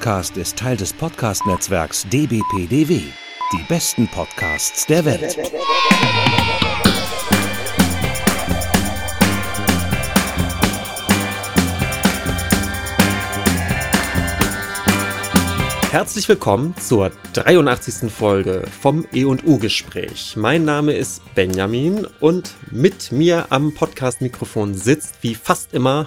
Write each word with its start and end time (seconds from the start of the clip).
Podcast 0.00 0.38
ist 0.38 0.56
Teil 0.56 0.78
des 0.78 0.94
Podcast-Netzwerks 0.94 2.06
dbpdw. 2.08 3.02
Die 3.52 3.62
besten 3.68 4.08
Podcasts 4.08 4.86
der 4.86 5.04
Welt. 5.04 5.36
Herzlich 15.90 16.26
willkommen 16.30 16.74
zur 16.78 17.10
83. 17.34 18.10
Folge 18.10 18.62
vom 18.80 19.06
E&U-Gespräch. 19.12 20.34
Mein 20.34 20.64
Name 20.64 20.94
ist 20.94 21.20
Benjamin 21.34 22.06
und 22.20 22.54
mit 22.70 23.12
mir 23.12 23.48
am 23.50 23.74
Podcast-Mikrofon 23.74 24.72
sitzt 24.72 25.16
wie 25.20 25.34
fast 25.34 25.74
immer 25.74 26.06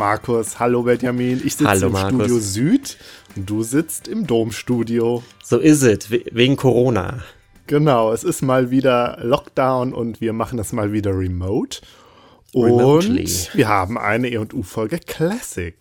Markus. 0.00 0.58
Hallo 0.58 0.84
Benjamin. 0.84 1.42
Ich 1.44 1.56
sitze 1.56 1.84
im 1.84 1.92
Markus. 1.92 2.24
Studio 2.24 2.38
Süd 2.38 2.96
und 3.36 3.50
du 3.50 3.62
sitzt 3.62 4.08
im 4.08 4.26
Domstudio. 4.26 5.22
So 5.44 5.58
ist 5.58 5.82
es, 5.82 6.10
wegen 6.10 6.56
Corona. 6.56 7.18
Genau, 7.66 8.10
es 8.10 8.24
ist 8.24 8.40
mal 8.40 8.70
wieder 8.70 9.18
Lockdown 9.20 9.92
und 9.92 10.22
wir 10.22 10.32
machen 10.32 10.56
das 10.56 10.72
mal 10.72 10.94
wieder 10.94 11.10
remote. 11.10 11.82
Remotely. 12.54 13.22
Und 13.22 13.50
wir 13.54 13.68
haben 13.68 13.96
eine 13.96 14.28
E&U-Folge 14.28 14.98
Classic. 14.98 15.74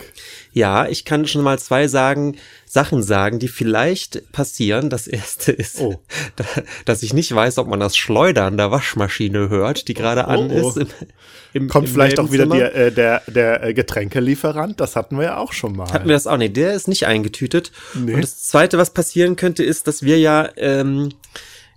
Ja, 0.53 0.87
ich 0.87 1.03
kann 1.03 1.25
schon 1.25 1.41
mal 1.41 1.57
zwei 1.57 1.87
sagen, 1.87 2.37
Sachen 2.65 3.01
sagen, 3.01 3.39
die 3.39 3.47
vielleicht 3.47 4.31
passieren. 4.31 4.91
Das 4.91 5.07
erste 5.07 5.51
ist, 5.51 5.79
oh. 5.81 5.99
dass 6.85 7.01
ich 7.01 7.13
nicht 7.13 7.33
weiß, 7.33 7.57
ob 7.57 7.67
man 7.67 7.79
das 7.79 7.97
Schleudern 7.97 8.57
der 8.57 8.69
Waschmaschine 8.69 9.49
hört, 9.49 9.87
die 9.87 9.95
gerade 9.95 10.25
oh, 10.27 10.31
an 10.31 10.51
oh. 10.51 10.69
ist. 10.69 10.77
Im, 10.77 10.87
im, 11.53 11.69
Kommt 11.69 11.87
im 11.87 11.93
vielleicht 11.93 12.19
auch 12.19 12.31
wieder 12.31 12.45
die, 12.45 12.61
äh, 12.61 12.91
der, 12.91 13.23
der 13.25 13.63
äh, 13.63 13.73
Getränkelieferant. 13.73 14.79
Das 14.79 14.95
hatten 14.95 15.17
wir 15.17 15.23
ja 15.23 15.37
auch 15.37 15.53
schon 15.53 15.75
mal. 15.75 15.91
Hatten 15.91 16.07
wir 16.07 16.13
das 16.13 16.27
auch 16.27 16.37
nicht. 16.37 16.55
Der 16.55 16.73
ist 16.73 16.87
nicht 16.87 17.07
eingetütet. 17.07 17.71
Nee. 17.95 18.13
Und 18.13 18.21
das 18.21 18.43
zweite, 18.43 18.77
was 18.77 18.93
passieren 18.93 19.35
könnte, 19.35 19.63
ist, 19.63 19.87
dass 19.87 20.03
wir 20.03 20.19
ja, 20.19 20.49
ähm, 20.57 21.09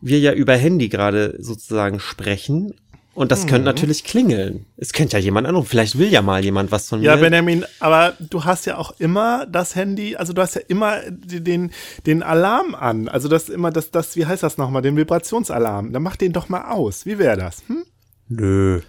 wir 0.03 0.19
ja 0.19 0.33
über 0.35 0.55
Handy 0.55 0.91
gerade 0.91 1.37
sozusagen 1.39 1.99
sprechen 1.99 2.75
und 3.15 3.31
das 3.31 3.45
mhm. 3.45 3.49
könnte 3.49 3.65
natürlich 3.67 4.05
klingeln. 4.05 4.65
Es 4.79 4.93
könnte 4.93 5.19
ja 5.19 5.23
jemand 5.23 5.47
anrufen. 5.47 5.69
Vielleicht 5.69 5.99
will 5.99 6.09
ja 6.09 6.23
mal 6.23 6.43
jemand 6.43 6.73
was 6.73 6.89
von 6.89 7.01
mir. 7.01 7.07
Ja, 7.07 7.17
Benjamin, 7.17 7.65
aber 7.79 8.15
du 8.19 8.45
hast 8.45 8.65
ja 8.65 8.79
auch 8.79 8.99
immer 8.99 9.47
das 9.47 9.75
Handy, 9.77 10.17
also 10.17 10.33
du 10.33 10.41
hast 10.41 10.55
ja 10.55 10.63
immer 10.67 11.01
den, 11.11 11.73
den 12.07 12.23
Alarm 12.23 12.75
an. 12.75 13.09
Also 13.09 13.29
das 13.29 13.51
immer 13.51 13.71
das, 13.71 13.91
das, 13.91 14.17
wie 14.17 14.25
heißt 14.25 14.43
das 14.43 14.57
nochmal, 14.57 14.81
den 14.81 14.97
Vibrationsalarm. 14.97 15.93
Dann 15.93 16.03
mach 16.03 16.17
den 16.17 16.33
doch 16.33 16.49
mal 16.49 16.71
aus. 16.71 17.05
Wie 17.05 17.19
wäre 17.19 17.37
das? 17.37 17.63
Hm? 17.67 17.85
Nö. 18.29 18.81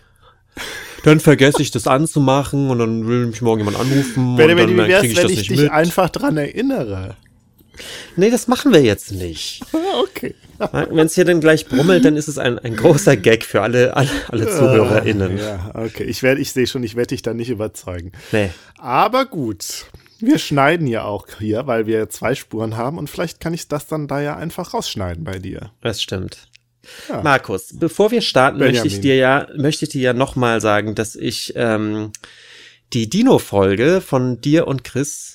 Dann 1.03 1.19
vergesse 1.19 1.61
ich 1.61 1.71
das 1.71 1.85
anzumachen 1.85 2.69
und 2.69 2.79
dann 2.79 3.05
will 3.05 3.25
mich 3.25 3.41
morgen 3.41 3.59
jemand 3.59 3.77
anrufen. 3.77 4.37
Benjamin, 4.37 4.69
und 4.69 4.77
dann 4.77 4.87
wie 4.87 4.89
wär's, 4.89 5.03
wenn 5.03 5.29
ich 5.29 5.47
dich 5.49 5.61
mit. 5.61 5.71
einfach 5.71 6.09
dran 6.09 6.37
erinnere? 6.37 7.17
Nee, 8.15 8.29
das 8.29 8.47
machen 8.47 8.73
wir 8.73 8.81
jetzt 8.81 9.11
nicht. 9.11 9.61
okay. 10.03 10.35
Wenn 10.89 11.07
es 11.07 11.15
hier 11.15 11.25
dann 11.25 11.41
gleich 11.41 11.65
brummelt, 11.65 12.05
dann 12.05 12.15
ist 12.15 12.27
es 12.27 12.37
ein, 12.37 12.59
ein 12.59 12.75
großer 12.75 13.17
Gag 13.17 13.43
für 13.43 13.61
alle, 13.61 13.95
alle, 13.97 14.09
alle 14.29 14.49
ZuhörerInnen. 14.49 15.37
Ja, 15.37 15.71
okay. 15.73 16.03
Ich 16.03 16.23
werde, 16.23 16.39
ich 16.39 16.51
sehe 16.51 16.67
schon, 16.67 16.83
ich 16.83 16.95
werde 16.95 17.07
dich 17.07 17.21
da 17.21 17.33
nicht 17.33 17.49
überzeugen. 17.49 18.11
Nee. 18.31 18.51
Aber 18.77 19.25
gut. 19.25 19.85
Wir 20.19 20.39
schneiden 20.39 20.87
ja 20.87 21.03
auch 21.03 21.27
hier, 21.39 21.67
weil 21.67 21.85
wir 21.85 22.09
zwei 22.09 22.33
Spuren 22.33 22.77
haben 22.77 22.97
und 22.97 23.09
vielleicht 23.09 23.41
kann 23.41 23.53
ich 23.53 23.67
das 23.67 23.87
dann 23.87 24.07
da 24.07 24.21
ja 24.21 24.37
einfach 24.37 24.73
rausschneiden 24.73 25.25
bei 25.25 25.39
dir. 25.39 25.71
Das 25.81 26.01
stimmt. 26.01 26.47
Ja. 27.09 27.21
Markus, 27.23 27.71
bevor 27.73 28.11
wir 28.11 28.21
starten, 28.21 28.59
möchte 28.59 28.87
ich 28.87 29.01
dir 29.01 29.15
ja, 29.15 29.47
möchte 29.55 29.85
ich 29.85 29.91
dir 29.91 30.01
ja 30.01 30.13
nochmal 30.13 30.61
sagen, 30.61 30.95
dass 30.95 31.15
ich 31.15 31.53
ähm, 31.55 32.11
die 32.93 33.09
Dino-Folge 33.09 34.01
von 34.01 34.39
dir 34.39 34.67
und 34.67 34.83
Chris, 34.83 35.32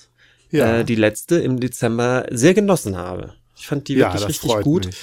ja. 0.51 0.79
äh, 0.79 0.85
die 0.85 0.95
letzte 0.95 1.37
im 1.37 1.61
Dezember, 1.61 2.27
sehr 2.31 2.55
genossen 2.55 2.97
habe. 2.97 3.35
Ich 3.57 3.67
fand 3.67 3.89
die 3.89 3.95
ja, 3.95 4.13
wirklich 4.13 4.29
richtig 4.29 4.61
gut. 4.63 4.87
Mich. 4.87 4.97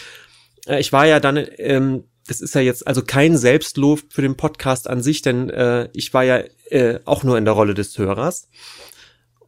Äh, 0.68 0.80
ich 0.80 0.92
war 0.92 1.06
ja 1.06 1.20
dann, 1.20 1.46
ähm, 1.58 2.06
das 2.28 2.42
ist 2.42 2.56
ja 2.56 2.62
jetzt 2.62 2.88
also 2.88 3.04
kein 3.04 3.38
Selbstlob 3.38 4.02
für 4.10 4.22
den 4.22 4.36
Podcast 4.36 4.90
an 4.90 5.02
sich, 5.02 5.22
denn 5.22 5.50
äh, 5.50 5.90
ich 5.94 6.14
war 6.14 6.24
ja 6.24 6.44
äh, 6.70 7.00
auch 7.06 7.24
nur 7.24 7.38
in 7.38 7.46
der 7.46 7.54
Rolle 7.54 7.74
des 7.74 7.98
Hörers 7.98 8.50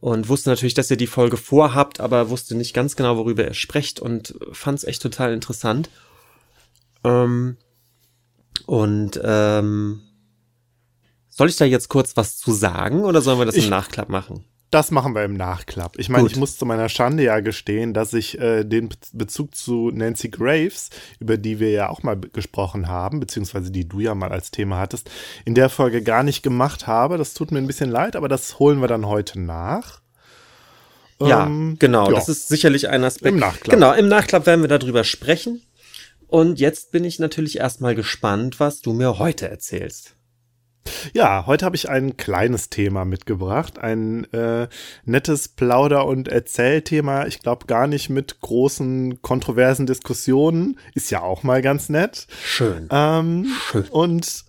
und 0.00 0.28
wusste 0.28 0.50
natürlich, 0.50 0.74
dass 0.74 0.90
ihr 0.90 0.96
die 0.96 1.06
Folge 1.06 1.36
vorhabt, 1.36 2.00
aber 2.00 2.30
wusste 2.30 2.54
nicht 2.54 2.74
ganz 2.74 2.94
genau, 2.94 3.16
worüber 3.16 3.44
er 3.44 3.54
sprecht 3.54 3.98
und 4.00 4.34
fand 4.52 4.78
es 4.78 4.84
echt 4.84 5.02
total 5.02 5.32
interessant. 5.32 5.90
Ähm, 7.02 7.56
und 8.66 9.20
ähm, 9.24 10.02
soll 11.28 11.48
ich 11.48 11.56
da 11.56 11.64
jetzt 11.64 11.88
kurz 11.88 12.16
was 12.16 12.36
zu 12.36 12.52
sagen 12.52 13.04
oder 13.04 13.22
sollen 13.22 13.38
wir 13.38 13.46
das 13.46 13.56
ich, 13.56 13.64
im 13.64 13.70
Nachklapp 13.70 14.08
machen? 14.08 14.44
Das 14.70 14.90
machen 14.90 15.14
wir 15.14 15.24
im 15.24 15.32
Nachklapp. 15.32 15.98
Ich 15.98 16.10
meine, 16.10 16.26
ich 16.26 16.36
muss 16.36 16.58
zu 16.58 16.66
meiner 16.66 16.90
Schande 16.90 17.22
ja 17.22 17.40
gestehen, 17.40 17.94
dass 17.94 18.12
ich 18.12 18.38
äh, 18.38 18.64
den 18.64 18.90
Bezug 19.14 19.54
zu 19.54 19.90
Nancy 19.90 20.28
Graves, 20.28 20.90
über 21.20 21.38
die 21.38 21.58
wir 21.58 21.70
ja 21.70 21.88
auch 21.88 22.02
mal 22.02 22.16
gesprochen 22.16 22.86
haben, 22.86 23.18
beziehungsweise 23.18 23.70
die 23.70 23.88
du 23.88 24.00
ja 24.00 24.14
mal 24.14 24.30
als 24.30 24.50
Thema 24.50 24.78
hattest, 24.78 25.10
in 25.46 25.54
der 25.54 25.70
Folge 25.70 26.02
gar 26.02 26.22
nicht 26.22 26.42
gemacht 26.42 26.86
habe. 26.86 27.16
Das 27.16 27.32
tut 27.32 27.50
mir 27.50 27.58
ein 27.58 27.66
bisschen 27.66 27.90
leid, 27.90 28.14
aber 28.14 28.28
das 28.28 28.58
holen 28.58 28.80
wir 28.80 28.88
dann 28.88 29.06
heute 29.06 29.40
nach. 29.40 30.02
Ja, 31.20 31.46
ähm, 31.46 31.76
genau. 31.78 32.08
Ja. 32.10 32.14
Das 32.14 32.28
ist 32.28 32.48
sicherlich 32.48 32.88
ein 32.88 33.04
Aspekt. 33.04 33.34
Im 33.34 33.40
Nachklapp. 33.40 33.74
Genau, 33.74 33.92
im 33.94 34.08
Nachklapp 34.08 34.44
werden 34.46 34.60
wir 34.60 34.68
darüber 34.68 35.02
sprechen. 35.02 35.62
Und 36.26 36.60
jetzt 36.60 36.92
bin 36.92 37.04
ich 37.04 37.18
natürlich 37.18 37.58
erstmal 37.58 37.94
gespannt, 37.94 38.60
was 38.60 38.82
du 38.82 38.92
mir 38.92 39.18
heute 39.18 39.48
erzählst. 39.48 40.14
Ja, 41.12 41.46
heute 41.46 41.64
habe 41.64 41.76
ich 41.76 41.88
ein 41.88 42.16
kleines 42.16 42.70
Thema 42.70 43.04
mitgebracht, 43.04 43.78
ein 43.78 44.24
äh, 44.32 44.68
nettes 45.04 45.48
Plauder- 45.48 46.06
und 46.06 46.28
Erzählthema. 46.28 47.26
Ich 47.26 47.40
glaube 47.40 47.66
gar 47.66 47.86
nicht 47.86 48.10
mit 48.10 48.40
großen 48.40 49.22
kontroversen 49.22 49.86
Diskussionen. 49.86 50.78
Ist 50.94 51.10
ja 51.10 51.22
auch 51.22 51.42
mal 51.42 51.62
ganz 51.62 51.88
nett. 51.88 52.26
Schön. 52.44 52.88
Ähm, 52.90 53.46
Schön. 53.70 53.84
Und 53.88 54.44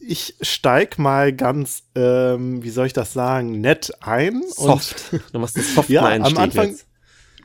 ich 0.00 0.36
steig 0.40 0.98
mal 0.98 1.32
ganz, 1.32 1.82
ähm, 1.94 2.62
wie 2.62 2.70
soll 2.70 2.86
ich 2.86 2.92
das 2.94 3.12
sagen, 3.12 3.60
nett 3.60 3.92
ein. 4.00 4.42
Soft. 4.48 5.12
Du 5.32 5.38
machst 5.38 5.56
einen 5.56 5.66
soften 5.66 5.92
ja, 5.92 6.04
Einstieg 6.04 6.36
am 6.36 6.42
Anfang. 6.42 6.68
Jetzt. 6.70 6.86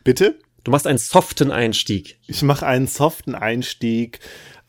Bitte? 0.04 0.40
Du 0.64 0.72
machst 0.72 0.88
einen 0.88 0.98
soften 0.98 1.52
Einstieg. 1.52 2.20
Ich 2.26 2.42
mache 2.42 2.66
einen 2.66 2.88
soften 2.88 3.36
Einstieg. 3.36 4.20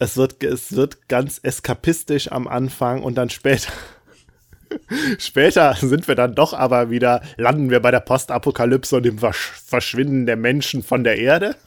Es 0.05 0.19
wird, 0.19 0.45
es 0.45 0.77
wird 0.77 1.09
ganz 1.09 1.41
eskapistisch 1.43 2.31
am 2.31 2.47
Anfang 2.47 3.03
und 3.03 3.15
dann 3.15 3.31
später. 3.31 3.73
Später 5.19 5.75
sind 5.81 6.09
wir 6.09 6.15
dann 6.15 6.35
doch 6.35 6.53
aber 6.53 6.91
wieder, 6.91 7.23
landen 7.39 7.71
wir 7.71 7.81
bei 7.81 7.91
der 7.91 8.01
Postapokalypse 8.01 8.97
und 8.97 9.05
dem 9.05 9.19
Verschwinden 9.19 10.27
der 10.27 10.37
Menschen 10.37 10.83
von 10.83 11.05
der 11.05 11.19
Erde. 11.19 11.57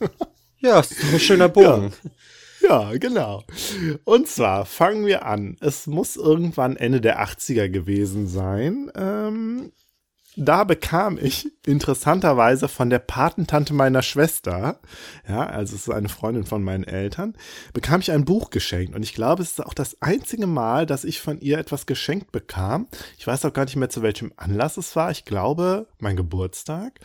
Ja, 0.60 0.80
ist 0.80 0.92
ein 1.04 1.20
schöner 1.20 1.48
Bogen. 1.48 1.92
Ja. 2.60 2.90
ja, 2.90 2.98
genau. 2.98 3.44
Und 4.02 4.26
zwar 4.26 4.66
fangen 4.66 5.06
wir 5.06 5.24
an. 5.24 5.56
Es 5.60 5.86
muss 5.86 6.16
irgendwann 6.16 6.74
Ende 6.74 7.00
der 7.00 7.22
80er 7.24 7.68
gewesen 7.68 8.26
sein. 8.26 8.90
Ähm, 8.96 9.70
da 10.40 10.62
bekam 10.64 11.18
ich 11.20 11.50
interessanterweise 11.66 12.68
von 12.68 12.90
der 12.90 13.00
Patentante 13.00 13.74
meiner 13.74 14.02
Schwester, 14.02 14.78
ja, 15.28 15.44
also 15.44 15.74
es 15.74 15.82
ist 15.82 15.90
eine 15.90 16.08
Freundin 16.08 16.44
von 16.44 16.62
meinen 16.62 16.84
Eltern, 16.84 17.34
bekam 17.72 18.00
ich 18.00 18.12
ein 18.12 18.24
Buch 18.24 18.50
geschenkt. 18.50 18.94
Und 18.94 19.02
ich 19.02 19.14
glaube, 19.14 19.42
es 19.42 19.52
ist 19.52 19.66
auch 19.66 19.74
das 19.74 20.00
einzige 20.00 20.46
Mal, 20.46 20.86
dass 20.86 21.04
ich 21.04 21.20
von 21.20 21.40
ihr 21.40 21.58
etwas 21.58 21.86
geschenkt 21.86 22.30
bekam. 22.30 22.86
Ich 23.18 23.26
weiß 23.26 23.44
auch 23.44 23.52
gar 23.52 23.64
nicht 23.64 23.76
mehr, 23.76 23.90
zu 23.90 24.02
welchem 24.02 24.32
Anlass 24.36 24.76
es 24.76 24.94
war. 24.94 25.10
Ich 25.10 25.24
glaube, 25.24 25.88
mein 25.98 26.16
Geburtstag. 26.16 27.00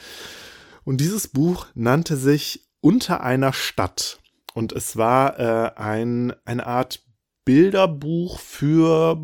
Und 0.83 1.01
dieses 1.01 1.27
Buch 1.27 1.65
nannte 1.74 2.18
sich 2.18 2.68
Unter 2.81 3.21
einer 3.21 3.53
Stadt. 3.53 4.19
Und 4.53 4.74
es 4.74 4.97
war 4.97 5.39
äh, 5.39 5.71
ein, 5.75 6.33
eine 6.45 6.68
Art 6.68 7.01
Bilderbuch 7.45 8.39
für 8.39 9.18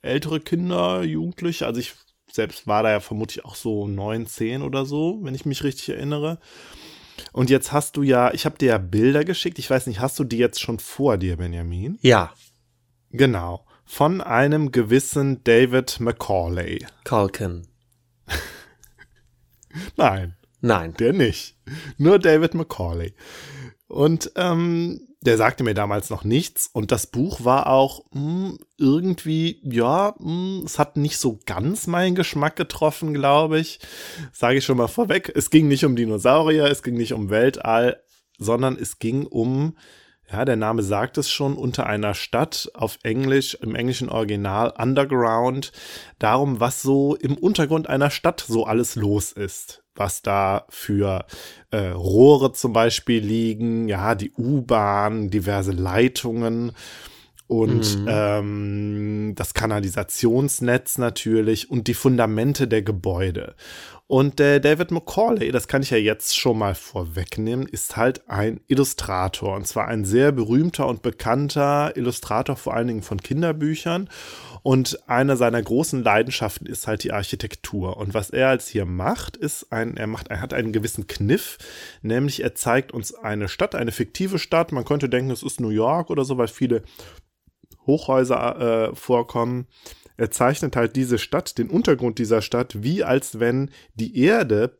ältere 0.00 0.40
Kinder, 0.40 1.02
Jugendliche. 1.02 1.66
Also 1.66 1.80
ich 1.80 1.94
selbst 2.32 2.66
war 2.66 2.82
da 2.82 2.90
ja 2.90 3.00
vermutlich 3.00 3.44
auch 3.44 3.54
so 3.54 3.86
neun, 3.86 4.26
zehn 4.26 4.62
oder 4.62 4.86
so, 4.86 5.18
wenn 5.22 5.34
ich 5.34 5.44
mich 5.44 5.62
richtig 5.64 5.90
erinnere. 5.90 6.38
Und 7.32 7.50
jetzt 7.50 7.72
hast 7.72 7.96
du 7.96 8.02
ja, 8.02 8.32
ich 8.32 8.46
habe 8.46 8.58
dir 8.58 8.70
ja 8.70 8.78
Bilder 8.78 9.24
geschickt. 9.24 9.58
Ich 9.58 9.68
weiß 9.68 9.86
nicht, 9.86 10.00
hast 10.00 10.18
du 10.18 10.24
die 10.24 10.38
jetzt 10.38 10.60
schon 10.60 10.78
vor 10.78 11.18
dir, 11.18 11.36
Benjamin? 11.36 11.98
Ja. 12.00 12.32
Genau. 13.10 13.66
Von 13.84 14.22
einem 14.22 14.72
gewissen 14.72 15.44
David 15.44 16.00
Macaulay. 16.00 16.86
Culkin. 17.04 17.66
Nein. 19.96 20.36
Nein. 20.60 20.94
Der 20.94 21.12
nicht. 21.12 21.56
Nur 21.98 22.18
David 22.18 22.54
Macaulay. 22.54 23.12
Und 23.92 24.32
ähm, 24.36 25.06
der 25.20 25.36
sagte 25.36 25.64
mir 25.64 25.74
damals 25.74 26.08
noch 26.08 26.24
nichts 26.24 26.70
und 26.72 26.90
das 26.90 27.06
Buch 27.06 27.44
war 27.44 27.66
auch 27.66 28.06
mh, 28.12 28.20
hm, 28.20 28.58
irgendwie, 28.78 29.60
ja, 29.62 30.14
mh, 30.18 30.24
hm, 30.24 30.62
es 30.64 30.78
hat 30.78 30.96
nicht 30.96 31.18
so 31.18 31.38
ganz 31.44 31.86
meinen 31.86 32.14
Geschmack 32.14 32.56
getroffen, 32.56 33.12
glaube 33.12 33.60
ich. 33.60 33.80
Sage 34.32 34.58
ich 34.58 34.64
schon 34.64 34.78
mal 34.78 34.88
vorweg. 34.88 35.30
Es 35.34 35.50
ging 35.50 35.68
nicht 35.68 35.84
um 35.84 35.94
Dinosaurier, 35.94 36.64
es 36.64 36.82
ging 36.82 36.94
nicht 36.94 37.12
um 37.12 37.28
Weltall, 37.28 38.02
sondern 38.38 38.78
es 38.78 38.98
ging 38.98 39.26
um 39.26 39.76
ja, 40.32 40.44
der 40.44 40.56
Name 40.56 40.82
sagt 40.82 41.18
es 41.18 41.30
schon, 41.30 41.54
unter 41.54 41.86
einer 41.86 42.14
Stadt 42.14 42.70
auf 42.74 42.98
Englisch, 43.02 43.54
im 43.54 43.74
englischen 43.74 44.08
Original 44.08 44.72
Underground, 44.76 45.72
darum, 46.18 46.58
was 46.58 46.82
so 46.82 47.16
im 47.16 47.36
Untergrund 47.36 47.88
einer 47.88 48.10
Stadt 48.10 48.44
so 48.46 48.64
alles 48.64 48.96
los 48.96 49.32
ist. 49.32 49.82
Was 49.94 50.22
da 50.22 50.64
für 50.70 51.26
äh, 51.70 51.88
Rohre 51.88 52.52
zum 52.52 52.72
Beispiel 52.72 53.22
liegen, 53.22 53.88
ja, 53.88 54.14
die 54.14 54.32
U-Bahn, 54.32 55.28
diverse 55.28 55.72
Leitungen 55.72 56.72
und 57.46 57.98
mhm. 57.98 58.06
ähm, 58.08 59.32
das 59.36 59.52
Kanalisationsnetz 59.52 60.96
natürlich 60.96 61.70
und 61.70 61.86
die 61.88 61.94
Fundamente 61.94 62.66
der 62.66 62.80
Gebäude. 62.80 63.54
Und 64.12 64.40
der 64.40 64.60
David 64.60 64.90
McCauley, 64.90 65.52
das 65.52 65.68
kann 65.68 65.80
ich 65.80 65.88
ja 65.88 65.96
jetzt 65.96 66.38
schon 66.38 66.58
mal 66.58 66.74
vorwegnehmen, 66.74 67.66
ist 67.66 67.96
halt 67.96 68.28
ein 68.28 68.60
Illustrator 68.66 69.56
und 69.56 69.66
zwar 69.66 69.88
ein 69.88 70.04
sehr 70.04 70.32
berühmter 70.32 70.86
und 70.86 71.00
bekannter 71.00 71.96
Illustrator, 71.96 72.56
vor 72.56 72.74
allen 72.74 72.88
Dingen 72.88 73.00
von 73.00 73.22
Kinderbüchern. 73.22 74.10
Und 74.62 74.98
eine 75.08 75.38
seiner 75.38 75.62
großen 75.62 76.04
Leidenschaften 76.04 76.66
ist 76.66 76.86
halt 76.86 77.04
die 77.04 77.12
Architektur. 77.12 77.96
Und 77.96 78.12
was 78.12 78.28
er 78.28 78.50
als 78.50 78.68
hier 78.68 78.84
macht, 78.84 79.38
ist 79.38 79.72
ein, 79.72 79.96
er 79.96 80.08
macht, 80.08 80.28
er 80.28 80.42
hat 80.42 80.52
einen 80.52 80.72
gewissen 80.72 81.06
Kniff, 81.06 81.56
nämlich 82.02 82.42
er 82.42 82.54
zeigt 82.54 82.92
uns 82.92 83.14
eine 83.14 83.48
Stadt, 83.48 83.74
eine 83.74 83.92
fiktive 83.92 84.38
Stadt. 84.38 84.72
Man 84.72 84.84
könnte 84.84 85.08
denken, 85.08 85.30
es 85.30 85.42
ist 85.42 85.58
New 85.58 85.70
York 85.70 86.10
oder 86.10 86.26
so, 86.26 86.36
weil 86.36 86.48
viele 86.48 86.82
Hochhäuser 87.86 88.90
äh, 88.90 88.94
vorkommen. 88.94 89.68
Er 90.16 90.30
zeichnet 90.30 90.76
halt 90.76 90.96
diese 90.96 91.18
Stadt, 91.18 91.58
den 91.58 91.70
Untergrund 91.70 92.18
dieser 92.18 92.42
Stadt, 92.42 92.82
wie 92.82 93.04
als 93.04 93.40
wenn 93.40 93.70
die 93.94 94.18
Erde 94.18 94.78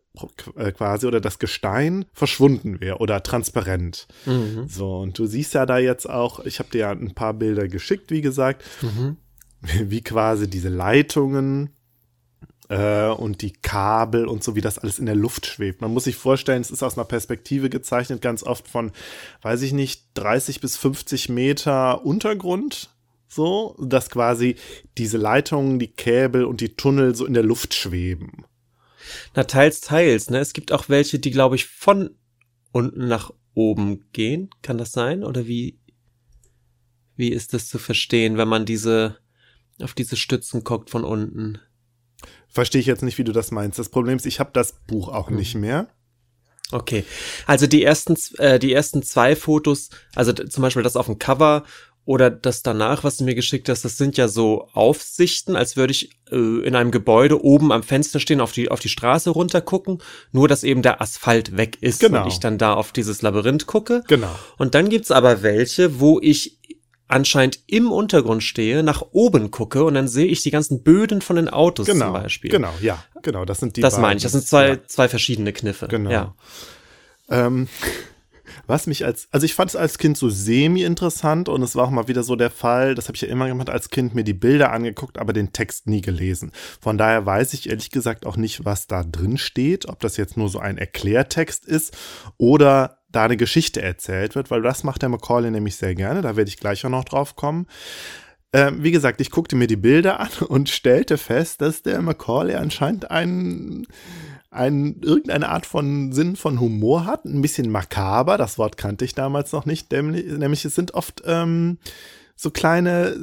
äh, 0.57 0.73
quasi 0.73 1.07
oder 1.07 1.21
das 1.21 1.39
Gestein 1.39 2.05
verschwunden 2.13 2.81
wäre 2.81 2.99
oder 2.99 3.23
transparent. 3.23 4.09
Mhm. 4.27 4.67
So, 4.69 4.99
und 4.99 5.19
du 5.19 5.27
siehst 5.27 5.55
ja 5.55 5.65
da 5.65 5.79
jetzt 5.79 6.09
auch, 6.09 6.41
ich 6.45 6.59
habe 6.59 6.71
dir 6.71 6.79
ja 6.79 6.91
ein 6.91 7.15
paar 7.15 7.35
Bilder 7.35 7.67
geschickt, 7.67 8.11
wie 8.11 8.21
gesagt, 8.21 8.63
mhm. 8.83 9.17
wie 9.63 10.03
quasi 10.03 10.51
diese 10.51 10.69
Leitungen 10.69 11.71
äh, 12.69 13.09
und 13.09 13.43
die 13.43 13.53
Kabel 13.53 14.27
und 14.27 14.43
so, 14.43 14.55
wie 14.55 14.61
das 14.61 14.79
alles 14.79 14.99
in 14.99 15.07
der 15.07 15.15
Luft 15.15 15.47
schwebt. 15.47 15.81
Man 15.81 15.93
muss 15.93 16.05
sich 16.05 16.17
vorstellen, 16.17 16.63
es 16.63 16.71
ist 16.71 16.83
aus 16.83 16.97
einer 16.97 17.05
Perspektive 17.05 17.71
gezeichnet, 17.71 18.21
ganz 18.21 18.43
oft 18.43 18.69
von, 18.69 18.93
weiß 19.43 19.63
ich 19.63 19.73
nicht, 19.73 20.09
30 20.15 20.61
bis 20.61 20.77
50 20.77 21.29
Meter 21.29 22.05
Untergrund. 22.05 22.91
So, 23.33 23.77
dass 23.81 24.11
quasi 24.11 24.57
diese 24.99 25.17
Leitungen, 25.17 25.79
die 25.79 25.93
Käbel 25.93 26.45
und 26.45 26.61
die 26.61 26.77
Tunnel 26.77 27.15
so 27.15 27.25
in 27.25 27.35
der 27.35 27.43
Luft 27.43 27.73
schweben. 27.73 28.45
Na, 29.35 29.45
teils, 29.45 29.81
teils, 29.81 30.29
ne? 30.29 30.39
Es 30.39 30.53
gibt 30.53 30.73
auch 30.73 30.89
welche, 30.89 31.19
die, 31.19 31.31
glaube 31.31 31.57
ich, 31.57 31.67
von 31.67 32.11
unten 32.73 33.09
nach 33.09 33.33
oben 33.55 34.05
gehen. 34.13 34.51
Kann 34.63 34.79
das 34.79 34.93
sein? 34.93 35.25
Oder 35.25 35.47
wie, 35.47 35.79
wie 37.17 37.31
ist 37.31 37.55
das 37.55 37.69
zu 37.69 37.79
verstehen, 37.79 38.37
wenn 38.37 38.49
man 38.49 38.67
diese, 38.67 39.17
auf 39.81 39.95
diese 39.95 40.17
Stützen 40.17 40.63
guckt 40.63 40.91
von 40.91 41.05
unten? 41.05 41.59
verstehe 42.53 42.81
ich 42.81 42.87
jetzt 42.87 43.03
nicht, 43.03 43.19
wie 43.19 43.25
du 43.25 43.33
das 43.33 43.51
meinst. 43.51 43.79
Das 43.79 43.89
Problem 43.89 44.17
ist, 44.17 44.27
ich 44.27 44.39
habe 44.39 44.51
das 44.53 44.75
Buch 44.87 45.09
auch 45.09 45.29
hm. 45.29 45.37
nicht 45.37 45.55
mehr. 45.55 45.89
Okay, 46.71 47.05
also 47.47 47.67
die 47.67 47.83
ersten, 47.83 48.17
äh, 48.39 48.59
die 48.59 48.73
ersten 48.73 49.03
zwei 49.03 49.37
Fotos, 49.37 49.91
also 50.15 50.33
zum 50.33 50.63
Beispiel 50.63 50.83
das 50.83 50.97
auf 50.97 51.05
dem 51.05 51.19
Cover 51.19 51.65
oder 52.05 52.31
das 52.31 52.63
danach, 52.63 53.05
was 53.05 53.19
du 53.19 53.25
mir 53.25 53.35
geschickt 53.35 53.69
hast, 53.69 53.85
das 53.85 53.97
sind 53.97 54.17
ja 54.17 54.27
so 54.27 54.69
Aufsichten, 54.73 55.55
als 55.55 55.77
würde 55.77 55.93
ich 55.93 56.11
äh, 56.31 56.37
in 56.37 56.75
einem 56.75 56.91
Gebäude 56.91 57.45
oben 57.45 57.71
am 57.71 57.83
Fenster 57.83 58.19
stehen, 58.19 58.41
auf 58.41 58.53
die, 58.53 58.71
auf 58.71 58.81
die 58.81 58.89
Straße 58.89 59.31
runter 59.31 59.61
gucken, 59.61 60.03
nur 60.33 60.49
dass 60.49 60.65
eben 60.65 60.83
der 60.83 61.01
Asphalt 61.01 61.57
weg 61.57 61.79
ist 61.81 62.01
genau. 62.01 62.23
und 62.23 62.29
ich 62.29 62.41
dann 62.41 62.59
da 62.59 62.75
auf 62.75 62.93
dieses 62.93 63.23
Labyrinth 63.23 63.67
gucke. 63.67 64.03
Genau. 64.09 64.35
Und 64.59 64.75
dann 64.75 64.89
gibt's 64.89 65.13
aber 65.13 65.43
welche, 65.43 66.01
wo 66.01 66.19
ich 66.21 66.59
anscheinend 67.07 67.61
im 67.67 67.93
Untergrund 67.93 68.43
stehe, 68.43 68.83
nach 68.83 69.03
oben 69.13 69.51
gucke 69.51 69.85
und 69.85 69.95
dann 69.95 70.09
sehe 70.09 70.27
ich 70.27 70.43
die 70.43 70.51
ganzen 70.51 70.83
Böden 70.83 71.21
von 71.21 71.37
den 71.37 71.49
Autos 71.49 71.87
genau, 71.87 72.07
zum 72.07 72.15
Beispiel. 72.15 72.51
Genau, 72.51 72.73
ja, 72.81 73.05
genau, 73.23 73.45
das 73.45 73.61
sind 73.61 73.77
die. 73.77 73.81
Das 73.81 73.99
meine 73.99 74.17
ich, 74.17 74.23
das 74.23 74.33
sind 74.33 74.47
zwei, 74.47 74.69
ja. 74.69 74.85
zwei 74.87 75.09
verschiedene 75.09 75.53
Kniffe. 75.53 75.89
Genau. 75.89 76.11
Ja. 76.11 76.35
Ähm, 77.29 77.69
was 78.67 78.87
mich 78.87 79.05
als, 79.05 79.29
also 79.31 79.45
ich 79.45 79.55
fand 79.55 79.71
es 79.71 79.77
als 79.77 79.99
Kind 79.99 80.17
so 80.17 80.29
semi-interessant 80.29 81.49
und 81.49 81.63
es 81.63 81.77
war 81.77 81.85
auch 81.85 81.91
mal 81.91 82.09
wieder 82.09 82.23
so 82.23 82.37
der 82.37 82.51
Fall, 82.51 82.95
das 82.95 83.09
habe 83.09 83.17
ich 83.17 83.23
ja 83.23 83.29
immer 83.29 83.49
gemacht, 83.49 83.71
als 83.71 83.91
Kind 83.91 84.15
mir 84.15 84.25
die 84.25 84.35
Bilder 84.35 84.73
angeguckt, 84.73 85.19
aber 85.19 85.33
den 85.33 85.53
Text 85.53 85.87
nie 85.87 86.01
gelesen. 86.01 86.53
Von 86.81 86.99
daher 86.99 87.27
weiß 87.27 87.55
ich 87.55 87.69
ehrlich 87.69 87.91
gesagt 87.91 88.27
auch 88.27 88.37
nicht, 88.37 88.65
was 88.65 88.87
da 88.87 89.05
drin 89.05 89.39
steht, 89.39 89.89
ob 89.89 90.01
das 90.01 90.17
jetzt 90.17 90.37
nur 90.37 90.49
so 90.49 90.59
ein 90.59 90.79
Erklärtext 90.79 91.65
ist 91.65 91.97
oder 92.39 92.99
da 93.11 93.25
eine 93.25 93.37
Geschichte 93.37 93.83
erzählt 93.83 94.35
wird, 94.35 94.51
weil 94.51 94.63
das 94.63 94.85
macht 94.85 95.03
der 95.03 95.11
Macaulay 95.11 95.51
nämlich 95.51 95.77
sehr 95.77 95.95
gerne, 95.95 96.23
da 96.23 96.37
werde 96.37 96.49
ich 96.49 96.59
gleich 96.59 96.85
auch 96.85 96.91
noch 96.91 97.05
drauf 97.05 97.37
kommen. 97.37 97.67
Ähm, 98.55 98.83
wie 98.83 98.91
gesagt, 98.91 99.21
ich 99.23 99.31
guckte 99.31 99.57
mir 99.57 99.67
die 99.67 99.77
Bilder 99.77 100.21
an 100.21 100.29
und 100.49 100.69
stellte 100.69 101.17
fest, 101.17 101.63
dass 101.63 101.83
der 101.83 102.03
Macaulay 102.03 102.57
anscheinend 102.57 103.11
einen, 103.11 103.87
einen, 104.53 105.01
irgendeine 105.03 105.49
Art 105.49 105.67
von 105.67 106.13
Sinn 106.13 106.37
von 106.37 106.61
Humor 106.61 107.07
hat, 107.07 107.25
ein 107.25 107.43
bisschen 107.43 107.71
makaber, 107.71 108.37
das 108.39 108.59
Wort 108.59 108.77
kannte 108.77 109.05
ich 109.05 109.15
damals 109.15 109.53
noch 109.53 109.67
nicht, 109.67 109.91
nämlich, 109.93 110.27
nämlich 110.27 110.65
es 110.65 110.75
sind 110.75 110.95
oft 110.95 111.23
ähm, 111.27 111.79
so 112.37 112.51
kleine 112.51 113.17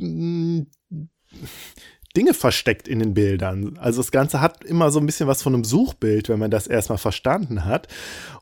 äh, 0.00 0.64
Dinge 2.16 2.34
versteckt 2.34 2.86
in 2.86 3.00
den 3.00 3.14
Bildern. 3.14 3.76
Also 3.78 4.00
das 4.00 4.12
Ganze 4.12 4.40
hat 4.40 4.64
immer 4.64 4.90
so 4.90 5.00
ein 5.00 5.06
bisschen 5.06 5.26
was 5.26 5.42
von 5.42 5.54
einem 5.54 5.64
Suchbild, 5.64 6.28
wenn 6.28 6.38
man 6.38 6.50
das 6.50 6.66
erstmal 6.66 6.98
verstanden 6.98 7.64
hat. 7.64 7.88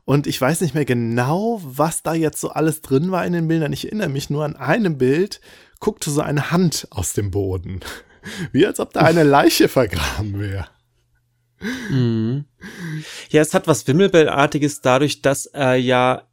Und 0.04 0.26
ich 0.26 0.38
weiß 0.38 0.60
nicht 0.60 0.74
mehr 0.74 0.84
genau, 0.84 1.60
was 1.64 2.02
da 2.02 2.12
jetzt 2.12 2.40
so 2.40 2.50
alles 2.50 2.82
drin 2.82 3.10
war 3.10 3.24
in 3.24 3.32
den 3.32 3.48
Bildern. 3.48 3.72
Ich 3.72 3.86
erinnere 3.86 4.10
mich 4.10 4.28
nur 4.28 4.44
an 4.44 4.56
einem 4.56 4.98
Bild, 4.98 5.40
guckte 5.80 6.10
so 6.10 6.20
eine 6.20 6.50
Hand 6.50 6.86
aus 6.90 7.14
dem 7.14 7.30
Boden. 7.30 7.80
Wie 8.52 8.66
als 8.66 8.78
ob 8.78 8.92
da 8.92 9.00
eine 9.00 9.22
Leiche 9.22 9.68
vergraben 9.68 10.38
wäre. 10.38 10.66
Mhm. 11.90 12.44
Ja, 13.30 13.40
es 13.42 13.54
hat 13.54 13.66
was 13.66 13.86
Wimmelbildartiges 13.86 14.80
dadurch, 14.80 15.22
dass 15.22 15.46
er 15.46 15.76
ja 15.76 16.26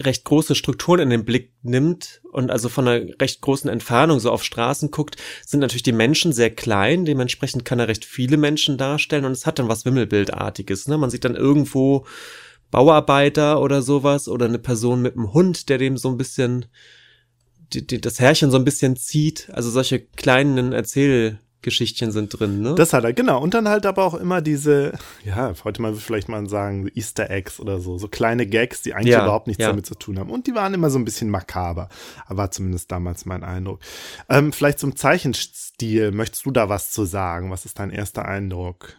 recht 0.00 0.24
große 0.24 0.54
Strukturen 0.54 1.00
in 1.00 1.10
den 1.10 1.24
Blick 1.24 1.52
nimmt 1.62 2.22
und 2.32 2.50
also 2.50 2.68
von 2.68 2.88
einer 2.88 3.20
recht 3.20 3.40
großen 3.40 3.68
Entfernung 3.70 4.20
so 4.20 4.30
auf 4.30 4.42
Straßen 4.42 4.90
guckt, 4.90 5.16
sind 5.44 5.60
natürlich 5.60 5.82
die 5.82 5.92
Menschen 5.92 6.32
sehr 6.32 6.50
klein. 6.50 7.04
Dementsprechend 7.04 7.64
kann 7.64 7.78
er 7.78 7.88
recht 7.88 8.04
viele 8.04 8.36
Menschen 8.36 8.78
darstellen 8.78 9.24
und 9.24 9.32
es 9.32 9.46
hat 9.46 9.58
dann 9.58 9.68
was 9.68 9.84
Wimmelbildartiges. 9.84 10.88
Ne? 10.88 10.98
Man 10.98 11.10
sieht 11.10 11.24
dann 11.24 11.36
irgendwo 11.36 12.06
Bauarbeiter 12.70 13.60
oder 13.60 13.82
sowas 13.82 14.28
oder 14.28 14.46
eine 14.46 14.58
Person 14.58 15.02
mit 15.02 15.14
einem 15.14 15.32
Hund, 15.34 15.68
der 15.68 15.78
dem 15.78 15.98
so 15.98 16.08
ein 16.08 16.16
bisschen 16.16 16.66
die, 17.72 17.86
die, 17.86 18.00
das 18.00 18.18
Herrchen 18.18 18.50
so 18.50 18.56
ein 18.56 18.64
bisschen 18.64 18.96
zieht. 18.96 19.50
Also 19.52 19.70
solche 19.70 20.00
kleinen 20.00 20.72
Erzähl 20.72 21.38
Geschichtchen 21.62 22.10
sind 22.12 22.28
drin, 22.28 22.60
ne? 22.60 22.74
Das 22.74 22.92
hat 22.92 23.04
er, 23.04 23.12
genau. 23.12 23.40
Und 23.40 23.54
dann 23.54 23.68
halt 23.68 23.86
aber 23.86 24.04
auch 24.04 24.14
immer 24.14 24.42
diese, 24.42 24.92
ja, 25.24 25.54
heute 25.64 25.80
mal 25.80 25.94
vielleicht 25.94 26.28
mal 26.28 26.48
sagen, 26.48 26.90
Easter 26.94 27.30
Eggs 27.30 27.60
oder 27.60 27.80
so, 27.80 27.98
so 27.98 28.08
kleine 28.08 28.46
Gags, 28.46 28.82
die 28.82 28.94
eigentlich 28.94 29.12
ja, 29.12 29.22
überhaupt 29.22 29.46
nichts 29.46 29.62
ja. 29.62 29.68
damit 29.68 29.86
zu 29.86 29.94
tun 29.94 30.18
haben. 30.18 30.30
Und 30.30 30.46
die 30.46 30.54
waren 30.54 30.74
immer 30.74 30.90
so 30.90 30.98
ein 30.98 31.04
bisschen 31.04 31.30
makaber. 31.30 31.88
War 32.28 32.50
zumindest 32.50 32.90
damals 32.90 33.24
mein 33.24 33.44
Eindruck. 33.44 33.80
Ähm, 34.28 34.52
vielleicht 34.52 34.80
zum 34.80 34.96
Zeichenstil, 34.96 36.10
möchtest 36.10 36.44
du 36.46 36.50
da 36.50 36.68
was 36.68 36.90
zu 36.90 37.04
sagen? 37.04 37.50
Was 37.50 37.64
ist 37.64 37.78
dein 37.78 37.90
erster 37.90 38.24
Eindruck? 38.24 38.96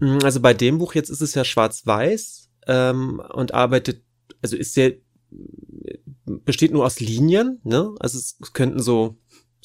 Hm, 0.00 0.20
also 0.22 0.40
bei 0.40 0.54
dem 0.54 0.78
Buch 0.78 0.94
jetzt 0.94 1.10
ist 1.10 1.22
es 1.22 1.34
ja 1.34 1.44
schwarz-weiß 1.44 2.50
ähm, 2.66 3.22
und 3.32 3.54
arbeitet, 3.54 4.02
also 4.42 4.56
ist 4.56 4.74
sehr, 4.74 4.92
besteht 6.26 6.72
nur 6.72 6.84
aus 6.84 7.00
Linien, 7.00 7.60
ne? 7.64 7.94
Also 7.98 8.18
es 8.18 8.36
könnten 8.52 8.80
so 8.80 9.16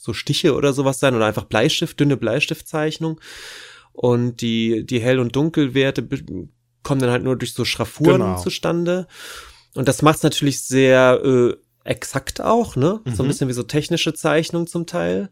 so 0.05 0.13
Stiche 0.13 0.55
oder 0.55 0.71
sowas 0.71 1.00
sein 1.00 1.15
oder 1.15 1.25
einfach 1.25 1.45
Bleistift, 1.45 2.00
dünne 2.00 2.15
Bleistiftzeichnung. 2.15 3.19
Und 3.91 4.41
die, 4.41 4.85
die 4.85 5.00
Hell- 5.00 5.19
und 5.19 5.35
Dunkelwerte 5.35 6.07
kommen 6.83 7.01
dann 7.01 7.12
halt 7.12 7.24
nur 7.24 7.38
durch 7.38 7.53
so 7.53 7.65
Schraffuren 7.65 8.21
genau. 8.21 8.41
zustande. 8.41 9.07
Und 9.74 9.88
das 9.88 10.01
macht 10.01 10.17
es 10.17 10.24
natürlich 10.24 10.62
sehr 10.62 11.21
äh, 11.24 11.55
exakt 11.83 12.41
auch, 12.41 12.75
ne? 12.75 13.01
Mhm. 13.03 13.15
So 13.15 13.24
ein 13.24 13.25
mhm. 13.25 13.29
bisschen 13.29 13.50
wie 13.50 13.53
so 13.53 13.63
technische 13.63 14.13
Zeichnung 14.13 14.67
zum 14.67 14.85
Teil. 14.85 15.29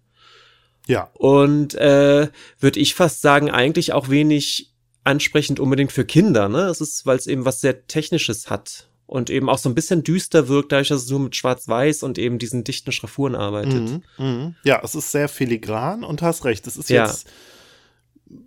Ja. 0.87 1.09
Und 1.13 1.75
äh, 1.75 2.29
würde 2.59 2.79
ich 2.79 2.95
fast 2.95 3.21
sagen, 3.21 3.49
eigentlich 3.49 3.93
auch 3.93 4.09
wenig 4.09 4.73
ansprechend 5.03 5.59
unbedingt 5.59 5.91
für 5.91 6.05
Kinder, 6.05 6.49
ne? 6.49 6.63
Es 6.63 6.81
ist, 6.81 7.05
weil 7.05 7.17
es 7.17 7.27
eben 7.27 7.45
was 7.45 7.61
sehr 7.61 7.87
Technisches 7.87 8.49
hat 8.49 8.89
und 9.13 9.29
eben 9.29 9.47
auch 9.47 9.59
so 9.59 9.69
ein 9.69 9.75
bisschen 9.75 10.01
düster 10.01 10.47
wirkt, 10.47 10.71
dadurch, 10.71 10.87
dass 10.87 11.03
es 11.03 11.09
nur 11.11 11.19
mit 11.19 11.35
Schwarz-Weiß 11.35 12.01
und 12.01 12.17
eben 12.17 12.39
diesen 12.39 12.63
dichten 12.63 12.91
Schraffuren 12.91 13.35
arbeitet. 13.35 13.91
Mhm, 13.91 14.03
mh. 14.17 14.55
Ja, 14.63 14.81
es 14.83 14.95
ist 14.95 15.11
sehr 15.11 15.29
filigran 15.29 16.03
und 16.03 16.23
hast 16.23 16.45
recht. 16.45 16.65
Es 16.65 16.77
ist 16.77 16.89
ja. 16.89 17.05
jetzt, 17.05 17.27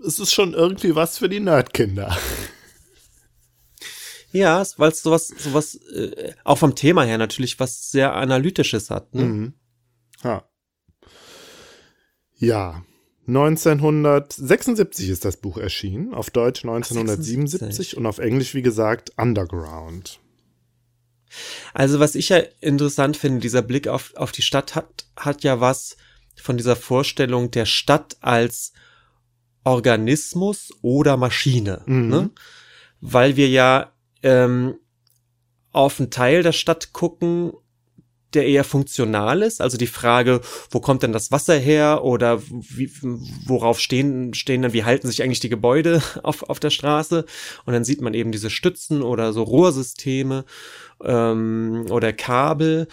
es 0.05 0.19
ist 0.19 0.33
schon 0.33 0.55
irgendwie 0.55 0.97
was 0.97 1.19
für 1.19 1.29
die 1.29 1.41
Nerdkinder. 1.41 2.17
Ja, 4.33 4.63
weil 4.77 4.91
es 4.91 5.03
sowas, 5.03 5.29
sowas, 5.29 5.77
äh, 5.95 6.33
auch 6.45 6.59
vom 6.59 6.75
Thema 6.75 7.05
her 7.05 7.17
natürlich 7.17 7.59
was 7.59 7.91
sehr 7.91 8.15
Analytisches 8.15 8.91
hat. 8.91 9.15
Ne? 9.15 9.23
Mhm. 9.23 9.55
Ja. 10.23 10.45
ja. 12.35 12.85
1976 13.27 15.09
ist 15.09 15.25
das 15.25 15.39
Buch 15.39 15.57
erschienen, 15.57 16.13
auf 16.13 16.29
Deutsch 16.29 16.65
1977 16.67 17.93
Ach, 17.95 17.99
und 17.99 18.05
auf 18.05 18.19
Englisch, 18.19 18.55
wie 18.55 18.61
gesagt, 18.61 19.13
Underground. 19.17 20.21
Also 21.75 22.01
was 22.01 22.15
ich 22.15 22.29
ja 22.29 22.39
interessant 22.61 23.17
finde, 23.17 23.41
dieser 23.41 23.63
Blick 23.63 23.89
auf, 23.89 24.15
auf 24.17 24.33
die 24.33 24.43
Stadt 24.43 24.75
hat, 24.75 25.07
hat 25.17 25.43
ja 25.43 25.61
was 25.61 25.97
von 26.37 26.57
dieser 26.57 26.77
Vorstellung 26.77 27.51
der 27.51 27.67
Stadt 27.67 28.17
als 28.21 28.73
Organismus 29.65 30.73
oder 30.83 31.17
Maschine. 31.17 31.83
Mhm. 31.87 32.09
Ne? 32.09 32.31
Weil 33.01 33.37
wir 33.37 33.49
ja 33.49 33.93
ähm, 34.23 34.77
auf 35.73 36.01
einen 36.01 36.11
Teil 36.11 36.43
der 36.43 36.53
Stadt 36.53 36.93
gucken, 36.93 37.53
der 38.35 38.47
eher 38.47 38.65
funktional 38.65 39.43
ist. 39.43 39.61
Also 39.61 39.77
die 39.77 39.87
Frage, 39.87 40.41
wo 40.71 40.81
kommt 40.81 41.03
denn 41.03 41.13
das 41.13 41.31
Wasser 41.31 41.57
her 41.57 42.05
oder 42.05 42.43
wie, 42.43 42.91
worauf 43.47 43.81
stehen, 43.81 44.35
stehen 44.35 44.63
dann, 44.63 44.73
wie 44.73 44.85
halten 44.85 45.09
sich 45.09 45.23
eigentlich 45.23 45.41
die 45.41 45.49
Gebäude 45.49 46.03
auf, 46.23 46.43
auf 46.45 46.61
der 46.61 46.71
Straße? 46.71 47.25
Und 47.65 47.73
dann 47.73 47.85
sieht 47.85 48.01
man 48.01 48.15
eben 48.15 48.33
diese 48.33 48.51
Stützen 48.51 49.03
oder 49.03 49.33
so 49.33 49.43
Rohrsysteme 49.43 50.45
ähm, 51.03 51.87
oder 51.91 52.13
Kabel. 52.13 52.89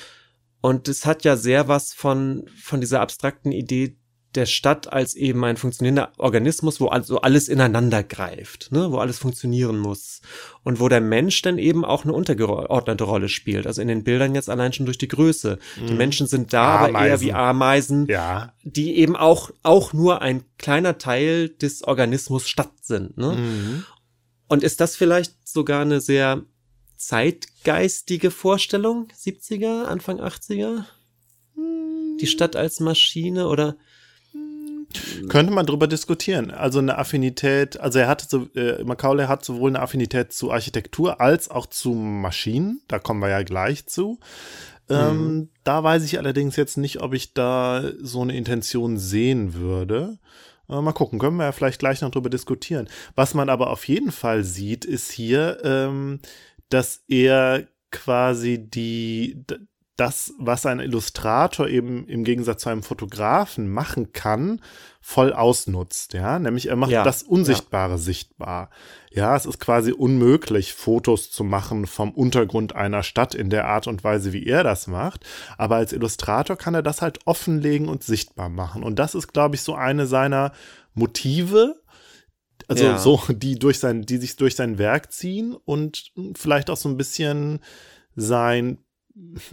Und 0.61 0.87
es 0.87 1.05
hat 1.05 1.23
ja 1.25 1.35
sehr 1.35 1.67
was 1.67 1.93
von, 1.93 2.45
von 2.61 2.79
dieser 2.79 3.01
abstrakten 3.01 3.51
Idee 3.51 3.97
der 4.35 4.45
Stadt 4.45 4.91
als 4.91 5.15
eben 5.15 5.43
ein 5.45 5.57
funktionierender 5.57 6.11
Organismus, 6.17 6.79
wo 6.79 6.87
also 6.87 7.21
alles 7.21 7.47
ineinander 7.47 8.03
greift, 8.03 8.71
ne, 8.71 8.91
wo 8.91 8.97
alles 8.97 9.19
funktionieren 9.19 9.77
muss 9.77 10.21
und 10.63 10.79
wo 10.79 10.89
der 10.89 11.01
Mensch 11.01 11.41
dann 11.41 11.57
eben 11.57 11.85
auch 11.85 12.03
eine 12.03 12.13
untergeordnete 12.13 13.03
Rolle 13.03 13.29
spielt. 13.29 13.67
Also 13.67 13.81
in 13.81 13.87
den 13.87 14.03
Bildern 14.03 14.35
jetzt 14.35 14.49
allein 14.49 14.73
schon 14.73 14.85
durch 14.85 14.97
die 14.97 15.07
Größe. 15.07 15.59
Mhm. 15.79 15.87
Die 15.87 15.93
Menschen 15.93 16.27
sind 16.27 16.53
da, 16.53 16.77
Ameisen. 16.77 16.95
aber 16.95 17.07
eher 17.07 17.21
wie 17.21 17.33
Ameisen, 17.33 18.07
ja. 18.07 18.53
die 18.63 18.97
eben 18.97 19.15
auch 19.15 19.51
auch 19.61 19.93
nur 19.93 20.21
ein 20.21 20.43
kleiner 20.57 20.97
Teil 20.97 21.49
des 21.49 21.83
Organismus 21.83 22.47
Stadt 22.47 22.73
sind. 22.81 23.17
Ne? 23.17 23.35
Mhm. 23.35 23.85
Und 24.47 24.63
ist 24.63 24.81
das 24.81 24.95
vielleicht 24.95 25.47
sogar 25.47 25.81
eine 25.81 26.01
sehr 26.01 26.43
zeitgeistige 26.97 28.31
Vorstellung, 28.31 29.07
70er, 29.15 29.85
Anfang 29.85 30.19
80er? 30.19 30.85
Die 32.19 32.27
Stadt 32.27 32.55
als 32.55 32.79
Maschine 32.79 33.47
oder 33.47 33.75
könnte 35.29 35.51
man 35.53 35.65
drüber 35.65 35.87
diskutieren. 35.87 36.51
Also 36.51 36.79
eine 36.79 36.97
Affinität, 36.97 37.79
also 37.79 37.99
er 37.99 38.07
hatte 38.07 38.25
so, 38.29 38.47
äh, 38.55 38.83
Macaulay 38.83 39.27
hat 39.27 39.45
sowohl 39.45 39.71
eine 39.71 39.81
Affinität 39.81 40.33
zu 40.33 40.51
Architektur 40.51 41.21
als 41.21 41.49
auch 41.49 41.65
zu 41.65 41.93
Maschinen. 41.93 42.81
Da 42.87 42.99
kommen 42.99 43.21
wir 43.21 43.29
ja 43.29 43.43
gleich 43.43 43.87
zu. 43.87 44.19
Ähm, 44.89 45.35
mhm. 45.35 45.49
Da 45.63 45.83
weiß 45.83 46.03
ich 46.03 46.17
allerdings 46.17 46.55
jetzt 46.55 46.77
nicht, 46.77 47.01
ob 47.01 47.13
ich 47.13 47.33
da 47.33 47.83
so 47.99 48.21
eine 48.21 48.35
Intention 48.35 48.97
sehen 48.97 49.53
würde. 49.53 50.19
Äh, 50.69 50.81
mal 50.81 50.93
gucken, 50.93 51.19
können 51.19 51.37
wir 51.37 51.45
ja 51.45 51.51
vielleicht 51.51 51.79
gleich 51.79 52.01
noch 52.01 52.11
drüber 52.11 52.29
diskutieren. 52.29 52.89
Was 53.15 53.33
man 53.33 53.49
aber 53.49 53.69
auf 53.69 53.87
jeden 53.87 54.11
Fall 54.11 54.43
sieht, 54.43 54.85
ist 54.85 55.11
hier, 55.11 55.59
ähm, 55.63 56.19
dass 56.69 57.03
er 57.07 57.67
quasi 57.91 58.57
die, 58.57 59.45
das, 59.95 60.33
was 60.39 60.65
ein 60.65 60.79
Illustrator 60.79 61.67
eben 61.67 62.07
im 62.07 62.23
Gegensatz 62.23 62.63
zu 62.63 62.69
einem 62.69 62.81
Fotografen 62.81 63.71
machen 63.71 64.11
kann, 64.11 64.59
voll 65.01 65.33
ausnutzt, 65.33 66.13
ja, 66.13 66.39
nämlich 66.39 66.69
er 66.69 66.75
macht 66.75 66.91
ja, 66.91 67.03
das 67.03 67.21
Unsichtbare 67.21 67.93
ja. 67.93 67.97
sichtbar. 67.97 68.69
Ja, 69.11 69.35
es 69.35 69.45
ist 69.45 69.59
quasi 69.59 69.91
unmöglich, 69.91 70.73
Fotos 70.73 71.29
zu 71.29 71.43
machen 71.43 71.85
vom 71.85 72.11
Untergrund 72.11 72.75
einer 72.75 73.03
Stadt 73.03 73.35
in 73.35 73.51
der 73.51 73.67
Art 73.67 73.85
und 73.85 74.03
Weise, 74.03 74.33
wie 74.33 74.45
er 74.45 74.63
das 74.63 74.87
macht. 74.87 75.25
Aber 75.57 75.75
als 75.75 75.93
Illustrator 75.93 76.55
kann 76.55 76.73
er 76.73 76.81
das 76.81 77.03
halt 77.03 77.19
offenlegen 77.25 77.89
und 77.89 78.03
sichtbar 78.03 78.49
machen. 78.49 78.81
Und 78.81 78.97
das 78.97 79.13
ist, 79.13 79.33
glaube 79.33 79.55
ich, 79.55 79.61
so 79.61 79.75
eine 79.75 80.07
seiner 80.07 80.53
Motive, 80.95 81.75
also 82.67 82.83
ja. 82.85 82.97
so, 82.97 83.21
die 83.29 83.59
durch 83.59 83.79
sein, 83.79 84.03
die 84.03 84.17
sich 84.17 84.37
durch 84.37 84.55
sein 84.55 84.79
Werk 84.79 85.11
ziehen 85.11 85.55
und 85.65 86.11
vielleicht 86.35 86.69
auch 86.71 86.77
so 86.77 86.89
ein 86.89 86.97
bisschen 86.97 87.59
sein 88.15 88.79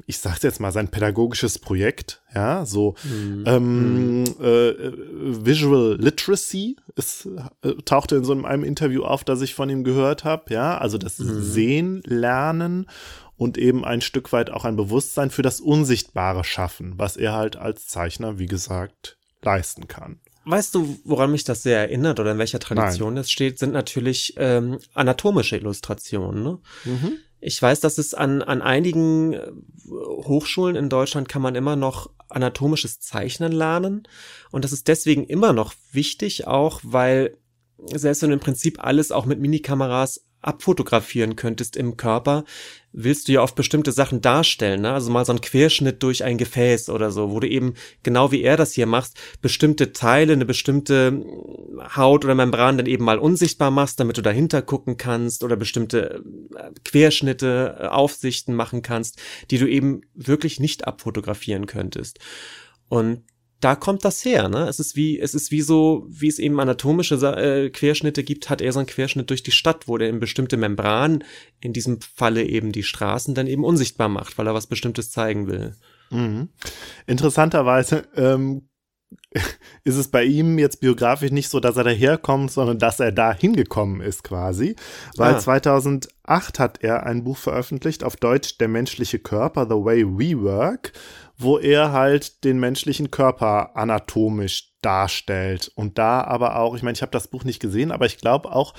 ich 0.06 0.18
sag's 0.18 0.42
jetzt 0.42 0.60
mal, 0.60 0.72
sein 0.72 0.88
pädagogisches 0.88 1.58
Projekt, 1.58 2.22
ja, 2.34 2.64
so 2.64 2.94
mhm. 3.04 3.44
ähm, 3.46 4.22
mhm. 4.22 4.26
äh, 4.40 5.44
Visual 5.44 5.96
Literacy 6.00 6.76
ist, 6.96 7.28
äh, 7.62 7.74
tauchte 7.84 8.16
in 8.16 8.24
so 8.24 8.32
einem 8.32 8.64
Interview 8.64 9.02
auf, 9.04 9.22
das 9.22 9.42
ich 9.42 9.54
von 9.54 9.68
ihm 9.68 9.84
gehört 9.84 10.24
habe, 10.24 10.52
ja, 10.52 10.78
also 10.78 10.96
das 10.96 11.18
mhm. 11.18 11.42
Sehen, 11.42 12.02
Lernen 12.06 12.86
und 13.36 13.58
eben 13.58 13.84
ein 13.84 14.00
Stück 14.00 14.32
weit 14.32 14.50
auch 14.50 14.64
ein 14.64 14.76
Bewusstsein 14.76 15.30
für 15.30 15.42
das 15.42 15.60
Unsichtbare 15.60 16.44
schaffen, 16.44 16.94
was 16.96 17.16
er 17.16 17.34
halt 17.34 17.56
als 17.56 17.86
Zeichner, 17.86 18.38
wie 18.38 18.46
gesagt, 18.46 19.18
leisten 19.42 19.88
kann. 19.88 20.20
Weißt 20.44 20.74
du, 20.74 20.98
woran 21.04 21.30
mich 21.30 21.44
das 21.44 21.62
sehr 21.62 21.78
erinnert 21.78 22.18
oder 22.18 22.32
in 22.32 22.38
welcher 22.38 22.60
Tradition 22.60 23.14
Nein. 23.14 23.20
es 23.20 23.30
steht, 23.30 23.58
sind 23.58 23.72
natürlich 23.72 24.34
ähm, 24.38 24.78
anatomische 24.94 25.56
Illustrationen. 25.56 26.42
Ne? 26.42 26.58
Mhm. 26.84 27.18
Ich 27.40 27.60
weiß, 27.60 27.80
dass 27.80 27.98
es 27.98 28.14
an, 28.14 28.42
an 28.42 28.62
einigen 28.62 29.32
äh, 29.32 29.50
Hochschulen 29.88 30.76
in 30.76 30.88
Deutschland 30.88 31.28
kann 31.28 31.42
man 31.42 31.54
immer 31.54 31.76
noch 31.76 32.10
anatomisches 32.28 33.00
Zeichnen 33.00 33.52
lernen. 33.52 34.06
Und 34.50 34.64
das 34.64 34.72
ist 34.72 34.88
deswegen 34.88 35.24
immer 35.24 35.52
noch 35.52 35.74
wichtig, 35.92 36.46
auch 36.46 36.80
weil 36.84 37.36
selbst 37.94 38.22
wenn 38.22 38.30
im 38.30 38.40
Prinzip 38.40 38.82
alles 38.84 39.10
auch 39.10 39.24
mit 39.24 39.40
Minikameras 39.40 40.26
abfotografieren 40.42 41.36
könntest 41.36 41.76
im 41.76 41.96
Körper, 41.96 42.44
willst 42.92 43.28
du 43.28 43.32
ja 43.32 43.42
auf 43.42 43.54
bestimmte 43.54 43.92
Sachen 43.92 44.20
darstellen, 44.20 44.82
ne? 44.82 44.92
Also 44.92 45.10
mal 45.10 45.24
so 45.24 45.32
ein 45.32 45.40
Querschnitt 45.40 46.02
durch 46.02 46.24
ein 46.24 46.38
Gefäß 46.38 46.88
oder 46.88 47.10
so, 47.10 47.30
wo 47.30 47.40
du 47.40 47.48
eben, 47.48 47.74
genau 48.02 48.32
wie 48.32 48.42
er 48.42 48.56
das 48.56 48.72
hier 48.72 48.86
machst, 48.86 49.16
bestimmte 49.42 49.92
Teile, 49.92 50.32
eine 50.32 50.44
bestimmte 50.44 51.24
Haut 51.96 52.24
oder 52.24 52.34
Membran 52.34 52.78
dann 52.78 52.86
eben 52.86 53.04
mal 53.04 53.18
unsichtbar 53.18 53.70
machst, 53.70 54.00
damit 54.00 54.18
du 54.18 54.22
dahinter 54.22 54.62
gucken 54.62 54.96
kannst 54.96 55.44
oder 55.44 55.56
bestimmte 55.56 56.22
äh, 56.56 56.70
Querschnitte, 56.84 57.76
äh, 57.78 57.86
Aufsichten 57.86 58.54
machen 58.54 58.82
kannst, 58.82 59.18
die 59.50 59.58
du 59.58 59.68
eben 59.68 60.00
wirklich 60.14 60.58
nicht 60.58 60.86
abfotografieren 60.86 61.66
könntest. 61.66 62.18
Und 62.88 63.22
da 63.60 63.76
kommt 63.76 64.04
das 64.04 64.24
her, 64.24 64.48
ne? 64.48 64.66
Es 64.68 64.80
ist 64.80 64.96
wie, 64.96 65.18
es 65.18 65.34
ist 65.34 65.50
wie 65.50 65.60
so, 65.60 66.06
wie 66.08 66.28
es 66.28 66.38
eben 66.38 66.58
anatomische 66.60 67.14
äh, 67.14 67.68
Querschnitte 67.70 68.24
gibt, 68.24 68.48
hat 68.48 68.62
er 68.62 68.72
so 68.72 68.78
einen 68.78 68.88
Querschnitt 68.88 69.28
durch 69.28 69.42
die 69.42 69.50
Stadt, 69.50 69.86
wo 69.86 69.98
der 69.98 70.08
eben 70.08 70.20
bestimmte 70.20 70.56
Membranen, 70.56 71.24
in 71.60 71.74
diesem 71.74 72.00
Falle 72.00 72.42
eben 72.44 72.72
die 72.72 72.82
Straßen, 72.82 73.34
dann 73.34 73.46
eben 73.46 73.64
unsichtbar 73.64 74.08
macht, 74.08 74.38
weil 74.38 74.46
er 74.46 74.54
was 74.54 74.66
Bestimmtes 74.66 75.10
zeigen 75.10 75.46
will. 75.46 75.76
Mhm. 76.10 76.48
Interessanterweise 77.06 78.08
ähm, 78.16 78.68
ist 79.84 79.96
es 79.96 80.08
bei 80.08 80.24
ihm 80.24 80.58
jetzt 80.58 80.80
biografisch 80.80 81.30
nicht 81.30 81.48
so, 81.48 81.60
dass 81.60 81.76
er 81.76 81.84
daherkommt, 81.84 82.50
sondern 82.50 82.78
dass 82.78 83.00
er 83.00 83.12
da 83.12 83.32
hingekommen 83.32 84.00
ist 84.00 84.24
quasi. 84.24 84.76
Weil 85.16 85.34
ah. 85.34 85.38
2008 85.38 86.58
hat 86.58 86.82
er 86.82 87.04
ein 87.04 87.24
Buch 87.24 87.36
veröffentlicht 87.36 88.04
auf 88.04 88.16
Deutsch 88.16 88.58
Der 88.58 88.68
menschliche 88.68 89.18
Körper, 89.18 89.66
The 89.68 89.74
Way 89.74 90.04
We 90.06 90.42
Work, 90.42 90.92
wo 91.40 91.58
er 91.58 91.92
halt 91.92 92.44
den 92.44 92.60
menschlichen 92.60 93.10
Körper 93.10 93.76
anatomisch 93.76 94.72
darstellt 94.82 95.70
und 95.74 95.98
da 95.98 96.22
aber 96.22 96.56
auch, 96.56 96.74
ich 96.74 96.82
meine, 96.82 96.94
ich 96.94 97.02
habe 97.02 97.12
das 97.12 97.28
Buch 97.28 97.44
nicht 97.44 97.60
gesehen, 97.60 97.92
aber 97.92 98.06
ich 98.06 98.18
glaube 98.18 98.52
auch 98.52 98.74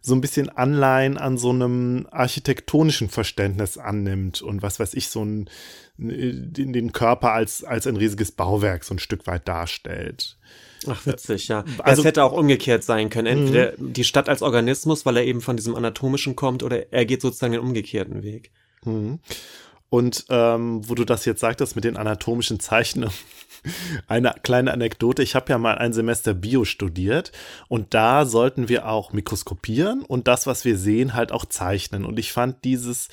so 0.00 0.14
ein 0.14 0.20
bisschen 0.20 0.48
Anleihen 0.48 1.18
an 1.18 1.38
so 1.38 1.50
einem 1.50 2.06
architektonischen 2.10 3.08
Verständnis 3.08 3.78
annimmt 3.78 4.42
und 4.42 4.62
was 4.62 4.80
weiß 4.80 4.94
ich, 4.94 5.08
so 5.08 5.24
ein 5.24 5.50
in 5.98 6.72
den 6.72 6.92
Körper 6.92 7.32
als, 7.32 7.64
als 7.64 7.86
ein 7.86 7.96
riesiges 7.96 8.32
Bauwerk 8.32 8.84
so 8.84 8.94
ein 8.94 8.98
Stück 8.98 9.26
weit 9.26 9.48
darstellt. 9.48 10.36
Ach, 10.86 11.06
witzig, 11.06 11.48
ja. 11.48 11.64
Also, 11.78 12.02
es 12.02 12.06
hätte 12.06 12.22
auch 12.22 12.32
umgekehrt 12.32 12.84
sein 12.84 13.08
können. 13.08 13.26
Entweder 13.26 13.72
mhm. 13.78 13.94
die 13.94 14.04
Stadt 14.04 14.28
als 14.28 14.42
Organismus, 14.42 15.06
weil 15.06 15.16
er 15.16 15.24
eben 15.24 15.40
von 15.40 15.56
diesem 15.56 15.74
Anatomischen 15.74 16.36
kommt, 16.36 16.62
oder 16.62 16.92
er 16.92 17.06
geht 17.06 17.22
sozusagen 17.22 17.52
den 17.52 17.62
umgekehrten 17.62 18.22
Weg. 18.22 18.50
Und 19.88 20.26
ähm, 20.30 20.88
wo 20.88 20.94
du 20.94 21.04
das 21.04 21.24
jetzt 21.24 21.40
sagtest 21.40 21.76
mit 21.76 21.84
den 21.84 21.96
anatomischen 21.96 22.60
Zeichnungen, 22.60 23.14
eine 24.06 24.34
kleine 24.42 24.72
Anekdote. 24.72 25.22
Ich 25.22 25.34
habe 25.34 25.50
ja 25.50 25.58
mal 25.58 25.78
ein 25.78 25.92
Semester 25.92 26.34
Bio 26.34 26.64
studiert 26.64 27.32
und 27.68 27.94
da 27.94 28.26
sollten 28.26 28.68
wir 28.68 28.88
auch 28.88 29.12
mikroskopieren 29.12 30.02
und 30.02 30.28
das, 30.28 30.46
was 30.46 30.64
wir 30.64 30.76
sehen, 30.76 31.14
halt 31.14 31.32
auch 31.32 31.44
zeichnen. 31.44 32.04
Und 32.04 32.18
ich 32.18 32.32
fand 32.32 32.64
dieses, 32.64 33.08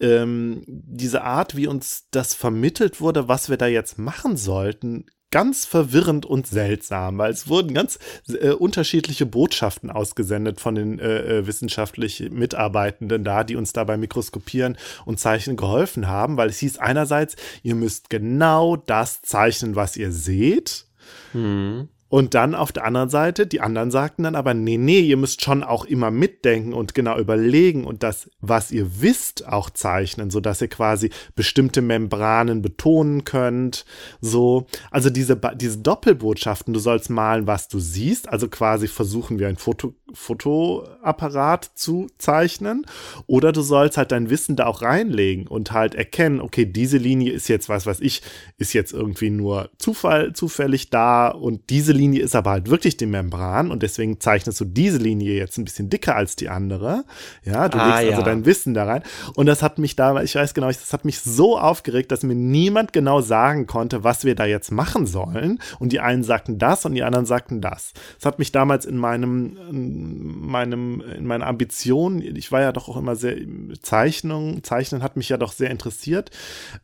ähm, 0.00 0.62
diese 0.66 1.22
Art, 1.22 1.56
wie 1.56 1.66
uns 1.66 2.08
das 2.10 2.34
vermittelt 2.34 3.00
wurde, 3.00 3.28
was 3.28 3.48
wir 3.48 3.56
da 3.56 3.66
jetzt 3.66 3.98
machen 3.98 4.36
sollten, 4.36 5.06
ganz 5.34 5.64
verwirrend 5.64 6.26
und 6.26 6.46
seltsam, 6.46 7.18
weil 7.18 7.32
es 7.32 7.48
wurden 7.48 7.74
ganz 7.74 7.98
äh, 8.28 8.50
unterschiedliche 8.50 9.26
Botschaften 9.26 9.90
ausgesendet 9.90 10.60
von 10.60 10.76
den 10.76 11.00
äh, 11.00 11.38
äh 11.40 11.46
wissenschaftlich 11.48 12.30
Mitarbeitenden 12.30 13.24
da, 13.24 13.42
die 13.42 13.56
uns 13.56 13.72
dabei 13.72 13.96
Mikroskopieren 13.96 14.76
und 15.04 15.18
Zeichnen 15.18 15.56
geholfen 15.56 16.06
haben, 16.06 16.36
weil 16.36 16.50
es 16.50 16.60
hieß 16.60 16.78
einerseits, 16.78 17.34
ihr 17.64 17.74
müsst 17.74 18.10
genau 18.10 18.76
das 18.76 19.22
zeichnen, 19.22 19.74
was 19.74 19.96
ihr 19.96 20.12
seht. 20.12 20.86
Mhm. 21.32 21.88
Und 22.14 22.34
dann 22.34 22.54
auf 22.54 22.70
der 22.70 22.84
anderen 22.84 23.08
Seite, 23.08 23.44
die 23.44 23.60
anderen 23.60 23.90
sagten 23.90 24.22
dann 24.22 24.36
aber, 24.36 24.54
nee, 24.54 24.76
nee, 24.76 25.00
ihr 25.00 25.16
müsst 25.16 25.42
schon 25.42 25.64
auch 25.64 25.84
immer 25.84 26.12
mitdenken 26.12 26.72
und 26.72 26.94
genau 26.94 27.18
überlegen 27.18 27.84
und 27.84 28.04
das, 28.04 28.30
was 28.40 28.70
ihr 28.70 29.02
wisst, 29.02 29.48
auch 29.48 29.68
zeichnen, 29.68 30.30
sodass 30.30 30.62
ihr 30.62 30.68
quasi 30.68 31.10
bestimmte 31.34 31.82
Membranen 31.82 32.62
betonen 32.62 33.24
könnt. 33.24 33.84
So, 34.20 34.68
also 34.92 35.10
diese, 35.10 35.36
diese 35.56 35.78
Doppelbotschaften, 35.78 36.72
du 36.72 36.78
sollst 36.78 37.10
malen, 37.10 37.48
was 37.48 37.66
du 37.66 37.80
siehst, 37.80 38.28
also 38.28 38.46
quasi 38.46 38.86
versuchen 38.86 39.40
wir 39.40 39.48
ein 39.48 39.56
Foto, 39.56 39.94
Fotoapparat 40.12 41.72
zu 41.74 42.06
zeichnen, 42.18 42.86
oder 43.26 43.50
du 43.50 43.60
sollst 43.62 43.96
halt 43.96 44.12
dein 44.12 44.30
Wissen 44.30 44.54
da 44.54 44.66
auch 44.66 44.82
reinlegen 44.82 45.48
und 45.48 45.72
halt 45.72 45.96
erkennen, 45.96 46.40
okay, 46.40 46.64
diese 46.64 46.98
Linie 46.98 47.32
ist 47.32 47.48
jetzt, 47.48 47.68
was 47.68 47.86
weiß 47.86 47.98
ich, 47.98 48.22
ist 48.56 48.72
jetzt 48.72 48.92
irgendwie 48.92 49.30
nur 49.30 49.70
Zufall, 49.78 50.32
zufällig 50.32 50.90
da 50.90 51.26
und 51.26 51.70
diese 51.70 51.90
Linie 51.90 52.03
Linie 52.04 52.22
ist 52.22 52.36
aber 52.36 52.50
halt 52.50 52.68
wirklich 52.68 52.98
die 52.98 53.06
Membran 53.06 53.70
und 53.70 53.82
deswegen 53.82 54.20
zeichnest 54.20 54.60
du 54.60 54.66
diese 54.66 54.98
Linie 54.98 55.34
jetzt 55.34 55.56
ein 55.56 55.64
bisschen 55.64 55.88
dicker 55.88 56.14
als 56.14 56.36
die 56.36 56.50
andere. 56.50 57.04
Ja, 57.44 57.68
du 57.70 57.78
ah, 57.78 57.86
legst 57.86 57.96
also 57.96 58.10
ja. 58.10 58.16
also 58.16 58.24
dein 58.26 58.44
Wissen 58.44 58.74
da 58.74 58.84
rein. 58.84 59.02
Und 59.34 59.46
das 59.46 59.62
hat 59.62 59.78
mich 59.78 59.96
da, 59.96 60.22
ich 60.22 60.34
weiß 60.34 60.52
genau, 60.52 60.66
das 60.66 60.92
hat 60.92 61.06
mich 61.06 61.20
so 61.20 61.58
aufgeregt, 61.58 62.12
dass 62.12 62.22
mir 62.22 62.34
niemand 62.34 62.92
genau 62.92 63.22
sagen 63.22 63.66
konnte, 63.66 64.04
was 64.04 64.24
wir 64.24 64.34
da 64.34 64.44
jetzt 64.44 64.70
machen 64.70 65.06
sollen. 65.06 65.60
Und 65.78 65.92
die 65.92 66.00
einen 66.00 66.24
sagten 66.24 66.58
das 66.58 66.84
und 66.84 66.94
die 66.94 67.02
anderen 67.02 67.24
sagten 67.24 67.62
das. 67.62 67.94
Das 68.16 68.26
hat 68.26 68.38
mich 68.38 68.52
damals 68.52 68.84
in 68.84 68.98
meinem, 68.98 69.56
in 69.70 70.46
meinem, 70.46 71.00
in 71.00 71.26
meiner 71.26 71.46
Ambition, 71.46 72.20
ich 72.20 72.52
war 72.52 72.60
ja 72.60 72.72
doch 72.72 72.88
auch 72.88 72.98
immer 72.98 73.16
sehr, 73.16 73.36
Zeichnung, 73.80 74.62
Zeichnen 74.62 75.02
hat 75.02 75.16
mich 75.16 75.30
ja 75.30 75.38
doch 75.38 75.52
sehr 75.52 75.70
interessiert. 75.70 76.30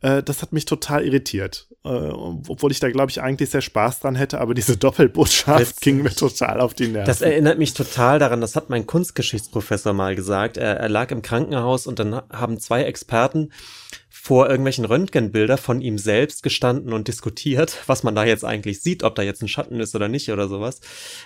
Äh, 0.01 0.23
das 0.23 0.41
hat 0.41 0.51
mich 0.51 0.65
total 0.65 1.05
irritiert. 1.05 1.67
Äh, 1.83 1.89
obwohl 1.89 2.71
ich 2.71 2.79
da, 2.79 2.91
glaube 2.91 3.09
ich, 3.09 3.21
eigentlich 3.21 3.49
sehr 3.49 3.61
Spaß 3.61 4.01
dran 4.01 4.15
hätte, 4.15 4.39
aber 4.39 4.53
diese 4.53 4.77
Doppel 4.81 5.09
Botschaft 5.13 5.81
ging 5.81 6.01
mir 6.01 6.11
total 6.11 6.61
auf 6.61 6.73
die 6.73 6.87
Nerven. 6.87 7.05
Das 7.05 7.21
erinnert 7.21 7.57
mich 7.59 7.73
total 7.73 8.19
daran, 8.19 8.41
das 8.41 8.55
hat 8.55 8.69
mein 8.69 8.87
Kunstgeschichtsprofessor 8.87 9.93
mal 9.93 10.15
gesagt. 10.15 10.57
Er, 10.57 10.77
er 10.77 10.89
lag 10.89 11.11
im 11.11 11.21
Krankenhaus 11.21 11.87
und 11.87 11.99
dann 11.99 12.21
haben 12.31 12.59
zwei 12.59 12.83
Experten 12.83 13.51
vor 14.23 14.47
irgendwelchen 14.47 14.85
Röntgenbilder 14.85 15.57
von 15.57 15.81
ihm 15.81 15.97
selbst 15.97 16.43
gestanden 16.43 16.93
und 16.93 17.07
diskutiert, 17.07 17.77
was 17.87 18.03
man 18.03 18.13
da 18.13 18.23
jetzt 18.23 18.45
eigentlich 18.45 18.79
sieht, 18.79 19.01
ob 19.01 19.15
da 19.15 19.23
jetzt 19.23 19.41
ein 19.41 19.47
Schatten 19.47 19.79
ist 19.79 19.95
oder 19.95 20.09
nicht 20.09 20.29
oder 20.29 20.47
sowas. 20.47 20.79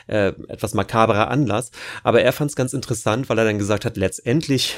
Äh, 0.07 0.27
etwas 0.47 0.73
makaberer 0.73 1.29
Anlass. 1.29 1.71
Aber 2.03 2.21
er 2.21 2.31
fand 2.31 2.51
es 2.51 2.55
ganz 2.55 2.71
interessant, 2.71 3.27
weil 3.27 3.37
er 3.37 3.43
dann 3.43 3.59
gesagt 3.59 3.83
hat, 3.83 3.97
letztendlich 3.97 4.77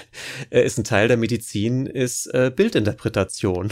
äh, 0.50 0.66
ist 0.66 0.80
ein 0.80 0.84
Teil 0.84 1.08
der 1.10 1.18
Medizin 1.18 1.86
ist 1.86 2.26
äh, 2.34 2.52
Bildinterpretation. 2.54 3.72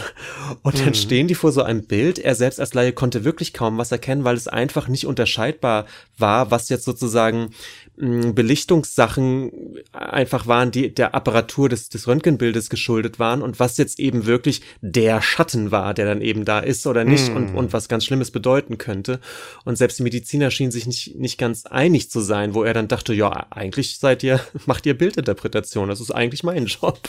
Und 0.62 0.76
mhm. 0.80 0.86
dann 0.86 0.94
stehen 0.94 1.28
die 1.28 1.34
vor 1.34 1.52
so 1.52 1.64
einem 1.64 1.88
Bild. 1.88 2.20
Er 2.20 2.36
selbst 2.36 2.60
als 2.60 2.76
Laie 2.76 2.94
konnte 2.94 3.24
wirklich 3.24 3.52
kaum 3.52 3.80
was 3.80 3.92
erkennen, 3.92 4.26
weil 4.26 4.36
es 4.36 4.48
einfach 4.48 4.88
nicht 4.88 5.08
unterscheidbar 5.08 5.88
war, 6.20 6.52
was 6.52 6.70
jetzt 6.70 6.86
sozusagen 6.86 7.50
Belichtungssachen 7.98 9.52
einfach 9.94 10.48
waren, 10.48 10.72
die 10.72 10.94
der 10.94 11.16
Apparatur 11.16 11.70
des, 11.70 11.88
des 11.88 12.08
Röntgenbildes 12.08 12.70
geschuldet 12.70 13.20
waren 13.20 13.42
und 13.42 13.60
was 13.60 13.78
jetzt 13.78 14.00
eben 14.00 14.26
wirklich 14.26 14.62
der 14.82 15.22
Schatten 15.22 15.72
war, 15.72 15.94
der 15.94 16.06
dann 16.06 16.22
eben 16.22 16.44
da 16.44 16.60
ist 16.60 16.88
oder 16.88 17.06
nicht 17.06 17.32
mm. 17.32 17.36
und, 17.36 17.50
hm. 17.50 17.56
und 17.56 17.74
was 17.74 17.88
ganz 17.88 18.04
Schlimmes 18.04 18.32
bedeuten 18.32 18.78
könnte. 18.78 19.22
Und 19.64 19.78
selbst 19.78 20.00
die 20.00 20.04
Mediziner 20.04 20.52
schienen 20.52 20.72
sich 20.72 20.86
nicht, 20.88 21.16
nicht 21.16 21.38
ganz 21.38 21.66
einig 21.66 22.10
zu 22.10 22.20
sein, 22.20 22.54
wo 22.54 22.64
er 22.64 22.74
dann 22.74 22.90
dachte, 22.90 23.14
ja, 23.14 23.48
eigentlich 23.50 23.98
seid 23.98 24.24
ihr, 24.24 24.42
macht 24.66 24.86
ihr 24.86 24.98
Bildinterpretation, 24.98 25.88
das 25.88 26.02
ist 26.02 26.12
eigentlich 26.12 26.44
mein 26.44 26.66
Job. 26.66 27.00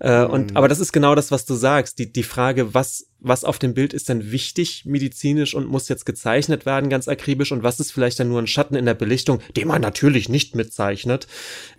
Äh, 0.00 0.24
und, 0.24 0.50
mhm. 0.50 0.56
aber 0.56 0.68
das 0.68 0.80
ist 0.80 0.92
genau 0.92 1.14
das, 1.14 1.30
was 1.30 1.44
du 1.44 1.54
sagst. 1.54 1.98
Die, 1.98 2.10
die 2.10 2.22
Frage, 2.22 2.74
was, 2.74 3.06
was 3.20 3.44
auf 3.44 3.58
dem 3.58 3.74
Bild 3.74 3.92
ist 3.92 4.08
denn 4.08 4.32
wichtig 4.32 4.84
medizinisch 4.86 5.54
und 5.54 5.68
muss 5.68 5.88
jetzt 5.88 6.06
gezeichnet 6.06 6.64
werden, 6.66 6.88
ganz 6.88 7.06
akribisch, 7.06 7.52
und 7.52 7.62
was 7.62 7.78
ist 7.80 7.92
vielleicht 7.92 8.18
dann 8.18 8.28
nur 8.28 8.40
ein 8.40 8.46
Schatten 8.46 8.74
in 8.74 8.86
der 8.86 8.94
Belichtung, 8.94 9.40
den 9.56 9.68
man 9.68 9.82
natürlich 9.82 10.28
nicht 10.28 10.56
mitzeichnet. 10.56 11.26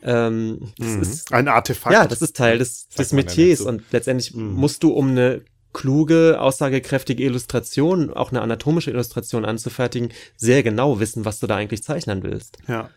Ähm, 0.04 0.72
mhm. 0.80 1.02
ist, 1.02 1.34
ein 1.34 1.48
Artefakt. 1.48 1.94
Ja, 1.94 2.08
das 2.08 2.22
ist 2.22 2.36
Teil 2.36 2.60
des, 2.60 2.88
des 2.90 3.12
Metiers 3.12 3.62
und 3.62 3.84
letztendlich 3.92 4.36
mhm. 4.36 4.54
musst 4.54 4.84
du 4.84 4.92
um 4.92 5.10
eine 5.10 5.42
kluge, 5.74 6.40
aussagekräftige 6.40 7.24
Illustration, 7.24 8.14
auch 8.14 8.32
eine 8.32 8.42
anatomische 8.42 8.92
Illustration 8.92 9.46
anzufertigen, 9.46 10.10
sehr 10.36 10.64
genau 10.64 11.00
wissen, 11.00 11.26
was 11.26 11.40
du 11.40 11.48
da 11.48 11.56
eigentlich 11.56 11.82
zeichnen 11.82 12.24
willst. 12.24 12.58
Ja. 12.68 12.90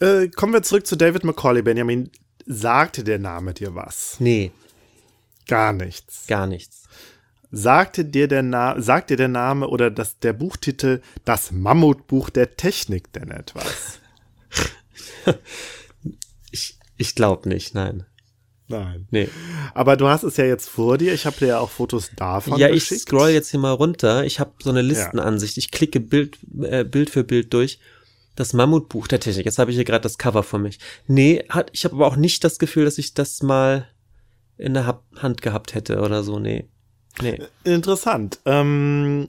Äh, 0.00 0.28
kommen 0.28 0.52
wir 0.52 0.62
zurück 0.62 0.86
zu 0.86 0.96
David 0.96 1.24
Macaulay, 1.24 1.62
Benjamin. 1.62 2.10
Sagte 2.46 3.04
der 3.04 3.18
Name 3.18 3.54
dir 3.54 3.74
was? 3.74 4.16
Nee. 4.18 4.52
Gar 5.48 5.72
nichts. 5.72 6.26
Gar 6.26 6.46
nichts. 6.46 6.84
Sagte 7.50 8.04
dir 8.04 8.28
der, 8.28 8.42
Na 8.42 8.80
sagt 8.80 9.10
dir 9.10 9.16
der 9.16 9.28
Name 9.28 9.68
oder 9.68 9.90
das, 9.90 10.18
der 10.20 10.32
Buchtitel 10.32 11.02
Das 11.24 11.52
Mammutbuch 11.52 12.30
der 12.30 12.56
Technik 12.56 13.12
denn 13.12 13.30
etwas? 13.30 13.98
ich 16.50 16.78
ich 16.96 17.14
glaube 17.14 17.48
nicht, 17.48 17.74
nein. 17.74 18.04
Nein. 18.68 19.06
Nee. 19.10 19.28
Aber 19.74 19.96
du 19.96 20.08
hast 20.08 20.22
es 20.22 20.38
ja 20.38 20.44
jetzt 20.46 20.68
vor 20.68 20.96
dir. 20.96 21.12
Ich 21.12 21.26
habe 21.26 21.36
dir 21.36 21.48
ja 21.48 21.58
auch 21.58 21.68
Fotos 21.68 22.10
davon 22.16 22.58
Ja, 22.58 22.68
geschickt. 22.68 22.92
ich 22.92 23.02
scroll 23.02 23.30
jetzt 23.30 23.50
hier 23.50 23.60
mal 23.60 23.72
runter. 23.72 24.24
Ich 24.24 24.40
habe 24.40 24.52
so 24.62 24.70
eine 24.70 24.80
Listenansicht. 24.80 25.58
Ich 25.58 25.70
klicke 25.70 26.00
Bild, 26.00 26.38
äh, 26.62 26.84
Bild 26.84 27.10
für 27.10 27.22
Bild 27.24 27.52
durch. 27.52 27.80
Das 28.34 28.52
Mammutbuch 28.52 29.08
der 29.08 29.20
Technik. 29.20 29.44
Jetzt 29.44 29.58
habe 29.58 29.70
ich 29.70 29.76
hier 29.76 29.84
gerade 29.84 30.02
das 30.02 30.18
Cover 30.18 30.42
vor 30.42 30.58
mich. 30.58 30.78
Nee, 31.06 31.44
hat, 31.48 31.70
ich 31.72 31.84
habe 31.84 31.94
aber 31.94 32.06
auch 32.06 32.16
nicht 32.16 32.44
das 32.44 32.58
Gefühl, 32.58 32.84
dass 32.84 32.98
ich 32.98 33.14
das 33.14 33.42
mal 33.42 33.88
in 34.56 34.74
der 34.74 35.02
Hand 35.16 35.42
gehabt 35.42 35.74
hätte 35.74 36.00
oder 36.00 36.22
so. 36.22 36.38
Nee. 36.38 36.68
nee. 37.20 37.38
Interessant. 37.64 38.38
Ähm, 38.44 39.28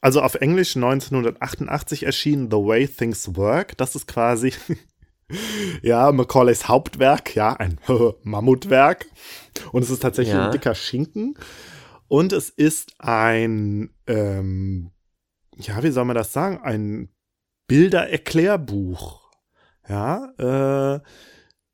also 0.00 0.20
auf 0.20 0.34
Englisch 0.34 0.76
1988 0.76 2.04
erschien 2.04 2.50
The 2.50 2.58
Way 2.58 2.88
Things 2.88 3.36
Work. 3.36 3.78
Das 3.78 3.94
ist 3.96 4.06
quasi, 4.06 4.52
ja, 5.82 6.12
Macaulays 6.12 6.68
Hauptwerk, 6.68 7.34
ja, 7.34 7.54
ein 7.54 7.80
Mammutwerk. 8.22 9.06
Und 9.72 9.82
es 9.82 9.90
ist 9.90 10.02
tatsächlich 10.02 10.34
ja. 10.34 10.46
ein 10.46 10.52
dicker 10.52 10.74
Schinken. 10.74 11.38
Und 12.08 12.34
es 12.34 12.50
ist 12.50 12.92
ein, 12.98 13.94
ähm, 14.06 14.90
ja, 15.56 15.82
wie 15.82 15.90
soll 15.90 16.04
man 16.04 16.16
das 16.16 16.32
sagen? 16.32 16.58
Ein 16.62 17.08
Bildererklärbuch, 17.66 19.22
ja, 19.88 20.32
äh, 20.38 21.00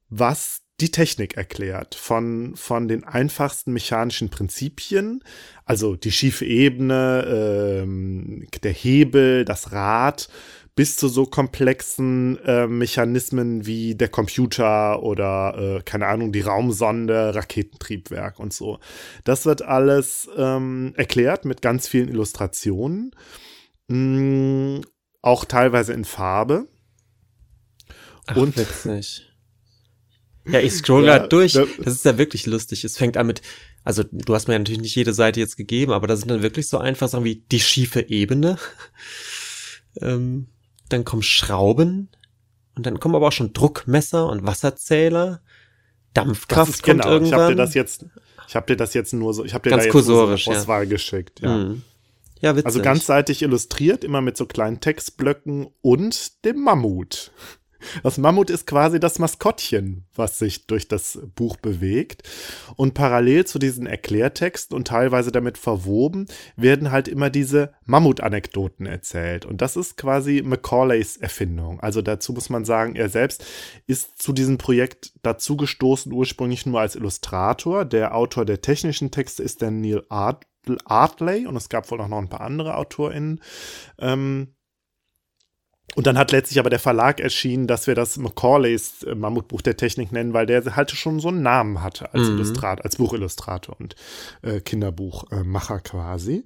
was 0.08 0.62
die 0.80 0.90
Technik 0.90 1.36
erklärt, 1.36 1.94
von, 1.94 2.54
von 2.56 2.88
den 2.88 3.04
einfachsten 3.04 3.72
mechanischen 3.72 4.30
Prinzipien, 4.30 5.22
also 5.64 5.94
die 5.94 6.10
schiefe 6.10 6.46
Ebene, 6.46 7.82
ähm, 7.82 8.46
der 8.62 8.72
Hebel, 8.72 9.44
das 9.44 9.72
Rad, 9.72 10.28
bis 10.74 10.96
zu 10.96 11.08
so 11.08 11.26
komplexen 11.26 12.38
äh, 12.44 12.66
Mechanismen 12.66 13.66
wie 13.66 13.94
der 13.94 14.08
Computer 14.08 15.02
oder, 15.02 15.78
äh, 15.78 15.82
keine 15.82 16.06
Ahnung, 16.06 16.32
die 16.32 16.40
Raumsonde, 16.40 17.34
Raketentriebwerk 17.34 18.38
und 18.38 18.54
so. 18.54 18.78
Das 19.24 19.44
wird 19.44 19.62
alles 19.62 20.30
ähm, 20.36 20.94
erklärt 20.96 21.44
mit 21.44 21.60
ganz 21.60 21.86
vielen 21.86 22.08
Illustrationen. 22.08 23.10
Mm, 23.88 24.80
auch 25.22 25.44
teilweise 25.44 25.92
in 25.92 26.04
Farbe. 26.04 26.68
Ach, 28.26 28.36
und 28.36 28.56
witzig. 28.56 29.26
Ja, 30.46 30.60
ich 30.60 30.72
scroll 30.72 31.04
ja, 31.06 31.18
gerade 31.18 31.28
durch. 31.28 31.52
Das 31.52 31.94
ist 31.94 32.04
ja 32.04 32.18
wirklich 32.18 32.46
lustig. 32.46 32.84
Es 32.84 32.96
fängt 32.96 33.16
an 33.16 33.26
mit, 33.26 33.42
also 33.84 34.02
du 34.10 34.34
hast 34.34 34.48
mir 34.48 34.54
ja 34.54 34.58
natürlich 34.58 34.80
nicht 34.80 34.94
jede 34.94 35.12
Seite 35.12 35.40
jetzt 35.40 35.56
gegeben, 35.56 35.92
aber 35.92 36.06
da 36.06 36.16
sind 36.16 36.30
dann 36.30 36.42
wirklich 36.42 36.68
so 36.68 36.78
einfach 36.78 37.08
Sachen 37.08 37.24
wie 37.24 37.36
die 37.50 37.60
schiefe 37.60 38.08
Ebene. 38.08 38.58
ähm, 40.00 40.48
dann 40.88 41.04
kommen 41.04 41.22
Schrauben 41.22 42.08
und 42.74 42.86
dann 42.86 42.98
kommen 43.00 43.14
aber 43.14 43.28
auch 43.28 43.32
schon 43.32 43.52
Druckmesser 43.52 44.28
und 44.28 44.46
Wasserzähler. 44.46 45.42
Dampfkraft 46.14 46.82
kommt 46.82 47.02
genau. 47.02 47.12
irgendwann. 47.12 47.26
Ich 47.26 47.34
habe 47.34 47.52
dir 47.52 47.56
das 47.56 47.74
jetzt, 47.74 48.06
ich 48.48 48.56
habe 48.56 48.66
dir 48.66 48.76
das 48.76 48.94
jetzt 48.94 49.12
nur 49.12 49.32
so, 49.32 49.44
ich 49.44 49.54
habe 49.54 49.62
dir 49.62 49.70
Ganz 49.70 49.82
da 49.82 49.86
jetzt 49.86 49.94
nur 49.94 50.02
so 50.36 50.50
Auswahl 50.50 50.84
ja. 50.84 50.90
geschickt. 50.90 51.40
Ja. 51.40 51.56
Mhm. 51.56 51.82
Ja, 52.40 52.56
witzig. 52.56 52.66
Also 52.66 52.82
ganzseitig 52.82 53.42
illustriert, 53.42 54.04
immer 54.04 54.20
mit 54.20 54.36
so 54.36 54.46
kleinen 54.46 54.80
Textblöcken 54.80 55.68
und 55.82 56.44
dem 56.44 56.62
Mammut. 56.62 57.32
Das 58.02 58.18
Mammut 58.18 58.50
ist 58.50 58.66
quasi 58.66 59.00
das 59.00 59.18
Maskottchen, 59.18 60.04
was 60.14 60.38
sich 60.38 60.66
durch 60.66 60.88
das 60.88 61.18
Buch 61.34 61.56
bewegt. 61.56 62.28
Und 62.76 62.94
parallel 62.94 63.46
zu 63.46 63.58
diesen 63.58 63.86
Erklärtexten 63.86 64.76
und 64.76 64.88
teilweise 64.88 65.32
damit 65.32 65.58
verwoben, 65.58 66.26
werden 66.56 66.90
halt 66.90 67.08
immer 67.08 67.30
diese 67.30 67.72
Mammut-Anekdoten 67.86 68.86
erzählt. 68.86 69.46
Und 69.46 69.60
das 69.60 69.76
ist 69.76 69.96
quasi 69.96 70.42
Macaulays 70.44 71.16
Erfindung. 71.16 71.80
Also 71.80 72.02
dazu 72.02 72.32
muss 72.32 72.50
man 72.50 72.64
sagen, 72.64 72.96
er 72.96 73.08
selbst 73.08 73.44
ist 73.86 74.20
zu 74.20 74.32
diesem 74.32 74.58
Projekt 74.58 75.12
dazu 75.22 75.56
gestoßen, 75.56 76.12
ursprünglich 76.12 76.66
nur 76.66 76.80
als 76.80 76.96
Illustrator. 76.96 77.84
Der 77.84 78.14
Autor 78.14 78.44
der 78.44 78.60
technischen 78.60 79.10
Texte 79.10 79.42
ist 79.42 79.62
der 79.62 79.70
Neil 79.70 80.04
Art 80.08 80.46
Artley 80.84 81.46
und 81.46 81.56
es 81.56 81.68
gab 81.68 81.90
wohl 81.90 82.00
auch 82.00 82.08
noch 82.08 82.18
ein 82.18 82.28
paar 82.28 82.42
andere 82.42 82.76
AutorInnen. 82.76 83.40
Ähm, 83.98 84.54
und 85.96 86.06
dann 86.06 86.18
hat 86.18 86.30
letztlich 86.30 86.60
aber 86.60 86.70
der 86.70 86.78
Verlag 86.78 87.18
erschienen, 87.20 87.66
dass 87.66 87.86
wir 87.86 87.94
das 87.94 88.16
Macaulays 88.16 89.02
äh, 89.02 89.14
Mammutbuch 89.14 89.60
der 89.60 89.76
Technik 89.76 90.12
nennen, 90.12 90.32
weil 90.32 90.46
der 90.46 90.76
halt 90.76 90.92
schon 90.92 91.18
so 91.18 91.28
einen 91.28 91.42
Namen 91.42 91.82
hatte 91.82 92.14
als 92.14 92.28
mhm. 92.28 92.36
Illustrator, 92.36 92.84
als 92.84 92.96
Buchillustrator 92.96 93.78
und 93.78 93.96
äh, 94.42 94.60
Kinderbuchmacher 94.60 95.80
quasi. 95.80 96.44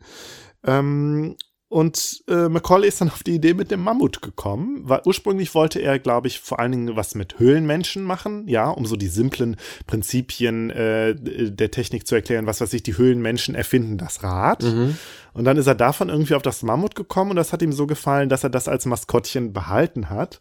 Ähm, 0.64 1.36
und 1.74 2.22
äh, 2.28 2.48
Macaulay 2.48 2.86
ist 2.86 3.00
dann 3.00 3.10
auf 3.10 3.24
die 3.24 3.34
Idee 3.34 3.52
mit 3.52 3.72
dem 3.72 3.80
Mammut 3.80 4.22
gekommen, 4.22 4.82
weil 4.84 5.00
ursprünglich 5.06 5.56
wollte 5.56 5.80
er, 5.80 5.98
glaube 5.98 6.28
ich, 6.28 6.38
vor 6.38 6.60
allen 6.60 6.70
Dingen 6.70 6.94
was 6.94 7.16
mit 7.16 7.40
Höhlenmenschen 7.40 8.04
machen, 8.04 8.46
ja, 8.46 8.70
um 8.70 8.86
so 8.86 8.94
die 8.94 9.08
simplen 9.08 9.56
Prinzipien 9.88 10.70
äh, 10.70 11.16
der 11.16 11.72
Technik 11.72 12.06
zu 12.06 12.14
erklären, 12.14 12.46
was 12.46 12.60
weiß 12.60 12.72
ich, 12.74 12.84
die 12.84 12.96
Höhlenmenschen 12.96 13.56
erfinden 13.56 13.98
das 13.98 14.22
Rad. 14.22 14.62
Mhm. 14.62 14.96
Und 15.32 15.46
dann 15.46 15.56
ist 15.56 15.66
er 15.66 15.74
davon 15.74 16.10
irgendwie 16.10 16.36
auf 16.36 16.42
das 16.42 16.62
Mammut 16.62 16.94
gekommen 16.94 17.30
und 17.30 17.36
das 17.36 17.52
hat 17.52 17.60
ihm 17.60 17.72
so 17.72 17.88
gefallen, 17.88 18.28
dass 18.28 18.44
er 18.44 18.50
das 18.50 18.68
als 18.68 18.86
Maskottchen 18.86 19.52
behalten 19.52 20.10
hat. 20.10 20.38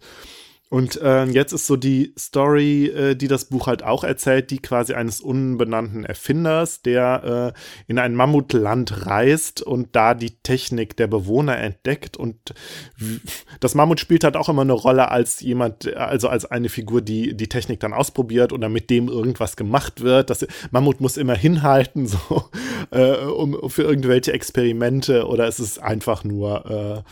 Und 0.73 0.99
äh, 1.03 1.25
jetzt 1.25 1.53
ist 1.53 1.67
so 1.67 1.75
die 1.75 2.15
Story, 2.17 2.87
äh, 2.87 3.15
die 3.15 3.27
das 3.27 3.45
Buch 3.45 3.67
halt 3.67 3.83
auch 3.83 4.03
erzählt, 4.03 4.49
die 4.49 4.57
quasi 4.57 4.95
eines 4.95 5.21
unbenannten 5.21 6.03
Erfinders, 6.03 6.81
der 6.81 7.53
äh, 7.55 7.91
in 7.91 7.99
ein 7.99 8.15
Mammutland 8.15 9.05
reist 9.05 9.61
und 9.61 9.95
da 9.95 10.15
die 10.15 10.31
Technik 10.41 10.97
der 10.97 11.05
Bewohner 11.05 11.59
entdeckt. 11.59 12.17
Und 12.17 12.55
das 13.59 13.75
Mammut 13.75 13.99
spielt 13.99 14.23
halt 14.23 14.35
auch 14.35 14.49
immer 14.49 14.63
eine 14.63 14.73
Rolle 14.73 15.11
als 15.11 15.41
jemand, 15.41 15.95
also 15.95 16.27
als 16.27 16.45
eine 16.45 16.69
Figur, 16.69 17.03
die 17.03 17.37
die 17.37 17.49
Technik 17.49 17.79
dann 17.79 17.93
ausprobiert 17.93 18.51
oder 18.51 18.67
mit 18.67 18.89
dem 18.89 19.09
irgendwas 19.09 19.55
gemacht 19.55 20.01
wird. 20.01 20.31
Das 20.31 20.43
Mammut 20.71 21.01
muss 21.01 21.17
immer 21.17 21.35
hinhalten, 21.35 22.07
so 22.07 22.45
äh, 22.89 23.17
um 23.17 23.69
für 23.69 23.83
irgendwelche 23.83 24.33
Experimente, 24.33 25.27
oder 25.27 25.47
es 25.47 25.59
ist 25.59 25.77
einfach 25.83 26.23
nur 26.23 27.03
äh, 27.05 27.09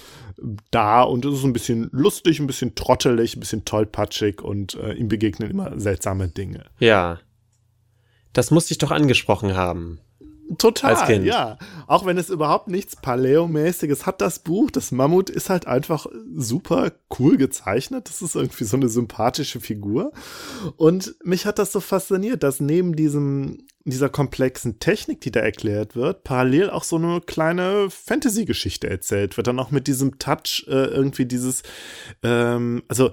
da 0.72 1.04
und 1.04 1.26
es 1.26 1.40
ist 1.40 1.44
ein 1.44 1.54
bisschen 1.54 1.90
lustig, 1.92 2.40
ein 2.40 2.48
bisschen 2.48 2.76
trottelig, 2.76 3.36
ein 3.36 3.40
bisschen 3.40 3.66
tollpatschig 3.66 4.42
und 4.42 4.76
äh, 4.76 4.94
ihm 4.94 5.08
begegnen 5.08 5.50
immer 5.50 5.80
seltsame 5.80 6.28
Dinge. 6.28 6.66
Ja. 6.80 7.20
Das 8.34 8.52
muss 8.52 8.68
dich 8.68 8.78
doch 8.78 8.92
angesprochen 8.92 9.56
haben. 9.56 10.00
Total, 10.58 11.24
ja. 11.26 11.58
Auch 11.88 12.06
wenn 12.06 12.18
es 12.18 12.30
überhaupt 12.30 12.68
nichts 12.68 12.96
Paleo-mäßiges 12.96 14.06
hat, 14.06 14.22
das 14.22 14.40
Buch. 14.40 14.72
Das 14.72 14.92
Mammut 14.92 15.30
ist 15.30 15.50
halt 15.50 15.68
einfach 15.68 16.08
super 16.36 16.92
cool 17.20 17.38
gezeichnet. 17.38 18.10
Das 18.10 18.22
ist 18.22 18.36
irgendwie 18.36 18.64
so 18.64 18.78
eine 18.78 18.90
sympathische 18.90 19.60
Figur. 19.60 20.12
Und 20.78 21.16
mich 21.24 21.46
hat 21.46 21.60
das 21.60 21.72
so 21.72 21.80
fasziniert, 21.80 22.44
dass 22.44 22.60
neben 22.60 22.96
diesem 22.96 23.66
dieser 23.84 24.10
komplexen 24.10 24.80
Technik, 24.80 25.22
die 25.22 25.32
da 25.32 25.40
erklärt 25.40 25.96
wird, 25.96 26.24
parallel 26.24 26.70
auch 26.70 26.84
so 26.84 26.98
eine 26.98 27.20
kleine 27.22 27.90
Fantasy-Geschichte 27.90 28.88
erzählt 28.90 29.38
wird. 29.38 29.48
Dann 29.48 29.60
auch 29.60 29.72
mit 29.72 29.88
diesem 29.88 30.20
Touch 30.20 30.66
äh, 30.68 30.86
irgendwie 30.86 31.26
dieses, 31.26 31.64
ähm, 32.22 32.84
also 32.88 33.12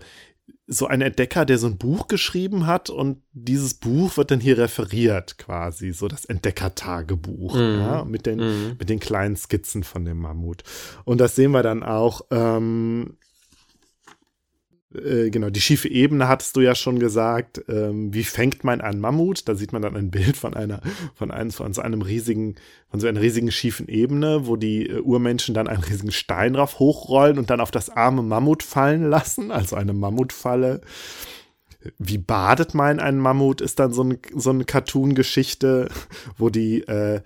so 0.71 0.87
ein 0.87 1.01
Entdecker, 1.01 1.47
der 1.47 1.57
so 1.57 1.67
ein 1.67 1.79
Buch 1.79 2.09
geschrieben 2.09 2.67
hat 2.67 2.91
und 2.91 3.23
dieses 3.33 3.75
Buch 3.75 4.19
wird 4.19 4.31
dann 4.31 4.39
hier 4.39 4.59
referiert 4.59 5.39
quasi, 5.39 5.93
so 5.93 6.09
das 6.09 6.27
Entdeckertagebuch, 6.27 7.55
mm. 7.55 7.81
ja, 7.81 8.05
mit 8.05 8.27
den, 8.27 8.39
mm. 8.39 8.77
mit 8.79 8.91
den 8.91 9.01
kleinen 9.01 9.37
Skizzen 9.37 9.83
von 9.83 10.05
dem 10.05 10.19
Mammut. 10.19 10.65
Und 11.05 11.23
das 11.23 11.35
sehen 11.35 11.53
wir 11.53 11.63
dann 11.63 11.83
auch 11.83 12.21
ähm, 12.31 13.17
äh, 14.95 15.29
genau, 15.31 15.51
die 15.51 15.61
schiefe 15.61 15.89
Ebene 15.89 16.29
hattest 16.29 16.57
du 16.57 16.61
ja 16.61 16.75
schon 16.75 16.99
gesagt. 16.99 17.63
Ähm, 17.69 18.15
wie 18.15 18.25
fängt 18.25 18.65
man 18.65 18.81
einen 18.81 19.01
Mammut? 19.01 19.47
Da 19.49 19.55
sieht 19.55 19.73
man 19.73 19.83
dann 19.83 19.97
ein 19.97 20.11
Bild 20.11 20.37
von 20.37 20.55
einer, 20.55 20.81
von 21.15 21.31
einem, 21.31 21.51
von 21.51 21.73
so 21.75 21.83
einem 21.83 22.03
riesigen, 22.03 22.55
von 22.91 22.99
so 23.01 23.07
einer 23.07 23.21
riesigen 23.21 23.51
schiefen 23.51 23.89
Ebene, 23.89 24.47
wo 24.47 24.57
die 24.57 24.89
äh, 24.89 25.01
Urmenschen 25.01 25.55
dann 25.55 25.69
einen 25.69 25.83
riesigen 25.83 26.13
Stein 26.13 26.55
drauf 26.55 26.79
hochrollen 26.79 27.39
und 27.39 27.51
dann 27.51 27.61
auf 27.61 27.71
das 27.71 27.91
arme 27.91 28.23
Mammut 28.23 28.63
fallen 28.63 29.09
lassen, 29.09 29.51
also 29.51 29.77
eine 29.77 29.93
Mammutfalle. 29.93 30.81
Wie 31.99 32.19
badet 32.19 32.75
man 32.75 32.99
einen 32.99 33.19
Mammut? 33.19 33.61
Ist 33.61 33.79
dann 33.79 33.93
so, 33.93 34.03
ein, 34.03 34.19
so 34.35 34.51
eine 34.51 34.65
Cartoon-Geschichte, 34.65 35.89
wo 36.39 36.49
die, 36.49 36.81
äh, 36.89 37.21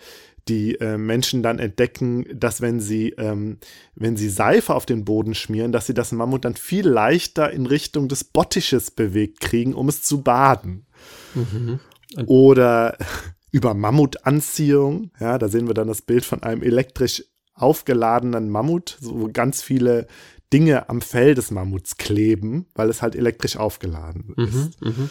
die 0.49 0.75
äh, 0.81 0.99
Menschen 0.99 1.43
dann 1.43 1.59
entdecken, 1.59 2.27
dass 2.35 2.61
wenn 2.61 2.81
sie, 2.81 3.11
ähm, 3.11 3.59
wenn 3.95 4.17
sie 4.17 4.29
Seife 4.29 4.75
auf 4.75 4.87
den 4.87 5.05
Boden 5.05 5.35
schmieren, 5.35 5.73
dass 5.73 5.87
sie 5.87 5.95
das 5.95 6.13
Mammut 6.13 6.45
dann 6.45 6.55
viel 6.55 6.87
leichter 6.87 7.51
in 7.53 7.67
Richtung 7.67 8.09
des 8.09 8.25
Bottisches 8.25 8.91
bewegt 8.91 9.41
kriegen, 9.41 9.75
um 9.75 9.89
es 9.89 10.03
zu 10.03 10.23
baden. 10.23 10.87
Mhm. 11.35 11.81
Oder 12.27 12.99
über 13.53 13.75
Mammutanziehung, 13.75 15.11
ja, 15.21 15.39
da 15.39 15.49
sehen 15.49 15.67
wir 15.67 15.75
dann 15.75 15.89
das 15.89 16.03
Bild 16.03 16.25
von 16.25 16.43
einem 16.43 16.63
elektrisch 16.63 17.25
aufgeladenen 17.55 18.51
Mammut, 18.51 18.97
wo 19.01 19.29
ganz 19.33 19.63
viele 19.63 20.07
Dinge 20.53 20.89
am 20.89 21.01
Fell 21.01 21.35
des 21.35 21.51
Mammuts 21.51 21.97
kleben, 21.97 22.67
weil 22.75 22.91
es 22.91 23.03
halt 23.03 23.15
elektrisch 23.15 23.57
aufgeladen 23.57 24.35
mhm, 24.37 24.45
ist. 24.45 24.83
Mhm, 24.83 25.11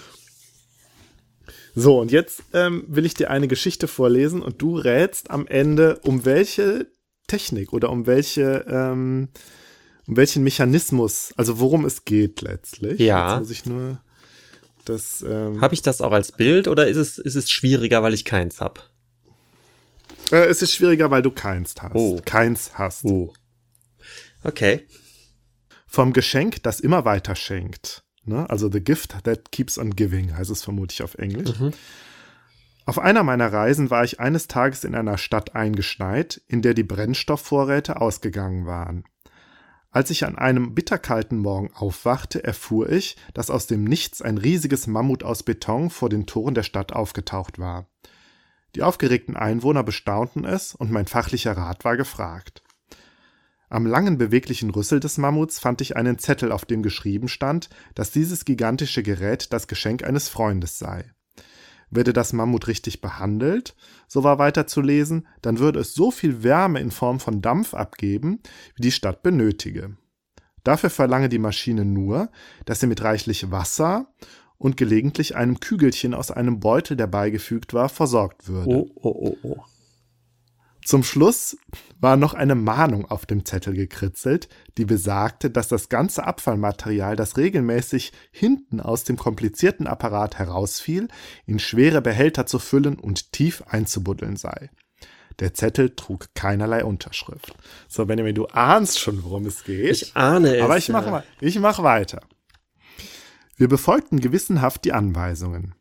so, 1.76 2.00
und 2.00 2.12
jetzt 2.12 2.44
ähm, 2.54 2.84
will 2.88 3.06
ich 3.06 3.14
dir 3.14 3.30
eine 3.30 3.48
Geschichte 3.48 3.88
vorlesen 3.88 4.42
und 4.42 4.62
du 4.62 4.78
rätst 4.78 5.32
am 5.32 5.48
Ende, 5.48 6.00
um 6.04 6.26
welche 6.26 6.88
Technik 7.28 7.72
oder 7.72 7.90
um 7.90 8.08
welche, 8.08 8.66
ähm, 8.68 9.30
um 10.08 10.18
welchen 10.18 10.44
Mechanismus, 10.44 11.34
also 11.38 11.60
worum 11.60 11.86
es 11.86 12.04
geht 12.04 12.42
letztlich. 12.42 13.00
Ja. 13.00 13.34
Jetzt 13.34 13.40
muss 13.40 13.52
ich 13.52 13.66
nur 13.66 14.02
das. 14.86 15.22
Ähm, 15.22 15.62
habe 15.62 15.74
ich 15.74 15.82
das 15.82 16.02
auch 16.02 16.12
als 16.12 16.34
Bild 16.34 16.68
oder 16.68 16.88
ist 16.88 16.98
es, 16.98 17.18
ist 17.18 17.36
es 17.36 17.50
schwieriger, 17.50 18.04
weil 18.04 18.14
ich 18.14 18.26
keins 18.26 18.60
habe? 18.60 18.82
Äh, 20.32 20.46
es 20.46 20.62
ist 20.62 20.74
schwieriger, 20.74 21.10
weil 21.12 21.22
du 21.22 21.32
keins 21.32 21.76
hast. 21.80 21.96
Oh. 21.96 22.20
Keins 22.26 22.72
hast. 22.74 23.06
Oh. 23.06 23.34
Okay. 24.44 24.88
Vom 25.88 26.14
Geschenk, 26.14 26.64
das 26.64 26.80
immer 26.80 27.06
weiter 27.06 27.36
schenkt. 27.36 28.01
Ne? 28.24 28.50
Also 28.50 28.72
The 28.72 28.84
Gift 28.84 29.24
That 29.24 29.52
Keeps 29.52 29.78
on 29.78 29.96
Giving 29.96 30.36
heißt 30.36 30.52
es 30.52 30.64
vermutlich 30.64 31.04
auf 31.04 31.16
Englisch. 31.16 31.60
Mhm. 31.60 31.72
Auf 32.86 33.00
einer 33.00 33.24
meiner 33.24 33.52
Reisen 33.54 33.90
war 33.90 34.04
ich 34.04 34.20
eines 34.20 34.48
Tages 34.48 34.84
in 34.84 34.96
einer 34.96 35.18
Stadt 35.18 35.56
eingeschneit, 35.56 36.42
in 36.48 36.62
der 36.62 36.74
die 36.74 36.84
Brennstoffvorräte 36.84 38.02
ausgegangen 38.02 38.66
waren. 38.66 39.04
Als 39.92 40.10
ich 40.10 40.26
an 40.26 40.38
einem 40.38 40.74
bitterkalten 40.74 41.38
Morgen 41.38 41.72
aufwachte, 41.74 42.44
erfuhr 42.44 42.90
ich, 42.90 43.18
dass 43.34 43.50
aus 43.50 43.68
dem 43.68 43.84
Nichts 43.84 44.22
ein 44.22 44.38
riesiges 44.38 44.88
Mammut 44.88 45.24
aus 45.24 45.44
Beton 45.44 45.90
vor 45.90 46.10
den 46.10 46.26
Toren 46.26 46.56
der 46.56 46.64
Stadt 46.64 46.94
aufgetaucht 46.94 47.60
war. 47.60 47.88
Die 48.76 48.84
aufgeregten 48.84 49.36
Einwohner 49.36 49.84
bestaunten 49.84 50.46
es 50.46 50.74
und 50.76 50.92
mein 50.92 51.08
fachlicher 51.08 51.58
Rat 51.58 51.84
war 51.84 51.98
gefragt. 51.98 52.64
Am 53.72 53.86
langen 53.86 54.18
beweglichen 54.18 54.70
Rüssel 54.70 55.00
des 55.00 55.18
Mammuts 55.18 55.58
fand 55.58 55.80
ich 55.80 55.96
einen 55.96 56.18
Zettel, 56.18 56.52
auf 56.52 56.66
dem 56.66 56.84
geschrieben 56.84 57.30
stand, 57.30 57.70
dass 57.96 58.12
dieses 58.12 58.44
gigantische 58.44 59.02
Gerät 59.02 59.54
das 59.54 59.66
Geschenk 59.70 60.04
eines 60.04 60.28
Freundes 60.28 60.78
sei. 60.78 61.06
Werde 61.90 62.12
das 62.12 62.34
Mammut 62.34 62.68
richtig 62.68 63.00
behandelt, 63.00 63.78
so 64.10 64.26
war 64.26 64.40
weiter 64.40 64.68
zu 64.68 64.82
lesen, 64.82 65.26
dann 65.42 65.60
würde 65.60 65.80
es 65.80 65.94
so 65.94 66.12
viel 66.12 66.44
Wärme 66.44 66.82
in 66.82 66.92
Form 66.92 67.22
von 67.22 67.42
Dampf 67.42 67.74
abgeben, 67.74 68.42
wie 68.76 68.82
die 68.82 68.92
Stadt 68.92 69.24
benötige. 69.24 69.96
Dafür 70.66 70.90
verlange 70.90 71.30
die 71.30 71.40
Maschine 71.40 71.86
nur, 71.86 72.30
dass 72.66 72.82
sie 72.82 72.88
mit 72.88 73.02
reichlich 73.02 73.52
Wasser 73.52 74.14
und 74.58 74.76
gelegentlich 74.76 75.38
einem 75.38 75.62
Kügelchen 75.62 76.14
aus 76.14 76.30
einem 76.30 76.60
Beutel, 76.60 76.98
der 76.98 77.08
beigefügt 77.08 77.74
war, 77.74 77.88
versorgt 77.88 78.50
würde. 78.50 78.70
Oh, 78.70 78.90
oh, 78.96 79.16
oh, 79.32 79.38
oh. 79.44 79.64
Zum 80.92 81.06
Schluss 81.06 81.56
war 82.02 82.18
noch 82.18 82.34
eine 82.34 82.54
Mahnung 82.54 83.10
auf 83.10 83.26
dem 83.26 83.46
Zettel 83.46 83.74
gekritzelt, 83.74 84.50
die 84.78 84.84
besagte, 84.84 85.50
dass 85.50 85.70
das 85.70 85.88
ganze 85.88 86.28
Abfallmaterial, 86.28 87.16
das 87.16 87.38
regelmäßig 87.38 88.12
hinten 88.30 88.82
aus 88.82 89.06
dem 89.06 89.16
komplizierten 89.16 89.88
Apparat 89.88 90.38
herausfiel, 90.38 91.08
in 91.46 91.60
schwere 91.60 92.02
Behälter 92.02 92.46
zu 92.46 92.60
füllen 92.60 93.00
und 93.00 93.32
tief 93.32 93.64
einzubuddeln 93.70 94.36
sei. 94.36 94.70
Der 95.40 95.54
Zettel 95.54 95.96
trug 95.96 96.28
keinerlei 96.36 96.84
Unterschrift. 96.84 97.56
So, 97.88 98.06
Benjamin, 98.06 98.36
du 98.36 98.48
ahnst 98.48 99.00
schon, 99.00 99.24
worum 99.24 99.46
es 99.46 99.64
geht. 99.64 99.92
Ich 99.92 100.18
ahne 100.18 100.58
es. 100.58 100.62
Aber 100.62 100.78
ich 100.78 100.90
mache 100.90 101.10
ja. 101.10 101.24
ich 101.40 101.58
mach 101.58 101.82
weiter. 101.82 102.20
Wir 103.56 103.70
befolgten 103.70 104.20
gewissenhaft 104.20 104.84
die 104.84 104.92
Anweisungen. 104.92 105.74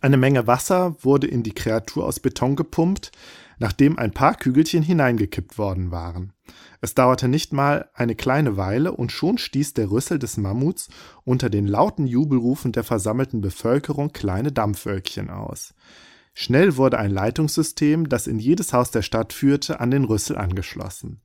Eine 0.00 0.16
Menge 0.16 0.46
Wasser 0.46 0.96
wurde 1.02 1.26
in 1.26 1.42
die 1.42 1.52
Kreatur 1.52 2.06
aus 2.06 2.20
Beton 2.20 2.56
gepumpt, 2.56 3.12
nachdem 3.60 3.98
ein 3.98 4.10
paar 4.10 4.34
Kügelchen 4.34 4.82
hineingekippt 4.82 5.58
worden 5.58 5.92
waren. 5.92 6.32
Es 6.80 6.94
dauerte 6.94 7.28
nicht 7.28 7.52
mal 7.52 7.90
eine 7.94 8.16
kleine 8.16 8.56
Weile, 8.56 8.92
und 8.92 9.12
schon 9.12 9.38
stieß 9.38 9.74
der 9.74 9.90
Rüssel 9.90 10.18
des 10.18 10.38
Mammuts 10.38 10.88
unter 11.24 11.50
den 11.50 11.66
lauten 11.66 12.06
Jubelrufen 12.06 12.72
der 12.72 12.84
versammelten 12.84 13.42
Bevölkerung 13.42 14.12
kleine 14.12 14.50
Dampfwölkchen 14.50 15.30
aus. 15.30 15.74
Schnell 16.32 16.76
wurde 16.76 16.98
ein 16.98 17.10
Leitungssystem, 17.10 18.08
das 18.08 18.26
in 18.26 18.38
jedes 18.38 18.72
Haus 18.72 18.90
der 18.90 19.02
Stadt 19.02 19.34
führte, 19.34 19.78
an 19.78 19.90
den 19.90 20.04
Rüssel 20.04 20.38
angeschlossen. 20.38 21.20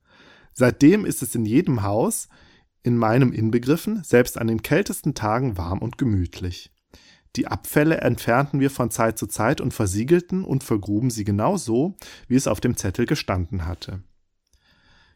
Seitdem 0.52 1.06
ist 1.06 1.22
es 1.22 1.34
in 1.34 1.46
jedem 1.46 1.82
Haus, 1.82 2.28
in 2.82 2.98
meinem 2.98 3.32
inbegriffen, 3.32 4.04
selbst 4.04 4.36
an 4.36 4.46
den 4.46 4.62
kältesten 4.62 5.14
Tagen 5.14 5.56
warm 5.56 5.78
und 5.78 5.96
gemütlich. 5.96 6.70
Die 7.36 7.46
Abfälle 7.46 7.98
entfernten 7.98 8.60
wir 8.60 8.70
von 8.70 8.90
Zeit 8.90 9.18
zu 9.18 9.26
Zeit 9.26 9.60
und 9.60 9.74
versiegelten 9.74 10.42
und 10.42 10.64
vergruben 10.64 11.10
sie 11.10 11.24
genau 11.24 11.56
so, 11.56 11.94
wie 12.28 12.36
es 12.36 12.48
auf 12.48 12.60
dem 12.60 12.76
Zettel 12.76 13.04
gestanden 13.04 13.66
hatte. 13.66 14.02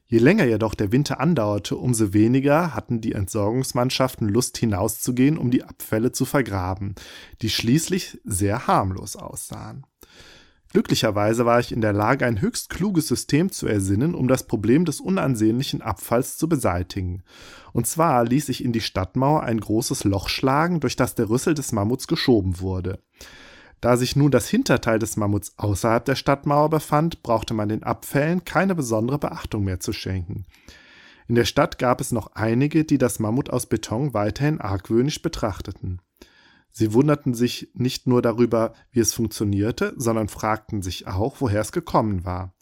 Je 0.06 0.18
länger 0.18 0.44
jedoch 0.44 0.74
der 0.74 0.92
Winter 0.92 1.20
andauerte, 1.20 1.76
umso 1.76 2.12
weniger 2.12 2.74
hatten 2.74 3.00
die 3.00 3.12
Entsorgungsmannschaften 3.12 4.28
Lust 4.28 4.58
hinauszugehen, 4.58 5.38
um 5.38 5.50
die 5.52 5.62
Abfälle 5.62 6.10
zu 6.10 6.24
vergraben, 6.24 6.96
die 7.42 7.48
schließlich 7.48 8.20
sehr 8.24 8.66
harmlos 8.66 9.14
aussahen. 9.14 9.86
Glücklicherweise 10.72 11.46
war 11.46 11.58
ich 11.58 11.72
in 11.72 11.80
der 11.80 11.92
Lage, 11.92 12.24
ein 12.24 12.40
höchst 12.40 12.70
kluges 12.70 13.08
System 13.08 13.50
zu 13.50 13.66
ersinnen, 13.66 14.14
um 14.14 14.28
das 14.28 14.44
Problem 14.44 14.84
des 14.84 15.00
unansehnlichen 15.00 15.82
Abfalls 15.82 16.36
zu 16.36 16.48
beseitigen. 16.48 17.24
Und 17.72 17.88
zwar 17.88 18.24
ließ 18.24 18.48
ich 18.50 18.64
in 18.64 18.72
die 18.72 18.80
Stadtmauer 18.80 19.42
ein 19.42 19.58
großes 19.58 20.04
Loch 20.04 20.28
schlagen, 20.28 20.78
durch 20.78 20.94
das 20.94 21.16
der 21.16 21.28
Rüssel 21.28 21.54
des 21.54 21.72
Mammuts 21.72 22.06
geschoben 22.06 22.60
wurde. 22.60 23.00
Da 23.80 23.96
sich 23.96 24.14
nun 24.14 24.30
das 24.30 24.48
Hinterteil 24.48 25.00
des 25.00 25.16
Mammuts 25.16 25.54
außerhalb 25.56 26.04
der 26.04 26.14
Stadtmauer 26.14 26.70
befand, 26.70 27.22
brauchte 27.24 27.52
man 27.52 27.68
den 27.68 27.82
Abfällen 27.82 28.44
keine 28.44 28.76
besondere 28.76 29.18
Beachtung 29.18 29.64
mehr 29.64 29.80
zu 29.80 29.92
schenken. 29.92 30.44
In 31.26 31.34
der 31.34 31.46
Stadt 31.46 31.78
gab 31.78 32.00
es 32.00 32.12
noch 32.12 32.34
einige, 32.34 32.84
die 32.84 32.98
das 32.98 33.18
Mammut 33.18 33.50
aus 33.50 33.66
Beton 33.66 34.14
weiterhin 34.14 34.60
argwöhnisch 34.60 35.22
betrachteten. 35.22 36.00
Sie 36.72 36.92
wunderten 36.92 37.34
sich 37.34 37.70
nicht 37.74 38.06
nur 38.06 38.22
darüber, 38.22 38.74
wie 38.92 39.00
es 39.00 39.12
funktionierte, 39.12 39.92
sondern 39.96 40.28
fragten 40.28 40.82
sich 40.82 41.06
auch, 41.06 41.40
woher 41.40 41.60
es 41.60 41.72
gekommen 41.72 42.24
war. 42.24 42.54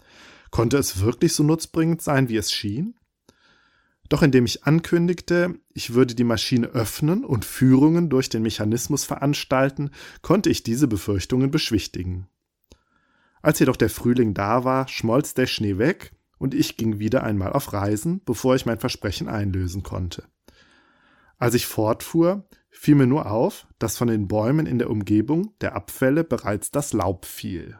Konnte 0.50 0.78
es 0.78 1.00
wirklich 1.00 1.34
so 1.34 1.42
nutzbringend 1.42 2.00
sein, 2.00 2.28
wie 2.28 2.36
es 2.36 2.52
schien? 2.52 2.94
Doch 4.08 4.22
indem 4.22 4.46
ich 4.46 4.64
ankündigte, 4.64 5.54
ich 5.74 5.92
würde 5.92 6.14
die 6.14 6.24
Maschine 6.24 6.68
öffnen 6.68 7.24
und 7.24 7.44
Führungen 7.44 8.08
durch 8.08 8.30
den 8.30 8.42
Mechanismus 8.42 9.04
veranstalten, 9.04 9.90
konnte 10.22 10.48
ich 10.48 10.62
diese 10.62 10.88
Befürchtungen 10.88 11.50
beschwichtigen. 11.50 12.26
Als 13.42 13.58
jedoch 13.58 13.76
der 13.76 13.90
Frühling 13.90 14.32
da 14.32 14.64
war, 14.64 14.88
schmolz 14.88 15.34
der 15.34 15.46
Schnee 15.46 15.76
weg 15.78 16.12
und 16.38 16.54
ich 16.54 16.76
ging 16.76 16.98
wieder 16.98 17.22
einmal 17.22 17.52
auf 17.52 17.72
Reisen, 17.72 18.22
bevor 18.24 18.56
ich 18.56 18.64
mein 18.64 18.80
Versprechen 18.80 19.28
einlösen 19.28 19.82
konnte. 19.82 20.24
Als 21.36 21.54
ich 21.54 21.66
fortfuhr, 21.66 22.48
fiel 22.70 22.94
mir 22.94 23.06
nur 23.06 23.30
auf, 23.30 23.66
dass 23.78 23.96
von 23.96 24.08
den 24.08 24.28
Bäumen 24.28 24.66
in 24.66 24.78
der 24.78 24.90
Umgebung 24.90 25.52
der 25.60 25.74
Abfälle 25.74 26.24
bereits 26.24 26.70
das 26.70 26.92
Laub 26.92 27.24
fiel. 27.24 27.78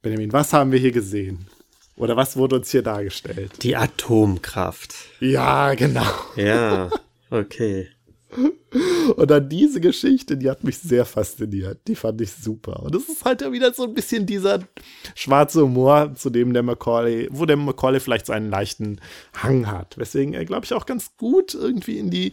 Benjamin, 0.00 0.32
was 0.32 0.52
haben 0.52 0.72
wir 0.72 0.78
hier 0.78 0.92
gesehen? 0.92 1.46
Oder 1.96 2.16
was 2.16 2.36
wurde 2.36 2.56
uns 2.56 2.70
hier 2.70 2.82
dargestellt? 2.82 3.62
Die 3.62 3.76
Atomkraft. 3.76 4.94
Ja, 5.20 5.74
genau. 5.74 6.10
Ja, 6.36 6.90
okay. 7.30 7.88
Und 9.16 9.30
dann 9.30 9.48
diese 9.48 9.80
Geschichte, 9.80 10.36
die 10.36 10.48
hat 10.48 10.64
mich 10.64 10.78
sehr 10.78 11.04
fasziniert. 11.04 11.80
Die 11.86 11.94
fand 11.94 12.20
ich 12.20 12.32
super. 12.32 12.82
Und 12.82 12.94
es 12.94 13.08
ist 13.08 13.24
halt 13.24 13.42
ja 13.42 13.52
wieder 13.52 13.72
so 13.74 13.84
ein 13.84 13.94
bisschen 13.94 14.26
dieser 14.26 14.60
schwarze 15.14 15.62
Humor, 15.62 16.14
zu 16.14 16.30
dem 16.30 16.52
der 16.52 16.62
Macaulay, 16.62 17.28
wo 17.30 17.44
der 17.44 17.56
Macaulay 17.56 18.00
vielleicht 18.00 18.26
so 18.26 18.32
einen 18.32 18.50
leichten 18.50 19.00
Hang 19.34 19.66
hat. 19.66 19.98
Weswegen 19.98 20.34
er, 20.34 20.44
glaube 20.44 20.64
ich, 20.64 20.72
auch 20.72 20.86
ganz 20.86 21.16
gut 21.16 21.54
irgendwie 21.54 21.98
in 21.98 22.10
die, 22.10 22.32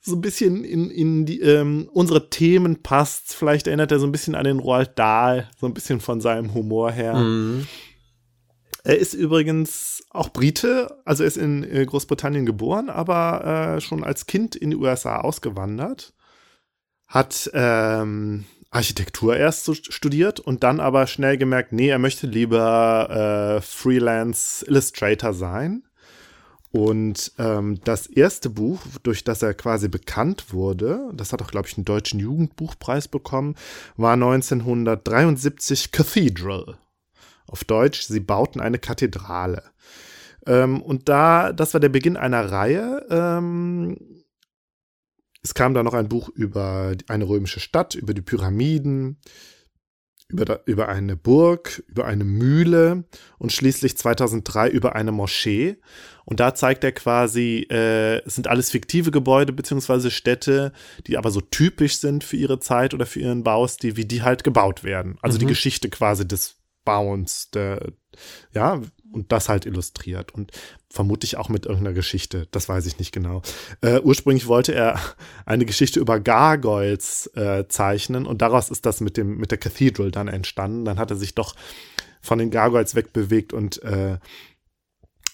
so 0.00 0.14
ein 0.14 0.20
bisschen 0.20 0.64
in, 0.64 0.90
in 0.90 1.26
die, 1.26 1.40
ähm, 1.40 1.88
unsere 1.92 2.30
Themen 2.30 2.82
passt. 2.82 3.34
Vielleicht 3.34 3.66
erinnert 3.66 3.92
er 3.92 3.98
so 3.98 4.06
ein 4.06 4.12
bisschen 4.12 4.34
an 4.34 4.44
den 4.44 4.60
Roald 4.60 4.98
Dahl, 4.98 5.50
so 5.60 5.66
ein 5.66 5.74
bisschen 5.74 6.00
von 6.00 6.20
seinem 6.20 6.54
Humor 6.54 6.92
her. 6.92 7.14
Mhm. 7.14 7.66
Er 8.84 8.98
ist 8.98 9.14
übrigens 9.14 10.04
auch 10.10 10.28
Brite, 10.28 11.00
also 11.06 11.22
er 11.22 11.28
ist 11.28 11.38
in 11.38 11.64
äh, 11.64 11.86
Großbritannien 11.86 12.44
geboren, 12.44 12.90
aber 12.90 13.76
äh, 13.76 13.80
schon 13.80 14.04
als 14.04 14.26
Kind 14.26 14.54
in 14.54 14.70
die 14.70 14.76
USA 14.76 15.20
ausgewandert. 15.20 16.12
Hat 17.06 17.50
ähm, 17.54 18.44
Architektur 18.70 19.36
erst 19.36 19.64
so 19.64 19.72
studiert 19.72 20.38
und 20.38 20.62
dann 20.64 20.80
aber 20.80 21.06
schnell 21.06 21.38
gemerkt, 21.38 21.72
nee, 21.72 21.88
er 21.88 21.98
möchte 21.98 22.26
lieber 22.26 23.56
äh, 23.56 23.62
Freelance 23.62 24.66
Illustrator 24.66 25.32
sein. 25.32 25.84
Und 26.70 27.32
ähm, 27.38 27.78
das 27.84 28.06
erste 28.08 28.50
Buch, 28.50 28.80
durch 29.02 29.24
das 29.24 29.42
er 29.42 29.54
quasi 29.54 29.88
bekannt 29.88 30.52
wurde, 30.52 31.08
das 31.14 31.32
hat 31.32 31.40
auch, 31.40 31.50
glaube 31.50 31.68
ich, 31.68 31.78
einen 31.78 31.84
deutschen 31.84 32.18
Jugendbuchpreis 32.20 33.08
bekommen, 33.08 33.54
war 33.96 34.14
1973 34.14 35.92
Cathedral. 35.92 36.76
Auf 37.46 37.64
Deutsch, 37.64 38.02
sie 38.02 38.20
bauten 38.20 38.60
eine 38.60 38.78
Kathedrale. 38.78 39.62
Ähm, 40.46 40.82
und 40.82 41.08
da, 41.08 41.52
das 41.52 41.74
war 41.74 41.80
der 41.80 41.88
Beginn 41.88 42.16
einer 42.16 42.50
Reihe. 42.50 43.06
Ähm, 43.10 43.96
es 45.42 45.54
kam 45.54 45.74
da 45.74 45.82
noch 45.82 45.94
ein 45.94 46.08
Buch 46.08 46.30
über 46.30 46.92
eine 47.08 47.28
römische 47.28 47.60
Stadt, 47.60 47.94
über 47.94 48.14
die 48.14 48.22
Pyramiden, 48.22 49.18
über, 50.28 50.62
über 50.66 50.88
eine 50.88 51.16
Burg, 51.16 51.82
über 51.86 52.06
eine 52.06 52.24
Mühle 52.24 53.04
und 53.38 53.52
schließlich 53.52 53.96
2003 53.96 54.70
über 54.70 54.96
eine 54.96 55.12
Moschee. 55.12 55.76
Und 56.24 56.40
da 56.40 56.54
zeigt 56.54 56.82
er 56.82 56.92
quasi, 56.92 57.66
äh, 57.70 58.24
es 58.24 58.34
sind 58.34 58.48
alles 58.48 58.70
fiktive 58.70 59.10
Gebäude 59.10 59.52
beziehungsweise 59.52 60.10
Städte, 60.10 60.72
die 61.06 61.18
aber 61.18 61.30
so 61.30 61.42
typisch 61.42 61.98
sind 61.98 62.24
für 62.24 62.36
ihre 62.36 62.58
Zeit 62.58 62.94
oder 62.94 63.04
für 63.04 63.20
ihren 63.20 63.44
Baustil, 63.44 63.96
wie 63.96 64.06
die 64.06 64.22
halt 64.22 64.44
gebaut 64.44 64.82
werden. 64.82 65.18
Also 65.20 65.36
mhm. 65.36 65.40
die 65.40 65.46
Geschichte 65.46 65.90
quasi 65.90 66.26
des 66.26 66.56
Bauens, 66.84 67.50
der, 67.50 67.92
ja, 68.52 68.80
und 69.12 69.30
das 69.32 69.48
halt 69.48 69.64
illustriert 69.64 70.34
und 70.34 70.50
vermutlich 70.90 71.36
auch 71.36 71.48
mit 71.48 71.66
irgendeiner 71.66 71.94
Geschichte, 71.94 72.48
das 72.50 72.68
weiß 72.68 72.86
ich 72.86 72.98
nicht 72.98 73.12
genau. 73.12 73.42
Äh, 73.80 74.00
ursprünglich 74.00 74.46
wollte 74.46 74.74
er 74.74 74.98
eine 75.46 75.64
Geschichte 75.64 76.00
über 76.00 76.20
Gargoyles 76.20 77.28
äh, 77.34 77.66
zeichnen 77.68 78.26
und 78.26 78.42
daraus 78.42 78.70
ist 78.70 78.86
das 78.86 79.00
mit 79.00 79.16
dem 79.16 79.38
mit 79.38 79.50
der 79.50 79.58
Cathedral 79.58 80.10
dann 80.10 80.28
entstanden. 80.28 80.84
Dann 80.84 80.98
hat 80.98 81.10
er 81.10 81.16
sich 81.16 81.34
doch 81.34 81.54
von 82.20 82.38
den 82.38 82.50
Gargoyles 82.50 82.94
wegbewegt 82.94 83.52
und 83.52 83.82
äh, 83.82 84.18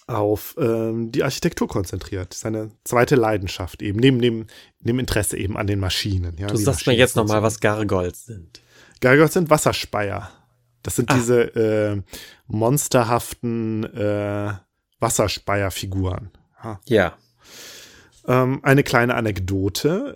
auf 0.07 0.55
ähm, 0.59 1.11
die 1.11 1.23
Architektur 1.23 1.67
konzentriert. 1.67 2.33
Seine 2.33 2.71
zweite 2.83 3.15
Leidenschaft 3.15 3.81
eben, 3.81 3.99
neben 3.99 4.21
dem, 4.21 4.47
neben 4.81 4.99
Interesse 4.99 5.37
eben 5.37 5.57
an 5.57 5.67
den 5.67 5.79
Maschinen. 5.79 6.37
Ja, 6.37 6.47
du 6.47 6.57
sagst 6.57 6.85
mir 6.85 6.93
jetzt 6.93 7.15
nochmal, 7.15 7.41
was 7.41 7.59
Gargoyles 7.59 8.25
sind. 8.25 8.61
Gargoyles 8.99 9.33
sind 9.33 9.49
Wasserspeier. 9.49 10.31
Das 10.83 10.95
sind 10.95 11.11
ah. 11.11 11.15
diese 11.15 11.41
äh, 11.55 12.01
monsterhaften 12.47 13.83
äh, 13.83 14.53
Wasserspeierfiguren. 14.99 16.31
Ja. 16.63 16.79
ja. 16.85 17.13
Ähm, 18.27 18.59
eine 18.63 18.83
kleine 18.83 19.15
Anekdote. 19.15 20.15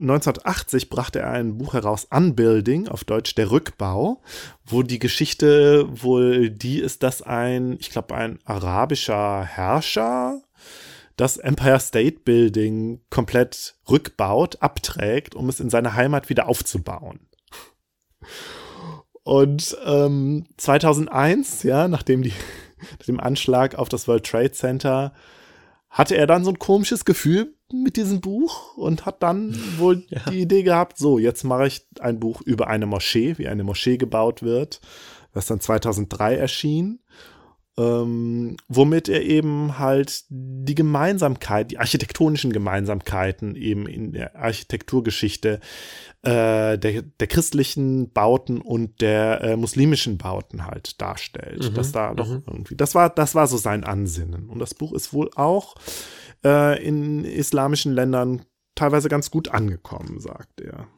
Äh, 0.00 0.02
1980 0.02 0.88
brachte 0.88 1.20
er 1.20 1.30
ein 1.30 1.58
Buch 1.58 1.74
heraus, 1.74 2.06
Unbuilding, 2.10 2.88
auf 2.88 3.04
Deutsch 3.04 3.34
der 3.34 3.50
Rückbau, 3.50 4.22
wo 4.64 4.82
die 4.82 4.98
Geschichte 4.98 5.86
wohl 5.90 6.48
die 6.50 6.80
ist, 6.80 7.02
dass 7.02 7.20
ein, 7.20 7.76
ich 7.80 7.90
glaube, 7.90 8.14
ein 8.14 8.38
arabischer 8.44 9.44
Herrscher 9.44 10.40
das 11.16 11.36
Empire 11.36 11.80
State 11.80 12.20
Building 12.24 13.00
komplett 13.10 13.76
rückbaut, 13.88 14.62
abträgt, 14.62 15.34
um 15.34 15.48
es 15.48 15.60
in 15.60 15.70
seiner 15.70 15.94
Heimat 15.94 16.28
wieder 16.28 16.48
aufzubauen. 16.48 17.28
Und 19.24 19.76
ähm, 19.84 20.46
2001, 20.56 21.62
ja, 21.62 21.88
nachdem 21.88 22.22
die, 22.22 22.32
nach 22.98 23.06
dem 23.06 23.20
Anschlag 23.20 23.76
auf 23.76 23.88
das 23.88 24.08
World 24.08 24.24
Trade 24.24 24.52
Center, 24.52 25.12
hatte 25.90 26.16
er 26.16 26.26
dann 26.26 26.44
so 26.44 26.50
ein 26.50 26.58
komisches 26.58 27.04
Gefühl 27.04 27.54
mit 27.72 27.96
diesem 27.96 28.20
Buch 28.20 28.76
und 28.76 29.06
hat 29.06 29.22
dann 29.22 29.56
wohl 29.78 30.04
ja. 30.08 30.20
die 30.30 30.40
Idee 30.40 30.62
gehabt, 30.62 30.98
so, 30.98 31.18
jetzt 31.18 31.44
mache 31.44 31.66
ich 31.66 31.86
ein 32.00 32.18
Buch 32.18 32.40
über 32.42 32.68
eine 32.68 32.86
Moschee, 32.86 33.38
wie 33.38 33.48
eine 33.48 33.64
Moschee 33.64 33.96
gebaut 33.96 34.42
wird, 34.42 34.80
was 35.32 35.46
dann 35.46 35.60
2003 35.60 36.36
erschien 36.36 37.00
ähm, 37.78 38.56
womit 38.68 39.08
er 39.08 39.22
eben 39.22 39.78
halt 39.78 40.24
die 40.28 40.74
Gemeinsamkeit, 40.74 41.70
die 41.70 41.78
architektonischen 41.78 42.52
Gemeinsamkeiten 42.52 43.56
eben 43.56 43.86
in 43.86 44.12
der 44.12 44.36
Architekturgeschichte 44.36 45.60
äh, 46.22 46.78
der, 46.78 47.02
der 47.02 47.26
christlichen 47.28 48.12
Bauten 48.12 48.60
und 48.60 49.00
der 49.00 49.40
äh, 49.40 49.56
muslimischen 49.56 50.18
Bauten 50.18 50.66
halt 50.66 51.00
darstellt. 51.00 51.70
Mhm, 51.70 51.74
dass 51.74 51.92
da 51.92 52.14
doch 52.14 52.28
mhm. 52.28 52.42
irgendwie, 52.46 52.76
das 52.76 52.94
war, 52.94 53.08
das 53.08 53.34
war 53.34 53.46
so 53.46 53.56
sein 53.56 53.84
Ansinnen. 53.84 54.50
Und 54.50 54.58
das 54.58 54.74
Buch 54.74 54.92
ist 54.92 55.14
wohl 55.14 55.30
auch 55.34 55.74
äh, 56.44 56.82
in 56.84 57.24
islamischen 57.24 57.92
Ländern 57.92 58.42
teilweise 58.74 59.08
ganz 59.08 59.30
gut 59.30 59.48
angekommen, 59.48 60.20
sagt 60.20 60.60
er. 60.60 60.88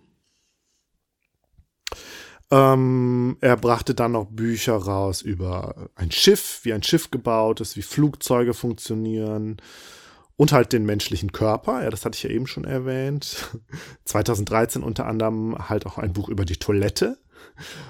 Ähm, 2.51 3.37
er 3.41 3.57
brachte 3.57 3.95
dann 3.95 4.13
noch 4.13 4.27
Bücher 4.27 4.77
raus 4.77 5.23
über 5.23 5.91
ein 5.95 6.11
Schiff, 6.11 6.61
wie 6.63 6.73
ein 6.73 6.83
Schiff 6.83 7.11
gebaut 7.11 7.61
ist, 7.61 7.77
wie 7.77 7.83
Flugzeuge 7.83 8.55
funktionieren 8.55 9.57
und 10.37 10.53
halt 10.53 10.73
den 10.73 10.85
menschlichen 10.85 11.33
Körper. 11.33 11.83
Ja, 11.83 11.91
das 11.91 12.05
hatte 12.05 12.17
ich 12.17 12.23
ja 12.23 12.31
eben 12.31 12.47
schon 12.47 12.65
erwähnt. 12.65 13.51
2013 14.05 14.83
unter 14.83 15.07
anderem 15.07 15.69
halt 15.69 15.87
auch 15.87 15.99
ein 15.99 16.13
Buch 16.13 16.29
über 16.29 16.45
die 16.45 16.57
Toilette. 16.59 17.19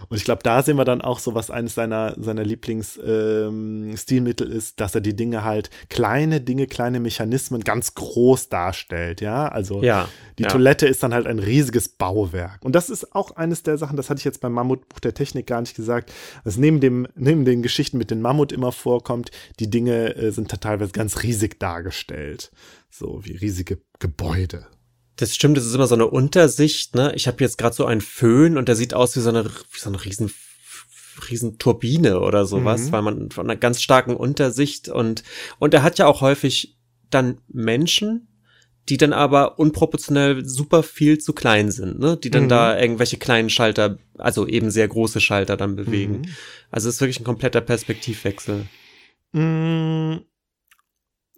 Und 0.09 0.17
ich 0.17 0.25
glaube, 0.25 0.43
da 0.43 0.63
sehen 0.63 0.77
wir 0.77 0.85
dann 0.85 1.01
auch 1.01 1.19
so, 1.19 1.35
was 1.35 1.51
eines 1.51 1.75
seiner, 1.75 2.15
seiner 2.19 2.45
Lieblingsstilmittel 2.45 4.51
ähm, 4.51 4.57
ist, 4.57 4.81
dass 4.81 4.95
er 4.95 5.01
die 5.01 5.17
Dinge 5.17 5.45
halt, 5.45 5.71
kleine 5.89 6.41
Dinge, 6.41 6.67
kleine 6.67 7.01
Mechanismen 7.01 7.63
ganz 7.63 7.95
groß 7.95 8.49
darstellt, 8.49 9.21
ja. 9.21 9.49
Also 9.49 9.83
ja, 9.83 10.09
die 10.39 10.45
ja. 10.45 10.49
Toilette 10.49 10.87
ist 10.87 11.03
dann 11.03 11.15
halt 11.15 11.27
ein 11.27 11.39
riesiges 11.39 11.89
Bauwerk. 11.89 12.65
Und 12.65 12.75
das 12.75 12.91
ist 12.91 13.15
auch 13.15 13.37
eines 13.37 13.63
der 13.63 13.79
Sachen, 13.79 13.97
das 13.97 14.11
hatte 14.11 14.19
ich 14.19 14.25
jetzt 14.25 14.41
beim 14.41 14.53
Mammutbuch 14.53 15.01
der 15.01 15.15
Technik 15.15 15.47
gar 15.47 15.61
nicht 15.61 15.77
gesagt, 15.77 16.13
dass 16.45 16.57
neben 16.57 16.81
dem, 16.81 17.07
neben 17.15 17.45
den 17.45 17.63
Geschichten 17.63 17.99
mit 17.99 18.11
dem 18.11 18.21
Mammut 18.21 18.53
immer 18.53 18.73
vorkommt, 18.73 19.31
die 19.61 19.71
Dinge 19.71 20.17
äh, 20.17 20.31
sind 20.31 20.49
teilweise 20.61 20.93
ganz 20.93 21.23
riesig 21.23 21.59
dargestellt. 21.59 22.51
So 22.91 23.25
wie 23.25 23.37
riesige 23.37 23.79
Gebäude. 23.99 24.67
Das 25.17 25.35
stimmt, 25.35 25.57
das 25.57 25.65
ist 25.65 25.75
immer 25.75 25.87
so 25.87 25.95
eine 25.95 26.09
Untersicht, 26.09 26.95
ne? 26.95 27.13
Ich 27.15 27.27
habe 27.29 27.43
jetzt 27.43 27.59
gerade 27.59 27.75
so 27.75 27.87
einen 27.87 28.01
Föhn 28.01 28.57
und 28.57 28.69
der 28.69 28.77
sieht 28.77 28.95
aus 28.95 29.15
wie 29.17 29.21
so 29.21 29.29
eine, 29.29 29.45
wie 29.45 29.79
so 29.79 29.89
eine 29.89 30.05
riesen, 30.05 30.33
riesen 31.31 31.59
Turbine 31.59 32.21
oder 32.21 32.47
sowas, 32.47 32.83
mhm. 32.83 32.93
weil 32.93 33.03
man 33.03 33.31
von 33.31 33.47
einer 33.47 33.57
ganz 33.57 33.81
starken 33.81 34.17
Untersicht 34.17 34.89
und, 34.89 35.23
und 35.61 35.73
er 35.73 35.83
hat 35.83 35.99
ja 35.99 36.07
auch 36.07 36.21
häufig 36.21 36.77
dann 37.11 37.39
Menschen, 37.47 38.29
die 38.89 38.97
dann 38.97 39.13
aber 39.13 39.59
unproportionell 39.59 40.45
super 40.45 40.83
viel 40.83 41.19
zu 41.19 41.33
klein 41.33 41.71
sind, 41.71 42.01
ne? 42.01 42.17
Die 42.17 42.31
dann 42.31 42.45
mhm. 42.45 42.49
da 42.49 42.79
irgendwelche 42.79 43.17
kleinen 43.17 43.51
Schalter, 43.51 43.99
also 44.19 44.47
eben 44.47 44.71
sehr 44.71 44.89
große 44.89 45.21
Schalter 45.21 45.57
dann 45.57 45.77
bewegen. 45.77 46.19
Mhm. 46.19 46.29
Also 46.71 46.89
es 46.89 46.97
ist 46.97 47.01
wirklich 47.01 47.21
ein 47.21 47.25
kompletter 47.25 47.61
Perspektivwechsel. 47.61 48.67
Mhm. 49.33 50.23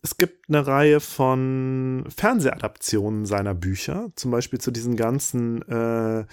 Es 0.03 0.17
gibt 0.17 0.49
eine 0.49 0.67
Reihe 0.67 1.01
von 1.01 2.05
Fernsehadaptionen 2.15 3.27
seiner 3.27 3.55
Bücher, 3.55 4.11
zum 4.15 4.31
Beispiel 4.31 4.61
zu 4.61 4.71
diesen 4.71 4.97
ganzen 4.97 5.63
äh, 5.63 6.25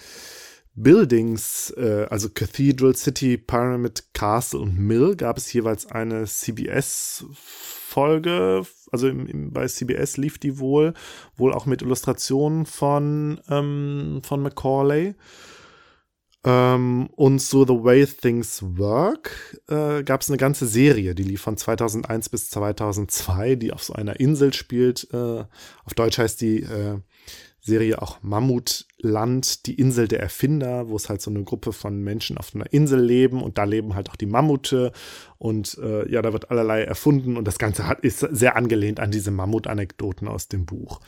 Buildings, 0.76 1.72
äh, 1.76 2.06
also 2.10 2.28
Cathedral 2.30 2.96
City, 2.96 3.36
Pyramid 3.38 4.04
Castle 4.12 4.60
und 4.60 4.76
Mill, 4.78 5.14
gab 5.16 5.38
es 5.38 5.52
jeweils 5.52 5.86
eine 5.86 6.24
CBS-Folge, 6.24 7.26
also 8.90 9.08
im, 9.08 9.26
im, 9.26 9.52
bei 9.52 9.66
CBS 9.68 10.16
lief 10.16 10.38
die 10.38 10.58
wohl, 10.58 10.94
wohl 11.36 11.52
auch 11.52 11.66
mit 11.66 11.82
Illustrationen 11.82 12.66
von, 12.66 13.40
ähm, 13.48 14.20
von 14.24 14.42
Macaulay. 14.42 15.14
Ähm, 16.44 17.08
und 17.16 17.40
so 17.40 17.64
The 17.66 17.72
Way 17.72 18.06
Things 18.06 18.62
Work 18.76 19.60
äh, 19.68 20.02
gab 20.02 20.20
es 20.20 20.28
eine 20.28 20.36
ganze 20.36 20.66
Serie, 20.66 21.14
die 21.14 21.22
lief 21.22 21.40
von 21.40 21.56
2001 21.56 22.28
bis 22.28 22.50
2002, 22.50 23.56
die 23.56 23.72
auf 23.72 23.82
so 23.82 23.94
einer 23.94 24.20
Insel 24.20 24.52
spielt. 24.52 25.08
Äh, 25.12 25.44
auf 25.84 25.94
Deutsch 25.96 26.18
heißt 26.18 26.40
die 26.42 26.60
äh, 26.60 26.98
Serie 27.64 28.02
auch 28.02 28.18
Mammutland, 28.20 29.64
die 29.64 29.74
Insel 29.74 30.06
der 30.06 30.20
Erfinder, 30.20 30.90
wo 30.90 30.96
es 30.96 31.08
halt 31.08 31.22
so 31.22 31.30
eine 31.30 31.44
Gruppe 31.44 31.72
von 31.72 32.02
Menschen 32.02 32.36
auf 32.36 32.54
einer 32.54 32.70
Insel 32.74 33.00
leben 33.00 33.42
und 33.42 33.56
da 33.56 33.64
leben 33.64 33.94
halt 33.94 34.10
auch 34.10 34.16
die 34.16 34.26
Mammute 34.26 34.92
und 35.38 35.78
äh, 35.78 36.06
ja, 36.10 36.20
da 36.20 36.34
wird 36.34 36.50
allerlei 36.50 36.82
erfunden 36.82 37.38
und 37.38 37.48
das 37.48 37.58
Ganze 37.58 37.88
hat, 37.88 38.00
ist 38.00 38.20
sehr 38.20 38.56
angelehnt 38.56 39.00
an 39.00 39.10
diese 39.10 39.30
Mammut-Anekdoten 39.30 40.28
aus 40.28 40.48
dem 40.48 40.66
Buch. 40.66 41.00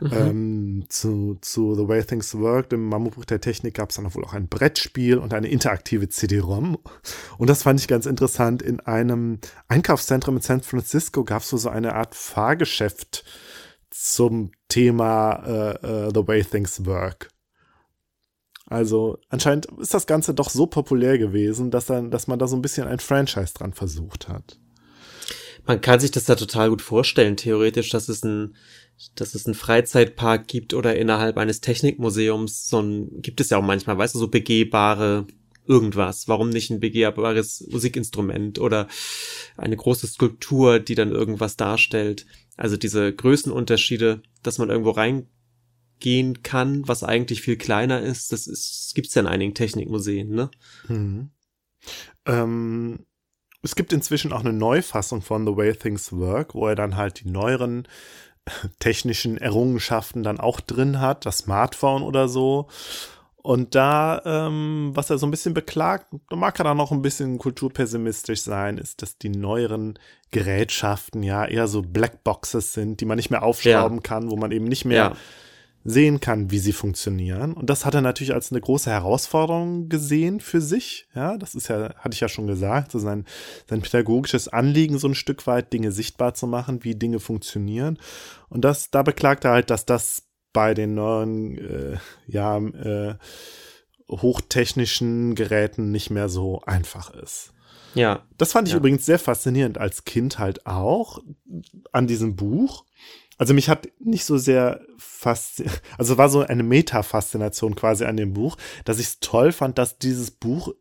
Mhm. 0.00 0.12
Ähm, 0.12 0.84
zu, 0.88 1.38
zu 1.40 1.76
The 1.76 1.86
Way 1.86 2.02
Things 2.02 2.36
Work, 2.36 2.70
dem 2.70 2.88
Mammutbuch 2.88 3.24
der 3.24 3.40
Technik, 3.40 3.74
gab 3.74 3.90
es 3.90 3.96
dann 3.96 4.12
wohl 4.12 4.24
auch 4.24 4.32
ein 4.32 4.48
Brettspiel 4.48 5.18
und 5.18 5.32
eine 5.32 5.48
interaktive 5.48 6.08
CD-ROM. 6.08 6.78
Und 7.38 7.48
das 7.48 7.62
fand 7.62 7.78
ich 7.78 7.86
ganz 7.86 8.06
interessant. 8.06 8.60
In 8.60 8.80
einem 8.80 9.38
Einkaufszentrum 9.68 10.36
in 10.36 10.42
San 10.42 10.62
Francisco 10.62 11.22
gab 11.22 11.42
es 11.42 11.50
so, 11.50 11.56
so 11.56 11.68
eine 11.68 11.94
Art 11.94 12.16
Fahrgeschäft 12.16 13.24
zum 13.90 14.50
Thema 14.72 15.42
äh, 15.46 16.06
äh, 16.06 16.10
The 16.14 16.26
Way 16.26 16.44
Things 16.44 16.86
Work. 16.86 17.28
Also 18.66 19.18
anscheinend 19.28 19.66
ist 19.78 19.92
das 19.92 20.06
Ganze 20.06 20.32
doch 20.32 20.48
so 20.48 20.66
populär 20.66 21.18
gewesen, 21.18 21.70
dass, 21.70 21.86
dann, 21.86 22.10
dass 22.10 22.26
man 22.26 22.38
da 22.38 22.46
so 22.46 22.56
ein 22.56 22.62
bisschen 22.62 22.88
ein 22.88 23.00
Franchise 23.00 23.52
dran 23.52 23.74
versucht 23.74 24.28
hat. 24.28 24.58
Man 25.66 25.82
kann 25.82 26.00
sich 26.00 26.10
das 26.10 26.24
da 26.24 26.36
total 26.36 26.70
gut 26.70 26.80
vorstellen, 26.80 27.36
theoretisch, 27.36 27.90
dass 27.90 28.08
es 28.08 28.24
ein, 28.24 28.56
dass 29.14 29.34
es 29.34 29.44
einen 29.44 29.54
Freizeitpark 29.54 30.48
gibt 30.48 30.72
oder 30.72 30.96
innerhalb 30.96 31.36
eines 31.36 31.60
Technikmuseums, 31.60 32.68
so 32.68 32.80
ein, 32.80 33.20
gibt 33.20 33.42
es 33.42 33.50
ja 33.50 33.58
auch 33.58 33.62
manchmal, 33.62 33.98
weißt 33.98 34.14
du, 34.14 34.20
so 34.20 34.28
begehbare 34.28 35.26
irgendwas. 35.66 36.26
Warum 36.26 36.48
nicht 36.48 36.70
ein 36.70 36.80
begehbares 36.80 37.66
Musikinstrument 37.70 38.58
oder 38.58 38.88
eine 39.58 39.76
große 39.76 40.06
Skulptur, 40.06 40.80
die 40.80 40.94
dann 40.94 41.12
irgendwas 41.12 41.56
darstellt? 41.56 42.24
Also 42.56 42.76
diese 42.76 43.12
Größenunterschiede, 43.12 44.22
dass 44.42 44.58
man 44.58 44.70
irgendwo 44.70 44.90
reingehen 44.90 46.42
kann, 46.42 46.86
was 46.86 47.02
eigentlich 47.02 47.42
viel 47.42 47.56
kleiner 47.56 48.00
ist, 48.00 48.32
das 48.32 48.46
ist, 48.46 48.94
gibt's 48.94 49.14
ja 49.14 49.22
in 49.22 49.28
einigen 49.28 49.54
Technikmuseen, 49.54 50.30
ne? 50.30 50.50
Hm. 50.86 51.30
Ähm, 52.26 53.06
es 53.62 53.74
gibt 53.74 53.92
inzwischen 53.92 54.32
auch 54.32 54.40
eine 54.40 54.52
Neufassung 54.52 55.22
von 55.22 55.46
The 55.46 55.56
Way 55.56 55.76
Things 55.76 56.12
Work, 56.12 56.54
wo 56.54 56.66
er 56.66 56.74
dann 56.74 56.96
halt 56.96 57.20
die 57.20 57.28
neueren 57.28 57.86
technischen 58.80 59.38
Errungenschaften 59.38 60.22
dann 60.22 60.40
auch 60.40 60.60
drin 60.60 61.00
hat, 61.00 61.26
das 61.26 61.38
Smartphone 61.38 62.02
oder 62.02 62.28
so. 62.28 62.68
Und 63.42 63.74
da, 63.74 64.22
ähm, 64.24 64.92
was 64.94 65.10
er 65.10 65.18
so 65.18 65.26
ein 65.26 65.32
bisschen 65.32 65.52
beklagt, 65.52 66.06
da 66.30 66.36
mag 66.36 66.58
er 66.60 66.64
dann 66.64 66.76
noch 66.76 66.92
ein 66.92 67.02
bisschen 67.02 67.38
kulturpessimistisch 67.38 68.42
sein, 68.42 68.78
ist, 68.78 69.02
dass 69.02 69.18
die 69.18 69.30
neueren 69.30 69.98
Gerätschaften 70.30 71.24
ja 71.24 71.44
eher 71.44 71.66
so 71.66 71.82
Blackboxes 71.82 72.72
sind, 72.72 73.00
die 73.00 73.04
man 73.04 73.16
nicht 73.16 73.30
mehr 73.30 73.42
aufschrauben 73.42 73.98
ja. 73.98 74.02
kann, 74.02 74.30
wo 74.30 74.36
man 74.36 74.52
eben 74.52 74.66
nicht 74.66 74.84
mehr 74.84 74.96
ja. 74.96 75.16
sehen 75.82 76.20
kann, 76.20 76.52
wie 76.52 76.60
sie 76.60 76.72
funktionieren. 76.72 77.52
Und 77.54 77.68
das 77.68 77.84
hat 77.84 77.94
er 77.94 78.00
natürlich 78.00 78.32
als 78.32 78.52
eine 78.52 78.60
große 78.60 78.90
Herausforderung 78.90 79.88
gesehen 79.88 80.38
für 80.38 80.60
sich. 80.60 81.08
Ja, 81.12 81.36
das 81.36 81.56
ist 81.56 81.66
ja, 81.66 81.94
hatte 81.96 82.14
ich 82.14 82.20
ja 82.20 82.28
schon 82.28 82.46
gesagt, 82.46 82.92
so 82.92 83.00
sein, 83.00 83.26
sein 83.68 83.82
pädagogisches 83.82 84.46
Anliegen, 84.46 84.98
so 84.98 85.08
ein 85.08 85.16
Stück 85.16 85.48
weit 85.48 85.72
Dinge 85.72 85.90
sichtbar 85.90 86.34
zu 86.34 86.46
machen, 86.46 86.84
wie 86.84 86.94
Dinge 86.94 87.18
funktionieren. 87.18 87.98
Und 88.48 88.64
das, 88.64 88.92
da 88.92 89.02
beklagt 89.02 89.44
er 89.44 89.50
halt, 89.50 89.70
dass 89.70 89.84
das 89.84 90.22
bei 90.52 90.74
den 90.74 90.94
neuen, 90.94 91.58
äh, 91.58 91.96
ja, 92.26 92.58
äh, 92.58 93.14
hochtechnischen 94.10 95.34
Geräten 95.34 95.90
nicht 95.90 96.10
mehr 96.10 96.28
so 96.28 96.60
einfach 96.66 97.10
ist. 97.14 97.52
Ja. 97.94 98.22
Das 98.38 98.52
fand 98.52 98.68
ich 98.68 98.72
ja. 98.72 98.78
übrigens 98.78 99.06
sehr 99.06 99.18
faszinierend 99.18 99.78
als 99.78 100.04
Kind 100.04 100.38
halt 100.38 100.66
auch 100.66 101.18
an 101.92 102.06
diesem 102.06 102.36
Buch. 102.36 102.84
Also 103.38 103.54
mich 103.54 103.68
hat 103.68 103.88
nicht 103.98 104.24
so 104.24 104.38
sehr 104.38 104.80
fasziniert, 104.98 105.82
also 105.98 106.18
war 106.18 106.28
so 106.28 106.40
eine 106.40 106.62
Meta-Faszination 106.62 107.74
quasi 107.74 108.04
an 108.04 108.16
dem 108.16 108.34
Buch, 108.34 108.56
dass 108.84 108.98
ich 108.98 109.06
es 109.06 109.20
toll 109.20 109.52
fand, 109.52 109.78
dass 109.78 109.98
dieses 109.98 110.30
Buch 110.30 110.74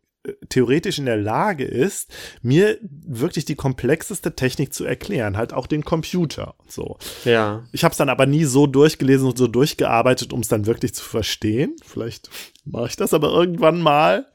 theoretisch 0.49 0.99
in 0.99 1.05
der 1.05 1.17
Lage 1.17 1.65
ist, 1.65 2.13
mir 2.41 2.77
wirklich 2.81 3.45
die 3.45 3.55
komplexeste 3.55 4.35
Technik 4.35 4.73
zu 4.73 4.85
erklären, 4.85 5.35
halt 5.35 5.51
auch 5.51 5.65
den 5.65 5.83
Computer 5.83 6.53
und 6.59 6.71
so. 6.71 6.97
Ja. 7.25 7.63
Ich 7.71 7.83
habe 7.83 7.91
es 7.91 7.97
dann 7.97 8.09
aber 8.09 8.27
nie 8.27 8.43
so 8.43 8.67
durchgelesen 8.67 9.27
und 9.27 9.37
so 9.37 9.47
durchgearbeitet, 9.47 10.31
um 10.31 10.41
es 10.41 10.47
dann 10.47 10.67
wirklich 10.67 10.93
zu 10.93 11.03
verstehen. 11.03 11.75
Vielleicht 11.83 12.29
mache 12.65 12.87
ich 12.87 12.95
das 12.95 13.13
aber 13.15 13.31
irgendwann 13.31 13.81
mal 13.81 14.27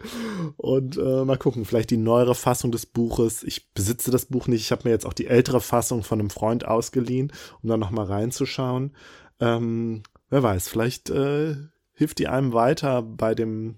und 0.56 0.96
äh, 0.96 1.24
mal 1.24 1.38
gucken, 1.38 1.64
vielleicht 1.64 1.90
die 1.90 1.96
neuere 1.96 2.34
Fassung 2.34 2.72
des 2.72 2.86
Buches. 2.86 3.44
Ich 3.44 3.72
besitze 3.72 4.10
das 4.10 4.26
Buch 4.26 4.48
nicht, 4.48 4.62
ich 4.62 4.72
habe 4.72 4.82
mir 4.84 4.90
jetzt 4.90 5.06
auch 5.06 5.12
die 5.12 5.28
ältere 5.28 5.60
Fassung 5.60 6.02
von 6.02 6.18
einem 6.18 6.30
Freund 6.30 6.66
ausgeliehen, 6.66 7.32
um 7.62 7.68
dann 7.68 7.80
noch 7.80 7.92
mal 7.92 8.06
reinzuschauen. 8.06 8.96
Ähm, 9.38 10.02
wer 10.30 10.42
weiß, 10.42 10.68
vielleicht 10.68 11.10
äh, 11.10 11.54
hilft 11.92 12.18
die 12.18 12.26
einem 12.26 12.52
weiter 12.52 13.02
bei 13.02 13.36
dem 13.36 13.76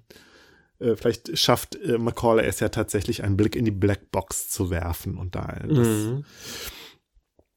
äh, 0.80 0.96
vielleicht 0.96 1.36
schafft 1.38 1.76
äh, 1.76 1.98
Macaulay 1.98 2.46
es 2.46 2.60
ja 2.60 2.68
tatsächlich, 2.68 3.24
einen 3.24 3.36
Blick 3.36 3.56
in 3.56 3.64
die 3.64 3.70
Blackbox 3.70 4.48
zu 4.48 4.70
werfen 4.70 5.18
und 5.18 5.34
da 5.34 5.60
mhm. 5.66 6.24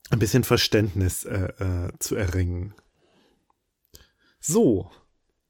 ein 0.09 0.19
bisschen 0.19 0.43
Verständnis 0.43 1.25
äh, 1.25 1.49
äh, 1.59 1.91
zu 1.99 2.15
erringen. 2.15 2.73
So. 4.39 4.89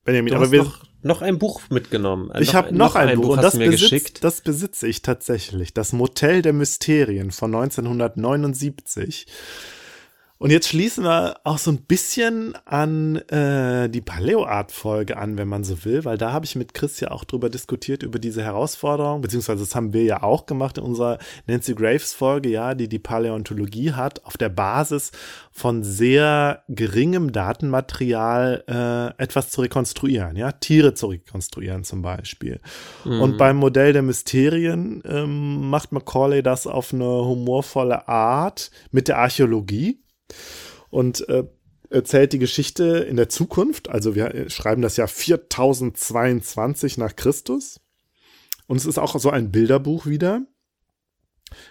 Benjamin, 0.03 0.33
aber 0.33 0.51
wir 0.51 0.63
noch, 0.63 0.83
noch 1.01 1.21
ein 1.21 1.37
Buch 1.37 1.61
mitgenommen. 1.69 2.31
Ich 2.39 2.55
habe 2.55 2.71
noch, 2.71 2.93
noch, 2.93 2.95
ein, 2.95 3.15
Buch, 3.15 3.23
Buch 3.23 3.37
und 3.37 3.43
das, 3.43 3.57
besitzt, 3.57 4.23
das 4.23 4.41
besitze 4.41 4.87
ich 4.87 5.01
tatsächlich. 5.01 5.73
Das 5.73 5.93
Motel 5.93 6.41
der 6.41 6.53
Mysterien 6.53 7.31
von 7.31 7.55
1979. 7.55 9.27
Und 10.41 10.49
jetzt 10.49 10.69
schließen 10.69 11.03
wir 11.03 11.35
auch 11.43 11.59
so 11.59 11.69
ein 11.69 11.83
bisschen 11.83 12.55
an 12.65 13.17
äh, 13.27 13.87
die 13.89 14.01
Paleo-Art-Folge 14.01 15.15
an, 15.15 15.37
wenn 15.37 15.47
man 15.47 15.63
so 15.63 15.85
will, 15.85 16.03
weil 16.03 16.17
da 16.17 16.31
habe 16.31 16.45
ich 16.45 16.55
mit 16.55 16.73
Chris 16.73 16.99
ja 16.99 17.11
auch 17.11 17.25
drüber 17.25 17.47
diskutiert, 17.51 18.01
über 18.01 18.17
diese 18.17 18.41
Herausforderung, 18.41 19.21
beziehungsweise 19.21 19.59
das 19.59 19.75
haben 19.75 19.93
wir 19.93 20.01
ja 20.01 20.23
auch 20.23 20.47
gemacht 20.47 20.79
in 20.79 20.83
unserer 20.83 21.19
Nancy 21.45 21.75
Graves-Folge, 21.75 22.49
ja, 22.49 22.73
die 22.73 22.89
die 22.89 22.97
Paläontologie 22.97 23.91
hat, 23.91 24.25
auf 24.25 24.35
der 24.35 24.49
Basis 24.49 25.11
von 25.51 25.83
sehr 25.83 26.63
geringem 26.69 27.31
Datenmaterial 27.31 28.63
äh, 28.67 29.21
etwas 29.21 29.51
zu 29.51 29.61
rekonstruieren, 29.61 30.35
ja, 30.37 30.53
Tiere 30.53 30.95
zu 30.95 31.05
rekonstruieren 31.05 31.83
zum 31.83 32.01
Beispiel. 32.01 32.61
Mhm. 33.05 33.21
Und 33.21 33.37
beim 33.37 33.57
Modell 33.57 33.93
der 33.93 34.01
Mysterien 34.01 35.03
ähm, 35.05 35.69
macht 35.69 35.91
Macaulay 35.91 36.41
das 36.41 36.65
auf 36.65 36.95
eine 36.95 37.05
humorvolle 37.05 38.07
Art 38.07 38.71
mit 38.89 39.07
der 39.07 39.19
Archäologie 39.19 40.00
und 40.89 41.27
äh, 41.29 41.43
erzählt 41.89 42.33
die 42.33 42.39
Geschichte 42.39 43.05
in 43.09 43.17
der 43.17 43.29
Zukunft. 43.29 43.89
Also 43.89 44.15
wir 44.15 44.49
schreiben 44.49 44.81
das 44.81 44.97
Jahr 44.97 45.07
4022 45.07 46.97
nach 46.97 47.15
Christus. 47.15 47.79
Und 48.67 48.77
es 48.77 48.85
ist 48.85 48.97
auch 48.97 49.19
so 49.19 49.29
ein 49.29 49.51
Bilderbuch 49.51 50.05
wieder 50.05 50.43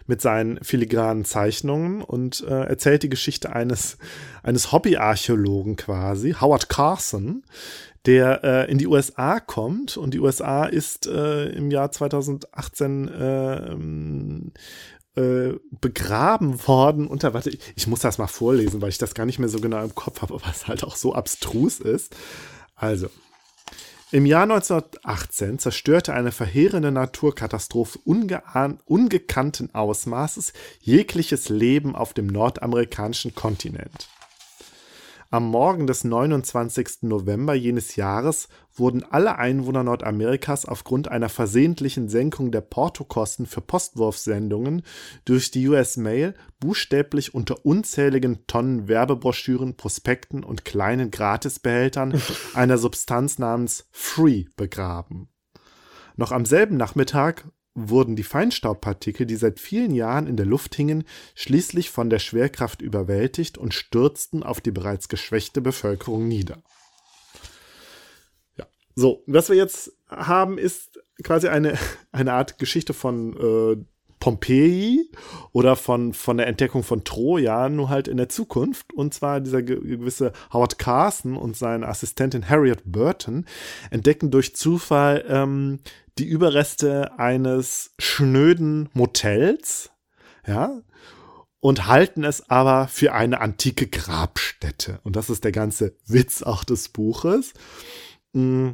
mit 0.07 0.21
seinen 0.21 0.63
filigranen 0.63 1.25
Zeichnungen 1.25 2.03
und 2.03 2.43
äh, 2.43 2.65
erzählt 2.65 3.03
die 3.03 3.09
Geschichte 3.09 3.55
eines, 3.55 3.97
eines 4.43 4.73
Hobbyarchäologen 4.73 5.77
quasi, 5.77 6.35
Howard 6.39 6.69
Carson, 6.69 7.45
der 8.05 8.45
äh, 8.45 8.71
in 8.71 8.77
die 8.77 8.87
USA 8.87 9.41
kommt 9.41 9.97
und 9.97 10.13
die 10.13 10.21
USA 10.21 10.67
ist 10.67 11.07
äh, 11.07 11.49
im 11.51 11.71
Jahr 11.71 11.93
2018 11.93 14.53
äh, 15.17 15.55
begraben 15.81 16.67
worden 16.67 17.07
unter, 17.07 17.35
warte, 17.35 17.51
ich, 17.51 17.61
ich 17.75 17.87
muss 17.87 18.01
das 18.01 18.19
mal 18.19 18.27
vorlesen, 18.27 18.81
weil 18.81 18.91
ich 18.91 18.99
das 18.99 19.15
gar 19.15 19.27
nicht 19.27 19.39
mehr 19.39 19.49
so 19.49 19.61
genau 19.61 19.83
im 19.83 19.95
Kopf 19.95 20.23
habe, 20.23 20.35
aber 20.35 20.51
es 20.51 20.69
halt 20.69 20.85
auch 20.85 20.97
so 20.97 21.15
abstrus 21.15 21.81
ist. 21.81 22.15
Also, 22.77 23.09
im 24.13 24.27
Jahr 24.27 24.43
1918 24.43 25.61
zerstörte 25.61 26.13
eine 26.13 26.33
verheerende 26.33 26.91
Naturkatastrophe 26.91 28.01
ungekannten 28.05 29.73
Ausmaßes 29.73 30.53
jegliches 30.81 31.49
Leben 31.49 31.95
auf 31.95 32.13
dem 32.13 32.27
nordamerikanischen 32.27 33.37
Kontinent. 33.37 34.09
Am 35.33 35.49
Morgen 35.49 35.87
des 35.87 36.03
29. 36.03 37.03
November 37.03 37.55
jenes 37.55 37.95
Jahres 37.95 38.49
wurden 38.75 39.05
alle 39.05 39.39
Einwohner 39.39 39.85
Nordamerikas 39.85 40.67
aufgrund 40.67 41.07
einer 41.07 41.29
versehentlichen 41.29 42.09
Senkung 42.09 42.51
der 42.51 42.63
Portokosten 42.63 43.47
für 43.47 43.61
Postwurfsendungen 43.61 44.83
durch 45.25 45.53
die 45.53 45.69
US 45.69 45.97
Mail 45.97 46.35
buchstäblich 46.59 47.33
unter 47.33 47.65
unzähligen 47.65 48.45
Tonnen 48.49 48.89
Werbebroschüren, 48.89 49.77
Prospekten 49.77 50.43
und 50.43 50.65
kleinen 50.65 51.13
Gratisbehältern 51.13 52.21
einer 52.55 52.77
Substanz 52.77 53.39
namens 53.39 53.87
Free 53.93 54.47
begraben. 54.57 55.29
Noch 56.17 56.33
am 56.33 56.45
selben 56.45 56.77
Nachmittag 56.77 57.45
wurden 57.89 58.17
die 58.17 58.23
Feinstaubpartikel, 58.23 59.27
die 59.27 59.37
seit 59.37 59.61
vielen 59.61 59.95
Jahren 59.95 60.27
in 60.27 60.37
der 60.37 60.47
Luft 60.47 60.75
hingen, 60.75 61.05
schließlich 61.35 61.91
von 61.91 62.11
der 62.11 62.19
Schwerkraft 62.19 62.83
überwältigt 62.83 63.59
und 63.59 63.75
stürzten 63.75 64.43
auf 64.43 64.61
die 64.61 64.71
bereits 64.71 65.09
geschwächte 65.09 65.61
Bevölkerung 65.61 66.29
nieder. 66.29 66.63
Ja, 68.57 68.67
so, 68.95 69.23
was 69.27 69.49
wir 69.49 69.57
jetzt 69.57 69.93
haben, 70.09 70.59
ist 70.59 71.01
quasi 71.23 71.49
eine, 71.49 71.79
eine 72.13 72.33
Art 72.33 72.59
Geschichte 72.59 72.93
von 72.93 73.37
äh, 73.37 73.85
Pompeji 74.21 75.11
oder 75.53 75.75
von, 75.75 76.13
von 76.13 76.37
der 76.37 76.47
Entdeckung 76.47 76.83
von 76.83 77.03
Troja, 77.05 77.69
nur 77.69 77.89
halt 77.89 78.07
in 78.07 78.19
der 78.19 78.29
Zukunft. 78.29 78.93
Und 78.93 79.15
zwar 79.15 79.41
dieser 79.41 79.63
gewisse 79.63 80.33
Howard 80.53 80.79
Carson 80.79 81.37
und 81.37 81.57
seine 81.57 81.89
Assistentin 81.89 82.49
Harriet 82.49 82.83
Burton 82.85 83.47
entdecken 83.91 84.31
durch 84.31 84.55
Zufall 84.55 85.25
ähm, 85.29 85.81
die 86.19 86.27
Überreste 86.27 87.19
eines 87.19 87.95
schnöden 87.99 88.91
Motels, 88.93 89.91
ja, 90.47 90.83
und 91.61 91.87
halten 91.87 92.25
es 92.25 92.49
aber 92.49 92.89
für 92.89 93.13
eine 93.13 93.41
antike 93.41 93.87
Grabstätte. 93.87 95.01
Und 95.03 95.17
das 95.17 95.31
ist 95.31 95.45
der 95.45 95.53
ganze 95.53 95.95
Witz 96.07 96.43
auch 96.43 96.65
des 96.65 96.89
Buches. 96.89 97.53
Mm. 98.33 98.71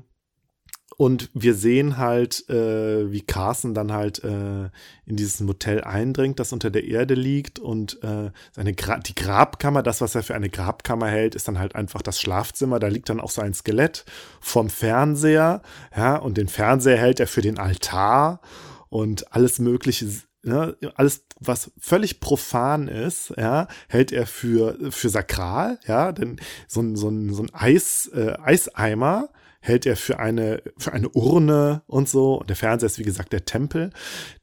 Und 0.99 1.29
wir 1.35 1.55
sehen 1.55 1.99
halt, 1.99 2.49
äh, 2.49 3.13
wie 3.13 3.21
Carson 3.21 3.75
dann 3.75 3.93
halt 3.93 4.25
äh, 4.25 4.71
in 5.05 5.17
dieses 5.17 5.41
Motel 5.41 5.85
eindringt, 5.85 6.41
das 6.41 6.55
unter 6.55 6.71
der 6.71 6.85
Erde 6.85 7.13
liegt. 7.13 7.59
Und 7.59 8.03
äh, 8.03 8.31
seine 8.53 8.73
Gra 8.73 8.99
die 8.99 9.15
Grabkammer, 9.15 9.83
das, 9.83 10.01
was 10.01 10.15
er 10.15 10.23
für 10.23 10.35
eine 10.35 10.49
Grabkammer 10.49 11.09
hält, 11.09 11.35
ist 11.35 11.49
dann 11.49 11.59
halt 11.59 11.75
einfach 11.75 12.01
das 12.01 12.19
Schlafzimmer. 12.19 12.79
Da 12.79 12.89
liegt 12.89 13.11
dann 13.11 13.21
auch 13.21 13.31
so 13.31 13.43
ein 13.43 13.53
Skelett 13.53 14.07
vom 14.41 14.71
Fernseher, 14.71 15.61
ja, 15.95 16.17
und 16.17 16.39
den 16.39 16.49
Fernseher 16.49 16.97
hält 16.97 17.21
er 17.21 17.27
für 17.27 17.43
den 17.43 17.59
Altar. 17.59 18.41
Und 18.89 19.35
alles 19.35 19.59
Mögliche 19.59 20.07
Ne, 20.43 20.77
alles, 20.95 21.25
was 21.41 21.73
völlig 21.77 22.21
profan 22.21 22.87
ist, 22.87 23.35
ja, 23.37 23.67
hält 23.89 24.13
er 24.13 24.29
für, 24.29 24.79
für 24.93 25.09
sakral, 25.09 25.81
ja, 25.89 26.13
denn 26.13 26.37
so 26.69 26.83
ein, 26.83 26.95
so 26.95 27.09
ein, 27.09 27.35
so 27.35 27.43
ein 27.43 27.53
Eis, 27.53 28.09
äh, 28.15 28.35
Eiseimer, 28.41 29.29
hält 29.61 29.87
er 29.87 29.97
für 29.97 30.19
eine, 30.19 30.63
für 30.79 30.93
eine 30.93 31.09
Urne 31.11 31.83
und 31.87 32.09
so. 32.09 32.41
Und 32.41 32.49
der 32.49 32.57
Fernseher 32.57 32.87
ist, 32.87 32.99
wie 32.99 33.05
gesagt, 33.05 33.33
der 33.33 33.45
Tempel. 33.45 33.91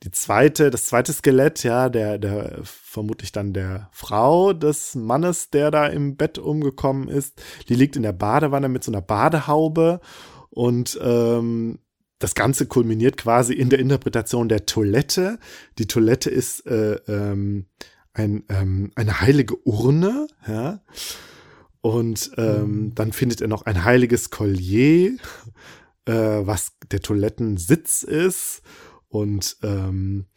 Die 0.03 0.11
zweite, 0.11 0.69
das 0.69 0.85
zweite 0.85 1.13
Skelett, 1.13 1.63
ja, 1.63 1.89
der, 1.89 2.17
der, 2.17 2.59
vermutlich 2.63 3.31
dann 3.31 3.53
der 3.53 3.89
Frau 3.91 4.53
des 4.53 4.95
Mannes, 4.95 5.49
der 5.49 5.71
da 5.71 5.87
im 5.87 6.15
Bett 6.15 6.37
umgekommen 6.37 7.07
ist, 7.07 7.41
die 7.69 7.75
liegt 7.75 7.95
in 7.95 8.03
der 8.03 8.13
Badewanne 8.13 8.69
mit 8.69 8.83
so 8.83 8.91
einer 8.91 9.01
Badehaube 9.01 9.99
und, 10.49 10.99
ähm, 11.01 11.79
das 12.19 12.35
Ganze 12.35 12.67
kulminiert 12.67 13.17
quasi 13.17 13.53
in 13.53 13.69
der 13.69 13.79
Interpretation 13.79 14.47
der 14.47 14.65
Toilette. 14.65 15.39
Die 15.77 15.87
Toilette 15.87 16.29
ist 16.29 16.65
äh, 16.65 16.93
ähm, 17.09 17.65
ein, 18.13 18.43
ähm, 18.47 18.91
eine 18.95 19.19
heilige 19.19 19.57
Urne, 19.67 20.27
ja. 20.47 20.79
Und 21.83 22.31
ähm, 22.37 22.63
mhm. 22.63 22.95
dann 22.95 23.11
findet 23.11 23.41
er 23.41 23.49
noch 23.49 23.63
ein 23.63 23.83
heiliges 23.83 24.29
Collier, 24.29 25.17
äh, 26.05 26.13
was 26.13 26.77
der 26.89 27.01
Toilettensitz 27.01 28.03
ist. 28.03 28.61
Und 29.09 29.57
ähm, 29.63 30.27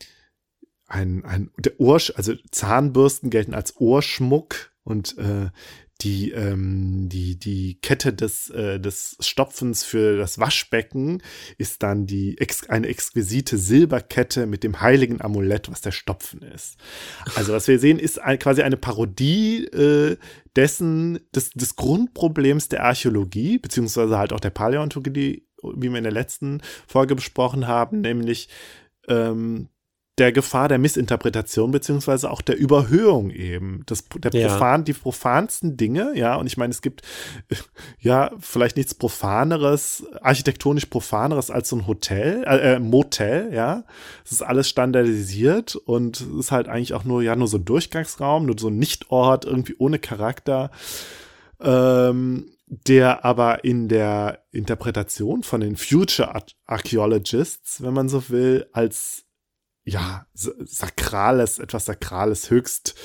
ein, 0.88 1.24
ein 1.24 1.52
der 1.56 1.78
Ohr, 1.78 2.00
also 2.16 2.34
Zahnbürsten 2.50 3.30
gelten 3.30 3.54
als 3.54 3.76
Ohrschmuck 3.76 4.72
und 4.82 5.16
äh, 5.18 5.50
die, 6.02 6.32
ähm, 6.32 7.08
die, 7.08 7.38
die 7.38 7.78
Kette 7.80 8.12
des, 8.12 8.50
äh, 8.50 8.78
des 8.78 9.16
Stopfens 9.20 9.82
für 9.82 10.18
das 10.18 10.38
Waschbecken 10.38 11.22
ist 11.56 11.82
dann 11.82 12.06
die 12.06 12.38
ex 12.38 12.68
eine 12.68 12.86
exquisite 12.88 13.56
Silberkette 13.56 14.46
mit 14.46 14.62
dem 14.62 14.80
heiligen 14.80 15.22
Amulett, 15.22 15.70
was 15.70 15.80
der 15.80 15.92
Stopfen 15.92 16.42
ist. 16.42 16.76
Also 17.34 17.52
was 17.54 17.66
wir 17.66 17.78
sehen, 17.78 17.98
ist 17.98 18.20
ein, 18.20 18.38
quasi 18.38 18.62
eine 18.62 18.76
Parodie 18.76 19.64
äh, 19.66 20.16
dessen, 20.54 21.20
des, 21.34 21.50
des 21.50 21.76
Grundproblems 21.76 22.68
der 22.68 22.84
Archäologie, 22.84 23.58
beziehungsweise 23.58 24.18
halt 24.18 24.32
auch 24.32 24.40
der 24.40 24.50
Paläontologie, 24.50 25.46
wie 25.62 25.90
wir 25.90 25.96
in 25.98 26.04
der 26.04 26.12
letzten 26.12 26.60
Folge 26.86 27.14
besprochen 27.14 27.66
haben, 27.66 28.02
nämlich 28.02 28.48
ähm, 29.08 29.68
der 30.18 30.32
Gefahr 30.32 30.68
der 30.68 30.78
Missinterpretation 30.78 31.70
beziehungsweise 31.70 32.30
auch 32.30 32.40
der 32.40 32.56
Überhöhung 32.56 33.30
eben. 33.30 33.82
Das, 33.84 34.04
der 34.16 34.30
profan, 34.30 34.80
ja. 34.80 34.84
die 34.84 34.92
profansten 34.94 35.76
Dinge, 35.76 36.12
ja, 36.14 36.36
und 36.36 36.46
ich 36.46 36.56
meine, 36.56 36.70
es 36.70 36.80
gibt 36.80 37.02
ja 37.98 38.30
vielleicht 38.40 38.78
nichts 38.78 38.94
profaneres, 38.94 40.06
architektonisch 40.22 40.86
profaneres 40.86 41.50
als 41.50 41.68
so 41.68 41.76
ein 41.76 41.86
Hotel, 41.86 42.44
äh, 42.46 42.74
äh 42.74 42.78
Motel, 42.78 43.52
ja. 43.52 43.84
Es 44.24 44.32
ist 44.32 44.42
alles 44.42 44.68
standardisiert 44.68 45.76
und 45.76 46.20
es 46.20 46.26
ist 46.26 46.52
halt 46.52 46.68
eigentlich 46.68 46.94
auch 46.94 47.04
nur, 47.04 47.22
ja, 47.22 47.36
nur 47.36 47.48
so 47.48 47.58
ein 47.58 47.66
Durchgangsraum, 47.66 48.46
nur 48.46 48.58
so 48.58 48.68
ein 48.68 48.78
Nichtort, 48.78 49.44
irgendwie 49.44 49.76
ohne 49.78 49.98
Charakter. 49.98 50.70
Ähm, 51.60 52.50
der 52.68 53.24
aber 53.24 53.64
in 53.64 53.88
der 53.88 54.40
Interpretation 54.50 55.42
von 55.44 55.60
den 55.60 55.76
Future 55.76 56.42
Archaeologists, 56.66 57.82
wenn 57.82 57.94
man 57.94 58.08
so 58.08 58.28
will, 58.28 58.66
als 58.72 59.25
ja, 59.86 60.26
sakrales, 60.34 61.58
etwas 61.58 61.86
sakrales, 61.86 62.50
höchst 62.50 62.96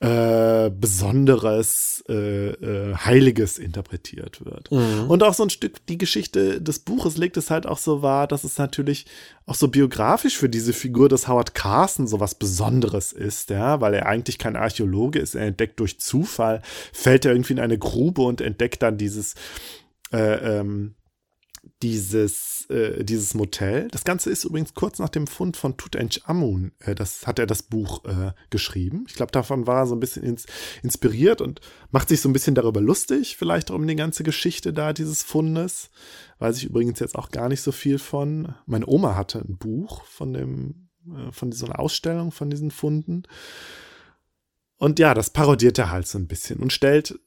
äh, 0.00 0.70
Besonderes, 0.70 2.04
äh, 2.08 2.50
äh, 2.50 2.94
Heiliges 2.94 3.58
interpretiert 3.58 4.44
wird. 4.44 4.70
Mhm. 4.70 5.10
Und 5.10 5.24
auch 5.24 5.34
so 5.34 5.42
ein 5.42 5.50
Stück 5.50 5.84
die 5.86 5.98
Geschichte 5.98 6.60
des 6.60 6.78
Buches 6.78 7.16
legt 7.16 7.36
es 7.36 7.50
halt 7.50 7.66
auch 7.66 7.78
so 7.78 8.00
wahr, 8.00 8.28
dass 8.28 8.44
es 8.44 8.58
natürlich 8.58 9.06
auch 9.46 9.56
so 9.56 9.66
biografisch 9.68 10.36
für 10.36 10.48
diese 10.48 10.72
Figur 10.72 11.08
des 11.08 11.26
Howard 11.26 11.54
Carson 11.54 12.06
so 12.06 12.20
was 12.20 12.36
Besonderes 12.36 13.12
ist, 13.12 13.50
ja, 13.50 13.80
weil 13.80 13.94
er 13.94 14.06
eigentlich 14.06 14.38
kein 14.38 14.54
Archäologe 14.54 15.18
ist, 15.18 15.34
er 15.34 15.46
entdeckt 15.46 15.80
durch 15.80 15.98
Zufall, 15.98 16.62
fällt 16.92 17.24
er 17.24 17.32
irgendwie 17.32 17.54
in 17.54 17.60
eine 17.60 17.78
Grube 17.78 18.22
und 18.22 18.40
entdeckt 18.40 18.82
dann 18.82 18.98
dieses 18.98 19.34
äh, 20.12 20.58
ähm, 20.58 20.94
dieses, 21.82 22.66
äh, 22.70 23.04
dieses 23.04 23.34
Motel. 23.34 23.88
Das 23.88 24.04
Ganze 24.04 24.30
ist 24.30 24.44
übrigens 24.44 24.74
kurz 24.74 24.98
nach 24.98 25.08
dem 25.08 25.26
Fund 25.26 25.56
von 25.56 25.76
Tutanchamun. 25.76 26.72
Äh, 26.80 26.94
das 26.94 27.26
hat 27.26 27.38
er 27.38 27.46
das 27.46 27.62
Buch 27.62 28.04
äh, 28.04 28.32
geschrieben. 28.50 29.04
Ich 29.08 29.14
glaube, 29.14 29.32
davon 29.32 29.66
war 29.66 29.82
er 29.82 29.86
so 29.86 29.94
ein 29.94 30.00
bisschen 30.00 30.24
ins, 30.24 30.46
inspiriert 30.82 31.40
und 31.40 31.60
macht 31.90 32.08
sich 32.08 32.20
so 32.20 32.28
ein 32.28 32.32
bisschen 32.32 32.54
darüber 32.54 32.80
lustig, 32.80 33.36
vielleicht 33.36 33.70
auch 33.70 33.76
um 33.76 33.86
die 33.86 33.96
ganze 33.96 34.24
Geschichte 34.24 34.72
da 34.72 34.92
dieses 34.92 35.22
Fundes. 35.22 35.90
Weiß 36.38 36.56
ich 36.56 36.64
übrigens 36.64 36.98
jetzt 36.98 37.14
auch 37.14 37.30
gar 37.30 37.48
nicht 37.48 37.62
so 37.62 37.70
viel 37.70 37.98
von. 37.98 38.54
Meine 38.66 38.86
Oma 38.86 39.14
hatte 39.14 39.38
ein 39.38 39.56
Buch 39.56 40.04
von 40.04 40.32
dem, 40.32 40.88
äh, 41.06 41.30
von 41.30 41.52
so 41.52 41.66
einer 41.66 41.78
Ausstellung 41.78 42.32
von 42.32 42.50
diesen 42.50 42.72
Funden. 42.72 43.22
Und 44.78 44.98
ja, 44.98 45.14
das 45.14 45.30
parodiert 45.30 45.78
er 45.78 45.90
halt 45.90 46.06
so 46.06 46.18
ein 46.18 46.28
bisschen 46.28 46.60
und 46.60 46.72
stellt 46.72 47.18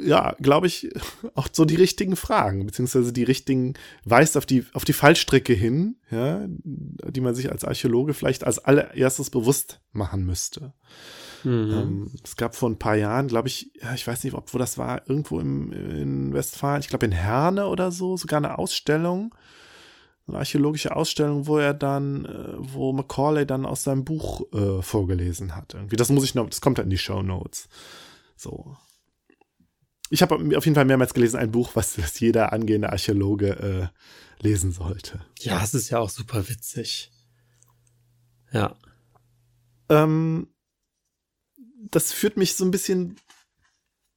ja, 0.00 0.34
glaube 0.40 0.66
ich, 0.66 0.90
auch 1.34 1.48
so 1.52 1.64
die 1.64 1.76
richtigen 1.76 2.16
Fragen, 2.16 2.66
beziehungsweise 2.66 3.12
die 3.12 3.24
richtigen, 3.24 3.74
weist 4.04 4.36
auf 4.36 4.46
die, 4.46 4.64
auf 4.72 4.84
die 4.84 4.92
Fallstricke 4.92 5.52
hin, 5.52 5.96
ja, 6.10 6.46
die 6.46 7.20
man 7.20 7.34
sich 7.34 7.50
als 7.50 7.64
Archäologe 7.64 8.14
vielleicht 8.14 8.44
als 8.44 8.58
allererstes 8.58 9.30
bewusst 9.30 9.80
machen 9.92 10.24
müsste. 10.24 10.72
Mhm. 11.44 11.70
Ähm, 11.70 12.10
es 12.24 12.36
gab 12.36 12.54
vor 12.54 12.68
ein 12.68 12.78
paar 12.78 12.96
Jahren, 12.96 13.28
glaube 13.28 13.48
ich, 13.48 13.72
ja, 13.80 13.94
ich 13.94 14.06
weiß 14.06 14.24
nicht, 14.24 14.34
ob 14.34 14.52
wo 14.52 14.58
das 14.58 14.78
war, 14.78 15.08
irgendwo 15.08 15.40
im, 15.40 15.72
in 15.72 16.32
Westfalen, 16.32 16.80
ich 16.80 16.88
glaube 16.88 17.06
in 17.06 17.12
Herne 17.12 17.66
oder 17.66 17.92
so, 17.92 18.16
sogar 18.16 18.38
eine 18.38 18.58
Ausstellung, 18.58 19.34
eine 20.26 20.38
archäologische 20.38 20.94
Ausstellung, 20.94 21.46
wo 21.46 21.58
er 21.58 21.74
dann, 21.74 22.24
äh, 22.24 22.54
wo 22.58 22.92
Macaulay 22.92 23.46
dann 23.46 23.66
aus 23.66 23.84
seinem 23.84 24.04
Buch 24.04 24.52
äh, 24.52 24.82
vorgelesen 24.82 25.56
hat. 25.56 25.74
Irgendwie, 25.74 25.96
das 25.96 26.10
muss 26.10 26.24
ich 26.24 26.34
noch, 26.34 26.48
das 26.48 26.60
kommt 26.60 26.78
dann 26.78 26.86
in 26.86 26.90
die 26.90 26.98
Show 26.98 27.22
Notes. 27.22 27.68
So 28.36 28.76
ich 30.10 30.22
habe 30.22 30.34
auf 30.36 30.64
jeden 30.64 30.74
Fall 30.74 30.84
mehrmals 30.84 31.14
gelesen, 31.14 31.38
ein 31.38 31.50
Buch, 31.50 31.70
was, 31.74 31.98
was 31.98 32.18
jeder 32.20 32.52
angehende 32.52 32.90
Archäologe 32.90 33.92
äh, 34.40 34.42
lesen 34.42 34.72
sollte. 34.72 35.24
Ja, 35.40 35.62
es 35.62 35.74
ist 35.74 35.90
ja 35.90 35.98
auch 35.98 36.10
super 36.10 36.48
witzig. 36.48 37.10
Ja. 38.52 38.76
ähm, 39.90 40.48
das 41.90 42.12
führt 42.12 42.36
mich 42.36 42.54
so 42.54 42.64
ein 42.64 42.70
bisschen 42.70 43.16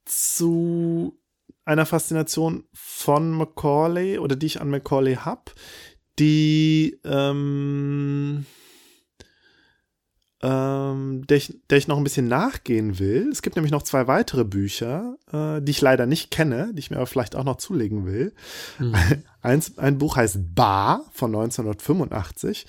zu 0.06 1.20
einer 1.66 1.86
Faszination 1.86 2.66
von 2.74 3.32
Macaulay 3.32 4.18
oder 4.18 4.36
die 4.36 4.46
ich 4.46 4.62
an 4.62 4.70
Macaulay 4.70 5.16
habe, 5.16 5.52
die 6.18 7.00
ähm, 7.04 8.46
ähm, 10.44 11.26
der, 11.28 11.38
ich, 11.38 11.56
der 11.70 11.78
ich 11.78 11.88
noch 11.88 11.98
ein 11.98 12.04
bisschen 12.04 12.28
nachgehen 12.28 13.00
will. 13.00 13.30
Es 13.32 13.42
gibt 13.42 13.56
nämlich 13.56 13.72
noch 13.72 13.84
zwei 13.84 14.08
weitere 14.08 14.44
Bücher, 14.44 15.18
äh, 15.32 15.62
die 15.62 15.72
ich 15.72 15.82
leider 15.82 16.06
nicht 16.06 16.32
kenne, 16.32 16.72
die 16.74 16.80
ich 16.80 16.92
mir 16.92 16.98
aber 16.98 17.08
vielleicht 17.08 17.36
auch 17.36 17.44
noch 17.44 17.58
zulegen 17.58 18.06
will. 18.06 18.34
Mhm. 18.80 18.96
Eins, 19.42 19.78
ein 19.78 19.98
Buch 19.98 20.18
heißt 20.18 20.56
Bar 20.56 21.06
von 21.14 21.34
1985 21.36 22.66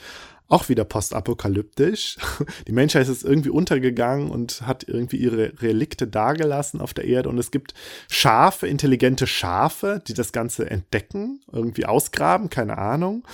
auch 0.53 0.69
wieder 0.69 0.85
postapokalyptisch. 0.85 2.19
Die 2.69 2.73
Menschheit 2.73 3.09
ist 3.09 3.25
irgendwie 3.25 3.49
untergegangen 3.49 4.31
und 4.31 4.67
hat 4.67 4.87
irgendwie 4.87 5.17
ihre 5.17 5.55
Relikte 5.63 6.07
dagelassen 6.07 6.83
auf 6.83 6.93
der 6.93 7.07
Erde. 7.07 7.31
Und 7.31 7.39
es 7.39 7.51
gibt 7.51 7.73
Schafe, 8.09 8.67
intelligente 8.67 9.27
Schafe, 9.27 10.03
die 10.07 10.13
das 10.13 10.33
Ganze 10.33 10.71
entdecken, 10.71 11.41
irgendwie 11.51 11.87
ausgraben, 11.87 12.51
keine 12.51 12.77
Ahnung. 12.77 13.25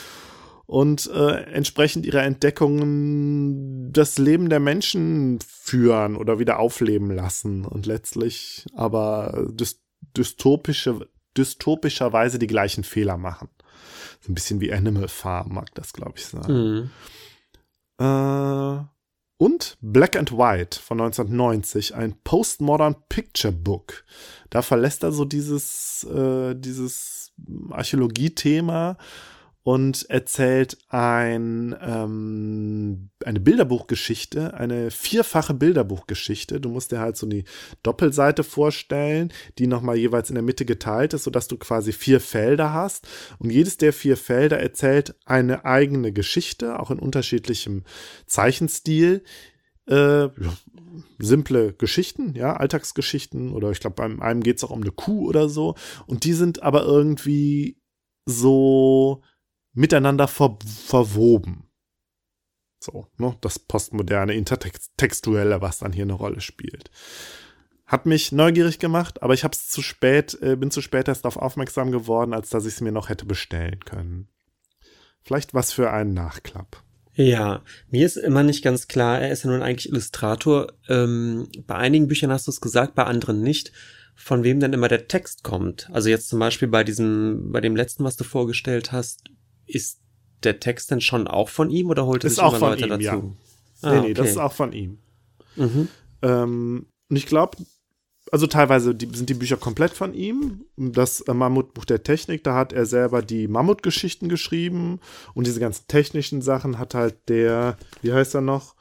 Und 0.68 1.10
äh, 1.10 1.44
entsprechend 1.44 2.04
ihrer 2.04 2.24
Entdeckungen 2.24 3.90
das 3.90 4.18
Leben 4.18 4.50
der 4.50 4.60
Menschen 4.60 5.38
führen 5.40 6.14
oder 6.14 6.38
wieder 6.38 6.58
aufleben 6.58 7.10
lassen. 7.10 7.64
Und 7.64 7.86
letztlich 7.86 8.66
aber 8.74 9.48
dystopische, 10.14 11.08
dystopischerweise 11.38 12.38
die 12.38 12.46
gleichen 12.46 12.84
Fehler 12.84 13.16
machen. 13.16 13.48
So 14.20 14.30
ein 14.30 14.34
bisschen 14.34 14.60
wie 14.60 14.70
Animal 14.70 15.08
Farm 15.08 15.54
mag 15.54 15.74
das, 15.74 15.94
glaube 15.94 16.18
ich, 16.18 16.26
sein. 16.26 16.90
Mhm. 17.98 18.04
Äh, 18.04 18.84
und 19.38 19.78
Black 19.80 20.16
and 20.16 20.32
White 20.32 20.78
von 20.78 21.00
1990, 21.00 21.94
ein 21.94 22.14
Postmodern 22.24 22.96
Picture 23.08 23.54
Book. 23.54 24.04
Da 24.50 24.60
verlässt 24.60 25.02
er 25.02 25.12
so 25.12 25.24
dieses, 25.24 26.04
äh, 26.04 26.54
dieses 26.54 27.32
Archäologie-Thema 27.70 28.98
und 29.68 30.08
erzählt 30.08 30.78
ein, 30.88 31.76
ähm, 31.82 33.10
eine 33.22 33.38
Bilderbuchgeschichte, 33.38 34.54
eine 34.54 34.90
vierfache 34.90 35.52
Bilderbuchgeschichte. 35.52 36.58
Du 36.58 36.70
musst 36.70 36.90
dir 36.90 37.00
halt 37.00 37.18
so 37.18 37.26
die 37.26 37.44
Doppelseite 37.82 38.44
vorstellen, 38.44 39.30
die 39.58 39.66
nochmal 39.66 39.98
jeweils 39.98 40.30
in 40.30 40.36
der 40.36 40.42
Mitte 40.42 40.64
geteilt 40.64 41.12
ist, 41.12 41.24
sodass 41.24 41.48
du 41.48 41.58
quasi 41.58 41.92
vier 41.92 42.18
Felder 42.18 42.72
hast. 42.72 43.06
Und 43.38 43.50
jedes 43.50 43.76
der 43.76 43.92
vier 43.92 44.16
Felder 44.16 44.58
erzählt 44.58 45.16
eine 45.26 45.66
eigene 45.66 46.12
Geschichte, 46.12 46.80
auch 46.80 46.90
in 46.90 46.98
unterschiedlichem 46.98 47.84
Zeichenstil. 48.24 49.22
Äh, 49.84 50.28
simple 51.18 51.74
Geschichten, 51.74 52.32
ja, 52.34 52.56
Alltagsgeschichten 52.56 53.52
oder 53.52 53.70
ich 53.70 53.80
glaube, 53.80 53.96
beim 53.96 54.22
einem 54.22 54.42
geht 54.42 54.56
es 54.56 54.64
auch 54.64 54.70
um 54.70 54.80
eine 54.80 54.92
Kuh 54.92 55.28
oder 55.28 55.50
so. 55.50 55.74
Und 56.06 56.24
die 56.24 56.32
sind 56.32 56.62
aber 56.62 56.84
irgendwie 56.84 57.76
so 58.24 59.22
miteinander 59.78 60.28
ver 60.28 60.58
verwoben. 60.86 61.64
So, 62.80 63.06
ne, 63.16 63.36
das 63.40 63.58
postmoderne, 63.58 64.34
intertextuelle, 64.34 65.60
was 65.60 65.78
dann 65.78 65.92
hier 65.92 66.04
eine 66.04 66.12
Rolle 66.12 66.40
spielt. 66.40 66.90
Hat 67.86 68.04
mich 68.04 68.32
neugierig 68.32 68.78
gemacht, 68.78 69.22
aber 69.22 69.34
ich 69.34 69.44
habe 69.44 69.54
es 69.54 69.68
zu 69.68 69.82
spät, 69.82 70.36
äh, 70.42 70.56
bin 70.56 70.70
zu 70.70 70.82
spät 70.82 71.08
erst 71.08 71.24
darauf 71.24 71.38
aufmerksam 71.38 71.90
geworden, 71.90 72.34
als 72.34 72.50
dass 72.50 72.66
ich 72.66 72.74
es 72.74 72.80
mir 72.80 72.92
noch 72.92 73.08
hätte 73.08 73.24
bestellen 73.24 73.80
können. 73.84 74.28
Vielleicht 75.22 75.54
was 75.54 75.72
für 75.72 75.90
einen 75.90 76.12
Nachklapp. 76.12 76.82
Ja, 77.14 77.62
mir 77.88 78.06
ist 78.06 78.16
immer 78.16 78.42
nicht 78.44 78.62
ganz 78.62 78.86
klar, 78.86 79.20
er 79.20 79.30
ist 79.30 79.44
ja 79.44 79.50
nun 79.50 79.62
eigentlich 79.62 79.88
Illustrator. 79.88 80.72
Ähm, 80.88 81.48
bei 81.66 81.74
einigen 81.74 82.06
Büchern 82.06 82.30
hast 82.30 82.46
du 82.46 82.50
es 82.50 82.60
gesagt, 82.60 82.94
bei 82.94 83.04
anderen 83.04 83.42
nicht, 83.42 83.72
von 84.14 84.44
wem 84.44 84.60
denn 84.60 84.72
immer 84.72 84.88
der 84.88 85.08
Text 85.08 85.42
kommt. 85.42 85.88
Also 85.92 86.10
jetzt 86.10 86.28
zum 86.28 86.38
Beispiel 86.38 86.68
bei 86.68 86.84
diesem, 86.84 87.50
bei 87.50 87.60
dem 87.60 87.74
letzten, 87.74 88.04
was 88.04 88.16
du 88.16 88.24
vorgestellt 88.24 88.92
hast, 88.92 89.30
ist 89.68 90.00
der 90.42 90.60
Text 90.60 90.90
denn 90.90 91.00
schon 91.00 91.26
auch 91.26 91.48
von 91.48 91.70
ihm 91.70 91.90
oder 91.90 92.06
holt 92.06 92.24
er 92.24 92.30
sich 92.30 92.38
immer 92.38 92.58
Leute 92.58 92.84
ihm, 92.84 92.90
dazu? 92.90 93.02
Ja. 93.02 93.22
Ah, 93.82 93.94
nee, 93.94 94.00
nee, 94.00 94.04
okay. 94.06 94.14
das 94.14 94.30
ist 94.30 94.38
auch 94.38 94.52
von 94.52 94.72
ihm. 94.72 94.98
Mhm. 95.56 95.88
Ähm, 96.22 96.86
und 97.08 97.16
ich 97.16 97.26
glaube, 97.26 97.56
also 98.32 98.46
teilweise 98.46 98.94
die, 98.94 99.08
sind 99.14 99.28
die 99.28 99.34
Bücher 99.34 99.56
komplett 99.56 99.92
von 99.92 100.14
ihm. 100.14 100.64
Das 100.76 101.20
äh, 101.22 101.34
Mammutbuch 101.34 101.84
der 101.84 102.02
Technik, 102.02 102.44
da 102.44 102.54
hat 102.54 102.72
er 102.72 102.86
selber 102.86 103.22
die 103.22 103.48
Mammutgeschichten 103.48 104.28
geschrieben 104.28 105.00
und 105.34 105.46
diese 105.46 105.60
ganzen 105.60 105.86
technischen 105.88 106.42
Sachen 106.42 106.78
hat 106.78 106.94
halt 106.94 107.16
der, 107.28 107.76
wie 108.02 108.12
heißt 108.12 108.34
er 108.34 108.40
noch? 108.40 108.74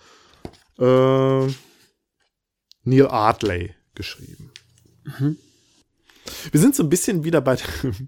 Äh, 0.79 1.47
Neil 2.83 3.07
Artley 3.07 3.73
geschrieben. 3.95 4.51
Mhm. 5.03 5.37
Wir 6.51 6.59
sind 6.59 6.75
so 6.75 6.83
ein 6.83 6.89
bisschen 6.89 7.23
wieder 7.23 7.41
bei, 7.41 7.57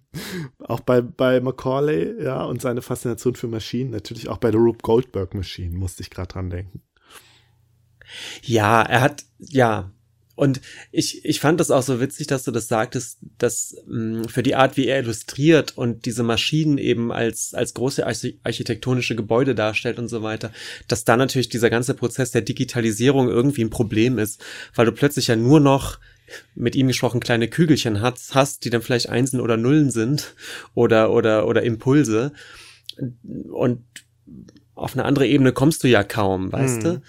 auch 0.59 0.79
bei, 0.81 1.01
bei 1.01 1.39
Macaulay, 1.39 2.23
ja, 2.23 2.43
und 2.43 2.61
seine 2.61 2.81
Faszination 2.81 3.35
für 3.35 3.47
Maschinen, 3.47 3.91
natürlich 3.91 4.29
auch 4.29 4.37
bei 4.37 4.51
der 4.51 4.59
Rube 4.59 4.79
Goldberg 4.81 5.33
Maschinen, 5.33 5.77
musste 5.77 6.03
ich 6.03 6.09
gerade 6.09 6.33
dran 6.33 6.49
denken. 6.49 6.81
Ja, 8.43 8.81
er 8.81 9.01
hat, 9.01 9.25
ja, 9.37 9.91
und 10.39 10.61
ich, 10.93 11.25
ich 11.25 11.41
fand 11.41 11.59
das 11.59 11.69
auch 11.69 11.83
so 11.83 11.99
witzig, 11.99 12.27
dass 12.27 12.45
du 12.45 12.51
das 12.51 12.69
sagtest, 12.69 13.17
dass 13.37 13.75
mh, 13.87 14.21
mm, 14.21 14.29
für 14.29 14.41
die 14.41 14.55
Art, 14.55 14.77
wie 14.77 14.87
er 14.87 14.99
illustriert 14.99 15.77
und 15.77 16.05
diese 16.05 16.23
Maschinen 16.23 16.77
eben 16.77 17.11
als, 17.11 17.53
als 17.53 17.73
große 17.73 18.07
architektonische 18.07 19.17
Gebäude 19.17 19.53
darstellt 19.53 19.99
und 19.99 20.07
so 20.07 20.23
weiter, 20.23 20.53
dass 20.87 21.03
da 21.03 21.17
natürlich 21.17 21.49
dieser 21.49 21.69
ganze 21.69 21.93
Prozess 21.93 22.31
der 22.31 22.41
Digitalisierung 22.41 23.27
irgendwie 23.27 23.65
ein 23.65 23.69
Problem 23.69 24.17
ist, 24.17 24.41
weil 24.73 24.85
du 24.85 24.93
plötzlich 24.93 25.27
ja 25.27 25.35
nur 25.35 25.59
noch 25.59 25.99
mit 26.55 26.75
ihm 26.75 26.87
gesprochen 26.87 27.19
kleine 27.19 27.47
Kügelchen 27.47 28.01
hast, 28.01 28.35
hast, 28.35 28.65
die 28.65 28.69
dann 28.69 28.81
vielleicht 28.81 29.09
Einsen 29.09 29.39
oder 29.39 29.57
Nullen 29.57 29.91
sind 29.91 30.35
oder, 30.73 31.11
oder, 31.11 31.47
oder 31.47 31.63
Impulse. 31.63 32.33
Und 33.49 33.83
auf 34.75 34.93
eine 34.93 35.05
andere 35.05 35.27
Ebene 35.27 35.51
kommst 35.51 35.83
du 35.83 35.87
ja 35.87 36.03
kaum, 36.03 36.51
weißt 36.51 36.83
hm. 36.83 36.83
du? 36.83 37.01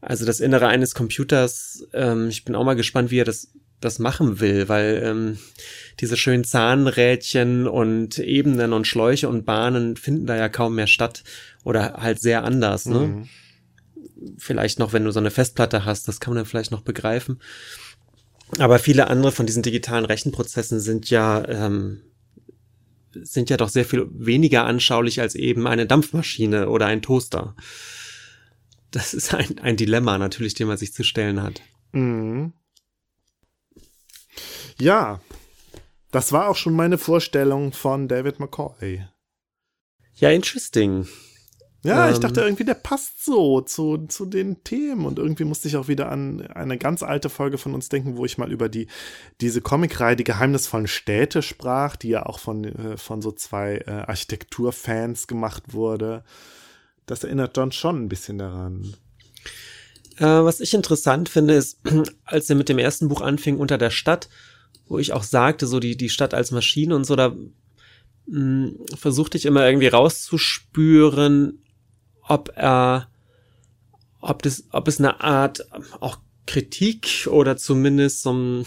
Also 0.00 0.24
das 0.24 0.40
Innere 0.40 0.68
eines 0.68 0.94
Computers, 0.94 1.86
ähm, 1.92 2.28
ich 2.28 2.44
bin 2.44 2.54
auch 2.54 2.64
mal 2.64 2.76
gespannt, 2.76 3.10
wie 3.10 3.18
er 3.18 3.24
das, 3.24 3.48
das 3.80 3.98
machen 3.98 4.40
will, 4.40 4.68
weil 4.68 5.02
ähm, 5.04 5.38
diese 5.98 6.16
schönen 6.16 6.44
Zahnrädchen 6.44 7.66
und 7.66 8.18
Ebenen 8.18 8.72
und 8.72 8.86
Schläuche 8.86 9.28
und 9.28 9.44
Bahnen 9.44 9.96
finden 9.96 10.26
da 10.26 10.36
ja 10.36 10.48
kaum 10.48 10.76
mehr 10.76 10.86
statt 10.86 11.24
oder 11.64 11.94
halt 11.94 12.20
sehr 12.20 12.44
anders, 12.44 12.86
ne? 12.86 12.98
Mhm. 12.98 13.28
Vielleicht 14.36 14.80
noch, 14.80 14.92
wenn 14.92 15.04
du 15.04 15.12
so 15.12 15.20
eine 15.20 15.30
Festplatte 15.30 15.84
hast, 15.84 16.08
das 16.08 16.18
kann 16.18 16.32
man 16.32 16.38
dann 16.38 16.46
vielleicht 16.46 16.72
noch 16.72 16.80
begreifen. 16.80 17.38
Aber 18.56 18.78
viele 18.78 19.08
andere 19.08 19.32
von 19.32 19.46
diesen 19.46 19.62
digitalen 19.62 20.06
Rechenprozessen 20.06 20.80
sind 20.80 21.10
ja 21.10 21.46
ähm, 21.46 22.00
sind 23.12 23.50
ja 23.50 23.56
doch 23.56 23.68
sehr 23.68 23.84
viel 23.84 24.06
weniger 24.10 24.64
anschaulich 24.64 25.20
als 25.20 25.34
eben 25.34 25.66
eine 25.66 25.86
Dampfmaschine 25.86 26.68
oder 26.68 26.86
ein 26.86 27.02
Toaster. 27.02 27.54
Das 28.90 29.12
ist 29.14 29.34
ein, 29.34 29.58
ein 29.58 29.76
Dilemma 29.76 30.18
natürlich, 30.18 30.54
dem 30.54 30.68
man 30.68 30.78
sich 30.78 30.92
zu 30.92 31.04
stellen 31.04 31.42
hat. 31.42 31.60
Mhm. 31.92 32.52
Ja, 34.80 35.20
das 36.10 36.32
war 36.32 36.48
auch 36.48 36.56
schon 36.56 36.74
meine 36.74 36.98
Vorstellung 36.98 37.72
von 37.72 38.08
David 38.08 38.40
McCoy. 38.40 39.06
Ja, 40.14 40.30
interesting. 40.30 41.06
Ja, 41.84 42.08
ähm, 42.08 42.12
ich 42.12 42.18
dachte 42.18 42.40
irgendwie, 42.40 42.64
der 42.64 42.74
passt 42.74 43.24
so 43.24 43.60
zu, 43.60 44.06
zu 44.08 44.26
den 44.26 44.64
Themen. 44.64 45.06
Und 45.06 45.18
irgendwie 45.18 45.44
musste 45.44 45.68
ich 45.68 45.76
auch 45.76 45.88
wieder 45.88 46.10
an 46.10 46.46
eine 46.48 46.78
ganz 46.78 47.02
alte 47.02 47.28
Folge 47.28 47.58
von 47.58 47.74
uns 47.74 47.88
denken, 47.88 48.16
wo 48.16 48.24
ich 48.24 48.38
mal 48.38 48.50
über 48.50 48.68
die, 48.68 48.88
diese 49.40 49.60
Comicreihe, 49.60 50.16
die 50.16 50.24
geheimnisvollen 50.24 50.88
Städte 50.88 51.42
sprach, 51.42 51.96
die 51.96 52.08
ja 52.08 52.26
auch 52.26 52.38
von, 52.38 52.64
äh, 52.64 52.96
von 52.96 53.22
so 53.22 53.30
zwei 53.32 53.82
äh, 53.86 53.90
Architekturfans 53.90 55.26
gemacht 55.26 55.72
wurde. 55.72 56.24
Das 57.06 57.24
erinnert 57.24 57.56
John 57.56 57.72
schon 57.72 58.04
ein 58.04 58.08
bisschen 58.08 58.38
daran. 58.38 58.94
Äh, 60.16 60.24
was 60.24 60.60
ich 60.60 60.74
interessant 60.74 61.28
finde, 61.28 61.54
ist, 61.54 61.78
als 62.24 62.50
er 62.50 62.56
mit 62.56 62.68
dem 62.68 62.78
ersten 62.78 63.08
Buch 63.08 63.20
anfing, 63.20 63.56
Unter 63.56 63.78
der 63.78 63.90
Stadt, 63.90 64.28
wo 64.88 64.98
ich 64.98 65.12
auch 65.12 65.22
sagte, 65.22 65.66
so 65.66 65.78
die, 65.78 65.96
die 65.96 66.08
Stadt 66.08 66.34
als 66.34 66.50
Maschine 66.50 66.96
und 66.96 67.04
so, 67.04 67.14
da 67.14 67.28
mh, 67.28 67.46
hm, 68.26 68.78
versuchte 68.96 69.38
ich 69.38 69.46
immer 69.46 69.64
irgendwie 69.64 69.86
rauszuspüren, 69.86 71.62
ob 72.28 72.52
er, 72.54 73.08
ob 74.20 74.42
das, 74.42 74.64
ob 74.70 74.88
es 74.88 74.98
eine 74.98 75.20
Art 75.20 75.66
auch 76.00 76.18
Kritik 76.48 77.28
oder 77.30 77.58
zumindest 77.58 78.22
so, 78.22 78.32
ein, 78.32 78.64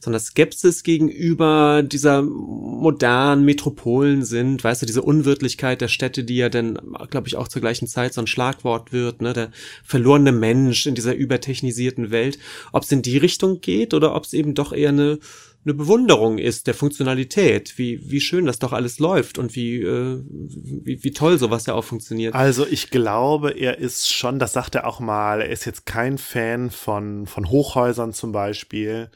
so 0.00 0.10
eine 0.10 0.20
Skepsis 0.20 0.82
gegenüber 0.82 1.82
dieser 1.82 2.20
modernen 2.20 3.44
Metropolen 3.44 4.22
sind, 4.22 4.62
weißt 4.62 4.82
du, 4.82 4.86
diese 4.86 5.00
Unwirtlichkeit 5.00 5.80
der 5.80 5.88
Städte, 5.88 6.24
die 6.24 6.36
ja 6.36 6.50
dann, 6.50 6.78
glaube 7.08 7.26
ich, 7.26 7.36
auch 7.36 7.48
zur 7.48 7.62
gleichen 7.62 7.88
Zeit 7.88 8.12
so 8.12 8.20
ein 8.20 8.26
Schlagwort 8.26 8.92
wird, 8.92 9.22
ne, 9.22 9.32
der 9.32 9.50
verlorene 9.82 10.30
Mensch 10.30 10.86
in 10.86 10.94
dieser 10.94 11.14
übertechnisierten 11.14 12.10
Welt, 12.10 12.38
ob 12.72 12.82
es 12.82 12.92
in 12.92 13.00
die 13.00 13.16
Richtung 13.16 13.62
geht 13.62 13.94
oder 13.94 14.14
ob 14.14 14.24
es 14.24 14.34
eben 14.34 14.54
doch 14.54 14.74
eher 14.74 14.90
eine 14.90 15.18
eine 15.66 15.74
Bewunderung 15.74 16.38
ist 16.38 16.68
der 16.68 16.74
Funktionalität, 16.74 17.76
wie, 17.76 18.00
wie 18.08 18.20
schön 18.20 18.46
das 18.46 18.60
doch 18.60 18.72
alles 18.72 19.00
läuft 19.00 19.36
und 19.36 19.56
wie, 19.56 19.82
äh, 19.82 20.22
wie, 20.28 21.02
wie 21.02 21.10
toll 21.10 21.38
sowas 21.38 21.66
ja 21.66 21.74
auch 21.74 21.84
funktioniert. 21.84 22.34
Also 22.36 22.64
ich 22.64 22.90
glaube, 22.90 23.50
er 23.50 23.78
ist 23.78 24.12
schon, 24.12 24.38
das 24.38 24.52
sagt 24.52 24.76
er 24.76 24.86
auch 24.86 25.00
mal, 25.00 25.40
er 25.40 25.48
ist 25.48 25.64
jetzt 25.64 25.84
kein 25.84 26.18
Fan 26.18 26.70
von, 26.70 27.26
von 27.26 27.50
Hochhäusern 27.50 28.12
zum 28.12 28.30
Beispiel 28.30 29.10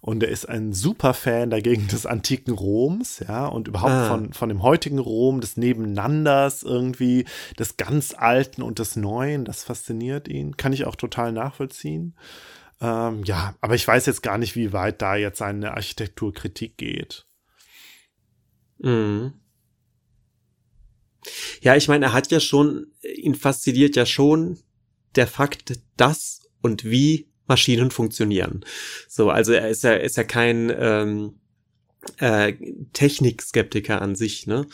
und 0.00 0.24
er 0.24 0.30
ist 0.30 0.48
ein 0.48 0.72
super 0.72 1.14
Fan 1.14 1.50
dagegen 1.50 1.86
des 1.86 2.04
antiken 2.04 2.52
Roms, 2.52 3.20
ja, 3.20 3.46
und 3.46 3.68
überhaupt 3.68 3.92
ah. 3.92 4.08
von, 4.08 4.32
von 4.32 4.48
dem 4.48 4.64
heutigen 4.64 4.98
Rom, 4.98 5.40
des 5.40 5.56
Nebenanders 5.56 6.64
irgendwie, 6.64 7.26
des 7.60 7.76
ganz 7.76 8.12
Alten 8.12 8.62
und 8.62 8.80
des 8.80 8.96
Neuen, 8.96 9.44
das 9.44 9.62
fasziniert 9.62 10.26
ihn, 10.26 10.56
kann 10.56 10.72
ich 10.72 10.84
auch 10.84 10.96
total 10.96 11.30
nachvollziehen. 11.30 12.14
Ähm, 12.82 13.22
ja, 13.22 13.54
aber 13.60 13.76
ich 13.76 13.86
weiß 13.86 14.06
jetzt 14.06 14.22
gar 14.22 14.38
nicht, 14.38 14.56
wie 14.56 14.72
weit 14.72 15.00
da 15.00 15.14
jetzt 15.14 15.38
seine 15.38 15.74
Architekturkritik 15.74 16.76
geht. 16.76 17.26
Mhm. 18.78 19.34
Ja, 21.60 21.76
ich 21.76 21.86
meine, 21.86 22.06
er 22.06 22.12
hat 22.12 22.32
ja 22.32 22.40
schon, 22.40 22.88
ihn 23.02 23.36
fasziniert 23.36 23.94
ja 23.94 24.04
schon 24.04 24.58
der 25.14 25.28
Fakt, 25.28 25.78
dass 25.96 26.50
und 26.60 26.84
wie 26.84 27.28
Maschinen 27.46 27.92
funktionieren. 27.92 28.64
So, 29.08 29.30
also 29.30 29.52
er 29.52 29.68
ist 29.68 29.84
ja, 29.84 29.92
ist 29.92 30.16
ja 30.16 30.24
kein 30.24 30.72
ähm, 30.76 31.34
äh, 32.16 32.54
Technikskeptiker 32.92 34.02
an 34.02 34.16
sich, 34.16 34.48
ne? 34.48 34.66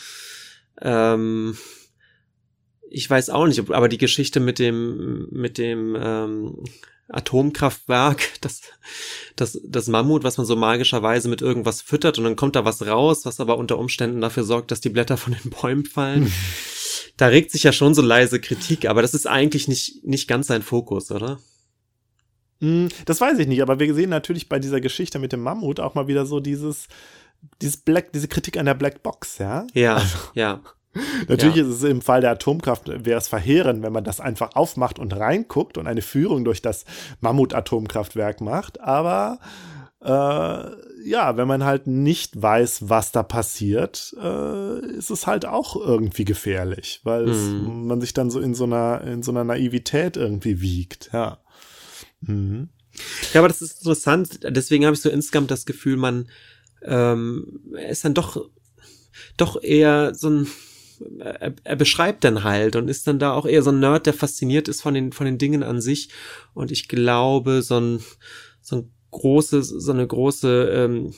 Ähm, 0.80 1.58
ich 2.90 3.10
weiß 3.10 3.28
auch 3.28 3.46
nicht, 3.46 3.70
aber 3.70 3.90
die 3.90 3.98
Geschichte 3.98 4.40
mit 4.40 4.58
dem, 4.58 5.28
mit 5.30 5.58
dem 5.58 5.94
ähm, 6.00 6.64
Atomkraftwerk, 7.08 8.28
das, 8.40 8.62
das, 9.36 9.60
das 9.64 9.88
Mammut, 9.88 10.24
was 10.24 10.36
man 10.36 10.46
so 10.46 10.56
magischerweise 10.56 11.28
mit 11.28 11.42
irgendwas 11.42 11.80
füttert 11.80 12.18
und 12.18 12.24
dann 12.24 12.36
kommt 12.36 12.56
da 12.56 12.64
was 12.64 12.86
raus, 12.86 13.24
was 13.24 13.40
aber 13.40 13.58
unter 13.58 13.78
Umständen 13.78 14.20
dafür 14.20 14.44
sorgt, 14.44 14.70
dass 14.70 14.80
die 14.80 14.90
Blätter 14.90 15.16
von 15.16 15.34
den 15.34 15.50
Bäumen 15.62 15.84
fallen. 15.84 16.32
da 17.16 17.26
regt 17.26 17.50
sich 17.50 17.62
ja 17.62 17.72
schon 17.72 17.94
so 17.94 18.02
leise 18.02 18.40
Kritik, 18.40 18.88
aber 18.88 19.02
das 19.02 19.14
ist 19.14 19.26
eigentlich 19.26 19.68
nicht, 19.68 20.04
nicht 20.04 20.28
ganz 20.28 20.46
sein 20.46 20.62
Fokus, 20.62 21.10
oder? 21.10 21.38
Hm, 22.60 22.88
das 23.04 23.20
weiß 23.20 23.38
ich 23.38 23.46
nicht, 23.46 23.62
aber 23.62 23.78
wir 23.78 23.94
sehen 23.94 24.10
natürlich 24.10 24.48
bei 24.48 24.58
dieser 24.58 24.80
Geschichte 24.80 25.18
mit 25.18 25.32
dem 25.32 25.40
Mammut 25.40 25.80
auch 25.80 25.94
mal 25.94 26.08
wieder 26.08 26.26
so 26.26 26.40
dieses, 26.40 26.88
dieses 27.62 27.78
Black, 27.78 28.12
diese 28.12 28.28
Kritik 28.28 28.56
an 28.56 28.66
der 28.66 28.74
Black 28.74 29.02
Box, 29.02 29.38
ja? 29.38 29.66
Ja, 29.74 29.96
also, 29.96 30.18
ja. 30.34 30.60
Natürlich 31.28 31.56
ja. 31.56 31.62
ist 31.62 31.68
es 31.68 31.82
im 31.82 32.00
Fall 32.00 32.20
der 32.20 32.32
Atomkraft, 32.32 32.88
wäre 33.04 33.18
es 33.18 33.28
verheerend, 33.28 33.82
wenn 33.82 33.92
man 33.92 34.04
das 34.04 34.20
einfach 34.20 34.54
aufmacht 34.54 34.98
und 34.98 35.12
reinguckt 35.12 35.78
und 35.78 35.86
eine 35.86 36.02
Führung 36.02 36.44
durch 36.44 36.62
das 36.62 36.84
Mammut-Atomkraftwerk 37.20 38.40
macht. 38.40 38.80
Aber 38.80 39.38
äh, 40.00 40.08
ja, 41.08 41.36
wenn 41.36 41.48
man 41.48 41.64
halt 41.64 41.86
nicht 41.86 42.40
weiß, 42.40 42.88
was 42.88 43.12
da 43.12 43.22
passiert, 43.22 44.14
äh, 44.20 44.86
ist 44.86 45.10
es 45.10 45.26
halt 45.26 45.46
auch 45.46 45.76
irgendwie 45.76 46.24
gefährlich, 46.24 47.00
weil 47.04 47.26
mhm. 47.26 47.30
es, 47.30 47.38
man 47.86 48.00
sich 48.00 48.14
dann 48.14 48.30
so 48.30 48.40
in 48.40 48.54
so 48.54 48.64
einer, 48.64 49.02
in 49.02 49.22
so 49.22 49.30
einer 49.30 49.44
Naivität 49.44 50.16
irgendwie 50.16 50.60
wiegt, 50.60 51.10
ja. 51.12 51.38
Mhm. 52.20 52.68
Ja, 53.32 53.40
aber 53.40 53.48
das 53.48 53.62
ist 53.62 53.78
interessant. 53.78 54.40
Deswegen 54.42 54.84
habe 54.84 54.94
ich 54.94 55.02
so 55.02 55.08
insgesamt 55.08 55.50
das 55.50 55.66
Gefühl, 55.66 55.96
man 55.96 56.28
ähm, 56.82 57.60
ist 57.88 58.04
dann 58.04 58.14
doch 58.14 58.48
doch 59.36 59.62
eher 59.62 60.14
so 60.14 60.30
ein 60.30 60.46
er, 61.20 61.54
er 61.64 61.76
beschreibt 61.76 62.24
dann 62.24 62.44
halt 62.44 62.76
und 62.76 62.88
ist 62.88 63.06
dann 63.06 63.18
da 63.18 63.32
auch 63.32 63.46
eher 63.46 63.62
so 63.62 63.70
ein 63.70 63.80
Nerd, 63.80 64.06
der 64.06 64.14
fasziniert 64.14 64.68
ist 64.68 64.82
von 64.82 64.94
den, 64.94 65.12
von 65.12 65.26
den 65.26 65.38
Dingen 65.38 65.62
an 65.62 65.80
sich. 65.80 66.10
Und 66.54 66.70
ich 66.70 66.88
glaube, 66.88 67.62
so 67.62 67.78
ein, 67.78 68.00
so 68.60 68.76
ein 68.76 68.90
großes, 69.10 69.68
so 69.68 69.92
eine 69.92 70.06
große, 70.06 70.70
ähm, 70.72 71.14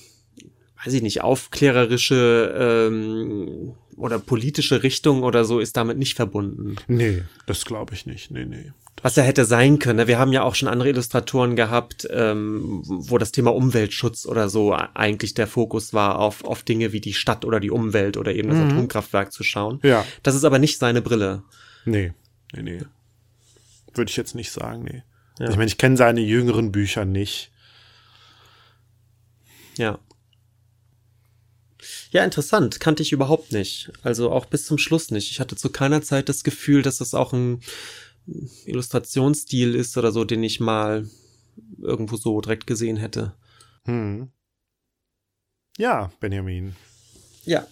weiß 0.84 0.94
ich 0.94 1.02
nicht, 1.02 1.22
aufklärerische 1.22 2.54
ähm, 2.56 3.74
oder 3.96 4.18
politische 4.18 4.82
Richtung 4.82 5.22
oder 5.22 5.44
so 5.44 5.60
ist 5.60 5.76
damit 5.76 5.98
nicht 5.98 6.14
verbunden. 6.14 6.76
Nee, 6.88 7.22
das 7.46 7.64
glaube 7.64 7.94
ich 7.94 8.06
nicht. 8.06 8.30
Nee, 8.30 8.46
nee 8.46 8.72
was 9.02 9.16
er 9.16 9.24
hätte 9.24 9.44
sein 9.44 9.78
können. 9.78 9.98
Ne? 9.98 10.08
Wir 10.08 10.18
haben 10.18 10.32
ja 10.32 10.42
auch 10.42 10.54
schon 10.54 10.68
andere 10.68 10.88
Illustratoren 10.88 11.56
gehabt, 11.56 12.06
ähm, 12.10 12.82
wo 12.84 13.18
das 13.18 13.32
Thema 13.32 13.54
Umweltschutz 13.54 14.26
oder 14.26 14.48
so 14.48 14.72
eigentlich 14.72 15.34
der 15.34 15.46
Fokus 15.46 15.94
war, 15.94 16.18
auf, 16.18 16.44
auf 16.44 16.62
Dinge 16.62 16.92
wie 16.92 17.00
die 17.00 17.14
Stadt 17.14 17.44
oder 17.44 17.60
die 17.60 17.70
Umwelt 17.70 18.16
oder 18.16 18.34
eben 18.34 18.48
das 18.48 18.58
mhm. 18.58 18.70
Atomkraftwerk 18.70 19.32
zu 19.32 19.42
schauen. 19.42 19.80
Ja. 19.82 20.04
Das 20.22 20.34
ist 20.34 20.44
aber 20.44 20.58
nicht 20.58 20.78
seine 20.78 21.02
Brille. 21.02 21.42
Nee, 21.84 22.12
nee, 22.54 22.62
nee. 22.62 22.80
Würde 23.94 24.10
ich 24.10 24.16
jetzt 24.16 24.34
nicht 24.34 24.52
sagen, 24.52 24.84
nee. 24.84 25.02
Ja. 25.38 25.48
Ich 25.48 25.56
meine, 25.56 25.68
ich 25.68 25.78
kenne 25.78 25.96
seine 25.96 26.20
jüngeren 26.20 26.70
Bücher 26.70 27.04
nicht. 27.04 27.50
Ja. 29.76 29.98
Ja, 32.10 32.24
interessant. 32.24 32.80
Kannte 32.80 33.02
ich 33.02 33.12
überhaupt 33.12 33.52
nicht. 33.52 33.90
Also 34.02 34.30
auch 34.30 34.46
bis 34.46 34.66
zum 34.66 34.78
Schluss 34.78 35.10
nicht. 35.10 35.30
Ich 35.30 35.40
hatte 35.40 35.56
zu 35.56 35.70
keiner 35.70 36.02
Zeit 36.02 36.28
das 36.28 36.44
Gefühl, 36.44 36.82
dass 36.82 37.00
es 37.00 37.14
auch 37.14 37.32
ein 37.32 37.60
Illustrationsstil 38.66 39.74
ist 39.74 39.96
oder 39.96 40.12
so, 40.12 40.24
den 40.24 40.42
ich 40.42 40.60
mal 40.60 41.08
irgendwo 41.78 42.16
so 42.16 42.40
direkt 42.40 42.66
gesehen 42.66 42.96
hätte. 42.96 43.34
Hm. 43.84 44.30
Ja, 45.76 46.10
Benjamin. 46.20 46.76
Ja. 47.44 47.66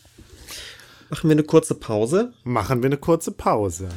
Machen 1.11 1.29
wir 1.29 1.35
eine 1.35 1.45
kurze 1.45 1.75
Pause? 1.75 2.33
Machen 2.45 2.83
wir 2.83 2.89
eine 2.89 2.99
kurze 2.99 3.33
Pause. 3.33 3.89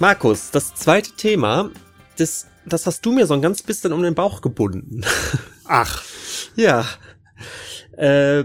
Markus, 0.00 0.50
das 0.50 0.74
zweite 0.74 1.12
Thema, 1.12 1.70
das, 2.16 2.46
das 2.64 2.86
hast 2.86 3.04
du 3.04 3.12
mir 3.12 3.26
so 3.26 3.34
ein 3.34 3.42
ganz 3.42 3.62
bisschen 3.62 3.92
um 3.92 4.02
den 4.02 4.14
Bauch 4.14 4.40
gebunden. 4.40 5.02
Ach. 5.66 6.02
ja. 6.56 6.86
Äh, 7.98 8.44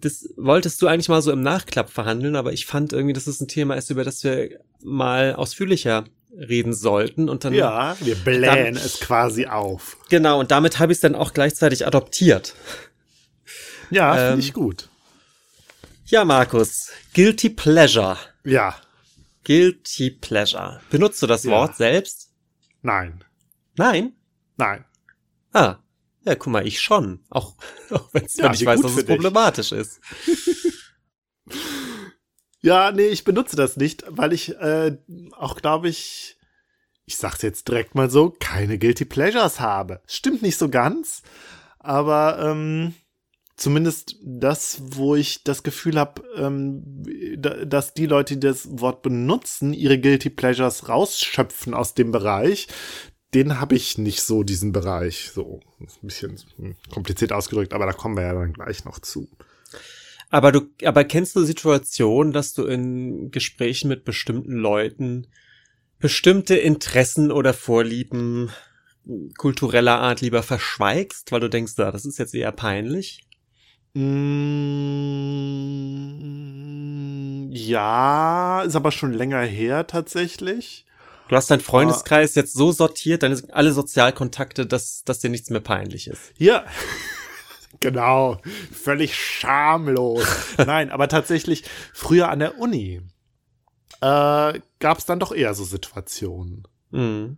das 0.00 0.28
wolltest 0.36 0.82
du 0.82 0.88
eigentlich 0.88 1.08
mal 1.08 1.22
so 1.22 1.30
im 1.30 1.42
Nachklapp 1.42 1.90
verhandeln, 1.90 2.34
aber 2.34 2.52
ich 2.52 2.66
fand 2.66 2.92
irgendwie, 2.92 3.12
dass 3.12 3.28
es 3.28 3.40
ein 3.40 3.46
Thema 3.46 3.74
ist, 3.74 3.90
über 3.90 4.02
das 4.02 4.24
wir 4.24 4.58
mal 4.82 5.36
ausführlicher 5.36 6.06
reden 6.36 6.72
sollten 6.72 7.28
und 7.28 7.44
dann 7.44 7.54
ja 7.54 7.96
wir 8.00 8.14
blähen 8.16 8.74
dann, 8.74 8.76
es 8.76 9.00
quasi 9.00 9.46
auf 9.46 9.96
genau 10.10 10.38
und 10.38 10.52
damit 10.52 10.78
habe 10.78 10.92
ich 10.92 10.96
es 10.96 11.00
dann 11.00 11.16
auch 11.16 11.32
gleichzeitig 11.32 11.88
adoptiert 11.88 12.54
ja 13.90 14.14
ähm, 14.16 14.28
finde 14.28 14.46
ich 14.46 14.52
gut 14.54 14.88
ja 16.06 16.24
Markus 16.24 16.92
guilty 17.14 17.50
pleasure 17.50 18.16
ja 18.44 18.76
Guilty 19.44 20.10
Pleasure. 20.10 20.80
Benutzt 20.90 21.22
du 21.22 21.26
das 21.26 21.44
ja. 21.44 21.52
Wort 21.52 21.76
selbst? 21.76 22.32
Nein. 22.82 23.24
Nein? 23.76 24.14
Nein. 24.56 24.84
Ah. 25.52 25.78
Ja, 26.22 26.34
guck 26.34 26.52
mal, 26.52 26.66
ich 26.66 26.80
schon. 26.80 27.24
Auch, 27.30 27.56
auch 27.90 28.08
wenn's, 28.12 28.36
ja, 28.36 28.44
wenn 28.44 28.54
ich 28.54 28.64
weiß, 28.64 28.80
dass 28.82 28.96
es 28.96 29.04
problematisch 29.04 29.72
ist. 29.72 30.00
ja, 32.60 32.92
nee, 32.92 33.08
ich 33.08 33.24
benutze 33.24 33.56
das 33.56 33.76
nicht, 33.76 34.04
weil 34.06 34.32
ich 34.32 34.54
äh, 34.56 34.98
auch, 35.32 35.56
glaube 35.56 35.88
ich, 35.88 36.36
ich 37.06 37.16
sag's 37.16 37.42
jetzt 37.42 37.68
direkt 37.68 37.94
mal 37.94 38.10
so, 38.10 38.34
keine 38.38 38.78
Guilty 38.78 39.06
Pleasures 39.06 39.60
habe. 39.60 40.02
Stimmt 40.06 40.42
nicht 40.42 40.58
so 40.58 40.68
ganz, 40.68 41.22
aber 41.78 42.38
ähm, 42.38 42.94
zumindest 43.60 44.16
das, 44.22 44.80
wo 44.80 45.14
ich 45.14 45.44
das 45.44 45.62
Gefühl 45.62 45.98
habe, 45.98 46.22
ähm, 46.36 46.82
dass 47.36 47.92
die 47.92 48.06
Leute, 48.06 48.34
die 48.34 48.46
das 48.46 48.66
Wort 48.80 49.02
benutzen, 49.02 49.74
ihre 49.74 50.00
Guilty 50.00 50.30
Pleasures 50.30 50.88
rausschöpfen 50.88 51.74
aus 51.74 51.94
dem 51.94 52.10
Bereich. 52.10 52.68
Den 53.34 53.60
habe 53.60 53.76
ich 53.76 53.98
nicht 53.98 54.22
so, 54.22 54.42
diesen 54.42 54.72
Bereich. 54.72 55.30
So, 55.32 55.60
ein 55.78 55.88
bisschen 56.00 56.36
kompliziert 56.90 57.32
ausgedrückt, 57.32 57.74
aber 57.74 57.86
da 57.86 57.92
kommen 57.92 58.16
wir 58.16 58.24
ja 58.24 58.32
dann 58.32 58.54
gleich 58.54 58.84
noch 58.84 58.98
zu. 58.98 59.28
Aber 60.30 60.52
du, 60.52 60.62
aber 60.84 61.04
kennst 61.04 61.36
du 61.36 61.44
Situationen, 61.44 62.32
dass 62.32 62.54
du 62.54 62.64
in 62.64 63.30
Gesprächen 63.30 63.88
mit 63.88 64.04
bestimmten 64.04 64.52
Leuten 64.52 65.26
bestimmte 65.98 66.56
Interessen 66.56 67.30
oder 67.30 67.52
Vorlieben 67.52 68.50
kultureller 69.36 69.98
Art 69.98 70.22
lieber 70.22 70.42
verschweigst, 70.42 71.30
weil 71.30 71.40
du 71.40 71.50
denkst, 71.50 71.74
ah, 71.78 71.90
das 71.90 72.06
ist 72.06 72.18
jetzt 72.18 72.34
eher 72.34 72.52
peinlich? 72.52 73.26
Mm, 73.94 75.50
ja, 77.50 78.62
ist 78.62 78.76
aber 78.76 78.92
schon 78.92 79.12
länger 79.12 79.40
her 79.42 79.86
tatsächlich. 79.86 80.86
Du 81.28 81.36
hast 81.36 81.50
deinen 81.50 81.60
Freundeskreis 81.60 82.36
uh, 82.36 82.40
jetzt 82.40 82.54
so 82.54 82.72
sortiert, 82.72 83.22
deine 83.22 83.40
alle 83.52 83.72
Sozialkontakte, 83.72 84.66
dass, 84.66 85.04
dass 85.04 85.20
dir 85.20 85.30
nichts 85.30 85.50
mehr 85.50 85.60
peinlich 85.60 86.08
ist. 86.08 86.32
Ja. 86.38 86.64
genau. 87.80 88.40
Völlig 88.72 89.16
schamlos. 89.16 90.24
Nein, 90.58 90.90
aber 90.90 91.08
tatsächlich, 91.08 91.64
früher 91.92 92.30
an 92.30 92.40
der 92.40 92.58
Uni 92.58 93.00
äh, 94.00 94.60
gab 94.80 94.98
es 94.98 95.06
dann 95.06 95.20
doch 95.20 95.32
eher 95.32 95.54
so 95.54 95.64
Situationen. 95.64 96.66
Mhm. 96.90 97.36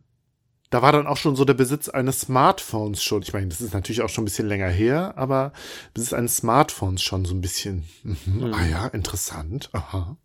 Da 0.72 0.80
war 0.80 0.90
dann 0.90 1.06
auch 1.06 1.18
schon 1.18 1.36
so 1.36 1.44
der 1.44 1.52
Besitz 1.52 1.90
eines 1.90 2.20
Smartphones 2.20 3.02
schon. 3.04 3.20
Ich 3.20 3.34
meine, 3.34 3.48
das 3.48 3.60
ist 3.60 3.74
natürlich 3.74 4.00
auch 4.00 4.08
schon 4.08 4.22
ein 4.22 4.24
bisschen 4.24 4.48
länger 4.48 4.68
her, 4.68 5.12
aber 5.16 5.52
Besitz 5.92 6.14
eines 6.14 6.38
Smartphones 6.38 7.02
schon 7.02 7.26
so 7.26 7.34
ein 7.34 7.42
bisschen. 7.42 7.84
Mhm. 8.02 8.16
Mhm. 8.24 8.54
Ah 8.54 8.66
ja, 8.66 8.86
interessant. 8.86 9.68
Aha. 9.72 10.16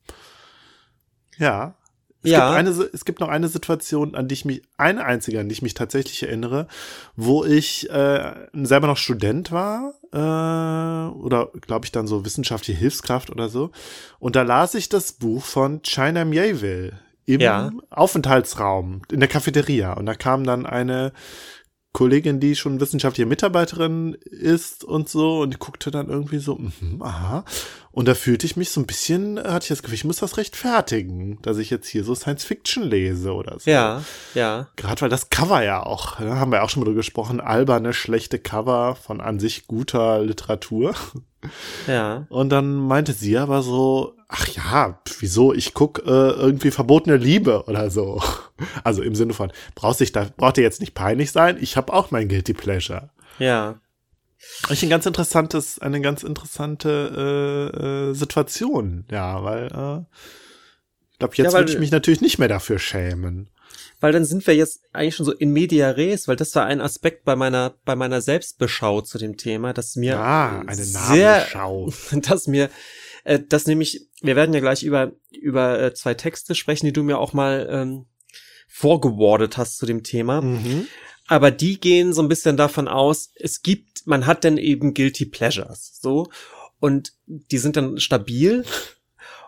Ja. 1.37 1.75
Es, 2.23 2.31
ja. 2.31 2.47
Gibt 2.47 2.59
eine, 2.59 2.89
es 2.93 3.03
gibt 3.03 3.19
noch 3.19 3.27
eine 3.27 3.49
Situation, 3.49 4.15
an 4.15 4.29
die 4.29 4.33
ich 4.33 4.45
mich, 4.45 4.61
eine 4.77 5.03
einzige, 5.03 5.41
an 5.41 5.49
die 5.49 5.53
ich 5.53 5.61
mich 5.61 5.73
tatsächlich 5.73 6.23
erinnere, 6.23 6.67
wo 7.17 7.43
ich 7.43 7.89
äh, 7.89 8.33
selber 8.53 8.87
noch 8.87 8.97
Student 8.97 9.51
war 9.51 9.95
äh, 10.13 11.13
oder 11.13 11.51
glaube 11.59 11.85
ich 11.85 11.91
dann 11.91 12.07
so 12.07 12.23
wissenschaftliche 12.23 12.79
Hilfskraft 12.79 13.29
oder 13.29 13.49
so. 13.49 13.71
Und 14.17 14.37
da 14.37 14.43
las 14.43 14.75
ich 14.75 14.87
das 14.87 15.11
Buch 15.11 15.43
von 15.43 15.81
China 15.83 16.23
Mieville 16.23 16.97
im 17.27 17.41
ja. 17.41 17.69
Aufenthaltsraum 17.89 19.01
in 19.11 19.19
der 19.19 19.29
Cafeteria. 19.29 19.93
Und 19.93 20.07
da 20.07 20.15
kam 20.15 20.43
dann 20.43 20.65
eine 20.65 21.11
Kollegin, 21.91 22.39
die 22.39 22.55
schon 22.55 22.79
wissenschaftliche 22.79 23.27
Mitarbeiterin 23.27 24.13
ist 24.25 24.83
und 24.83 25.09
so, 25.09 25.41
und 25.41 25.53
die 25.53 25.57
guckte 25.57 25.89
dann 25.89 26.09
irgendwie 26.09 26.37
so, 26.37 26.55
mh, 26.55 27.03
aha. 27.03 27.43
Und 27.91 28.07
da 28.07 28.13
fühlte 28.13 28.45
ich 28.45 28.55
mich 28.55 28.69
so 28.69 28.79
ein 28.79 28.85
bisschen, 28.85 29.39
hatte 29.39 29.63
ich 29.63 29.69
das 29.69 29.81
Gefühl, 29.81 29.95
ich 29.95 30.05
muss 30.05 30.17
das 30.17 30.37
rechtfertigen, 30.37 31.39
dass 31.41 31.57
ich 31.57 31.71
jetzt 31.71 31.87
hier 31.87 32.03
so 32.03 32.13
Science 32.13 32.43
Fiction 32.43 32.83
lese 32.83 33.33
oder 33.33 33.59
so. 33.59 33.69
Ja, 33.69 34.03
ja. 34.35 34.67
Gerade 34.75 35.01
weil 35.01 35.09
das 35.09 35.31
Cover 35.31 35.63
ja 35.63 35.83
auch, 35.83 36.17
da 36.17 36.25
ne, 36.25 36.39
haben 36.39 36.51
wir 36.51 36.63
auch 36.63 36.69
schon 36.69 36.81
mal 36.81 36.85
drüber 36.85 36.99
gesprochen, 36.99 37.41
alberne, 37.41 37.93
schlechte 37.93 38.37
Cover 38.37 38.95
von 38.95 39.19
an 39.19 39.39
sich 39.39 39.65
guter 39.65 40.21
Literatur. 40.21 40.93
Ja. 41.87 42.27
Und 42.29 42.49
dann 42.49 42.75
meinte 42.75 43.13
sie 43.13 43.37
aber 43.37 43.63
so, 43.63 44.16
ach 44.27 44.47
ja, 44.49 45.01
wieso, 45.19 45.53
ich 45.53 45.73
guck 45.73 45.99
äh, 46.05 46.09
irgendwie 46.09 46.71
verbotene 46.71 47.17
Liebe 47.17 47.63
oder 47.65 47.89
so. 47.89 48.21
Also 48.83 49.03
im 49.03 49.13
Sinne 49.13 49.33
von, 49.33 49.51
brauchst 49.75 49.99
dich 49.99 50.13
da, 50.13 50.27
braucht 50.35 50.57
dir 50.57 50.63
jetzt 50.63 50.79
nicht 50.81 50.95
peinlich 50.95 51.31
sein, 51.31 51.59
ich 51.61 51.77
habe 51.77 51.93
auch 51.93 52.09
mein 52.09 52.27
Guilty 52.27 52.55
Pleasure. 52.55 53.11
Ja. 53.37 53.79
Ich 54.71 54.81
ein 54.81 54.89
ganz 54.89 55.05
interessantes, 55.05 55.77
eine 55.77 56.01
ganz 56.01 56.23
interessante 56.23 57.71
äh, 57.75 58.09
äh, 58.09 58.13
Situation, 58.15 59.05
ja, 59.11 59.43
weil 59.43 59.65
äh, 59.65 60.05
ich 61.11 61.19
glaube, 61.19 61.35
jetzt 61.35 61.53
ja, 61.53 61.59
würde 61.59 61.71
ich 61.71 61.77
mich 61.77 61.91
natürlich 61.91 62.21
nicht 62.21 62.39
mehr 62.39 62.47
dafür 62.47 62.79
schämen. 62.79 63.51
Weil 63.99 64.11
dann 64.11 64.25
sind 64.25 64.47
wir 64.47 64.55
jetzt 64.55 64.81
eigentlich 64.91 65.15
schon 65.15 65.27
so 65.27 65.33
in 65.33 65.51
media 65.51 65.91
res, 65.91 66.27
weil 66.27 66.35
das 66.35 66.55
war 66.55 66.65
ein 66.65 66.81
Aspekt 66.81 67.25
bei 67.25 67.35
meiner 67.35 67.75
bei 67.85 67.95
meiner 67.95 68.21
Selbstbeschau 68.21 69.01
zu 69.01 69.19
dem 69.19 69.37
Thema, 69.37 69.73
dass 69.73 69.95
mir 69.95 70.19
ah, 70.19 70.61
eine 70.61 70.83
sehr, 70.83 71.45
dass 72.11 72.47
mir 72.47 72.71
äh, 73.27 73.41
das 73.47 73.67
nämlich, 73.67 74.06
wir 74.21 74.35
werden 74.35 74.53
ja 74.53 74.59
gleich 74.59 74.83
über 74.83 75.13
über 75.31 75.79
äh, 75.79 75.93
zwei 75.93 76.13
Texte 76.13 76.55
sprechen, 76.55 76.87
die 76.87 76.93
du 76.93 77.03
mir 77.03 77.19
auch 77.19 77.33
mal 77.33 77.67
ähm, 77.69 78.05
vorgewordet 78.67 79.57
hast 79.57 79.77
zu 79.77 79.85
dem 79.85 80.03
Thema. 80.03 80.41
Mhm. 80.41 80.87
Aber 81.27 81.51
die 81.51 81.79
gehen 81.79 82.13
so 82.13 82.21
ein 82.21 82.29
bisschen 82.29 82.55
davon 82.55 82.87
aus, 82.87 83.31
es 83.35 83.61
gibt, 83.61 84.07
man 84.07 84.25
hat 84.25 84.45
dann 84.45 84.57
eben 84.57 84.93
Guilty 84.93 85.25
Pleasures, 85.25 85.99
so. 86.01 86.29
Und 86.79 87.13
die 87.25 87.57
sind 87.57 87.75
dann 87.75 87.99
stabil, 87.99 88.63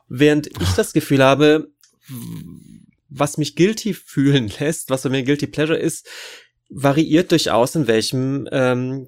während 0.09 0.47
ich 0.47 0.70
das 0.76 0.93
Gefühl 0.93 1.24
habe, 1.24 1.72
was 3.07 3.38
mich 3.38 3.55
guilty 3.55 3.93
fühlen 3.93 4.51
lässt, 4.59 4.89
was 4.89 5.03
bei 5.03 5.09
mir 5.09 5.24
Guilty 5.24 5.47
Pleasure 5.47 5.78
ist, 5.78 6.07
variiert 6.70 7.32
durchaus, 7.32 7.74
in 7.74 7.88
welchem 7.88 8.47
ähm, 8.51 9.07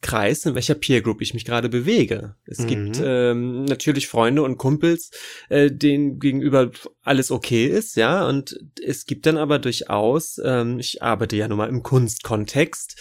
Kreis, 0.00 0.46
in 0.46 0.54
welcher 0.54 0.76
Peer 0.76 1.02
Group 1.02 1.20
ich 1.20 1.34
mich 1.34 1.44
gerade 1.44 1.68
bewege. 1.68 2.36
Es 2.46 2.60
mhm. 2.60 2.66
gibt 2.68 3.02
ähm, 3.04 3.64
natürlich 3.64 4.06
Freunde 4.06 4.42
und 4.42 4.56
Kumpels, 4.56 5.10
äh, 5.48 5.70
denen 5.70 6.20
gegenüber 6.20 6.70
alles 7.02 7.32
okay 7.32 7.66
ist, 7.66 7.96
ja, 7.96 8.26
und 8.26 8.56
es 8.80 9.06
gibt 9.06 9.26
dann 9.26 9.36
aber 9.36 9.58
durchaus, 9.58 10.40
ähm, 10.44 10.78
ich 10.78 11.02
arbeite 11.02 11.36
ja 11.36 11.48
nun 11.48 11.58
mal 11.58 11.68
im 11.68 11.82
Kunstkontext, 11.82 12.96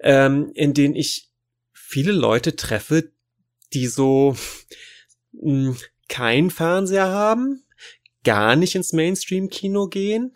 ähm, 0.00 0.50
in 0.54 0.74
denen 0.74 0.94
ich 0.94 1.30
viele 1.72 2.12
Leute 2.12 2.56
treffe, 2.56 3.10
die 3.72 3.86
so 3.86 4.36
mh, 5.32 5.70
hm, 5.70 5.76
kein 6.08 6.50
Fernseher 6.50 7.08
haben, 7.08 7.64
gar 8.22 8.54
nicht 8.56 8.74
ins 8.74 8.92
Mainstream-Kino 8.92 9.88
gehen, 9.88 10.34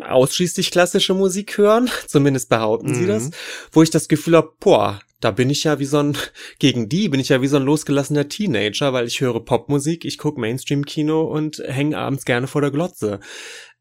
ausschließlich 0.00 0.70
klassische 0.70 1.14
Musik 1.14 1.58
hören, 1.58 1.90
zumindest 2.06 2.48
behaupten 2.48 2.90
mhm. 2.90 2.94
sie 2.94 3.06
das, 3.06 3.30
wo 3.72 3.82
ich 3.82 3.90
das 3.90 4.08
Gefühl 4.08 4.36
habe, 4.36 4.52
boah, 4.60 5.00
da 5.20 5.30
bin 5.30 5.50
ich 5.50 5.64
ja 5.64 5.78
wie 5.78 5.86
so 5.86 5.98
ein, 5.98 6.16
gegen 6.58 6.88
die 6.88 7.08
bin 7.08 7.20
ich 7.20 7.30
ja 7.30 7.42
wie 7.42 7.48
so 7.48 7.56
ein 7.56 7.64
losgelassener 7.64 8.28
Teenager, 8.28 8.92
weil 8.92 9.06
ich 9.06 9.20
höre 9.20 9.44
Popmusik, 9.44 10.04
ich 10.04 10.18
gucke 10.18 10.40
Mainstream-Kino 10.40 11.22
und 11.22 11.58
hänge 11.58 11.98
abends 11.98 12.24
gerne 12.24 12.46
vor 12.46 12.60
der 12.60 12.70
Glotze. 12.70 13.20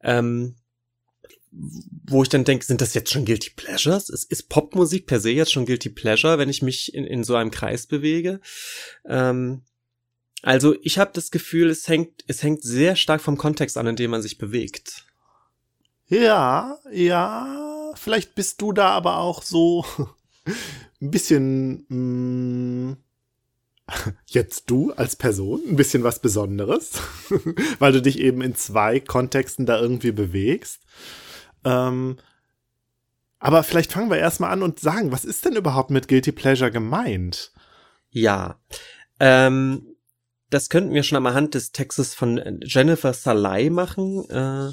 Ähm, 0.04 0.56
wo 2.08 2.22
ich 2.22 2.30
dann 2.30 2.44
denke, 2.44 2.66
sind 2.66 2.82
das 2.82 2.94
jetzt 2.94 3.12
schon 3.12 3.26
Guilty 3.26 3.52
Pleasures? 3.56 4.10
Ist, 4.10 4.30
ist 4.30 4.50
Popmusik 4.50 5.08
per 5.08 5.20
se 5.20 5.32
jetzt 5.32 5.54
schon 5.54 5.66
Guilty 5.66 5.90
Pleasure, 5.90 6.38
wenn 6.38 6.50
ich 6.50 6.62
mich 6.62 6.94
in, 6.94 7.06
in 7.06 7.24
so 7.24 7.36
einem 7.36 7.52
Kreis 7.52 7.88
bewege? 7.88 8.42
Ähm, 9.08 9.64
also 10.46 10.76
ich 10.84 11.00
habe 11.00 11.10
das 11.12 11.32
Gefühl, 11.32 11.72
es 11.72 11.88
hängt, 11.88 12.24
es 12.28 12.44
hängt 12.44 12.62
sehr 12.62 12.96
stark 12.96 13.20
vom 13.20 13.36
Kontext 13.36 13.80
an, 13.80 13.88
in 13.88 13.96
dem 13.96 14.12
man 14.12 14.22
sich 14.22 14.38
bewegt. 14.38 15.06
Ja, 16.08 16.78
ja, 16.92 17.92
vielleicht 17.96 18.36
bist 18.36 18.62
du 18.62 18.72
da 18.72 18.90
aber 18.90 19.18
auch 19.18 19.42
so 19.42 19.84
ein 21.02 21.10
bisschen 21.10 21.88
mh, 21.90 22.92
mm, 22.92 22.98
jetzt 24.28 24.70
du 24.70 24.92
als 24.94 25.16
Person 25.16 25.64
ein 25.68 25.78
bisschen 25.78 26.04
was 26.04 26.20
Besonderes, 26.20 27.02
weil 27.80 27.94
du 27.94 28.04
dich 28.04 28.20
eben 28.20 28.44
in 28.44 28.54
zwei 28.54 29.00
Kontexten 29.00 29.66
da 29.66 29.80
irgendwie 29.80 30.12
bewegst. 30.12 30.84
Ähm, 31.64 32.18
aber 33.40 33.64
vielleicht 33.64 33.94
fangen 33.94 34.12
wir 34.12 34.20
erstmal 34.20 34.52
an 34.52 34.62
und 34.62 34.80
sagen, 34.80 35.12
was 35.12 35.26
ist 35.26 35.44
denn 35.44 35.56
überhaupt 35.56 35.90
mit 35.90 36.08
Guilty 36.08 36.32
Pleasure 36.32 36.70
gemeint? 36.70 37.52
Ja, 38.12 38.60
ähm, 39.20 39.95
das 40.56 40.70
könnten 40.70 40.94
wir 40.94 41.04
schon 41.04 41.18
am 41.18 41.34
Hand 41.34 41.54
des 41.54 41.74
Textes 41.74 42.14
von 42.14 42.38
äh, 42.38 42.54
Jennifer 42.62 43.12
Salai 43.12 43.70
machen, 43.70 44.24
äh, 44.30 44.72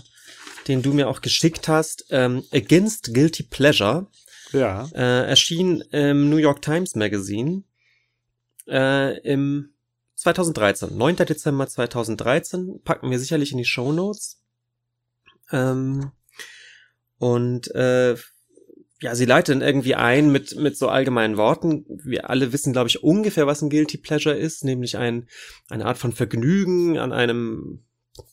den 0.68 0.80
du 0.80 0.92
mir 0.92 1.08
auch 1.08 1.20
geschickt 1.20 1.66
hast. 1.66 2.06
Ähm, 2.10 2.44
Against 2.52 3.12
Guilty 3.12 3.42
Pleasure. 3.42 4.06
Ja. 4.52 4.88
Äh, 4.94 5.26
erschien 5.26 5.80
im 5.90 6.30
New 6.30 6.36
York 6.36 6.62
Times 6.62 6.94
Magazine 6.94 7.64
äh, 8.68 9.18
im 9.22 9.74
2013, 10.14 10.96
9. 10.96 11.16
Dezember 11.16 11.66
2013, 11.66 12.80
packen 12.84 13.10
wir 13.10 13.18
sicherlich 13.18 13.50
in 13.50 13.58
die 13.58 13.64
Show 13.64 13.90
Notes. 13.90 14.40
Ähm, 15.50 16.12
und 17.18 17.74
äh, 17.74 18.14
ja, 19.02 19.16
sie 19.16 19.24
leitet 19.24 19.56
dann 19.56 19.62
irgendwie 19.62 19.96
ein 19.96 20.30
mit, 20.30 20.54
mit 20.56 20.76
so 20.76 20.88
allgemeinen 20.88 21.36
Worten. 21.36 21.84
Wir 22.04 22.30
alle 22.30 22.52
wissen, 22.52 22.72
glaube 22.72 22.88
ich, 22.88 23.02
ungefähr, 23.02 23.48
was 23.48 23.60
ein 23.60 23.68
Guilty 23.68 23.98
Pleasure 23.98 24.36
ist, 24.36 24.64
nämlich 24.64 24.96
ein, 24.96 25.26
eine 25.68 25.86
Art 25.86 25.98
von 25.98 26.12
Vergnügen 26.12 26.98
an 26.98 27.12
einem 27.12 27.80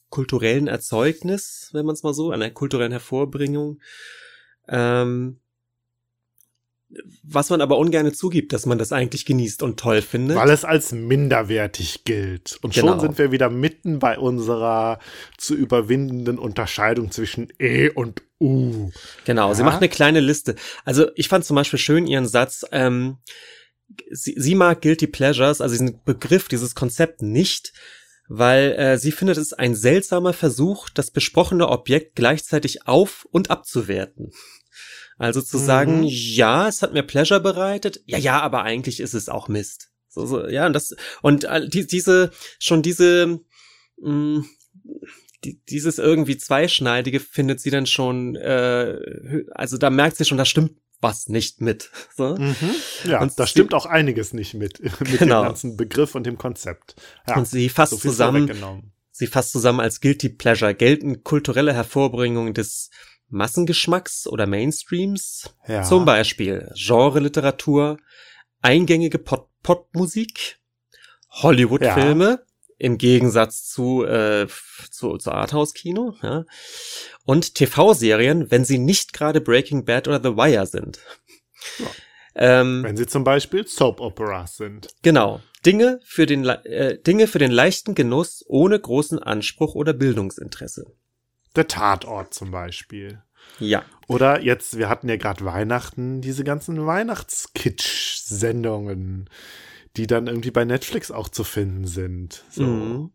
kulturellen 0.09 0.67
Erzeugnis, 0.67 1.69
wenn 1.73 1.87
man 1.87 1.93
es 1.93 2.03
mal 2.03 2.13
so, 2.13 2.27
an 2.31 2.43
einer 2.43 2.51
kulturellen 2.51 2.91
Hervorbringung. 2.91 3.81
Ähm, 4.67 5.39
was 7.23 7.49
man 7.49 7.61
aber 7.61 7.77
ungerne 7.77 8.11
zugibt, 8.13 8.53
dass 8.53 8.67
man 8.67 8.77
das 8.77 8.91
eigentlich 8.91 9.25
genießt 9.25 9.63
und 9.63 9.79
toll 9.79 10.03
findet. 10.03 10.37
Weil 10.37 10.49
es 10.51 10.65
als 10.65 10.91
minderwertig 10.91 12.03
gilt. 12.03 12.59
Und 12.61 12.75
genau. 12.75 12.91
schon 12.91 12.99
sind 12.99 13.17
wir 13.17 13.31
wieder 13.31 13.49
mitten 13.49 13.97
bei 13.97 14.19
unserer 14.19 14.99
zu 15.37 15.55
überwindenden 15.55 16.37
Unterscheidung 16.37 17.09
zwischen 17.09 17.51
E 17.59 17.89
und 17.89 18.21
U. 18.39 18.91
Genau, 19.25 19.49
ja? 19.49 19.55
sie 19.55 19.63
macht 19.63 19.77
eine 19.77 19.89
kleine 19.89 20.19
Liste. 20.19 20.55
Also 20.85 21.07
ich 21.15 21.27
fand 21.27 21.45
zum 21.45 21.55
Beispiel 21.55 21.79
schön 21.79 22.07
ihren 22.07 22.27
Satz, 22.27 22.65
ähm, 22.71 23.17
sie, 24.11 24.35
sie 24.37 24.55
mag 24.55 24.81
Guilty 24.81 25.07
Pleasures, 25.07 25.61
also 25.61 25.73
diesen 25.73 26.03
Begriff, 26.03 26.47
dieses 26.47 26.75
Konzept 26.75 27.21
nicht, 27.21 27.73
weil 28.27 28.73
äh, 28.73 28.97
sie 28.97 29.11
findet 29.11 29.37
es 29.37 29.53
ein 29.53 29.75
seltsamer 29.75 30.33
Versuch, 30.33 30.89
das 30.89 31.11
besprochene 31.11 31.67
Objekt 31.67 32.15
gleichzeitig 32.15 32.87
auf- 32.87 33.27
und 33.31 33.49
abzuwerten. 33.49 34.31
Also 35.17 35.41
zu 35.41 35.57
mhm. 35.57 35.65
sagen, 35.65 36.03
ja, 36.03 36.67
es 36.67 36.81
hat 36.81 36.93
mir 36.93 37.03
Pleasure 37.03 37.41
bereitet, 37.41 38.01
ja, 38.05 38.17
ja, 38.17 38.39
aber 38.39 38.63
eigentlich 38.63 38.99
ist 38.99 39.13
es 39.13 39.27
auch 39.27 39.49
Mist. 39.49 39.89
So, 40.07 40.25
so, 40.25 40.47
ja, 40.47 40.65
und 40.65 40.73
das, 40.73 40.95
und 41.21 41.43
äh, 41.43 41.67
die, 41.67 41.85
diese, 41.85 42.31
schon 42.57 42.81
diese, 42.81 43.39
mh, 43.97 44.11
mm, 44.11 44.45
die, 45.43 45.61
dieses 45.69 45.99
irgendwie 45.99 46.37
Zweischneidige 46.37 47.19
findet 47.19 47.59
sie 47.61 47.69
dann 47.69 47.85
schon, 47.85 48.35
äh, 48.35 48.97
also 49.51 49.77
da 49.77 49.89
merkt 49.89 50.17
sie 50.17 50.25
schon, 50.25 50.37
da 50.37 50.45
stimmt 50.45 50.73
was 51.01 51.29
nicht 51.29 51.61
mit. 51.61 51.89
So. 52.15 52.35
Mhm. 52.35 52.55
Ja, 53.05 53.21
und 53.21 53.39
da 53.39 53.47
stimmt 53.47 53.73
auch 53.73 53.85
einiges 53.85 54.33
nicht 54.33 54.53
mit, 54.53 54.81
mit 54.99 55.19
genau. 55.19 55.41
dem 55.41 55.47
ganzen 55.47 55.77
Begriff 55.77 56.15
und 56.15 56.25
dem 56.25 56.37
Konzept. 56.37 56.95
Ja, 57.27 57.37
und 57.37 57.47
sie 57.47 57.69
fasst 57.69 57.91
so 57.91 57.97
zusammen, 57.97 58.91
sie 59.11 59.27
fasst 59.27 59.53
zusammen 59.53 59.79
als 59.79 60.01
Guilty 60.01 60.29
Pleasure 60.29 60.75
gelten 60.75 61.23
kulturelle 61.23 61.73
Hervorbringungen 61.73 62.53
des 62.53 62.89
Massengeschmacks 63.29 64.27
oder 64.27 64.47
Mainstreams. 64.47 65.55
Ja. 65.67 65.83
Zum 65.83 66.03
Beispiel 66.03 66.69
Genre-Literatur, 66.75 67.97
eingängige 68.61 69.19
Pop 69.19 69.49
Popmusik, 69.61 70.57
Hollywood-Filme, 71.29 72.45
im 72.79 72.97
Gegensatz 72.97 73.69
zu, 73.69 74.03
äh, 74.05 74.47
zu, 74.89 75.17
zu 75.17 75.31
Arthouse-Kino, 75.31 76.15
ja. 76.23 76.45
Und 77.25 77.55
TV-Serien, 77.55 78.49
wenn 78.49 78.65
sie 78.65 78.79
nicht 78.79 79.13
gerade 79.13 79.41
Breaking 79.41 79.85
Bad 79.85 80.07
oder 80.07 80.23
The 80.23 80.35
Wire 80.35 80.65
sind. 80.65 80.97
Ja. 81.77 81.85
Ähm, 82.35 82.83
wenn 82.83 82.97
sie 82.97 83.05
zum 83.05 83.23
Beispiel 83.23 83.67
Soap-Operas 83.67 84.57
sind. 84.57 84.87
Genau. 85.03 85.41
Dinge 85.65 85.99
für 86.03 86.25
den, 86.25 86.45
äh, 86.45 86.97
Dinge 86.99 87.27
für 87.27 87.39
den 87.39 87.51
leichten 87.51 87.95
Genuss 87.95 88.45
ohne 88.47 88.79
großen 88.79 89.19
Anspruch 89.19 89.75
oder 89.75 89.91
Bildungsinteresse. 89.91 90.85
Der 91.57 91.67
Tatort 91.67 92.33
zum 92.33 92.51
Beispiel. 92.51 93.21
Ja. 93.59 93.83
Oder 94.07 94.41
jetzt, 94.41 94.77
wir 94.77 94.87
hatten 94.87 95.09
ja 95.09 95.17
gerade 95.17 95.43
Weihnachten, 95.43 96.21
diese 96.21 96.45
ganzen 96.45 96.85
Weihnachtskitsch-Sendungen, 96.85 99.29
die 99.97 100.07
dann 100.07 100.27
irgendwie 100.27 100.51
bei 100.51 100.65
Netflix 100.65 101.11
auch 101.11 101.29
zu 101.29 101.43
finden 101.43 101.87
sind. 101.87 102.43
So. 102.49 102.63
Mhm 102.63 103.11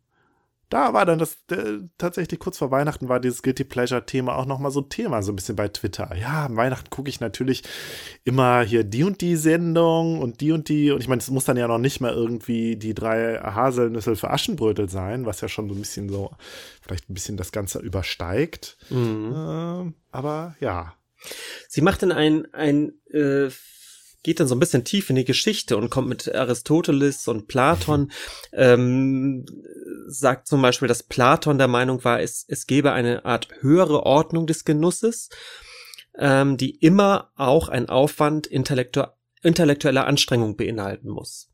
da 0.75 0.93
war 0.93 1.07
dann 1.07 1.21
das 1.21 1.39
äh, 1.53 1.79
tatsächlich 1.99 2.41
kurz 2.41 2.59
vor 2.59 2.73
Weihnachten 2.73 3.09
war 3.09 3.21
dieses 3.21 3.43
Guilty 3.43 3.63
Pleasure 3.63 4.07
Thema 4.07 4.35
auch 4.35 4.45
nochmal 4.45 4.73
so 4.73 4.81
ein 4.81 4.89
Thema, 4.89 5.23
so 5.23 5.31
ein 5.31 5.37
bisschen 5.37 5.55
bei 5.55 5.69
Twitter. 5.69 6.15
Ja, 6.17 6.47
am 6.47 6.57
Weihnachten 6.57 6.91
gucke 6.91 7.09
ich 7.09 7.21
natürlich 7.21 7.63
immer 8.25 8.63
hier 8.63 8.83
die 8.83 9.05
und 9.05 9.21
die 9.21 9.37
Sendung 9.37 10.21
und 10.21 10.41
die 10.41 10.51
und 10.51 10.69
die. 10.69 10.91
Und 10.91 11.01
ich 11.01 11.07
meine, 11.07 11.21
es 11.21 11.31
muss 11.31 11.45
dann 11.45 11.57
ja 11.57 11.69
noch 11.69 11.79
nicht 11.79 12.01
mal 12.01 12.13
irgendwie 12.13 12.75
die 12.75 12.93
drei 12.93 13.39
Haselnüssel 13.39 14.17
für 14.17 14.31
Aschenbrötel 14.31 14.89
sein, 14.89 15.27
was 15.27 15.41
ja 15.41 15.49
schon 15.49 15.69
so 15.69 15.77
ein 15.77 15.81
bisschen 15.81 16.09
so, 16.09 16.33
vielleicht 16.83 17.09
ein 17.09 17.15
bisschen 17.15 17.37
das 17.37 17.53
Ganze 17.53 17.79
übersteigt. 17.79 18.77
Mhm. 18.91 19.33
Äh, 19.33 19.93
aber 20.11 20.57
ja. 20.59 20.95
Sie 21.69 21.83
macht 21.83 22.03
dann 22.03 22.11
ein, 22.13 22.53
ein 22.53 22.95
äh, 23.13 23.49
geht 24.25 24.41
dann 24.41 24.49
so 24.49 24.57
ein 24.57 24.61
bisschen 24.61 24.85
tief 24.85 25.11
in 25.11 25.17
die 25.17 25.25
Geschichte 25.25 25.77
und 25.77 25.91
kommt 25.91 26.09
mit 26.09 26.35
Aristoteles 26.35 27.29
und 27.29 27.47
Platon, 27.47 28.11
ähm, 28.53 29.47
sagt 30.09 30.49
zum 30.49 30.61
Beispiel, 30.61 30.89
dass 30.89 31.05
Platon 31.05 31.59
der 31.59 31.69
Meinung 31.69 32.03
war, 32.03 32.21
es, 32.21 32.45
es 32.49 32.67
gebe 32.67 32.93
eine 32.93 33.25
Art 33.25 33.49
höhere 33.61 34.03
Ordnung 34.05 34.47
des 34.47 34.65
Genusses, 34.65 35.29
ähm, 36.19 36.57
die 36.57 36.71
immer 36.71 37.31
auch 37.37 37.69
ein 37.69 37.89
Aufwand 37.89 38.49
intellektu 38.49 39.05
intellektueller 39.43 40.07
Anstrengung 40.07 40.57
beinhalten 40.57 41.11
muss. 41.11 41.51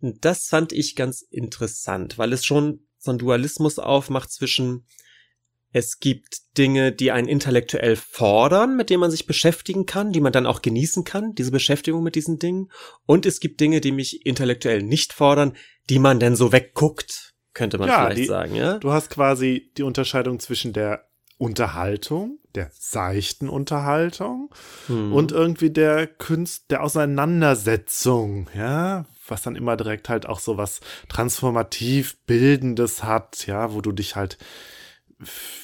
Und 0.00 0.24
das 0.24 0.48
fand 0.48 0.72
ich 0.72 0.96
ganz 0.96 1.20
interessant, 1.20 2.16
weil 2.16 2.32
es 2.32 2.46
schon 2.46 2.86
so 2.96 3.10
ein 3.10 3.18
Dualismus 3.18 3.78
aufmacht 3.78 4.32
zwischen 4.32 4.86
es 5.76 6.00
gibt 6.00 6.56
Dinge, 6.56 6.90
die 6.90 7.12
einen 7.12 7.28
intellektuell 7.28 7.96
fordern, 7.96 8.76
mit 8.76 8.88
denen 8.88 9.00
man 9.00 9.10
sich 9.10 9.26
beschäftigen 9.26 9.84
kann, 9.84 10.10
die 10.10 10.22
man 10.22 10.32
dann 10.32 10.46
auch 10.46 10.62
genießen 10.62 11.04
kann, 11.04 11.34
diese 11.34 11.50
Beschäftigung 11.50 12.02
mit 12.02 12.14
diesen 12.14 12.38
Dingen. 12.38 12.70
Und 13.04 13.26
es 13.26 13.40
gibt 13.40 13.60
Dinge, 13.60 13.82
die 13.82 13.92
mich 13.92 14.24
intellektuell 14.24 14.82
nicht 14.82 15.12
fordern, 15.12 15.54
die 15.90 15.98
man 15.98 16.18
dann 16.18 16.34
so 16.34 16.50
wegguckt, 16.50 17.34
könnte 17.52 17.76
man 17.76 17.88
ja, 17.88 18.06
vielleicht 18.06 18.18
die, 18.22 18.24
sagen, 18.24 18.54
ja? 18.54 18.78
Du 18.78 18.90
hast 18.90 19.10
quasi 19.10 19.70
die 19.76 19.82
Unterscheidung 19.82 20.40
zwischen 20.40 20.72
der 20.72 21.10
Unterhaltung, 21.36 22.38
der 22.54 22.70
seichten 22.72 23.50
Unterhaltung 23.50 24.48
hm. 24.86 25.12
und 25.12 25.30
irgendwie 25.30 25.68
der 25.68 26.06
Kunst, 26.06 26.70
der 26.70 26.82
Auseinandersetzung, 26.82 28.48
ja, 28.56 29.04
was 29.28 29.42
dann 29.42 29.56
immer 29.56 29.76
direkt 29.76 30.08
halt 30.08 30.24
auch 30.24 30.38
so 30.38 30.56
was 30.56 30.80
transformativ 31.10 32.16
Bildendes 32.24 33.04
hat, 33.04 33.46
ja, 33.46 33.74
wo 33.74 33.82
du 33.82 33.92
dich 33.92 34.16
halt 34.16 34.38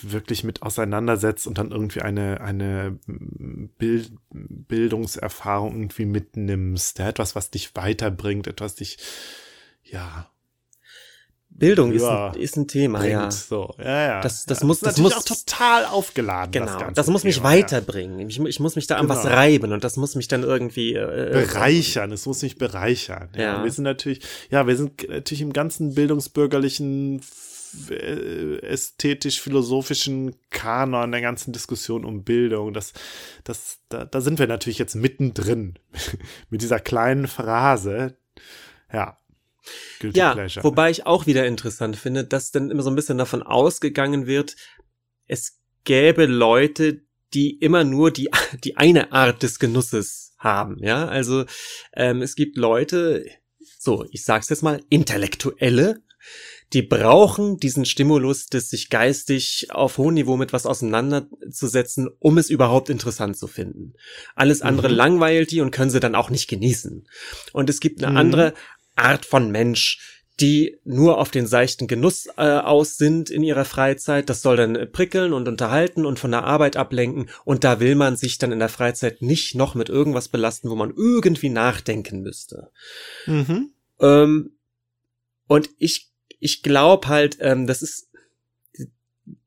wirklich 0.00 0.44
mit 0.44 0.62
auseinandersetzt 0.62 1.46
und 1.46 1.58
dann 1.58 1.72
irgendwie 1.72 2.00
eine, 2.00 2.40
eine 2.40 2.98
Bild, 3.06 4.12
Bildungserfahrung 4.30 5.74
irgendwie 5.74 6.06
mitnimmst. 6.06 6.98
Ja, 6.98 7.08
etwas, 7.08 7.34
was 7.34 7.50
dich 7.50 7.76
weiterbringt, 7.76 8.46
etwas 8.46 8.74
dich, 8.74 8.98
ja. 9.82 10.28
Bildung 11.54 11.92
ist 11.92 12.02
ein, 12.02 12.34
ist 12.34 12.56
ein 12.56 12.66
Thema, 12.66 13.00
bringt, 13.00 13.12
ja. 13.12 13.30
So. 13.30 13.74
ja, 13.78 14.06
ja. 14.06 14.20
Das, 14.22 14.46
das, 14.46 14.60
ja, 14.60 14.66
muss, 14.66 14.80
das, 14.80 14.94
das 14.94 15.02
muss 15.02 15.12
auch 15.12 15.22
total 15.22 15.84
aufgeladen. 15.84 16.50
Genau, 16.50 16.78
das, 16.78 16.94
das 16.94 17.06
muss 17.08 17.24
mich 17.24 17.36
Thema, 17.36 17.50
weiterbringen. 17.50 18.20
Ja. 18.20 18.26
Ich, 18.26 18.40
ich 18.40 18.58
muss 18.58 18.74
mich 18.74 18.86
da 18.86 18.98
genau. 18.98 19.12
an 19.12 19.16
was 19.16 19.24
genau. 19.24 19.34
reiben 19.34 19.72
und 19.72 19.84
das 19.84 19.98
muss 19.98 20.14
mich 20.14 20.28
dann 20.28 20.44
irgendwie 20.44 20.94
äh, 20.94 21.28
äh 21.28 21.30
bereichern. 21.30 22.10
Es 22.10 22.24
muss 22.24 22.40
mich 22.40 22.56
bereichern. 22.56 23.28
Ja. 23.36 23.42
ja. 23.42 23.64
Wir 23.64 23.70
sind 23.70 23.84
natürlich, 23.84 24.22
ja, 24.50 24.66
wir 24.66 24.76
sind 24.76 25.06
natürlich 25.06 25.42
im 25.42 25.52
ganzen 25.52 25.94
bildungsbürgerlichen 25.94 27.20
ästhetisch-philosophischen 27.90 30.34
Kanon 30.50 31.12
der 31.12 31.20
ganzen 31.20 31.52
Diskussion 31.52 32.04
um 32.04 32.24
Bildung. 32.24 32.74
Das, 32.74 32.92
das, 33.44 33.80
da, 33.88 34.04
da 34.04 34.20
sind 34.20 34.38
wir 34.38 34.46
natürlich 34.46 34.78
jetzt 34.78 34.94
mittendrin 34.94 35.78
mit 36.50 36.62
dieser 36.62 36.80
kleinen 36.80 37.28
Phrase. 37.28 38.16
Ja. 38.92 39.18
Guilty 40.00 40.18
ja, 40.18 40.34
Pleasure. 40.34 40.64
wobei 40.64 40.90
ich 40.90 41.06
auch 41.06 41.26
wieder 41.26 41.46
interessant 41.46 41.96
finde, 41.96 42.24
dass 42.24 42.50
dann 42.50 42.70
immer 42.70 42.82
so 42.82 42.90
ein 42.90 42.96
bisschen 42.96 43.18
davon 43.18 43.42
ausgegangen 43.42 44.26
wird, 44.26 44.56
es 45.26 45.60
gäbe 45.84 46.26
Leute, 46.26 47.02
die 47.32 47.58
immer 47.58 47.84
nur 47.84 48.10
die, 48.10 48.28
die 48.64 48.76
eine 48.76 49.12
Art 49.12 49.42
des 49.42 49.60
Genusses 49.60 50.34
haben, 50.36 50.82
ja, 50.82 51.06
also 51.06 51.44
ähm, 51.92 52.22
es 52.22 52.34
gibt 52.34 52.56
Leute, 52.56 53.24
so, 53.78 54.04
ich 54.10 54.24
sag's 54.24 54.48
jetzt 54.48 54.62
mal, 54.62 54.82
Intellektuelle, 54.88 56.02
die 56.72 56.82
brauchen 56.82 57.58
diesen 57.58 57.84
Stimulus, 57.84 58.46
des 58.46 58.70
sich 58.70 58.88
geistig 58.88 59.68
auf 59.70 59.98
hohem 59.98 60.14
Niveau 60.14 60.36
mit 60.36 60.52
was 60.52 60.66
auseinanderzusetzen, 60.66 62.08
um 62.18 62.38
es 62.38 62.48
überhaupt 62.48 62.88
interessant 62.88 63.36
zu 63.36 63.46
finden. 63.46 63.94
Alles 64.34 64.62
andere 64.62 64.88
mhm. 64.88 64.94
langweilt 64.94 65.50
die 65.50 65.60
und 65.60 65.70
können 65.70 65.90
sie 65.90 66.00
dann 66.00 66.14
auch 66.14 66.30
nicht 66.30 66.48
genießen. 66.48 67.06
Und 67.52 67.68
es 67.68 67.80
gibt 67.80 68.02
eine 68.02 68.12
mhm. 68.12 68.18
andere 68.18 68.54
Art 68.96 69.26
von 69.26 69.50
Mensch, 69.50 70.22
die 70.40 70.78
nur 70.84 71.18
auf 71.18 71.30
den 71.30 71.46
seichten 71.46 71.86
Genuss 71.86 72.26
äh, 72.38 72.42
aus 72.42 72.96
sind 72.96 73.28
in 73.28 73.42
ihrer 73.42 73.66
Freizeit. 73.66 74.30
Das 74.30 74.40
soll 74.40 74.56
dann 74.56 74.90
prickeln 74.90 75.34
und 75.34 75.46
unterhalten 75.46 76.06
und 76.06 76.18
von 76.18 76.30
der 76.30 76.44
Arbeit 76.44 76.76
ablenken. 76.76 77.28
Und 77.44 77.64
da 77.64 77.80
will 77.80 77.94
man 77.94 78.16
sich 78.16 78.38
dann 78.38 78.50
in 78.50 78.58
der 78.58 78.70
Freizeit 78.70 79.20
nicht 79.20 79.54
noch 79.54 79.74
mit 79.74 79.90
irgendwas 79.90 80.28
belasten, 80.28 80.70
wo 80.70 80.74
man 80.74 80.92
irgendwie 80.96 81.50
nachdenken 81.50 82.22
müsste. 82.22 82.70
Mhm. 83.26 83.72
Ähm, 84.00 84.56
und 85.48 85.68
ich 85.78 86.11
ich 86.42 86.62
glaube 86.62 87.06
halt, 87.06 87.38
ähm, 87.40 87.68
das 87.68 87.82
ist, 87.82 88.08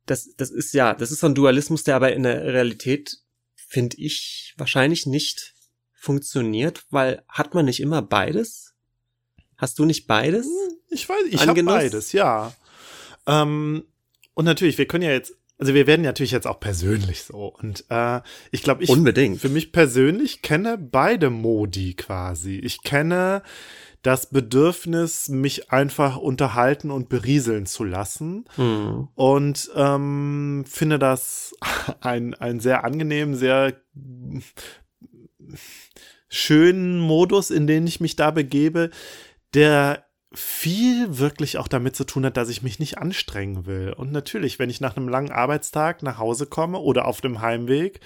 das, 0.05 0.33
das 0.37 0.49
ist 0.49 0.73
ja, 0.73 0.93
das 0.93 1.11
ist 1.11 1.19
so 1.19 1.27
ein 1.27 1.35
Dualismus, 1.35 1.83
der 1.83 1.97
aber 1.97 2.13
in 2.13 2.23
der 2.23 2.41
Realität, 2.45 3.17
finde 3.55 3.97
ich, 3.97 4.53
wahrscheinlich 4.57 5.05
nicht 5.05 5.53
funktioniert, 5.93 6.85
weil 6.91 7.21
hat 7.27 7.53
man 7.53 7.65
nicht 7.65 7.81
immer 7.81 8.01
beides? 8.01 8.75
Hast 9.57 9.77
du 9.77 9.83
nicht 9.83 10.07
beides? 10.07 10.45
Hm, 10.45 10.77
ich 10.89 11.09
weiß, 11.09 11.25
ich 11.29 11.45
habe 11.45 11.63
beides, 11.63 12.13
ja. 12.13 12.53
Ähm, 13.27 13.83
und 14.33 14.45
natürlich, 14.45 14.77
wir 14.77 14.87
können 14.87 15.03
ja 15.03 15.11
jetzt, 15.11 15.33
also 15.57 15.73
wir 15.73 15.87
werden 15.87 16.03
natürlich 16.03 16.31
jetzt 16.31 16.47
auch 16.47 16.61
persönlich 16.61 17.23
so. 17.23 17.47
Und 17.47 17.83
äh, 17.89 18.21
ich 18.51 18.63
glaube, 18.63 18.85
ich 18.85 18.89
Unbedingt. 18.89 19.41
für 19.41 19.49
mich 19.49 19.73
persönlich 19.73 20.41
kenne 20.41 20.77
beide 20.77 21.29
Modi 21.29 21.93
quasi. 21.95 22.57
Ich 22.57 22.83
kenne 22.83 23.43
das 24.05 24.29
Bedürfnis, 24.29 25.29
mich 25.29 25.71
einfach 25.71 26.17
unterhalten 26.17 26.91
und 26.91 27.09
berieseln 27.09 27.65
zu 27.65 27.83
lassen. 27.83 28.45
Mhm. 28.55 29.07
Und 29.15 29.71
ähm, 29.75 30.63
finde 30.67 30.99
das 30.99 31.55
ein, 32.01 32.35
ein 32.35 32.59
sehr 32.59 32.83
angenehm, 32.83 33.33
sehr 33.33 33.73
schönen 36.29 36.99
Modus, 36.99 37.49
in 37.49 37.65
den 37.65 37.87
ich 37.87 37.99
mich 37.99 38.15
da 38.15 38.29
begebe, 38.29 38.91
der 39.55 40.05
viel 40.31 41.17
wirklich 41.17 41.57
auch 41.57 41.67
damit 41.67 41.95
zu 41.95 42.03
tun 42.03 42.25
hat, 42.25 42.37
dass 42.37 42.49
ich 42.49 42.61
mich 42.61 42.77
nicht 42.77 42.99
anstrengen 42.99 43.65
will. 43.65 43.91
Und 43.93 44.11
natürlich, 44.11 44.59
wenn 44.59 44.69
ich 44.69 44.81
nach 44.81 44.97
einem 44.97 45.07
langen 45.07 45.31
Arbeitstag 45.31 46.03
nach 46.03 46.19
Hause 46.19 46.45
komme 46.45 46.77
oder 46.77 47.05
auf 47.07 47.21
dem 47.21 47.41
Heimweg, 47.41 48.01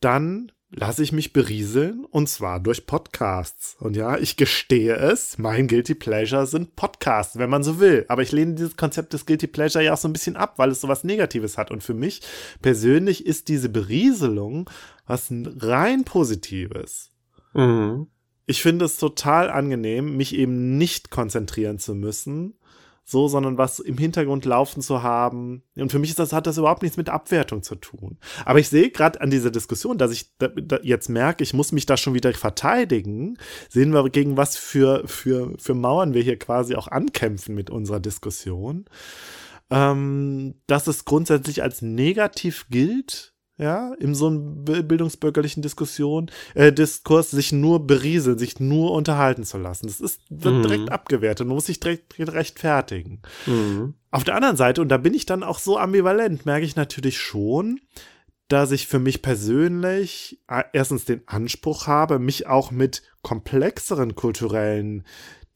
dann 0.00 0.52
lasse 0.70 1.02
ich 1.02 1.12
mich 1.12 1.32
berieseln 1.32 2.04
und 2.04 2.28
zwar 2.28 2.60
durch 2.60 2.86
Podcasts. 2.86 3.76
Und 3.80 3.96
ja, 3.96 4.18
ich 4.18 4.36
gestehe 4.36 4.96
es, 4.96 5.38
mein 5.38 5.66
Guilty 5.66 5.94
Pleasure 5.94 6.46
sind 6.46 6.76
Podcasts, 6.76 7.38
wenn 7.38 7.50
man 7.50 7.62
so 7.62 7.80
will. 7.80 8.04
Aber 8.08 8.22
ich 8.22 8.32
lehne 8.32 8.54
dieses 8.54 8.76
Konzept 8.76 9.12
des 9.12 9.24
Guilty 9.24 9.46
Pleasure 9.46 9.82
ja 9.82 9.94
auch 9.94 9.98
so 9.98 10.08
ein 10.08 10.12
bisschen 10.12 10.36
ab, 10.36 10.54
weil 10.56 10.70
es 10.70 10.80
so 10.80 10.88
was 10.88 11.04
Negatives 11.04 11.56
hat. 11.56 11.70
Und 11.70 11.82
für 11.82 11.94
mich 11.94 12.20
persönlich 12.60 13.24
ist 13.24 13.48
diese 13.48 13.68
Berieselung 13.68 14.68
was 15.06 15.28
rein 15.30 16.04
Positives. 16.04 17.12
Mhm. 17.54 18.08
Ich 18.46 18.62
finde 18.62 18.84
es 18.84 18.96
total 18.96 19.50
angenehm, 19.50 20.16
mich 20.16 20.34
eben 20.34 20.76
nicht 20.78 21.10
konzentrieren 21.10 21.78
zu 21.78 21.94
müssen, 21.94 22.54
so, 23.10 23.26
sondern 23.26 23.56
was 23.56 23.78
im 23.78 23.96
Hintergrund 23.96 24.44
laufen 24.44 24.82
zu 24.82 25.02
haben. 25.02 25.62
Und 25.76 25.90
für 25.90 25.98
mich 25.98 26.10
ist 26.10 26.18
das, 26.18 26.34
hat 26.34 26.46
das 26.46 26.58
überhaupt 26.58 26.82
nichts 26.82 26.98
mit 26.98 27.08
Abwertung 27.08 27.62
zu 27.62 27.74
tun. 27.74 28.18
Aber 28.44 28.58
ich 28.58 28.68
sehe 28.68 28.90
gerade 28.90 29.22
an 29.22 29.30
dieser 29.30 29.50
Diskussion, 29.50 29.96
dass 29.96 30.12
ich 30.12 30.36
da, 30.36 30.48
da 30.48 30.78
jetzt 30.82 31.08
merke, 31.08 31.42
ich 31.42 31.54
muss 31.54 31.72
mich 31.72 31.86
da 31.86 31.96
schon 31.96 32.12
wieder 32.12 32.34
verteidigen. 32.34 33.38
Sehen 33.70 33.94
wir, 33.94 34.10
gegen 34.10 34.36
was 34.36 34.58
für, 34.58 35.08
für, 35.08 35.54
für 35.58 35.72
Mauern 35.72 36.12
wir 36.12 36.20
hier 36.20 36.38
quasi 36.38 36.74
auch 36.74 36.88
ankämpfen 36.88 37.54
mit 37.54 37.70
unserer 37.70 37.98
Diskussion. 37.98 38.84
Ähm, 39.70 40.56
dass 40.66 40.86
es 40.86 41.06
grundsätzlich 41.06 41.62
als 41.62 41.80
negativ 41.80 42.66
gilt, 42.68 43.32
ja, 43.58 43.92
in 43.94 44.14
so 44.14 44.28
einem 44.28 44.64
bildungsbürgerlichen 44.64 45.62
Diskussion, 45.62 46.30
äh, 46.54 46.72
Diskurs, 46.72 47.32
sich 47.32 47.52
nur 47.52 47.86
berieseln, 47.86 48.38
sich 48.38 48.60
nur 48.60 48.92
unterhalten 48.92 49.42
zu 49.42 49.58
lassen. 49.58 49.88
Das 49.88 50.00
ist, 50.00 50.20
wird 50.30 50.54
mhm. 50.54 50.62
direkt 50.62 50.92
abgewertet, 50.92 51.46
man 51.46 51.56
muss 51.56 51.66
sich 51.66 51.80
direkt 51.80 52.14
rechtfertigen. 52.18 53.20
Mhm. 53.46 53.94
Auf 54.12 54.22
der 54.22 54.36
anderen 54.36 54.56
Seite, 54.56 54.80
und 54.80 54.88
da 54.88 54.96
bin 54.96 55.12
ich 55.12 55.26
dann 55.26 55.42
auch 55.42 55.58
so 55.58 55.76
ambivalent, 55.76 56.46
merke 56.46 56.64
ich 56.64 56.76
natürlich 56.76 57.18
schon, 57.18 57.80
dass 58.46 58.70
ich 58.70 58.86
für 58.86 59.00
mich 59.00 59.22
persönlich 59.22 60.40
äh, 60.48 60.62
erstens 60.72 61.04
den 61.04 61.26
Anspruch 61.26 61.88
habe, 61.88 62.20
mich 62.20 62.46
auch 62.46 62.70
mit 62.70 63.02
komplexeren 63.22 64.14
kulturellen 64.14 65.04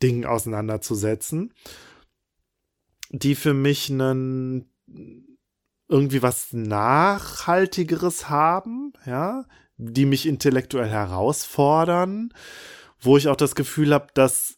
Dingen 0.02 0.24
auseinanderzusetzen, 0.24 1.54
die 3.10 3.36
für 3.36 3.54
mich 3.54 3.90
einen 3.90 4.68
irgendwie 5.92 6.22
was 6.22 6.52
Nachhaltigeres 6.52 8.28
haben, 8.28 8.92
ja, 9.06 9.44
die 9.76 10.06
mich 10.06 10.26
intellektuell 10.26 10.88
herausfordern, 10.88 12.32
wo 13.00 13.16
ich 13.16 13.28
auch 13.28 13.36
das 13.36 13.54
Gefühl 13.54 13.92
habe, 13.92 14.06
dass 14.14 14.56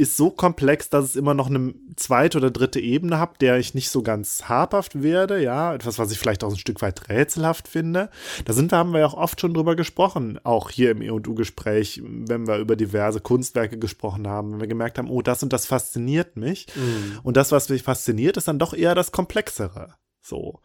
ist 0.00 0.16
so 0.16 0.30
komplex, 0.30 0.88
dass 0.88 1.04
es 1.04 1.16
immer 1.16 1.34
noch 1.34 1.48
eine 1.48 1.74
zweite 1.96 2.38
oder 2.38 2.50
dritte 2.50 2.80
Ebene 2.80 3.18
hat, 3.18 3.42
der 3.42 3.58
ich 3.58 3.74
nicht 3.74 3.90
so 3.90 4.02
ganz 4.02 4.48
habhaft 4.48 5.02
werde, 5.02 5.42
ja, 5.42 5.74
etwas, 5.74 5.98
was 5.98 6.10
ich 6.10 6.18
vielleicht 6.18 6.42
auch 6.42 6.50
ein 6.50 6.56
Stück 6.56 6.80
weit 6.80 7.10
rätselhaft 7.10 7.68
finde. 7.68 8.08
Da 8.46 8.54
sind 8.54 8.72
wir, 8.72 8.78
haben 8.78 8.92
wir 8.92 9.00
ja 9.00 9.06
auch 9.06 9.14
oft 9.14 9.38
schon 9.38 9.52
drüber 9.52 9.76
gesprochen, 9.76 10.40
auch 10.42 10.70
hier 10.70 10.92
im 10.92 11.02
E&U-Gespräch, 11.02 12.00
wenn 12.02 12.46
wir 12.46 12.56
über 12.56 12.76
diverse 12.76 13.20
Kunstwerke 13.20 13.78
gesprochen 13.78 14.26
haben, 14.26 14.52
wenn 14.52 14.60
wir 14.60 14.68
gemerkt 14.68 14.96
haben, 14.96 15.10
oh, 15.10 15.20
das 15.20 15.42
und 15.42 15.52
das 15.52 15.66
fasziniert 15.66 16.38
mich. 16.38 16.66
Mhm. 16.74 17.20
Und 17.22 17.36
das, 17.36 17.52
was 17.52 17.68
mich 17.68 17.82
fasziniert, 17.82 18.38
ist 18.38 18.48
dann 18.48 18.58
doch 18.58 18.72
eher 18.72 18.94
das 18.94 19.12
Komplexere. 19.12 19.96
So. 20.30 20.60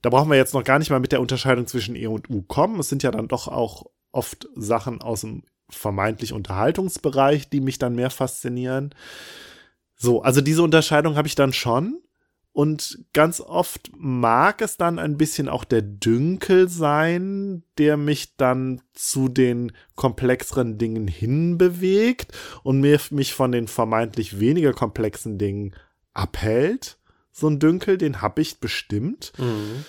Da 0.00 0.08
brauchen 0.08 0.30
wir 0.30 0.36
jetzt 0.36 0.54
noch 0.54 0.64
gar 0.64 0.78
nicht 0.78 0.90
mal 0.90 1.00
mit 1.00 1.12
der 1.12 1.20
Unterscheidung 1.20 1.66
zwischen 1.66 1.94
E 1.94 2.06
und 2.06 2.30
U 2.30 2.42
kommen. 2.42 2.80
Es 2.80 2.88
sind 2.88 3.02
ja 3.02 3.10
dann 3.10 3.28
doch 3.28 3.46
auch 3.48 3.84
oft 4.10 4.48
Sachen 4.54 5.02
aus 5.02 5.20
dem 5.20 5.42
vermeintlich 5.68 6.32
Unterhaltungsbereich, 6.32 7.48
die 7.50 7.60
mich 7.60 7.78
dann 7.78 7.94
mehr 7.94 8.10
faszinieren. 8.10 8.94
So, 9.96 10.22
also 10.22 10.40
diese 10.40 10.62
Unterscheidung 10.62 11.16
habe 11.16 11.28
ich 11.28 11.34
dann 11.34 11.52
schon. 11.52 12.00
Und 12.54 13.06
ganz 13.14 13.40
oft 13.40 13.90
mag 13.96 14.60
es 14.60 14.76
dann 14.76 14.98
ein 14.98 15.16
bisschen 15.16 15.48
auch 15.48 15.64
der 15.64 15.80
Dünkel 15.80 16.68
sein, 16.68 17.62
der 17.78 17.96
mich 17.96 18.36
dann 18.36 18.82
zu 18.92 19.28
den 19.28 19.72
komplexeren 19.94 20.76
Dingen 20.76 21.08
hinbewegt 21.08 22.32
und 22.62 22.80
mir, 22.80 23.00
mich 23.10 23.32
von 23.32 23.52
den 23.52 23.68
vermeintlich 23.68 24.38
weniger 24.38 24.74
komplexen 24.74 25.38
Dingen 25.38 25.74
abhält. 26.12 26.98
So 27.32 27.48
ein 27.48 27.58
Dünkel, 27.58 27.98
den 27.98 28.20
habe 28.20 28.40
ich 28.42 28.60
bestimmt. 28.60 29.32
Mhm. 29.38 29.84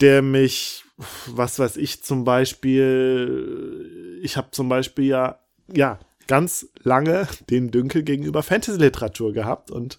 Der 0.00 0.22
mich 0.22 0.86
was 1.26 1.58
weiß 1.58 1.76
ich 1.76 2.02
zum 2.02 2.24
Beispiel, 2.24 4.20
ich 4.22 4.36
habe 4.36 4.50
zum 4.50 4.68
Beispiel 4.68 5.04
ja, 5.04 5.40
ja, 5.72 5.98
ganz 6.26 6.68
lange 6.82 7.28
den 7.50 7.70
Dünkel 7.70 8.02
gegenüber 8.02 8.42
Fantasy-Literatur 8.42 9.32
gehabt 9.32 9.70
und 9.70 9.98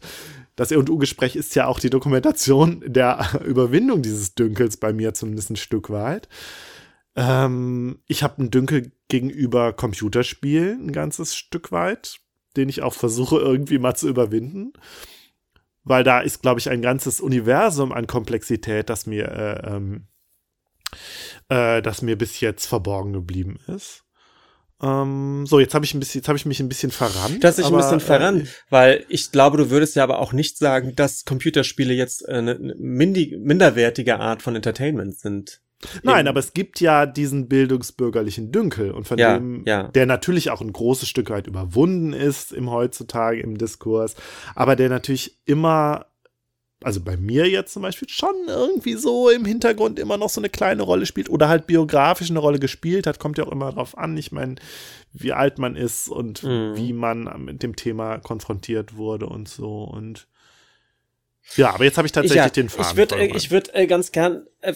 das 0.55 0.71
E&U-Gespräch 0.71 1.35
ist 1.35 1.53
ja 1.55 1.67
auch 1.67 1.79
die 1.79 1.91
Dokumentation 1.91 2.83
der 2.85 3.41
Überwindung 3.45 4.01
dieses 4.01 4.33
Dünkels 4.33 4.77
bei 4.77 4.91
mir 4.91 5.13
zumindest 5.13 5.51
ein 5.51 5.55
Stück 5.55 5.91
weit. 5.91 6.27
Ähm, 7.15 7.99
ich 8.07 8.23
habe 8.23 8.39
einen 8.39 8.49
Dünkel 8.49 8.91
gegenüber 9.07 9.71
Computerspielen 9.73 10.87
ein 10.87 10.91
ganzes 10.91 11.35
Stück 11.35 11.71
weit, 11.71 12.19
den 12.55 12.69
ich 12.69 12.81
auch 12.81 12.95
versuche 12.95 13.37
irgendwie 13.37 13.77
mal 13.77 13.95
zu 13.95 14.09
überwinden. 14.09 14.73
Weil 15.87 16.03
da 16.03 16.19
ist, 16.19 16.41
glaube 16.41 16.59
ich, 16.59 16.69
ein 16.69 16.81
ganzes 16.81 17.21
Universum 17.21 17.91
an 17.91 18.07
Komplexität, 18.07 18.89
das 18.89 19.05
mir 19.05 19.27
äh, 19.27 19.75
ähm, 19.75 20.07
äh, 21.49 21.81
das 21.81 22.01
mir 22.01 22.17
bis 22.17 22.39
jetzt 22.39 22.65
verborgen 22.65 23.13
geblieben 23.13 23.59
ist. 23.67 24.03
Ähm, 24.81 25.45
so, 25.47 25.59
jetzt 25.59 25.73
habe 25.73 25.85
ich 25.85 25.93
ein 25.93 25.99
bisschen, 25.99 26.19
jetzt 26.19 26.27
habe 26.27 26.37
ich 26.37 26.45
mich 26.45 26.59
ein 26.59 26.69
bisschen 26.69 26.91
verrannt. 26.91 27.43
Du 27.43 27.47
hast 27.47 27.57
dich 27.57 27.65
ein 27.65 27.75
bisschen 27.75 27.99
verrannt, 27.99 28.43
äh, 28.43 28.47
weil 28.69 29.05
ich 29.09 29.31
glaube, 29.31 29.57
du 29.57 29.69
würdest 29.69 29.95
ja 29.95 30.03
aber 30.03 30.19
auch 30.19 30.33
nicht 30.33 30.57
sagen, 30.57 30.95
dass 30.95 31.25
Computerspiele 31.25 31.93
jetzt 31.93 32.27
eine, 32.29 32.55
eine 32.55 32.75
minderwertige 32.75 34.19
Art 34.19 34.41
von 34.41 34.55
Entertainment 34.55 35.17
sind. 35.17 35.61
Nein, 36.01 36.21
Eben. 36.21 36.29
aber 36.29 36.39
es 36.39 36.53
gibt 36.53 36.79
ja 36.81 37.05
diesen 37.05 37.47
bildungsbürgerlichen 37.47 38.51
Dünkel 38.51 38.91
und 38.91 39.07
von 39.07 39.19
ja, 39.19 39.37
dem, 39.37 39.63
ja. 39.65 39.83
der 39.83 40.07
natürlich 40.07 40.49
auch 40.49 40.61
ein 40.61 40.73
großes 40.73 41.07
Stück 41.07 41.29
weit 41.29 41.45
überwunden 41.45 42.13
ist 42.13 42.51
im 42.51 42.71
heutzutage 42.71 43.41
im 43.41 43.57
Diskurs, 43.57 44.15
aber 44.55 44.75
der 44.75 44.89
natürlich 44.89 45.37
immer 45.45 46.07
also 46.83 47.01
bei 47.01 47.17
mir 47.17 47.49
jetzt 47.49 47.73
zum 47.73 47.81
Beispiel 47.81 48.07
schon 48.07 48.35
irgendwie 48.47 48.93
so 48.93 49.29
im 49.29 49.45
Hintergrund 49.45 49.97
immer 49.97 50.17
noch 50.17 50.29
so 50.29 50.39
eine 50.39 50.49
kleine 50.49 50.83
Rolle 50.83 51.05
spielt 51.07 51.29
oder 51.29 51.49
halt 51.49 51.65
biografisch 51.65 52.29
eine 52.29 52.39
Rolle 52.39 52.59
gespielt 52.59 53.07
hat, 53.07 53.19
kommt 53.19 53.39
ja 53.39 53.45
auch 53.45 53.51
immer 53.51 53.71
darauf 53.71 53.97
an. 53.97 54.15
Ich 54.15 54.31
meine, 54.31 54.55
wie 55.11 55.33
alt 55.33 55.57
man 55.57 55.75
ist 55.75 56.07
und 56.07 56.43
mhm. 56.43 56.75
wie 56.75 56.93
man 56.93 57.43
mit 57.43 57.63
dem 57.63 57.75
Thema 57.75 58.19
konfrontiert 58.19 58.95
wurde 58.95 59.25
und 59.25 59.47
so 59.47 59.83
und 59.83 60.27
ja, 61.55 61.73
aber 61.73 61.85
jetzt 61.85 61.97
habe 61.97 62.05
ich 62.05 62.11
tatsächlich 62.11 62.43
ja, 62.43 62.49
den 62.49 62.69
Faden. 62.69 62.91
Ich 62.91 62.97
würde 62.97 63.25
ich 63.25 63.51
würde 63.51 63.73
äh, 63.73 63.87
ganz 63.87 64.11
gern 64.11 64.45
äh, 64.61 64.73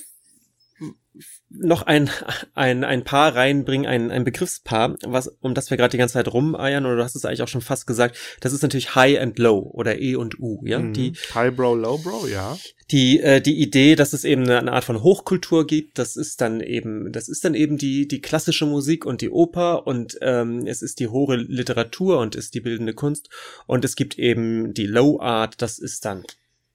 noch 1.49 1.82
ein, 1.84 2.09
ein, 2.53 2.84
ein 2.84 3.03
Paar 3.03 3.36
reinbringen, 3.36 3.86
ein, 3.86 4.11
ein 4.11 4.23
Begriffspaar, 4.23 4.95
was, 5.05 5.27
um 5.41 5.53
das 5.53 5.69
wir 5.69 5.77
gerade 5.77 5.91
die 5.91 5.97
ganze 5.97 6.13
Zeit 6.13 6.32
rumeiern, 6.32 6.86
oder 6.86 6.95
du 6.95 7.03
hast 7.03 7.15
es 7.15 7.25
eigentlich 7.25 7.41
auch 7.41 7.49
schon 7.49 7.61
fast 7.61 7.86
gesagt, 7.86 8.17
das 8.39 8.53
ist 8.53 8.61
natürlich 8.61 8.95
High 8.95 9.19
and 9.19 9.38
Low 9.38 9.59
oder 9.73 9.99
E 9.99 10.15
und 10.15 10.39
U, 10.39 10.61
ja. 10.65 10.79
Mhm. 10.79 10.93
Die, 10.93 11.13
High 11.34 11.53
Bro, 11.53 11.75
Low 11.75 11.97
Bro, 11.97 12.27
ja. 12.27 12.57
Die, 12.91 13.19
äh, 13.19 13.41
die 13.41 13.61
Idee, 13.61 13.95
dass 13.95 14.13
es 14.13 14.23
eben 14.23 14.43
eine, 14.43 14.59
eine 14.59 14.71
Art 14.71 14.86
von 14.86 15.03
Hochkultur 15.03 15.67
gibt, 15.67 15.99
das 15.99 16.15
ist 16.15 16.39
dann 16.41 16.61
eben, 16.61 17.11
das 17.11 17.27
ist 17.27 17.43
dann 17.43 17.53
eben 17.53 17.77
die, 17.77 18.07
die 18.07 18.21
klassische 18.21 18.65
Musik 18.65 19.05
und 19.05 19.21
die 19.21 19.29
Oper 19.29 19.86
und 19.88 20.17
ähm, 20.21 20.65
es 20.65 20.82
ist 20.82 20.99
die 20.99 21.09
hohe 21.09 21.36
Literatur 21.36 22.19
und 22.19 22.36
ist 22.36 22.53
die 22.53 22.61
bildende 22.61 22.93
Kunst 22.93 23.29
und 23.67 23.84
es 23.84 23.95
gibt 23.95 24.17
eben 24.17 24.73
die 24.73 24.88
Low 24.88 25.19
Art, 25.19 25.61
das 25.61 25.77
ist 25.77 26.05
dann 26.05 26.23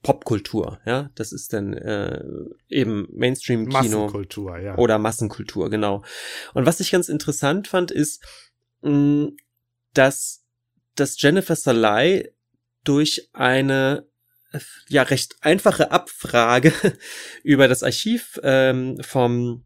Popkultur, 0.07 0.79
ja, 0.85 1.09
das 1.15 1.33
ist 1.33 1.51
dann 1.51 1.73
äh, 1.73 2.23
eben 2.69 3.09
Mainstream-Kino 3.11 3.77
Massenkultur, 3.77 4.57
ja. 4.57 4.77
oder 4.77 4.99
Massenkultur, 4.99 5.69
genau. 5.69 6.01
Und 6.53 6.65
was 6.65 6.79
ich 6.79 6.91
ganz 6.91 7.09
interessant 7.09 7.67
fand, 7.67 7.91
ist, 7.91 8.23
mh, 8.83 9.31
dass 9.93 10.45
dass 10.95 11.21
Jennifer 11.21 11.57
Salai 11.57 12.31
durch 12.85 13.29
eine 13.33 14.07
ja 14.87 15.03
recht 15.03 15.35
einfache 15.41 15.91
Abfrage 15.91 16.71
über 17.43 17.67
das 17.67 17.83
Archiv 17.83 18.39
ähm, 18.43 18.97
vom 19.01 19.65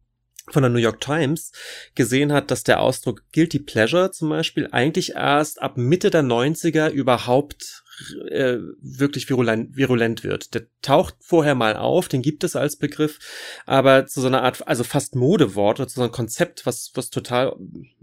von 0.49 0.63
der 0.63 0.71
New 0.71 0.79
York 0.79 1.01
Times 1.01 1.51
gesehen 1.93 2.33
hat, 2.33 2.49
dass 2.49 2.63
der 2.63 2.79
Ausdruck 2.79 3.21
Guilty 3.31 3.59
Pleasure 3.59 4.09
zum 4.09 4.29
Beispiel 4.29 4.67
eigentlich 4.71 5.11
erst 5.11 5.61
ab 5.61 5.77
Mitte 5.77 6.09
der 6.09 6.23
90er 6.23 6.89
überhaupt 6.89 7.80
äh, 8.29 8.57
wirklich 8.81 9.29
virulent, 9.29 9.75
virulent 9.75 10.23
wird. 10.23 10.53
Der 10.53 10.63
taucht 10.81 11.15
vorher 11.19 11.55
mal 11.55 11.75
auf, 11.75 12.07
den 12.07 12.21
gibt 12.21 12.43
es 12.43 12.55
als 12.55 12.75
Begriff, 12.75 13.19
aber 13.65 14.05
zu 14.07 14.21
so 14.21 14.27
einer 14.27 14.43
Art, 14.43 14.67
also 14.67 14.83
fast 14.83 15.15
Modewort 15.15 15.79
oder 15.79 15.87
zu 15.87 15.95
so 15.95 16.01
einem 16.01 16.11
Konzept, 16.11 16.65
was, 16.65 16.91
was 16.95 17.09
total 17.09 17.55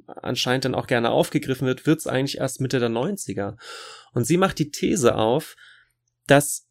anscheinend 0.06 0.64
dann 0.64 0.74
auch 0.74 0.86
gerne 0.86 1.10
aufgegriffen 1.10 1.66
wird, 1.66 1.86
wird 1.86 2.00
es 2.00 2.06
eigentlich 2.06 2.38
erst 2.38 2.60
Mitte 2.60 2.80
der 2.80 2.90
90er. 2.90 3.56
Und 4.12 4.24
sie 4.24 4.36
macht 4.36 4.58
die 4.58 4.70
These 4.70 5.16
auf, 5.16 5.56
dass 6.26 6.66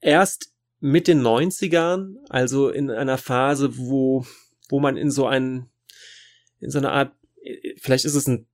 erst 0.00 0.52
mit 0.80 1.08
den 1.08 1.22
90ern, 1.22 2.16
also 2.28 2.68
in 2.68 2.90
einer 2.90 3.18
Phase, 3.18 3.78
wo, 3.78 4.26
wo 4.68 4.80
man 4.80 4.96
in 4.96 5.10
so 5.10 5.26
ein, 5.26 5.70
in 6.60 6.70
so 6.70 6.78
einer 6.78 6.92
Art, 6.92 7.12
vielleicht 7.78 8.04
ist 8.04 8.14
es 8.14 8.26
ein, 8.26 8.46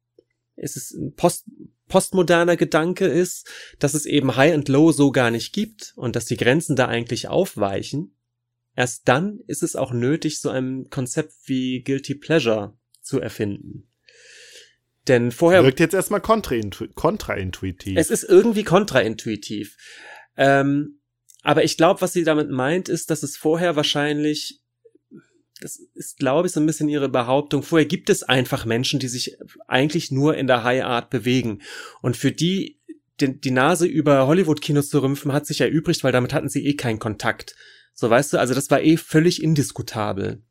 ist 0.61 0.76
es 0.76 0.92
ein 0.92 1.14
Post, 1.14 1.46
postmoderner 1.88 2.56
Gedanke 2.56 3.06
ist, 3.06 3.48
dass 3.78 3.94
es 3.94 4.06
eben 4.06 4.36
High 4.36 4.54
and 4.54 4.68
Low 4.68 4.92
so 4.92 5.11
gar 5.11 5.30
nicht 5.30 5.52
gibt 5.52 5.92
und 5.96 6.16
dass 6.16 6.24
die 6.24 6.36
Grenzen 6.36 6.76
da 6.76 6.86
eigentlich 6.86 7.28
aufweichen, 7.28 8.16
erst 8.76 9.08
dann 9.08 9.40
ist 9.46 9.62
es 9.62 9.76
auch 9.76 9.92
nötig, 9.92 10.40
so 10.40 10.50
ein 10.50 10.88
Konzept 10.90 11.32
wie 11.46 11.82
Guilty 11.82 12.14
Pleasure 12.14 12.76
zu 13.02 13.20
erfinden. 13.20 13.88
Denn 15.08 15.32
vorher. 15.32 15.64
Wirkt 15.64 15.80
jetzt 15.80 15.94
erstmal 15.94 16.20
kontraintuitiv. 16.20 17.96
Es 17.96 18.11
ist 18.11 18.22
irgendwie 18.22 18.64
kontraintuitiv. 18.64 19.76
Ähm, 20.36 21.00
aber 21.42 21.64
ich 21.64 21.76
glaube, 21.76 22.02
was 22.02 22.12
sie 22.12 22.22
damit 22.22 22.50
meint, 22.50 22.88
ist, 22.88 23.11
dass 23.11 23.22
es 23.22 23.36
vorher 23.36 23.76
wahrscheinlich 23.76 24.61
das 25.61 25.76
ist, 25.94 26.18
glaube 26.18 26.46
ich, 26.46 26.52
so 26.52 26.61
ein 26.61 26.66
bisschen 26.66 26.88
ihre 26.88 27.08
Behauptung. 27.08 27.62
Vorher 27.62 27.86
gibt 27.86 28.11
es 28.11 28.22
einfach 28.22 28.64
Menschen, 28.64 28.98
die 29.00 29.08
sich 29.08 29.36
eigentlich 29.68 30.11
nur 30.11 30.36
in 30.36 30.46
der 30.46 30.64
High 30.64 30.84
Art 30.84 31.11
bewegen. 31.11 31.61
Und 32.02 32.16
für 32.16 32.32
die, 32.32 32.80
die, 33.20 33.40
die 33.40 33.50
Nase 33.50 33.86
über 33.86 34.26
Hollywood-Kinos 34.26 34.88
zu 34.88 35.00
rümpfen, 35.00 35.32
hat 35.32 35.46
sich 35.46 35.61
erübrigt, 35.61 36.02
weil 36.02 36.12
damit 36.12 36.32
hatten 36.32 36.48
sie 36.48 36.66
eh 36.66 36.74
keinen 36.74 36.98
Kontakt. 36.98 37.54
So, 37.94 38.08
weißt 38.08 38.32
du, 38.32 38.38
also 38.38 38.54
das 38.54 38.70
war 38.70 38.80
eh 38.80 38.96
völlig 38.96 39.42
indiskutabel. 39.42 40.42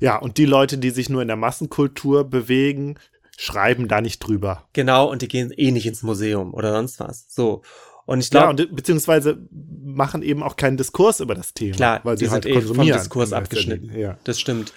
Ja, 0.00 0.16
und 0.16 0.38
die 0.38 0.46
Leute, 0.46 0.78
die 0.78 0.90
sich 0.90 1.08
nur 1.08 1.22
in 1.22 1.28
der 1.28 1.36
Massenkultur 1.36 2.28
bewegen, 2.28 2.98
schreiben 3.36 3.88
da 3.88 4.00
nicht 4.00 4.20
drüber. 4.20 4.68
Genau, 4.72 5.10
und 5.10 5.22
die 5.22 5.28
gehen 5.28 5.50
eh 5.50 5.70
nicht 5.70 5.86
ins 5.86 6.02
Museum 6.02 6.54
oder 6.54 6.72
sonst 6.72 7.00
was. 7.00 7.26
So. 7.28 7.62
Und 8.10 8.18
ich 8.18 8.30
glaube. 8.30 8.60
Ja, 8.60 8.66
und 8.66 8.74
beziehungsweise 8.74 9.38
machen 9.52 10.22
eben 10.22 10.42
auch 10.42 10.56
keinen 10.56 10.76
Diskurs 10.76 11.20
über 11.20 11.36
das 11.36 11.54
Thema. 11.54 11.76
Klar, 11.76 12.00
weil 12.02 12.18
sie 12.18 12.28
halt 12.28 12.42
sind 12.42 12.56
halt 12.56 12.64
eh 12.64 12.74
vom 12.74 12.84
Diskurs 12.84 13.32
abgeschnitten. 13.32 13.96
Ja. 13.96 14.18
Das 14.24 14.40
stimmt. 14.40 14.72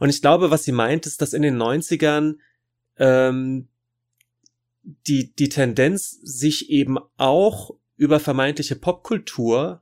Und 0.00 0.10
ich 0.10 0.20
glaube, 0.20 0.50
was 0.50 0.64
sie 0.64 0.72
meint, 0.72 1.06
ist, 1.06 1.22
dass 1.22 1.32
in 1.32 1.40
den 1.40 1.56
90ern 1.56 2.34
ähm, 2.98 3.68
die, 4.82 5.34
die 5.34 5.48
Tendenz, 5.48 6.10
sich 6.24 6.68
eben 6.68 6.98
auch 7.16 7.70
über 7.96 8.20
vermeintliche 8.20 8.76
Popkultur 8.76 9.80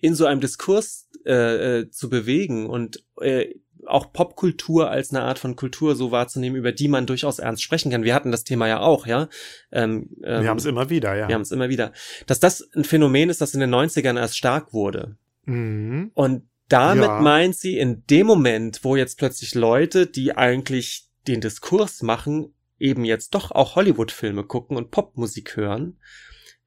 in 0.00 0.16
so 0.16 0.26
einem 0.26 0.40
Diskurs 0.40 1.03
äh, 1.24 1.80
äh, 1.80 1.90
zu 1.90 2.08
bewegen 2.08 2.66
und 2.66 3.04
äh, 3.20 3.54
auch 3.86 4.12
Popkultur 4.12 4.90
als 4.90 5.10
eine 5.10 5.22
Art 5.22 5.38
von 5.38 5.56
Kultur 5.56 5.94
so 5.94 6.10
wahrzunehmen, 6.10 6.56
über 6.56 6.72
die 6.72 6.88
man 6.88 7.06
durchaus 7.06 7.38
ernst 7.38 7.62
sprechen 7.62 7.90
kann. 7.90 8.02
Wir 8.02 8.14
hatten 8.14 8.30
das 8.30 8.44
Thema 8.44 8.66
ja 8.66 8.80
auch, 8.80 9.06
ja. 9.06 9.28
Ähm, 9.72 10.10
ähm, 10.22 10.42
wir 10.42 10.48
haben 10.48 10.58
es 10.58 10.64
immer 10.64 10.90
wieder, 10.90 11.14
ja. 11.14 11.28
Wir 11.28 11.34
haben 11.34 11.42
es 11.42 11.50
immer 11.50 11.68
wieder. 11.68 11.92
Dass 12.26 12.40
das 12.40 12.68
ein 12.74 12.84
Phänomen 12.84 13.30
ist, 13.30 13.40
das 13.40 13.54
in 13.54 13.60
den 13.60 13.74
90ern 13.74 14.18
erst 14.18 14.38
stark 14.38 14.72
wurde. 14.72 15.16
Mhm. 15.44 16.10
Und 16.14 16.48
damit 16.68 17.04
ja. 17.04 17.20
meint 17.20 17.56
sie, 17.56 17.78
in 17.78 18.04
dem 18.06 18.26
Moment, 18.26 18.80
wo 18.84 18.96
jetzt 18.96 19.18
plötzlich 19.18 19.54
Leute, 19.54 20.06
die 20.06 20.36
eigentlich 20.36 21.08
den 21.26 21.40
Diskurs 21.40 22.02
machen, 22.02 22.54
eben 22.78 23.04
jetzt 23.04 23.34
doch 23.34 23.50
auch 23.50 23.76
Hollywood-Filme 23.76 24.44
gucken 24.44 24.76
und 24.76 24.90
Popmusik 24.90 25.56
hören, 25.56 25.98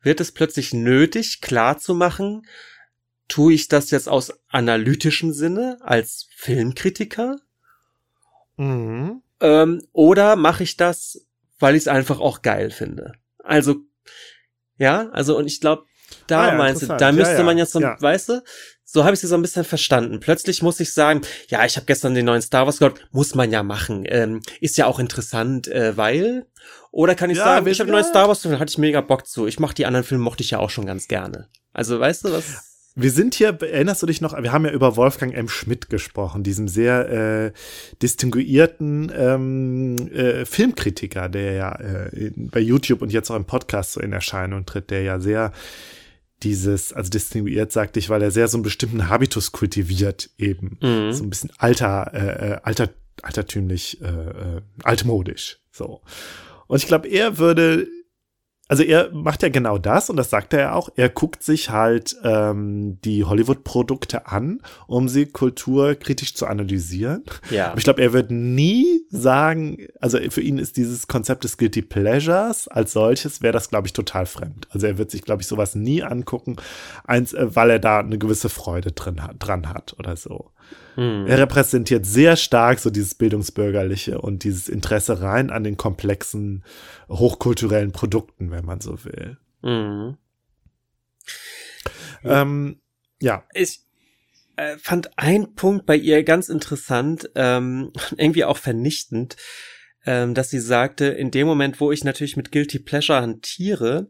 wird 0.02 0.20
es 0.22 0.32
plötzlich 0.32 0.74
nötig, 0.74 1.42
klar 1.42 1.78
zu 1.78 1.94
machen, 1.94 2.44
tue 3.28 3.54
ich 3.54 3.68
das 3.68 3.92
jetzt 3.92 4.10
aus 4.10 4.34
analytischem 4.50 5.34
Sinne 5.34 5.78
als 5.82 6.28
Filmkritiker? 6.36 7.38
Mhm. 8.58 9.22
Ähm, 9.40 9.82
oder 9.92 10.36
mache 10.36 10.64
ich 10.64 10.78
das, 10.78 11.28
weil 11.60 11.76
ich 11.76 11.84
es 11.84 11.88
einfach 11.88 12.20
auch 12.20 12.42
geil 12.42 12.72
finde? 12.72 13.14
Also, 13.44 13.78
ja, 14.78 15.10
also 15.10 15.38
und 15.38 15.48
ich 15.48 15.62
glaube, 15.62 15.84
da 16.28 16.42
ah, 16.42 16.48
ja, 16.48 16.56
meinst 16.56 16.84
du, 16.84 16.88
da 16.88 17.12
müsste 17.12 17.34
ja, 17.34 17.40
ja. 17.40 17.46
man 17.46 17.58
jetzt 17.58 17.74
so, 17.74 17.82
weißt 17.82 18.30
du, 18.30 18.44
so 18.90 19.04
habe 19.04 19.14
ich 19.14 19.20
sie 19.20 19.28
so 19.28 19.36
ein 19.36 19.42
bisschen 19.42 19.66
verstanden. 19.66 20.22
Plötzlich 20.22 20.62
muss 20.62 20.80
ich 20.80 20.94
sagen, 20.94 21.22
ja, 21.50 21.66
ich 21.66 21.76
habe 21.76 21.86
gestern 21.86 22.16
den 22.16 22.26
neuen 22.26 22.42
Star 22.42 22.66
Wars 22.66 22.80
gehört, 22.80 23.06
muss 23.12 23.36
man 23.36 23.52
ja 23.52 23.62
machen. 23.62 24.06
Ähm, 24.08 24.42
ist 24.62 24.78
ja 24.78 24.86
auch 24.86 25.00
interessant, 25.00 25.68
äh, 25.68 25.98
weil. 25.98 26.46
Oder 26.92 27.14
kann 27.14 27.30
ich 27.30 27.38
sagen, 27.38 27.68
ich 27.68 27.80
habe 27.80 27.88
den 27.88 27.94
neuen 27.94 28.06
Star 28.06 28.30
Wars, 28.30 28.46
hatte 28.46 28.70
ich 28.70 28.78
mega 28.78 29.02
Bock 29.02 29.28
zu. 29.28 29.46
Ich 29.46 29.60
mach 29.60 29.74
die 29.74 29.86
anderen 29.86 30.06
Filme, 30.06 30.24
mochte 30.24 30.42
ich 30.42 30.52
ja 30.52 30.60
auch 30.60 30.70
schon 30.70 30.86
ganz 30.86 31.10
gerne. 31.10 31.50
Also, 31.74 32.00
weißt 32.00 32.26
du, 32.26 32.32
was. 32.32 32.67
Wir 33.00 33.12
sind 33.12 33.36
hier, 33.36 33.50
erinnerst 33.62 34.02
du 34.02 34.08
dich 34.08 34.22
noch, 34.22 34.36
wir 34.42 34.52
haben 34.52 34.66
ja 34.66 34.72
über 34.72 34.96
Wolfgang 34.96 35.32
M. 35.32 35.48
Schmidt 35.50 35.88
gesprochen, 35.88 36.42
diesem 36.42 36.68
sehr 36.68 37.10
äh, 37.10 37.52
distinguierten 38.02 39.12
ähm, 39.16 39.96
äh, 40.12 40.46
Filmkritiker, 40.46 41.30
der 41.30 41.52
ja 41.54 41.76
äh, 41.80 42.32
bei 42.36 42.60
YouTube 42.60 43.04
und 43.04 43.14
jetzt 43.14 43.30
auch 43.30 43.36
im 43.36 43.46
Podcast 43.46 43.92
so 43.92 44.00
in 44.02 44.14
Erscheinung 44.14 44.66
tritt, 44.66 44.90
der 44.90 45.04
ja 45.04 45.20
sehr 45.20 45.54
dieses, 46.42 46.92
also 46.92 47.12
distinguiert, 47.12 47.72
sagte 47.72 48.00
ich, 48.00 48.10
weil 48.10 48.24
er 48.24 48.32
sehr 48.32 48.48
so 48.48 48.58
einen 48.58 48.64
bestimmten 48.64 49.08
Habitus 49.10 49.52
kultiviert 49.52 50.32
eben. 50.40 50.80
Mhm. 50.82 51.14
So 51.14 51.24
ein 51.24 51.30
bisschen 51.30 51.52
alter, 51.60 52.12
äh, 52.16 52.54
äh 52.54 52.58
alter, 52.64 52.90
altertümlich, 53.22 54.02
äh, 54.02 54.08
äh, 54.08 54.62
altmodisch. 54.82 55.60
So. 55.72 56.02
Und 56.66 56.78
ich 56.78 56.88
glaube, 56.88 57.10
er 57.10 57.38
würde 57.38 57.88
also 58.68 58.84
er 58.84 59.12
macht 59.14 59.44
ja 59.44 59.50
genau 59.50 59.78
das 59.78 60.10
und 60.10 60.18
das 60.18 60.30
sagt 60.30 60.54
er 60.54 60.60
ja 60.60 60.74
auch. 60.74 60.90
Er 60.96 61.10
guckt 61.10 61.42
sich 61.44 61.70
halt 61.70 62.16
ähm, 62.24 63.00
die 63.04 63.24
Hollywood-Produkte 63.24 64.28
an, 64.28 64.62
um 64.88 65.08
sie 65.08 65.26
kulturkritisch 65.26 66.36
zu 66.36 66.48
analysieren. 66.48 67.24
Ja. 67.50 67.70
Aber 67.70 67.78
ich 67.78 67.86
glaube, 67.86 68.02
er 68.02 68.12
wird 68.12 68.30
nie 68.30 69.06
sagen, 69.10 69.88
also 70.02 70.20
für 70.30 70.42
ihn 70.42 70.58
ist 70.58 70.76
dieses 70.76 71.08
Konzept 71.08 71.46
des 71.46 71.58
Guilty 71.58 71.82
Pleasures 71.82 72.68
als 72.68 72.92
solches, 72.92 73.42
wäre 73.42 73.54
das, 73.54 73.70
glaube 73.70 73.88
ich, 73.88 73.94
total 73.94 74.26
fremd. 74.26 74.68
Also 74.72 74.88
er 74.88 74.98
wird 74.98 75.12
sich, 75.12 75.22
glaube 75.22 75.42
ich, 75.42 75.48
sowas 75.48 75.76
nie 75.76 76.04
angucken, 76.04 76.58
eins, 77.06 77.34
äh, 77.34 77.56
weil 77.56 77.70
er 77.70 77.80
da 77.80 78.00
eine 78.00 78.18
gewisse 78.18 78.50
Freude 78.50 78.92
drin 78.92 79.24
hat, 79.24 79.36
dran 79.40 79.70
hat 79.70 79.96
oder 79.98 80.18
so. 80.18 80.52
Hm. 80.96 81.28
Er 81.28 81.38
repräsentiert 81.38 82.06
sehr 82.06 82.36
stark 82.36 82.80
so 82.80 82.90
dieses 82.90 83.14
Bildungsbürgerliche 83.16 84.20
und 84.20 84.44
dieses 84.44 84.68
Interesse 84.68 85.22
rein 85.22 85.52
an 85.52 85.64
den 85.64 85.78
komplexen, 85.78 86.64
hochkulturellen 87.08 87.92
Produkten, 87.92 88.50
wenn 88.50 88.66
man 88.66 88.82
so 88.82 89.04
will. 89.06 89.38
Hm. 89.62 90.18
Ähm, 92.24 92.82
ja. 93.22 93.44
Ich 93.54 93.82
äh, 94.56 94.78
fand 94.78 95.18
einen 95.18 95.54
Punkt 95.54 95.86
bei 95.86 95.96
ihr 95.96 96.24
ganz 96.24 96.50
interessant, 96.50 97.30
ähm, 97.36 97.92
irgendwie 98.18 98.44
auch 98.44 98.58
vernichtend, 98.58 99.38
ähm, 100.06 100.34
dass 100.34 100.50
sie 100.50 100.60
sagte, 100.60 101.06
in 101.06 101.32
dem 101.32 101.48
Moment, 101.48 101.80
wo 101.80 101.92
ich 101.92 102.04
natürlich 102.04 102.38
mit 102.38 102.52
Guilty 102.52 102.80
Pleasure 102.80 103.22
hantiere, 103.22 104.10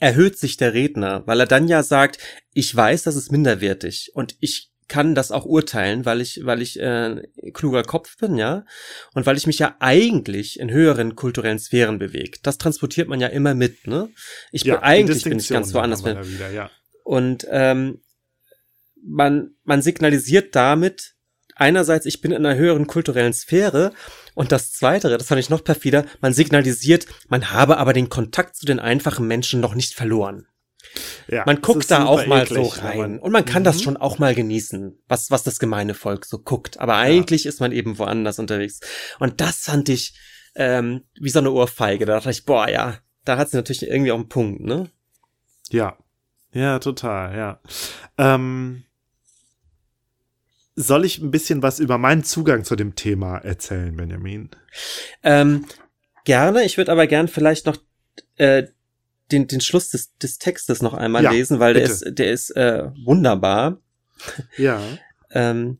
erhöht 0.00 0.38
sich 0.38 0.56
der 0.56 0.74
Redner, 0.74 1.26
weil 1.26 1.38
er 1.38 1.46
dann 1.46 1.68
ja 1.68 1.82
sagt, 1.82 2.18
ich 2.54 2.74
weiß, 2.74 3.02
das 3.04 3.16
ist 3.16 3.30
minderwertig 3.30 4.10
und 4.14 4.36
ich 4.40 4.69
kann 4.90 5.14
das 5.14 5.30
auch 5.30 5.46
urteilen, 5.46 6.04
weil 6.04 6.20
ich, 6.20 6.44
weil 6.44 6.60
ich 6.60 6.78
äh, 6.78 7.22
kluger 7.54 7.84
Kopf 7.84 8.18
bin, 8.18 8.36
ja, 8.36 8.66
und 9.14 9.24
weil 9.24 9.36
ich 9.36 9.46
mich 9.46 9.60
ja 9.60 9.76
eigentlich 9.78 10.58
in 10.58 10.70
höheren 10.70 11.14
kulturellen 11.14 11.60
Sphären 11.60 11.98
bewege. 11.98 12.38
Das 12.42 12.58
transportiert 12.58 13.08
man 13.08 13.20
ja 13.20 13.28
immer 13.28 13.54
mit, 13.54 13.86
ne? 13.86 14.10
Ich 14.50 14.64
ja, 14.64 14.74
bin 14.74 14.84
eigentlich 14.84 15.22
bin 15.22 15.38
ich 15.38 15.48
ganz 15.48 15.72
woanders. 15.72 16.04
Wieder, 16.04 16.50
ja. 16.50 16.70
Und 17.04 17.46
ähm, 17.50 18.00
man 19.02 19.54
man 19.64 19.80
signalisiert 19.80 20.56
damit 20.56 21.14
einerseits, 21.54 22.04
ich 22.04 22.20
bin 22.20 22.32
in 22.32 22.44
einer 22.44 22.58
höheren 22.58 22.88
kulturellen 22.88 23.32
Sphäre 23.32 23.92
und 24.34 24.50
das 24.50 24.72
Zweite, 24.72 25.08
das 25.08 25.26
fand 25.26 25.40
ich 25.40 25.50
noch 25.50 25.62
perfider, 25.62 26.04
man 26.20 26.34
signalisiert, 26.34 27.06
man 27.28 27.52
habe 27.52 27.76
aber 27.76 27.92
den 27.92 28.08
Kontakt 28.08 28.56
zu 28.56 28.66
den 28.66 28.80
einfachen 28.80 29.28
Menschen 29.28 29.60
noch 29.60 29.74
nicht 29.74 29.94
verloren. 29.94 30.46
Ja, 31.28 31.44
man 31.46 31.60
guckt 31.60 31.90
da 31.90 32.06
auch 32.06 32.26
mal 32.26 32.42
eklig, 32.42 32.74
so 32.74 32.80
rein. 32.80 33.18
und 33.18 33.32
man 33.32 33.44
kann 33.44 33.64
das 33.64 33.78
mhm. 33.78 33.82
schon 33.82 33.96
auch 33.96 34.18
mal 34.18 34.34
genießen, 34.34 34.98
was, 35.06 35.30
was 35.30 35.42
das 35.42 35.58
gemeine 35.58 35.94
Volk 35.94 36.24
so 36.24 36.38
guckt. 36.38 36.80
Aber 36.80 36.96
eigentlich 36.96 37.44
ja. 37.44 37.48
ist 37.48 37.60
man 37.60 37.72
eben 37.72 37.98
woanders 37.98 38.38
unterwegs. 38.38 38.80
Und 39.18 39.40
das 39.40 39.58
fand 39.58 39.88
ich 39.88 40.14
ähm, 40.54 41.02
wie 41.20 41.30
so 41.30 41.38
eine 41.38 41.52
Ohrfeige. 41.52 42.06
Da 42.06 42.14
dachte 42.14 42.30
ich, 42.30 42.44
boah, 42.44 42.68
ja, 42.68 42.98
da 43.24 43.36
hat 43.36 43.50
sie 43.50 43.56
natürlich 43.56 43.82
irgendwie 43.82 44.12
auch 44.12 44.18
einen 44.18 44.28
Punkt, 44.28 44.62
ne? 44.62 44.90
Ja. 45.70 45.96
Ja, 46.52 46.80
total, 46.80 47.36
ja. 47.36 47.60
Ähm, 48.18 48.82
soll 50.74 51.04
ich 51.04 51.18
ein 51.18 51.30
bisschen 51.30 51.62
was 51.62 51.78
über 51.78 51.98
meinen 51.98 52.24
Zugang 52.24 52.64
zu 52.64 52.74
dem 52.74 52.96
Thema 52.96 53.38
erzählen, 53.38 53.96
Benjamin? 53.96 54.50
Ähm, 55.22 55.66
gerne. 56.24 56.64
Ich 56.64 56.76
würde 56.76 56.90
aber 56.90 57.06
gern 57.06 57.28
vielleicht 57.28 57.66
noch 57.66 57.76
äh, 58.36 58.64
den, 59.32 59.46
den 59.46 59.60
Schluss 59.60 59.90
des, 59.90 60.16
des 60.18 60.38
Textes 60.38 60.82
noch 60.82 60.94
einmal 60.94 61.24
ja, 61.24 61.30
lesen, 61.30 61.58
weil 61.60 61.74
bitte. 61.74 61.86
der 61.86 61.94
ist, 61.94 62.18
der 62.18 62.32
ist 62.32 62.50
äh, 62.56 62.90
wunderbar. 63.04 63.80
Ja. 64.56 64.80
ähm, 65.30 65.78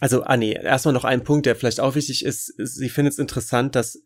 also, 0.00 0.22
ah 0.24 0.36
nee, 0.36 0.52
erstmal 0.52 0.94
noch 0.94 1.04
ein 1.04 1.22
Punkt, 1.22 1.46
der 1.46 1.54
vielleicht 1.54 1.80
auch 1.80 1.94
wichtig 1.94 2.24
ist. 2.24 2.54
Sie 2.58 2.88
findet 2.88 3.12
es 3.12 3.18
interessant, 3.18 3.76
dass 3.76 4.02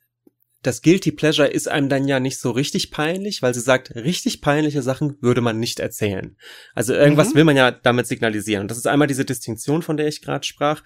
das 0.62 0.82
Guilty 0.82 1.12
Pleasure 1.12 1.48
ist 1.48 1.68
einem 1.68 1.88
dann 1.88 2.08
ja 2.08 2.18
nicht 2.18 2.38
so 2.38 2.50
richtig 2.50 2.90
peinlich, 2.90 3.40
weil 3.40 3.54
sie 3.54 3.60
sagt, 3.60 3.94
richtig 3.94 4.40
peinliche 4.40 4.82
Sachen 4.82 5.16
würde 5.20 5.40
man 5.40 5.60
nicht 5.60 5.80
erzählen. 5.80 6.36
Also 6.74 6.92
irgendwas 6.92 7.30
mhm. 7.30 7.34
will 7.36 7.44
man 7.44 7.56
ja 7.56 7.70
damit 7.70 8.06
signalisieren. 8.06 8.62
Und 8.62 8.70
das 8.70 8.78
ist 8.78 8.86
einmal 8.86 9.08
diese 9.08 9.24
Distinktion, 9.24 9.82
von 9.82 9.96
der 9.96 10.08
ich 10.08 10.22
gerade 10.22 10.44
sprach. 10.44 10.82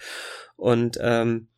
Und 0.56 0.98
ähm, 1.00 1.48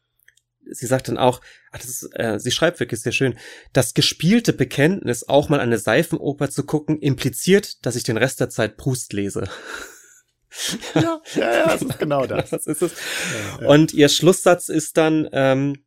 sie 0.70 0.86
sagt 0.86 1.08
dann 1.08 1.18
auch, 1.18 1.40
ach, 1.70 1.78
das 1.78 1.88
ist, 1.88 2.10
äh, 2.14 2.38
sie 2.38 2.50
schreibt 2.50 2.80
wirklich 2.80 3.00
sehr 3.00 3.12
schön, 3.12 3.38
das 3.72 3.94
gespielte 3.94 4.52
Bekenntnis, 4.52 5.28
auch 5.28 5.48
mal 5.48 5.60
eine 5.60 5.78
Seifenoper 5.78 6.50
zu 6.50 6.64
gucken, 6.64 7.00
impliziert, 7.00 7.84
dass 7.84 7.96
ich 7.96 8.04
den 8.04 8.16
Rest 8.16 8.40
der 8.40 8.50
Zeit 8.50 8.76
Proust 8.76 9.12
lese. 9.12 9.48
ja, 10.94 11.20
ja, 11.34 11.54
ja, 11.54 11.66
das 11.66 11.82
ist 11.82 11.98
genau 11.98 12.26
das. 12.26 12.50
das 12.50 12.66
ist 12.66 12.82
es. 12.82 12.92
Ja, 12.92 13.62
ja. 13.62 13.68
Und 13.68 13.92
ihr 13.92 14.08
Schlusssatz 14.08 14.68
ist 14.68 14.96
dann, 14.96 15.28
ähm, 15.32 15.84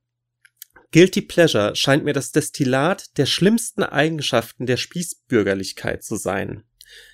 Guilty 0.91 1.21
Pleasure 1.21 1.75
scheint 1.75 2.05
mir 2.05 2.13
das 2.13 2.31
Destillat 2.31 3.17
der 3.17 3.25
schlimmsten 3.25 3.83
Eigenschaften 3.83 4.65
der 4.65 4.77
Spießbürgerlichkeit 4.77 6.03
zu 6.03 6.15
sein. 6.15 6.63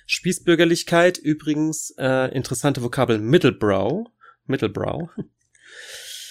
Spießbürgerlichkeit 0.06 1.18
übrigens 1.18 1.92
äh, 1.98 2.32
interessante 2.32 2.82
Vokabel 2.82 3.18
Middlebrow, 3.18 4.06
Middlebrow, 4.46 5.10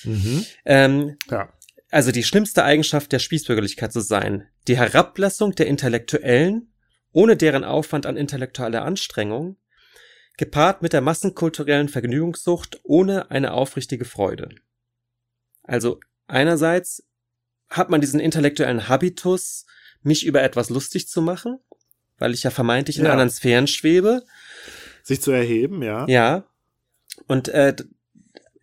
Mhm. 0.04 0.46
Ähm, 0.66 1.18
ja. 1.30 1.52
Also 1.90 2.12
die 2.12 2.24
schlimmste 2.24 2.64
Eigenschaft 2.64 3.12
der 3.12 3.20
Spießbürgerlichkeit 3.20 3.92
zu 3.92 4.00
sein. 4.00 4.48
Die 4.68 4.78
Herablassung 4.78 5.56
der 5.56 5.68
Intellektuellen, 5.68 6.74
ohne 7.12 7.36
deren 7.36 7.64
Aufwand 7.64 8.06
an 8.06 8.16
intellektueller 8.16 8.84
Anstrengung, 8.84 9.58
gepaart 10.38 10.82
mit 10.82 10.94
der 10.94 11.02
massenkulturellen 11.02 11.90
Vergnügungssucht 11.90 12.80
ohne 12.84 13.30
eine 13.30 13.54
aufrichtige 13.54 14.06
Freude. 14.06 14.50
Also 15.64 16.00
einerseits 16.28 17.04
hat 17.70 17.90
man 17.90 18.02
diesen 18.02 18.20
intellektuellen 18.20 18.88
Habitus, 18.88 19.66
mich 20.02 20.26
über 20.26 20.42
etwas 20.42 20.70
lustig 20.70 21.08
zu 21.08 21.22
machen, 21.22 21.60
weil 22.18 22.34
ich 22.34 22.44
ja 22.44 22.50
vermeintlich 22.50 22.98
in 22.98 23.06
ja. 23.06 23.12
anderen 23.12 23.30
Sphären 23.30 23.68
schwebe. 23.68 24.24
Sich 25.04 25.22
zu 25.22 25.32
erheben, 25.32 25.84
ja. 25.84 26.08
Ja. 26.08 26.46
Und 27.28 27.50
äh, 27.50 27.76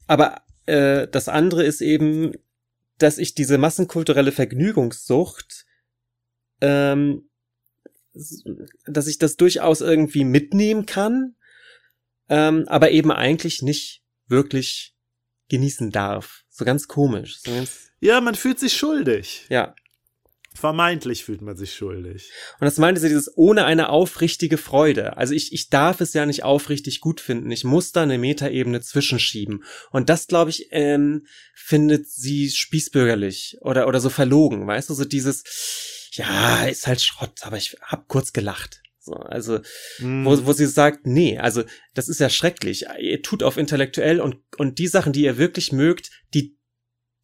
aber 0.06 0.43
äh, 0.69 1.09
das 1.09 1.28
andere 1.28 1.65
ist 1.65 1.81
eben, 1.81 2.32
dass 2.99 3.19
ich 3.19 3.35
diese 3.35 3.59
massenkulturelle 3.59 4.32
Vergnügungssucht 4.32 5.66
ähm, 6.61 7.28
dass 8.86 9.07
ich 9.07 9.19
das 9.19 9.36
durchaus 9.36 9.81
irgendwie 9.81 10.24
mitnehmen 10.24 10.86
kann, 10.86 11.36
ähm, 12.28 12.65
aber 12.66 12.90
eben 12.90 13.12
eigentlich 13.12 13.62
nicht 13.62 14.03
wirklich 14.27 14.95
genießen 15.49 15.90
darf. 15.90 16.45
So 16.49 16.65
ganz 16.65 16.89
komisch. 16.89 17.40
So 17.40 17.53
ganz 17.53 17.90
ja, 18.01 18.20
man 18.20 18.35
fühlt 18.35 18.59
sich 18.59 18.77
schuldig. 18.77 19.47
Ja. 19.49 19.74
Vermeintlich 20.59 21.25
fühlt 21.25 21.41
man 21.41 21.57
sich 21.57 21.73
schuldig. 21.73 22.33
Und 22.59 22.65
das 22.65 22.79
meinte 22.79 23.01
sie 23.01 23.09
dieses 23.09 23.31
ohne 23.37 23.65
eine 23.65 23.91
aufrichtige 23.91 24.59
Freude. 24.59 25.17
Also 25.17 25.33
ich, 25.33 25.53
ich 25.53 25.71
darf 25.71 26.01
es 26.01 26.15
ja 26.15 26.27
nicht 26.27 26.43
aufrichtig 26.43 27.01
gut 27.01 27.21
finden. 27.21 27.53
Ich 27.53 27.63
muss 27.63 27.93
da 27.93 28.03
eine 28.03 28.19
Metaebene 28.19 28.81
zwischenschieben. 28.81 29.63
Und 29.93 30.09
das, 30.09 30.27
glaube 30.27 30.51
ich, 30.51 30.67
ähm, 30.73 31.27
findet 31.55 32.09
sie 32.09 32.51
spießbürgerlich 32.51 33.59
oder, 33.61 33.87
oder 33.87 34.01
so 34.01 34.11
verlogen. 34.11 34.67
Weißt 34.67 34.91
du, 34.91 34.95
so 34.95 35.05
dieses, 35.05 35.45
ja, 36.15 36.65
ist 36.65 36.89
halt 36.89 37.01
Schrott, 37.01 37.39
aber 37.43 37.57
ich 37.57 37.77
hab 37.81 38.09
kurz 38.09 38.33
gelacht. 38.33 38.83
So, 38.99 39.15
also, 39.15 39.61
mm. 40.01 40.25
wo, 40.25 40.45
wo 40.45 40.53
sie 40.53 40.67
sagt, 40.67 41.07
nee, 41.07 41.39
also 41.39 41.63
das 41.95 42.09
ist 42.09 42.19
ja 42.19 42.29
schrecklich. 42.29 42.87
Ihr 43.01 43.23
tut 43.23 43.45
auf 43.45 43.57
intellektuell 43.57 44.21
und, 44.21 44.39
und 44.57 44.81
die 44.81 44.89
Sachen, 44.89 45.13
die 45.13 45.23
ihr 45.23 45.39
wirklich 45.39 45.71
mögt, 45.71 46.11
die 46.35 46.58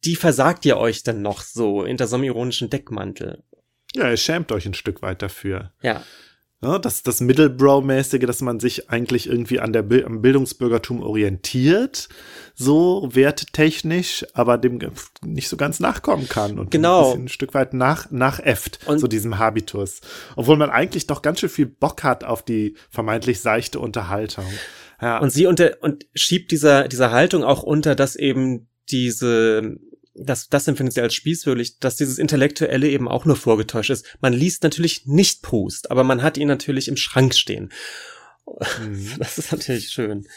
die 0.05 0.15
versagt 0.15 0.65
ihr 0.65 0.77
euch 0.77 1.03
dann 1.03 1.21
noch 1.21 1.41
so 1.41 1.85
hinter 1.85 2.07
so 2.07 2.15
einem 2.15 2.25
ironischen 2.25 2.69
Deckmantel. 2.69 3.43
Ja, 3.95 4.09
ihr 4.09 4.17
schämt 4.17 4.51
euch 4.51 4.65
ein 4.65 4.73
Stück 4.73 5.01
weit 5.01 5.21
dafür. 5.21 5.71
Ja. 5.81 6.03
ja 6.61 6.79
das 6.79 7.01
das 7.01 7.21
Middlebrow-mäßige, 7.21 8.25
dass 8.25 8.41
man 8.41 8.59
sich 8.59 8.89
eigentlich 8.89 9.27
irgendwie 9.27 9.59
an 9.59 9.73
der 9.73 9.85
am 10.05 10.21
Bildungsbürgertum 10.21 11.01
orientiert, 11.01 12.09
so 12.53 13.09
werttechnisch, 13.13 14.25
aber 14.33 14.57
dem 14.57 14.79
nicht 15.23 15.47
so 15.47 15.57
ganz 15.57 15.79
nachkommen 15.79 16.27
kann 16.27 16.59
und 16.59 16.71
genau. 16.71 17.13
ein, 17.13 17.25
ein 17.25 17.27
Stück 17.29 17.53
weit 17.53 17.73
nach, 17.73 18.11
nachäfft, 18.11 18.79
und 18.85 18.99
so 18.99 19.07
diesem 19.07 19.39
Habitus. 19.39 20.01
Obwohl 20.35 20.57
man 20.57 20.69
eigentlich 20.69 21.07
doch 21.07 21.21
ganz 21.21 21.39
schön 21.39 21.49
viel 21.49 21.67
Bock 21.67 22.03
hat 22.03 22.23
auf 22.23 22.43
die 22.43 22.75
vermeintlich 22.89 23.39
seichte 23.39 23.79
Unterhaltung. 23.79 24.45
Ja. 25.01 25.19
Und 25.19 25.31
sie 25.31 25.45
unter, 25.45 25.77
und 25.81 26.05
schiebt 26.13 26.51
dieser, 26.51 26.87
dieser 26.87 27.11
Haltung 27.11 27.43
auch 27.43 27.63
unter, 27.63 27.95
dass 27.95 28.15
eben 28.15 28.67
diese 28.89 29.77
das, 30.15 30.49
das 30.49 30.67
empfindet 30.67 30.93
sie 30.93 31.01
als 31.01 31.13
spießwürdig, 31.13 31.79
dass 31.79 31.97
dieses 31.97 32.17
Intellektuelle 32.17 32.89
eben 32.89 33.07
auch 33.07 33.25
nur 33.25 33.35
vorgetäuscht 33.35 33.89
ist. 33.89 34.05
Man 34.21 34.33
liest 34.33 34.63
natürlich 34.63 35.05
nicht 35.05 35.41
Proust, 35.41 35.91
aber 35.91 36.03
man 36.03 36.23
hat 36.23 36.37
ihn 36.37 36.47
natürlich 36.47 36.87
im 36.87 36.97
Schrank 36.97 37.35
stehen. 37.35 37.71
Mhm. 38.79 39.13
Das 39.19 39.37
ist 39.37 39.51
natürlich 39.51 39.89
schön. 39.89 40.27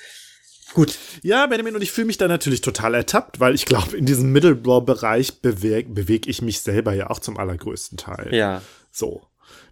Gut. 0.74 0.98
Ja, 1.22 1.46
Benjamin, 1.46 1.76
und 1.76 1.82
ich 1.82 1.92
fühle 1.92 2.08
mich 2.08 2.18
da 2.18 2.28
natürlich 2.28 2.60
total 2.60 2.94
ertappt, 2.94 3.40
weil 3.40 3.54
ich 3.54 3.64
glaube, 3.64 3.96
in 3.96 4.04
diesem 4.04 4.32
Middlebrow-Bereich 4.32 5.40
bewege 5.40 5.88
beweg 5.88 6.26
ich 6.26 6.42
mich 6.42 6.60
selber 6.60 6.92
ja 6.92 7.08
auch 7.08 7.20
zum 7.20 7.38
allergrößten 7.38 7.96
Teil. 7.96 8.34
Ja. 8.34 8.62
So. 8.90 9.22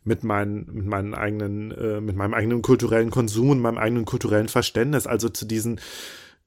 Mit, 0.05 0.23
meinen, 0.23 0.67
mit 0.73 0.87
meinen 0.87 1.15
eigenen, 1.15 1.73
äh, 1.73 2.01
mit 2.01 2.17
meinem 2.17 2.33
eigenen 2.33 2.63
kulturellen 2.63 3.11
Konsum 3.11 3.51
und 3.51 3.61
meinem 3.61 3.77
eigenen 3.77 4.05
kulturellen 4.05 4.49
Verständnis. 4.49 5.07
Also 5.07 5.29
zu 5.29 5.45
diesen 5.45 5.81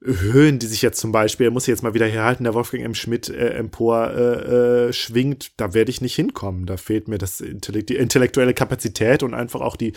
Höhen, 0.02 0.58
die 0.58 0.66
sich 0.66 0.80
jetzt 0.80 0.98
zum 0.98 1.12
Beispiel, 1.12 1.46
er 1.46 1.50
muss 1.50 1.66
jetzt 1.66 1.82
mal 1.82 1.92
wieder 1.92 2.06
herhalten, 2.06 2.44
der 2.44 2.54
Wolfgang 2.54 2.84
M. 2.84 2.94
Schmidt 2.94 3.28
äh, 3.28 3.50
empor 3.50 4.10
äh, 4.10 4.88
äh, 4.88 4.92
schwingt, 4.92 5.52
da 5.58 5.74
werde 5.74 5.90
ich 5.90 6.00
nicht 6.00 6.14
hinkommen. 6.14 6.64
Da 6.64 6.78
fehlt 6.78 7.06
mir 7.06 7.18
das 7.18 7.40
Intellekt 7.40 7.90
die 7.90 7.96
intellektuelle 7.96 8.54
Kapazität 8.54 9.22
und 9.22 9.34
einfach 9.34 9.60
auch 9.60 9.76
die, 9.76 9.92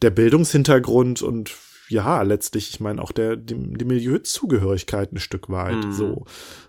der 0.00 0.10
Bildungshintergrund 0.10 1.20
und 1.20 1.54
ja, 1.88 2.22
letztlich, 2.22 2.70
ich 2.70 2.80
meine, 2.80 3.00
auch 3.00 3.12
der, 3.12 3.36
die, 3.36 3.54
die 3.54 3.84
Milieuzugehörigkeit 3.84 5.12
ein 5.12 5.20
Stück 5.20 5.50
weit, 5.50 5.84
mhm. 5.84 5.92
so, 5.92 6.24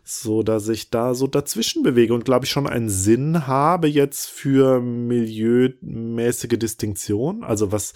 so, 0.09 0.43
dass 0.43 0.67
ich 0.69 0.89
da 0.89 1.13
so 1.13 1.27
dazwischen 1.27 1.83
bewege 1.83 2.13
und 2.13 2.25
glaube 2.25 2.45
ich 2.45 2.51
schon 2.51 2.67
einen 2.67 2.89
Sinn 2.89 3.47
habe 3.47 3.87
jetzt 3.87 4.29
für 4.29 4.79
milieumäßige 4.79 6.57
Distinktion, 6.57 7.43
also 7.43 7.71
was, 7.71 7.93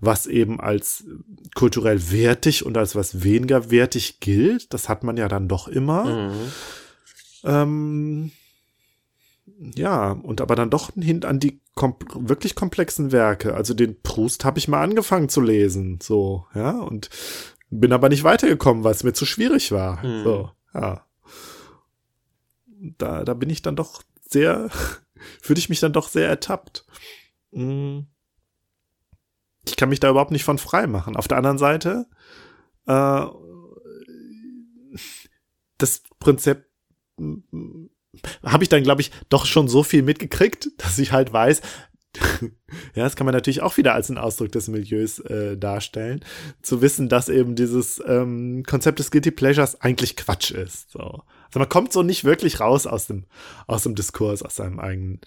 was 0.00 0.26
eben 0.26 0.60
als 0.60 1.04
kulturell 1.54 2.10
wertig 2.10 2.66
und 2.66 2.76
als 2.76 2.94
was 2.94 3.24
weniger 3.24 3.70
wertig 3.70 4.20
gilt, 4.20 4.74
das 4.74 4.88
hat 4.88 5.04
man 5.04 5.16
ja 5.16 5.28
dann 5.28 5.48
doch 5.48 5.68
immer. 5.68 6.04
Mhm. 6.04 6.52
Ähm, 7.44 8.30
ja, 9.74 10.12
und 10.12 10.40
aber 10.40 10.56
dann 10.56 10.70
doch 10.70 10.90
hin 10.94 11.24
an 11.24 11.40
die 11.40 11.60
kom 11.74 11.96
wirklich 12.14 12.54
komplexen 12.54 13.12
Werke. 13.12 13.54
Also 13.54 13.74
den 13.74 14.00
Proust 14.02 14.44
habe 14.44 14.58
ich 14.58 14.68
mal 14.68 14.82
angefangen 14.82 15.28
zu 15.28 15.40
lesen, 15.40 15.98
so, 16.02 16.46
ja, 16.54 16.72
und 16.72 17.10
bin 17.70 17.92
aber 17.92 18.08
nicht 18.08 18.24
weitergekommen, 18.24 18.84
weil 18.84 18.92
es 18.92 19.04
mir 19.04 19.12
zu 19.12 19.26
schwierig 19.26 19.72
war. 19.72 20.02
Hm. 20.02 20.24
So, 20.24 20.50
ja. 20.74 21.04
Da, 22.98 23.24
da 23.24 23.34
bin 23.34 23.50
ich 23.50 23.62
dann 23.62 23.76
doch 23.76 24.02
sehr, 24.20 24.70
fühle 25.40 25.58
ich 25.58 25.68
mich 25.68 25.80
dann 25.80 25.92
doch 25.92 26.08
sehr 26.08 26.28
ertappt. 26.28 26.84
Hm. 27.52 28.06
Ich 29.66 29.76
kann 29.76 29.88
mich 29.88 30.00
da 30.00 30.10
überhaupt 30.10 30.30
nicht 30.30 30.44
von 30.44 30.58
frei 30.58 30.86
machen. 30.86 31.16
Auf 31.16 31.28
der 31.28 31.38
anderen 31.38 31.58
Seite, 31.58 32.06
äh, 32.86 33.26
das 35.78 36.02
Prinzip 36.18 36.66
habe 38.44 38.62
ich 38.62 38.68
dann, 38.68 38.82
glaube 38.82 39.00
ich, 39.00 39.10
doch 39.28 39.46
schon 39.46 39.68
so 39.68 39.82
viel 39.82 40.02
mitgekriegt, 40.02 40.68
dass 40.78 40.98
ich 40.98 41.12
halt 41.12 41.32
weiß, 41.32 41.62
ja, 42.94 43.04
das 43.04 43.16
kann 43.16 43.26
man 43.26 43.34
natürlich 43.34 43.62
auch 43.62 43.76
wieder 43.76 43.94
als 43.94 44.10
einen 44.10 44.18
Ausdruck 44.18 44.52
des 44.52 44.68
Milieus 44.68 45.18
äh, 45.20 45.56
darstellen, 45.56 46.24
zu 46.62 46.82
wissen, 46.82 47.08
dass 47.08 47.28
eben 47.28 47.54
dieses 47.54 48.02
ähm, 48.06 48.62
Konzept 48.66 48.98
des 48.98 49.10
Guilty 49.10 49.30
Pleasures 49.30 49.80
eigentlich 49.80 50.16
Quatsch 50.16 50.50
ist. 50.50 50.90
So. 50.90 51.22
Also 51.46 51.58
man 51.58 51.68
kommt 51.68 51.92
so 51.92 52.02
nicht 52.02 52.24
wirklich 52.24 52.60
raus 52.60 52.86
aus 52.86 53.06
dem, 53.06 53.24
aus 53.66 53.84
dem 53.84 53.94
Diskurs, 53.94 54.42
aus 54.42 54.56
seinem 54.56 54.80
eigenen 54.80 55.20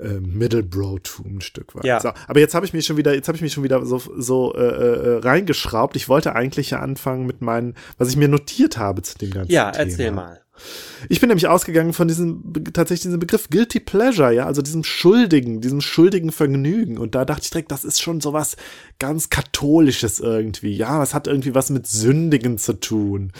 äh, 0.00 0.20
Middlebro-Tum 0.20 1.36
ein 1.36 1.40
Stück 1.40 1.74
weit. 1.74 1.84
Ja. 1.84 2.00
So, 2.00 2.10
aber 2.26 2.40
jetzt 2.40 2.54
habe 2.54 2.64
ich 2.64 2.72
mich 2.72 2.86
schon 2.86 2.96
wieder, 2.96 3.14
jetzt 3.14 3.28
habe 3.28 3.36
ich 3.36 3.42
mich 3.42 3.52
schon 3.52 3.64
wieder 3.64 3.84
so, 3.84 4.00
so 4.16 4.54
äh, 4.54 4.60
äh, 4.60 5.18
reingeschraubt. 5.18 5.96
Ich 5.96 6.08
wollte 6.08 6.34
eigentlich 6.34 6.70
ja 6.70 6.80
anfangen 6.80 7.26
mit 7.26 7.40
meinen, 7.40 7.74
was 7.96 8.08
ich 8.08 8.16
mir 8.16 8.28
notiert 8.28 8.78
habe 8.78 9.02
zu 9.02 9.18
dem 9.18 9.30
ganzen 9.30 9.52
ja, 9.52 9.70
Thema. 9.70 9.84
Ja, 9.84 9.90
erzähl 9.90 10.12
mal. 10.12 10.40
Ich 11.08 11.20
bin 11.20 11.28
nämlich 11.28 11.48
ausgegangen 11.48 11.92
von 11.92 12.08
diesem, 12.08 12.42
tatsächlich 12.72 13.02
diesem 13.02 13.20
Begriff 13.20 13.48
Guilty 13.50 13.80
Pleasure, 13.80 14.32
ja, 14.32 14.46
also 14.46 14.62
diesem 14.62 14.84
schuldigen, 14.84 15.60
diesem 15.60 15.80
schuldigen 15.80 16.32
Vergnügen. 16.32 16.98
Und 16.98 17.14
da 17.14 17.24
dachte 17.24 17.42
ich 17.44 17.50
direkt, 17.50 17.70
das 17.70 17.84
ist 17.84 18.00
schon 18.00 18.20
sowas 18.20 18.56
ganz 18.98 19.30
Katholisches 19.30 20.20
irgendwie. 20.20 20.74
Ja, 20.76 20.98
das 20.98 21.14
hat 21.14 21.26
irgendwie 21.26 21.54
was 21.54 21.70
mit 21.70 21.86
Sündigen 21.86 22.58
zu 22.58 22.74
tun. 22.74 23.32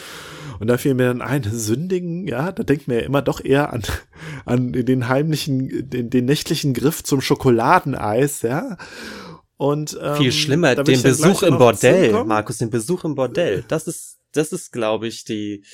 Und 0.60 0.66
da 0.66 0.76
fiel 0.76 0.94
mir 0.94 1.06
dann 1.06 1.22
ein, 1.22 1.44
Sündigen, 1.44 2.26
ja, 2.26 2.52
da 2.52 2.62
denkt 2.62 2.88
man 2.88 2.98
ja 2.98 3.04
immer 3.04 3.22
doch 3.22 3.44
eher 3.44 3.72
an, 3.72 3.82
an 4.44 4.72
den 4.72 5.08
heimlichen, 5.08 5.88
den, 5.88 6.10
den 6.10 6.24
nächtlichen 6.24 6.74
Griff 6.74 7.04
zum 7.04 7.20
Schokoladeneis, 7.20 8.42
ja. 8.42 8.76
Und, 9.56 9.98
ähm, 10.00 10.16
Viel 10.16 10.32
schlimmer, 10.32 10.76
den 10.76 11.02
Besuch 11.02 11.42
im 11.42 11.58
Bordell, 11.58 12.24
Markus, 12.24 12.58
den 12.58 12.70
Besuch 12.70 13.04
im 13.04 13.14
Bordell. 13.14 13.64
Das 13.66 13.88
ist 13.88 14.17
das 14.32 14.52
ist, 14.52 14.72
glaube 14.72 15.08
ich, 15.08 15.24
die, 15.24 15.64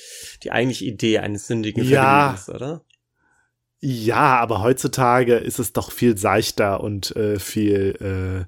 die 0.43 0.51
eigentliche 0.51 0.85
Idee 0.85 1.19
eines 1.19 1.47
sündigen 1.47 1.83
ja. 1.83 2.37
oder? 2.47 2.83
Ja, 3.79 4.37
aber 4.39 4.63
heutzutage 4.63 5.35
ist 5.35 5.59
es 5.59 5.73
doch 5.73 5.91
viel 5.91 6.17
seichter 6.17 6.81
und 6.81 7.15
äh, 7.15 7.39
viel, 7.39 8.47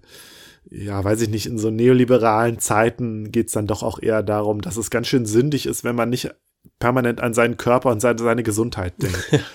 äh, 0.72 0.76
ja, 0.76 1.04
weiß 1.04 1.22
ich 1.22 1.30
nicht, 1.30 1.46
in 1.46 1.60
so 1.60 1.70
neoliberalen 1.70 2.60
Zeiten 2.60 3.32
geht's 3.32 3.54
dann 3.54 3.68
doch 3.68 3.84
auch 3.84 4.02
eher 4.02 4.24
darum, 4.24 4.62
dass 4.62 4.78
es 4.78 4.90
ganz 4.90 5.08
schön 5.08 5.26
sündig 5.26 5.66
ist, 5.66 5.84
wenn 5.84 5.96
man 5.96 6.10
nicht 6.10 6.32
permanent 6.80 7.22
an 7.22 7.34
seinen 7.34 7.58
Körper 7.58 7.90
und 7.92 8.00
seine, 8.00 8.20
seine 8.20 8.44
Gesundheit 8.44 8.94
denkt. 9.02 9.46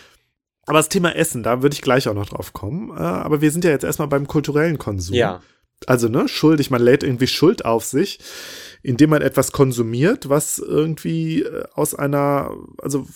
aber 0.67 0.79
das 0.79 0.89
Thema 0.89 1.17
Essen, 1.17 1.43
da 1.43 1.63
würde 1.63 1.75
ich 1.75 1.83
gleich 1.83 2.07
auch 2.07 2.15
noch 2.15 2.29
drauf 2.29 2.53
kommen. 2.53 2.91
Äh, 2.91 3.01
aber 3.01 3.41
wir 3.41 3.51
sind 3.51 3.65
ja 3.65 3.71
jetzt 3.71 3.85
erstmal 3.85 4.09
beim 4.09 4.27
kulturellen 4.27 4.79
Konsum. 4.79 5.17
Ja. 5.17 5.41
Also, 5.87 6.09
ne, 6.09 6.29
schuldig, 6.29 6.71
man 6.71 6.81
lädt 6.81 7.03
irgendwie 7.03 7.27
Schuld 7.27 7.65
auf 7.65 7.85
sich 7.85 8.21
indem 8.83 9.11
man 9.11 9.23
etwas 9.23 9.53
konsumiert, 9.53 10.29
was 10.29 10.59
irgendwie 10.59 11.43
äh, 11.43 11.65
aus 11.75 11.95
einer, 11.95 12.55
also 12.79 13.07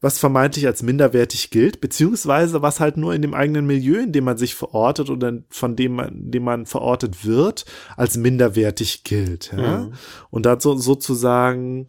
was 0.00 0.18
vermeintlich 0.18 0.66
als 0.66 0.82
minderwertig 0.82 1.50
gilt, 1.50 1.80
beziehungsweise 1.80 2.60
was 2.60 2.78
halt 2.78 2.96
nur 2.96 3.14
in 3.14 3.22
dem 3.22 3.32
eigenen 3.32 3.66
Milieu, 3.66 4.00
in 4.00 4.12
dem 4.12 4.24
man 4.24 4.36
sich 4.36 4.54
verortet 4.54 5.08
oder 5.08 5.38
von 5.48 5.76
dem 5.76 5.94
man, 5.94 6.30
dem 6.30 6.44
man 6.44 6.66
verortet 6.66 7.24
wird, 7.24 7.64
als 7.96 8.16
minderwertig 8.16 9.04
gilt. 9.04 9.52
Ja? 9.56 9.78
Mhm. 9.78 9.92
Und 10.30 10.44
da 10.44 10.60
so, 10.60 10.76
sozusagen, 10.76 11.86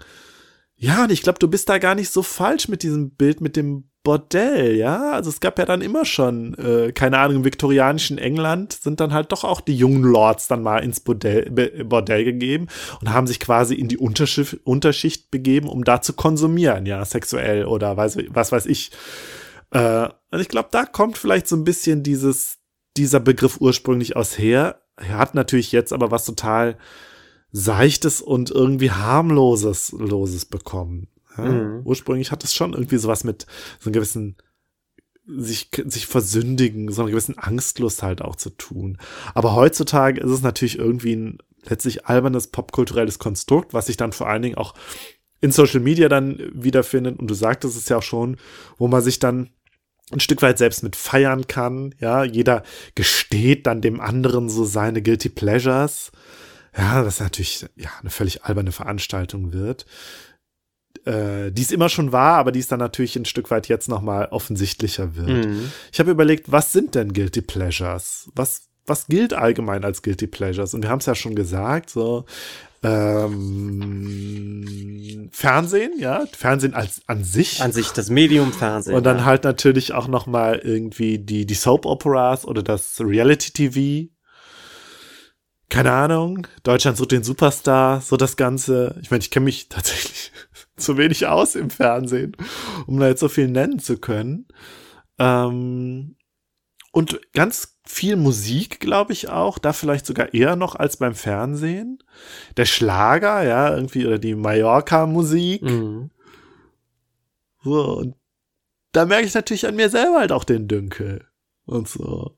ja, 0.75 1.03
und 1.03 1.11
ich 1.11 1.23
glaube, 1.23 1.39
du 1.39 1.49
bist 1.49 1.67
da 1.67 1.77
gar 1.77 1.95
nicht 1.95 2.09
so 2.09 2.23
falsch 2.23 2.67
mit 2.69 2.83
diesem 2.83 3.11
Bild 3.11 3.41
mit 3.41 3.57
dem 3.57 3.89
Bordell, 4.05 4.77
ja. 4.77 5.11
Also 5.11 5.29
es 5.29 5.41
gab 5.41 5.59
ja 5.59 5.65
dann 5.65 5.81
immer 5.81 6.05
schon, 6.05 6.53
äh, 6.53 6.93
keine 6.93 7.17
Ahnung, 7.17 7.37
im 7.37 7.43
viktorianischen 7.43 8.17
England 8.17 8.71
sind 8.71 9.01
dann 9.01 9.11
halt 9.11 9.33
doch 9.33 9.43
auch 9.43 9.59
die 9.59 9.75
jungen 9.75 10.03
Lords 10.03 10.47
dann 10.47 10.63
mal 10.63 10.77
ins 10.77 11.01
Bordell, 11.01 11.51
Bordell 11.83 12.23
gegeben 12.23 12.67
und 13.01 13.11
haben 13.11 13.27
sich 13.27 13.41
quasi 13.41 13.75
in 13.75 13.89
die 13.89 13.97
Unterschicht, 13.97 14.59
Unterschicht 14.63 15.31
begeben, 15.31 15.67
um 15.67 15.83
da 15.83 16.01
zu 16.01 16.13
konsumieren, 16.13 16.85
ja, 16.85 17.03
sexuell 17.03 17.65
oder 17.65 17.97
weiß, 17.97 18.17
was 18.29 18.53
weiß 18.53 18.67
ich. 18.67 18.91
Äh, 19.71 20.07
und 20.31 20.39
ich 20.39 20.47
glaube, 20.47 20.69
da 20.71 20.85
kommt 20.85 21.17
vielleicht 21.17 21.47
so 21.47 21.57
ein 21.57 21.65
bisschen 21.65 22.03
dieses, 22.03 22.59
dieser 22.95 23.19
Begriff 23.19 23.57
ursprünglich 23.59 24.15
aus 24.15 24.37
her. 24.37 24.81
Er 24.95 25.17
hat 25.17 25.35
natürlich 25.35 25.73
jetzt 25.73 25.91
aber 25.91 26.11
was 26.11 26.23
total 26.23 26.77
Seichtes 27.51 28.21
und 28.21 28.51
irgendwie 28.51 28.91
harmloses 28.91 29.91
Loses 29.91 30.45
bekommen. 30.45 31.07
Ja? 31.37 31.45
Mhm. 31.45 31.81
Ursprünglich 31.83 32.31
hat 32.31 32.43
es 32.43 32.53
schon 32.53 32.73
irgendwie 32.73 32.97
sowas 32.97 33.23
mit 33.23 33.45
so 33.79 33.87
einem 33.87 33.93
gewissen 33.93 34.37
sich, 35.27 35.69
sich 35.85 36.05
versündigen, 36.05 36.91
so 36.91 37.01
eine 37.01 37.11
gewissen 37.11 37.37
Angstlust 37.37 38.03
halt 38.03 38.21
auch 38.21 38.35
zu 38.35 38.51
tun. 38.51 38.97
Aber 39.33 39.55
heutzutage 39.55 40.21
ist 40.21 40.31
es 40.31 40.41
natürlich 40.41 40.77
irgendwie 40.77 41.15
ein 41.15 41.37
letztlich 41.63 42.05
albernes 42.05 42.47
popkulturelles 42.47 43.17
Konstrukt, 43.17 43.73
was 43.73 43.87
sich 43.87 43.97
dann 43.97 44.11
vor 44.11 44.29
allen 44.29 44.43
Dingen 44.43 44.57
auch 44.57 44.75
in 45.41 45.51
Social 45.51 45.79
Media 45.79 46.09
dann 46.09 46.39
wiederfindet. 46.53 47.19
Und 47.19 47.27
du 47.27 47.33
sagtest 47.33 47.75
es 47.75 47.89
ja 47.89 47.97
auch 47.97 48.03
schon, 48.03 48.37
wo 48.77 48.87
man 48.87 49.01
sich 49.01 49.19
dann 49.19 49.49
ein 50.11 50.19
Stück 50.19 50.41
weit 50.41 50.57
selbst 50.57 50.83
mit 50.83 50.95
feiern 50.95 51.47
kann. 51.47 51.95
Ja, 51.99 52.23
jeder 52.23 52.63
gesteht 52.93 53.65
dann 53.65 53.81
dem 53.81 53.99
anderen 53.99 54.49
so 54.49 54.63
seine 54.63 55.01
Guilty 55.01 55.29
Pleasures. 55.29 56.11
Ja, 56.77 57.03
das 57.03 57.19
natürlich 57.19 57.65
ja 57.75 57.89
eine 58.01 58.09
völlig 58.09 58.43
alberne 58.43 58.71
Veranstaltung 58.71 59.53
wird. 59.53 59.85
Äh, 61.05 61.51
die 61.51 61.61
es 61.61 61.71
immer 61.71 61.89
schon 61.89 62.11
war, 62.11 62.37
aber 62.37 62.51
die 62.51 62.59
es 62.59 62.67
dann 62.67 62.79
natürlich 62.79 63.15
ein 63.15 63.25
Stück 63.25 63.51
weit 63.51 63.67
jetzt 63.67 63.89
nochmal 63.89 64.27
offensichtlicher 64.31 65.15
wird. 65.15 65.45
Mhm. 65.45 65.71
Ich 65.91 65.99
habe 65.99 66.11
überlegt, 66.11 66.51
was 66.51 66.71
sind 66.71 66.95
denn 66.95 67.13
Guilty 67.13 67.41
Pleasures? 67.41 68.29
Was, 68.35 68.69
was 68.85 69.07
gilt 69.07 69.33
allgemein 69.33 69.83
als 69.83 70.01
Guilty 70.01 70.27
Pleasures? 70.27 70.73
Und 70.73 70.83
wir 70.83 70.89
haben 70.89 70.99
es 70.99 71.05
ja 71.05 71.15
schon 71.15 71.35
gesagt, 71.35 71.89
so 71.89 72.25
ähm, 72.85 74.69
Fernsehen, 75.31 75.93
ja, 75.97 76.25
Fernsehen 76.31 76.75
als 76.75 77.01
an 77.07 77.23
sich. 77.23 77.61
An 77.61 77.71
sich, 77.71 77.89
das 77.91 78.09
Medium 78.09 78.53
Fernsehen. 78.53 78.95
Und 78.95 79.03
dann 79.05 79.19
ja. 79.19 79.25
halt 79.25 79.43
natürlich 79.43 79.93
auch 79.93 80.07
noch 80.07 80.27
mal 80.27 80.59
irgendwie 80.63 81.17
die, 81.17 81.45
die 81.45 81.53
Soap 81.55 81.85
Operas 81.85 82.45
oder 82.45 82.61
das 82.61 82.99
Reality 82.99 83.51
TV. 83.51 84.11
Keine 85.69 85.91
Ahnung, 85.91 86.45
Deutschland 86.61 86.95
sucht 86.95 87.11
den 87.11 87.23
Superstar, 87.23 88.01
so 88.01 88.17
das 88.17 88.37
Ganze. 88.37 88.99
Ich 89.01 89.09
meine, 89.09 89.21
ich 89.21 89.31
kenne 89.31 89.45
mich 89.45 89.67
tatsächlich 89.69 90.31
zu 90.77 90.97
wenig 90.97 91.27
aus 91.27 91.55
im 91.55 91.69
Fernsehen, 91.69 92.35
um 92.87 92.99
da 92.99 93.07
jetzt 93.07 93.19
so 93.19 93.29
viel 93.29 93.47
nennen 93.47 93.79
zu 93.79 93.97
können. 93.97 94.47
Ähm, 95.17 96.15
und 96.91 97.19
ganz 97.33 97.77
viel 97.85 98.15
Musik, 98.15 98.79
glaube 98.79 99.13
ich 99.13 99.29
auch, 99.29 99.59
da 99.59 99.73
vielleicht 99.73 100.05
sogar 100.05 100.33
eher 100.33 100.55
noch 100.55 100.75
als 100.75 100.97
beim 100.97 101.13
Fernsehen. 101.13 101.99
Der 102.57 102.65
Schlager, 102.65 103.43
ja, 103.43 103.75
irgendwie, 103.75 104.05
oder 104.05 104.17
die 104.17 104.35
Mallorca-Musik. 104.35 105.61
Mhm. 105.61 106.09
So, 107.63 107.97
und 107.97 108.15
da 108.91 109.05
merke 109.05 109.25
ich 109.25 109.33
natürlich 109.33 109.67
an 109.67 109.75
mir 109.75 109.89
selber 109.89 110.19
halt 110.19 110.31
auch 110.31 110.45
den 110.45 110.67
Dünkel 110.67 111.27
und 111.65 111.89
so. 111.89 112.37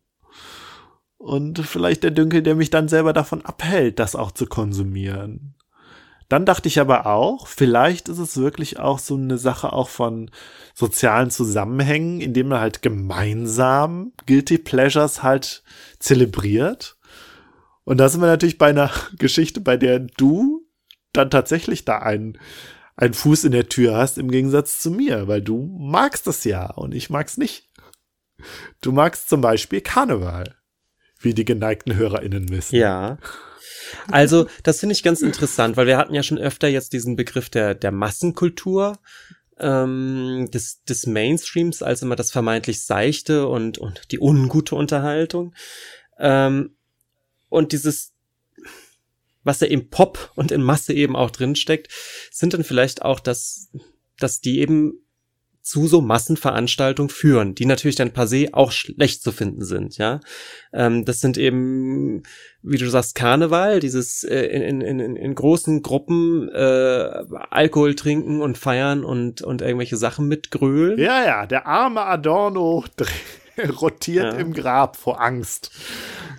Und 1.18 1.60
vielleicht 1.60 2.04
der 2.04 2.12
Dünkel, 2.12 2.42
der 2.42 2.56
mich 2.56 2.70
dann 2.70 2.88
selber 2.88 3.14
davon 3.14 3.44
abhält, 3.44 4.00
das 4.00 4.16
auch 4.16 4.32
zu 4.32 4.48
konsumieren. 4.48 5.56
Dann 6.30 6.46
dachte 6.46 6.68
ich 6.68 6.80
aber 6.80 7.06
auch, 7.06 7.48
vielleicht 7.48 8.10
ist 8.10 8.18
es 8.18 8.36
wirklich 8.36 8.80
auch 8.80 9.00
so 9.00 9.16
eine 9.16 9.38
Sache 9.38 9.72
auch 9.72 9.88
von 9.88 10.30
sozialen 10.74 11.30
Zusammenhängen, 11.30 12.20
indem 12.20 12.50
man 12.50 12.60
halt 12.60 12.82
gemeinsam 12.82 14.12
Guilty 14.26 14.58
Pleasures 14.58 15.24
halt 15.24 15.64
zelebriert. 16.00 16.98
Und 17.86 17.98
da 17.98 18.10
sind 18.10 18.20
wir 18.20 18.28
natürlich 18.28 18.58
bei 18.58 18.68
einer 18.68 18.92
Geschichte, 19.18 19.62
bei 19.62 19.78
der 19.78 20.00
du 20.00 20.68
dann 21.14 21.30
tatsächlich 21.30 21.86
da 21.86 22.00
einen, 22.00 22.38
einen 22.98 23.14
Fuß 23.14 23.46
in 23.46 23.54
der 23.54 23.70
Tür 23.70 23.96
hast, 23.96 24.18
im 24.18 24.30
Gegensatz 24.30 24.82
zu 24.82 24.92
mir, 24.92 25.30
weil 25.30 25.42
du 25.42 25.78
magst 25.80 26.28
es 26.28 26.44
ja 26.44 26.70
und 26.72 26.94
ich 26.94 27.10
mag's 27.10 27.38
nicht. 27.38 27.70
Du 28.82 28.92
magst 28.92 29.30
zum 29.30 29.40
Beispiel 29.40 29.80
Karneval, 29.80 30.56
wie 31.20 31.34
die 31.34 31.46
geneigten 31.46 31.96
HörerInnen 31.96 32.50
wissen. 32.50 32.76
Ja. 32.76 33.18
Also, 34.10 34.48
das 34.64 34.80
finde 34.80 34.94
ich 34.94 35.04
ganz 35.04 35.22
interessant, 35.22 35.78
weil 35.78 35.88
wir 35.88 35.98
hatten 35.98 36.14
ja 36.14 36.24
schon 36.24 36.38
öfter 36.38 36.68
jetzt 36.68 36.94
diesen 36.94 37.16
Begriff 37.16 37.50
der, 37.50 37.76
der 37.76 37.92
Massenkultur, 37.92 38.98
ähm, 39.60 40.50
des, 40.52 40.84
des 40.84 41.08
Mainstreams 41.08 41.82
als 41.82 42.02
immer 42.02 42.16
das 42.16 42.32
vermeintlich 42.32 42.84
seichte 42.84 43.48
und, 43.48 43.78
und 43.78 44.12
die 44.12 44.20
ungute 44.20 44.76
Unterhaltung. 44.76 45.54
Ähm, 46.20 46.76
und 47.50 47.72
dieses, 47.72 48.14
was 49.44 49.62
ja 49.62 49.68
im 49.68 49.90
Pop 49.90 50.32
und 50.36 50.52
in 50.52 50.62
Masse 50.62 50.94
eben 50.94 51.16
auch 51.16 51.32
drinsteckt, 51.32 51.92
sind 52.32 52.54
dann 52.54 52.64
vielleicht 52.64 53.02
auch 53.02 53.20
das, 53.20 53.70
dass 54.20 54.42
die 54.42 54.60
eben 54.60 55.07
zu 55.68 55.88
so 55.88 56.00
Massenveranstaltungen 56.00 57.10
führen, 57.10 57.54
die 57.54 57.66
natürlich 57.66 57.98
dann 57.98 58.14
per 58.14 58.26
se 58.26 58.48
auch 58.54 58.72
schlecht 58.72 59.22
zu 59.22 59.34
finden 59.34 59.66
sind, 59.66 59.98
ja. 59.98 60.22
Ähm, 60.72 61.04
das 61.04 61.20
sind 61.20 61.38
eben, 61.38 62.24
wie 62.62 62.78
du 62.78 62.90
sagst, 62.90 63.16
Karneval, 63.16 63.82
dieses 63.82 64.24
äh, 64.24 64.46
in, 64.46 64.82
in, 64.82 65.00
in, 65.00 65.16
in 65.18 65.36
großen 65.36 65.82
Gruppen 65.82 66.48
äh, 66.50 67.10
Alkohol 67.50 67.96
trinken 67.96 68.42
und 68.42 68.58
feiern 68.58 69.04
und, 69.04 69.42
und 69.42 69.62
irgendwelche 69.62 69.98
Sachen 69.98 70.28
mit 70.30 70.52
Gröl. 70.52 70.98
Ja, 71.00 71.26
ja, 71.26 71.46
der 71.46 71.68
arme 71.68 72.06
Adorno 72.06 72.86
rotiert 73.82 74.34
ja. 74.34 74.40
im 74.40 74.54
Grab 74.54 74.96
vor 74.96 75.22
Angst. 75.22 75.72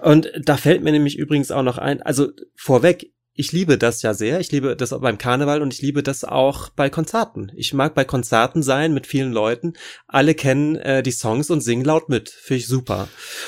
Und 0.00 0.32
da 0.40 0.56
fällt 0.56 0.82
mir 0.82 0.92
nämlich 0.92 1.18
übrigens 1.18 1.50
auch 1.50 1.62
noch 1.62 1.76
ein, 1.76 2.00
also 2.00 2.28
vorweg, 2.56 3.12
ich 3.38 3.52
liebe 3.52 3.78
das 3.78 4.02
ja 4.02 4.14
sehr. 4.14 4.40
Ich 4.40 4.50
liebe 4.50 4.74
das 4.74 4.92
auch 4.92 5.00
beim 5.00 5.16
Karneval 5.16 5.62
und 5.62 5.72
ich 5.72 5.80
liebe 5.80 6.02
das 6.02 6.24
auch 6.24 6.70
bei 6.70 6.90
Konzerten. 6.90 7.52
Ich 7.54 7.72
mag 7.72 7.94
bei 7.94 8.04
Konzerten 8.04 8.64
sein 8.64 8.92
mit 8.92 9.06
vielen 9.06 9.32
Leuten. 9.32 9.74
Alle 10.08 10.34
kennen 10.34 10.74
äh, 10.74 11.04
die 11.04 11.12
Songs 11.12 11.48
und 11.48 11.60
singen 11.60 11.84
laut 11.84 12.08
mit. 12.08 12.30
Finde 12.30 12.58
ich 12.58 12.66
super. 12.66 13.06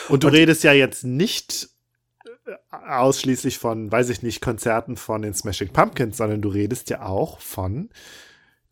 Und 0.08 0.22
du 0.22 0.28
und, 0.28 0.34
redest 0.34 0.62
ja 0.62 0.72
jetzt 0.72 1.02
nicht 1.02 1.70
äh, 2.46 2.52
ausschließlich 2.70 3.58
von, 3.58 3.90
weiß 3.90 4.10
ich 4.10 4.22
nicht, 4.22 4.40
Konzerten 4.40 4.96
von 4.96 5.22
den 5.22 5.34
Smashing 5.34 5.72
Pumpkins, 5.72 6.18
sondern 6.18 6.40
du 6.40 6.50
redest 6.50 6.88
ja 6.88 7.02
auch 7.02 7.40
von 7.40 7.90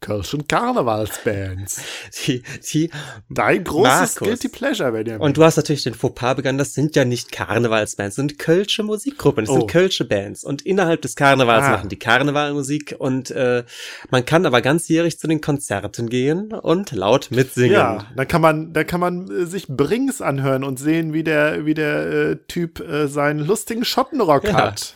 Kölschen 0.00 0.46
Karnevalsbands. 0.46 1.80
Die, 2.26 2.42
die 2.72 2.90
Dein 3.28 3.64
großes 3.64 3.84
Markus. 3.84 4.14
Guilty 4.16 4.48
Pleasure, 4.48 4.92
wenn 4.92 5.06
ihr 5.06 5.20
Und 5.20 5.36
du 5.36 5.44
hast 5.44 5.56
natürlich 5.56 5.82
den 5.82 5.94
Fauxpas 5.94 6.36
begangen, 6.36 6.56
das 6.56 6.74
sind 6.74 6.94
ja 6.94 7.04
nicht 7.04 7.32
Karnevalsbands, 7.32 8.14
das 8.14 8.16
sind 8.16 8.38
Kölsche 8.38 8.84
Musikgruppen, 8.84 9.44
das 9.44 9.54
oh. 9.54 9.58
sind 9.58 9.70
Kölsche 9.70 10.04
Bands. 10.04 10.44
Und 10.44 10.62
innerhalb 10.62 11.02
des 11.02 11.16
Karnevals 11.16 11.64
ah. 11.64 11.70
machen 11.70 11.88
die 11.88 11.98
Karnevalmusik 11.98 12.94
und 12.98 13.30
äh, 13.32 13.64
man 14.10 14.24
kann 14.24 14.46
aber 14.46 14.62
ganzjährig 14.62 15.18
zu 15.18 15.26
den 15.26 15.40
Konzerten 15.40 16.08
gehen 16.08 16.52
und 16.52 16.92
laut 16.92 17.30
mitsingen. 17.30 17.72
Ja, 17.72 18.06
da 18.16 18.24
kann 18.24 18.40
man, 18.40 18.72
da 18.72 18.84
kann 18.84 19.00
man 19.00 19.28
äh, 19.30 19.46
sich 19.46 19.66
Brings 19.66 20.22
anhören 20.22 20.62
und 20.62 20.78
sehen, 20.78 21.12
wie 21.12 21.24
der, 21.24 21.66
wie 21.66 21.74
der 21.74 22.06
äh, 22.06 22.36
Typ 22.46 22.80
äh, 22.80 23.08
seinen 23.08 23.40
lustigen 23.40 23.84
Schottenrock 23.84 24.44
ja. 24.44 24.54
hat. 24.54 24.94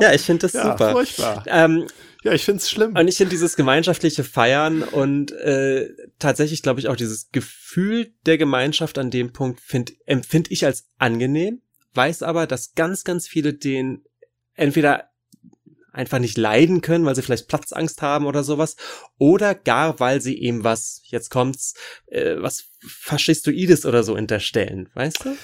Ja, 0.00 0.12
ich 0.12 0.22
finde 0.22 0.46
das 0.46 0.54
ja, 0.54 0.64
super. 0.64 0.92
Furchtbar. 0.92 1.44
Ähm, 1.46 1.86
ja, 2.22 2.32
ich 2.32 2.44
find's 2.44 2.70
schlimm. 2.70 2.96
Und 2.96 3.08
ich 3.08 3.16
finde 3.16 3.30
dieses 3.30 3.56
gemeinschaftliche 3.56 4.24
Feiern 4.24 4.82
und 4.82 5.32
äh, 5.32 5.88
tatsächlich 6.18 6.62
glaube 6.62 6.80
ich 6.80 6.88
auch 6.88 6.96
dieses 6.96 7.30
Gefühl 7.30 8.14
der 8.26 8.38
Gemeinschaft 8.38 8.98
an 8.98 9.10
dem 9.10 9.32
Punkt 9.32 9.60
find, 9.60 9.92
empfinde 10.06 10.50
ich 10.50 10.64
als 10.64 10.88
angenehm, 10.98 11.62
weiß 11.94 12.22
aber, 12.22 12.46
dass 12.46 12.74
ganz, 12.74 13.04
ganz 13.04 13.26
viele 13.26 13.54
den 13.54 14.04
entweder 14.54 15.08
einfach 15.92 16.18
nicht 16.18 16.38
leiden 16.38 16.80
können, 16.80 17.04
weil 17.04 17.14
sie 17.14 17.22
vielleicht 17.22 17.48
Platzangst 17.48 18.00
haben 18.02 18.26
oder 18.26 18.42
sowas, 18.42 18.76
oder 19.18 19.54
gar 19.54 20.00
weil 20.00 20.20
sie 20.20 20.40
eben 20.40 20.64
was, 20.64 21.02
jetzt 21.04 21.30
kommt's, 21.30 21.74
äh, 22.06 22.36
was 22.38 22.64
Faschistoides 22.80 23.84
oder 23.84 24.02
so 24.02 24.14
unterstellen, 24.14 24.88
weißt 24.94 25.24
du? 25.24 25.36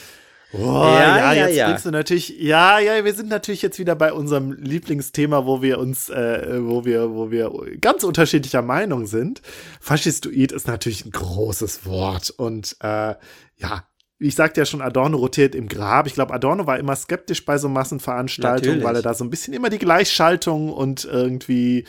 Oh, 0.52 0.58
ja, 0.58 1.18
ja, 1.18 1.32
ja, 1.32 1.46
jetzt 1.46 1.56
ja. 1.56 1.66
bringst 1.66 1.84
du 1.84 1.90
natürlich, 1.90 2.40
ja, 2.40 2.78
ja, 2.78 3.04
wir 3.04 3.12
sind 3.12 3.28
natürlich 3.28 3.60
jetzt 3.60 3.78
wieder 3.78 3.94
bei 3.94 4.14
unserem 4.14 4.52
Lieblingsthema, 4.52 5.44
wo 5.44 5.60
wir 5.60 5.78
uns, 5.78 6.08
äh, 6.08 6.60
wo 6.62 6.86
wir, 6.86 7.10
wo 7.10 7.30
wir 7.30 7.50
ganz 7.80 8.02
unterschiedlicher 8.02 8.62
Meinung 8.62 9.06
sind. 9.06 9.42
Faschistoid 9.80 10.52
ist 10.52 10.66
natürlich 10.66 11.04
ein 11.04 11.10
großes 11.10 11.84
Wort 11.84 12.30
und 12.30 12.76
äh, 12.80 13.14
ja, 13.58 13.84
ich 14.20 14.34
sagte 14.34 14.60
ja 14.60 14.66
schon, 14.66 14.82
Adorno 14.82 15.16
rotiert 15.16 15.54
im 15.54 15.68
Grab. 15.68 16.08
Ich 16.08 16.14
glaube, 16.14 16.34
Adorno 16.34 16.66
war 16.66 16.78
immer 16.78 16.96
skeptisch 16.96 17.44
bei 17.44 17.56
so 17.56 17.68
Massenveranstaltungen, 17.68 18.78
Natürlich. 18.78 18.84
weil 18.84 18.96
er 18.96 19.02
da 19.02 19.14
so 19.14 19.22
ein 19.22 19.30
bisschen 19.30 19.54
immer 19.54 19.70
die 19.70 19.78
Gleichschaltung 19.78 20.72
und 20.72 21.04
irgendwie, 21.04 21.84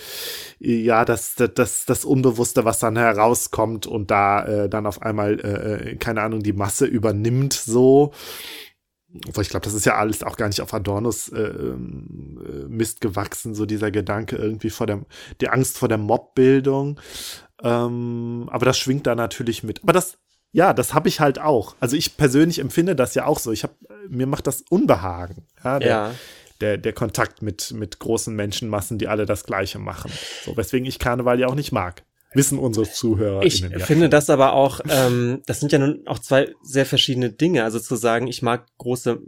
ja, 0.59 1.05
das, 1.05 1.35
das, 1.35 1.85
das 1.85 2.05
Unbewusste, 2.05 2.65
was 2.65 2.79
dann 2.79 2.97
herauskommt 2.97 3.87
und 3.87 4.11
da 4.11 4.45
äh, 4.45 4.69
dann 4.69 4.85
auf 4.85 5.01
einmal, 5.01 5.39
äh, 5.39 5.91
äh 5.91 5.95
keine 5.95 6.21
Ahnung, 6.21 6.41
die 6.41 6.53
Masse 6.53 6.85
übernimmt, 6.85 7.53
so. 7.53 8.13
Obwohl 9.27 9.41
ich 9.41 9.49
glaube, 9.49 9.63
das 9.63 9.73
ist 9.73 9.87
ja 9.87 9.95
alles 9.95 10.21
auch 10.21 10.37
gar 10.37 10.47
nicht 10.47 10.61
auf 10.61 10.71
Adornos 10.71 11.29
äh, 11.29 11.41
ähm, 11.41 12.67
Mist 12.69 13.01
gewachsen, 13.01 13.55
so 13.55 13.65
dieser 13.65 13.89
Gedanke 13.89 14.35
irgendwie 14.35 14.69
vor 14.69 14.85
der, 14.85 15.01
die 15.41 15.49
Angst 15.49 15.79
vor 15.79 15.87
der 15.87 15.97
Mobbildung. 15.97 16.99
Ähm, 17.63 18.47
aber 18.51 18.65
das 18.67 18.77
schwingt 18.77 19.07
da 19.07 19.15
natürlich 19.15 19.63
mit. 19.63 19.81
Aber 19.81 19.93
das 19.93 20.19
ja, 20.51 20.73
das 20.73 20.93
habe 20.93 21.07
ich 21.07 21.19
halt 21.19 21.39
auch. 21.39 21.75
Also 21.79 21.95
ich 21.95 22.17
persönlich 22.17 22.59
empfinde 22.59 22.95
das 22.95 23.15
ja 23.15 23.25
auch 23.25 23.39
so. 23.39 23.51
Ich 23.51 23.63
habe 23.63 23.75
mir 24.07 24.27
macht 24.27 24.47
das 24.47 24.63
Unbehagen. 24.69 25.45
Ja, 25.63 25.79
der, 25.79 25.87
ja. 25.87 26.15
Der, 26.61 26.77
der 26.77 26.93
Kontakt 26.93 27.41
mit, 27.41 27.71
mit 27.71 27.99
großen 27.99 28.35
Menschenmassen, 28.35 28.97
die 28.97 29.07
alle 29.07 29.25
das 29.25 29.45
Gleiche 29.45 29.79
machen. 29.79 30.11
So, 30.43 30.57
weswegen 30.57 30.85
ich 30.85 30.99
Karneval 30.99 31.39
ja 31.39 31.47
auch 31.47 31.55
nicht 31.55 31.71
mag. 31.71 32.03
Wissen 32.33 32.59
unsere 32.59 32.89
Zuhörer. 32.89 33.43
Ich 33.43 33.61
ja. 33.61 33.79
finde 33.79 34.07
das 34.07 34.29
aber 34.29 34.53
auch, 34.53 34.81
ähm, 34.87 35.41
das 35.47 35.59
sind 35.59 35.71
ja 35.71 35.79
nun 35.79 36.05
auch 36.05 36.19
zwei 36.19 36.53
sehr 36.61 36.85
verschiedene 36.85 37.31
Dinge. 37.31 37.63
Also 37.63 37.79
zu 37.79 37.95
sagen, 37.95 38.27
ich 38.27 38.41
mag 38.43 38.67
große 38.77 39.19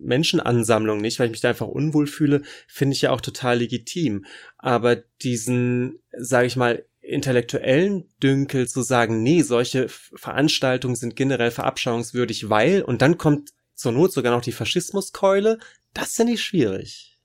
Menschenansammlungen 0.00 1.00
nicht, 1.00 1.20
weil 1.20 1.26
ich 1.26 1.32
mich 1.32 1.40
da 1.40 1.50
einfach 1.50 1.68
unwohl 1.68 2.08
fühle, 2.08 2.42
finde 2.66 2.94
ich 2.94 3.02
ja 3.02 3.10
auch 3.12 3.20
total 3.20 3.58
legitim. 3.58 4.24
Aber 4.56 4.96
diesen, 4.96 6.00
sage 6.16 6.48
ich 6.48 6.56
mal, 6.56 6.84
intellektuellen 7.08 8.08
Dünkel 8.22 8.68
zu 8.68 8.82
sagen, 8.82 9.22
nee, 9.22 9.42
solche 9.42 9.88
Veranstaltungen 9.88 10.96
sind 10.96 11.16
generell 11.16 11.50
verabscheuungswürdig, 11.50 12.50
weil, 12.50 12.82
und 12.82 13.02
dann 13.02 13.18
kommt 13.18 13.50
zur 13.74 13.92
Not 13.92 14.12
sogar 14.12 14.34
noch 14.34 14.42
die 14.42 14.52
Faschismuskeule, 14.52 15.58
das 15.94 16.14
finde 16.14 16.34
ich 16.34 16.42
schwierig. 16.42 17.18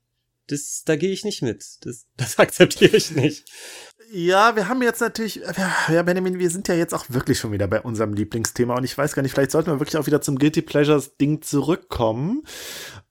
Das, 0.46 0.82
da 0.84 0.96
gehe 0.96 1.10
ich 1.10 1.24
nicht 1.24 1.42
mit. 1.42 1.64
Das, 1.82 2.06
das 2.16 2.38
akzeptiere 2.38 2.96
ich 2.96 3.10
nicht. 3.12 3.44
Ja, 4.12 4.54
wir 4.54 4.68
haben 4.68 4.82
jetzt 4.82 5.00
natürlich, 5.00 5.40
ja, 5.88 6.02
Benjamin, 6.02 6.38
wir 6.38 6.50
sind 6.50 6.68
ja 6.68 6.74
jetzt 6.74 6.94
auch 6.94 7.06
wirklich 7.08 7.38
schon 7.38 7.52
wieder 7.52 7.66
bei 7.66 7.80
unserem 7.80 8.14
Lieblingsthema 8.14 8.76
und 8.76 8.84
ich 8.84 8.96
weiß 8.96 9.14
gar 9.14 9.22
nicht, 9.22 9.32
vielleicht 9.32 9.50
sollten 9.50 9.70
wir 9.70 9.80
wirklich 9.80 9.96
auch 9.96 10.06
wieder 10.06 10.20
zum 10.20 10.38
Guilty 10.38 10.62
Pleasures 10.62 11.16
Ding 11.16 11.42
zurückkommen. 11.42 12.44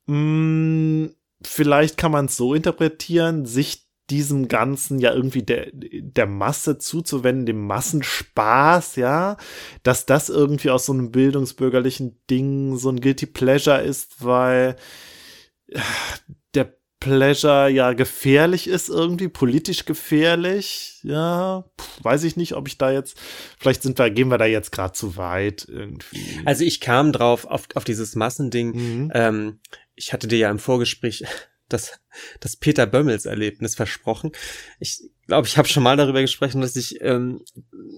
Hm, 0.08 1.14
vielleicht 1.44 1.98
kann 1.98 2.12
man 2.12 2.28
es 2.28 2.38
so 2.38 2.54
interpretieren, 2.54 3.46
sich 3.46 3.83
diesem 4.14 4.48
Ganzen 4.48 5.00
ja 5.00 5.12
irgendwie 5.12 5.42
der, 5.42 5.68
der 5.74 6.28
Masse 6.28 6.78
zuzuwenden, 6.78 7.48
dem 7.48 7.66
Massenspaß, 7.66 8.98
ja, 8.98 9.38
dass 9.82 10.06
das 10.06 10.30
irgendwie 10.30 10.70
aus 10.70 10.86
so 10.86 10.94
einem 10.94 11.12
bildungsbürgerlichen 11.12 12.22
Ding 12.30 12.78
so 12.78 12.90
ein 12.90 13.02
Guilty 13.02 13.26
Pleasure 13.26 13.82
ist, 13.82 14.24
weil 14.24 14.76
der 16.54 16.78
Pleasure 17.00 17.70
ja 17.70 17.94
gefährlich 17.94 18.68
ist 18.68 18.90
irgendwie, 18.90 19.30
politisch 19.30 19.86
gefährlich, 19.86 21.00
ja, 21.02 21.66
Puh, 21.76 22.04
weiß 22.04 22.24
ich 22.24 22.38
nicht, 22.38 22.54
ob 22.54 22.68
ich 22.68 22.78
da 22.78 22.92
jetzt, 22.92 23.18
vielleicht 23.58 23.82
sind 23.82 23.98
wir, 23.98 24.12
gehen 24.12 24.30
wir 24.30 24.38
da 24.38 24.46
jetzt 24.46 24.72
gerade 24.72 24.94
zu 24.94 25.18
weit 25.18 25.66
irgendwie. 25.68 26.40
Also 26.46 26.64
ich 26.64 26.80
kam 26.82 27.12
drauf, 27.12 27.46
auf, 27.46 27.68
auf 27.74 27.84
dieses 27.84 28.16
Massending, 28.16 28.76
mhm. 28.76 29.12
ähm, 29.16 29.60
ich 29.96 30.14
hatte 30.14 30.28
dir 30.28 30.38
ja 30.38 30.52
im 30.52 30.60
Vorgespräch 30.60 31.26
das, 31.70 32.00
das 32.40 32.56
Peter 32.56 32.86
Bömmels 32.86 33.26
Erlebnis 33.26 33.76
versprochen. 33.76 34.32
Ich 34.80 35.02
glaube, 35.28 35.48
ich 35.48 35.58
habe 35.58 35.68
schon 35.68 35.84
mal 35.84 35.98
darüber 35.98 36.22
gesprochen, 36.22 36.62
dass 36.62 36.76
ich 36.76 37.02
ähm, 37.02 37.42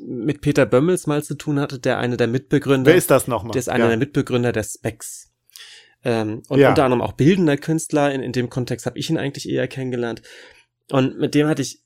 mit 0.07 0.41
Peter 0.41 0.65
Bömmels 0.65 1.07
mal 1.07 1.23
zu 1.23 1.35
tun 1.35 1.59
hatte, 1.59 1.79
der 1.79 1.97
eine 1.97 2.17
der 2.17 2.27
Mitbegründer. 2.27 2.91
Wer 2.91 2.97
ist 2.97 3.11
das 3.11 3.27
nochmal? 3.27 3.51
Der 3.51 3.59
ist 3.59 3.69
einer 3.69 3.85
ja. 3.85 3.89
der 3.89 3.97
Mitbegründer 3.97 4.51
der 4.51 4.63
Specs. 4.63 5.31
Ähm, 6.03 6.43
und 6.49 6.59
ja. 6.59 6.69
unter 6.69 6.85
anderem 6.85 7.01
auch 7.01 7.13
bildender 7.13 7.57
Künstler. 7.57 8.13
In, 8.13 8.21
in 8.21 8.31
dem 8.31 8.49
Kontext 8.49 8.85
habe 8.85 8.99
ich 8.99 9.09
ihn 9.09 9.17
eigentlich 9.17 9.49
eher 9.49 9.67
kennengelernt. 9.67 10.21
Und 10.91 11.17
mit 11.17 11.33
dem 11.33 11.47
hatte 11.47 11.63
ich 11.63 11.81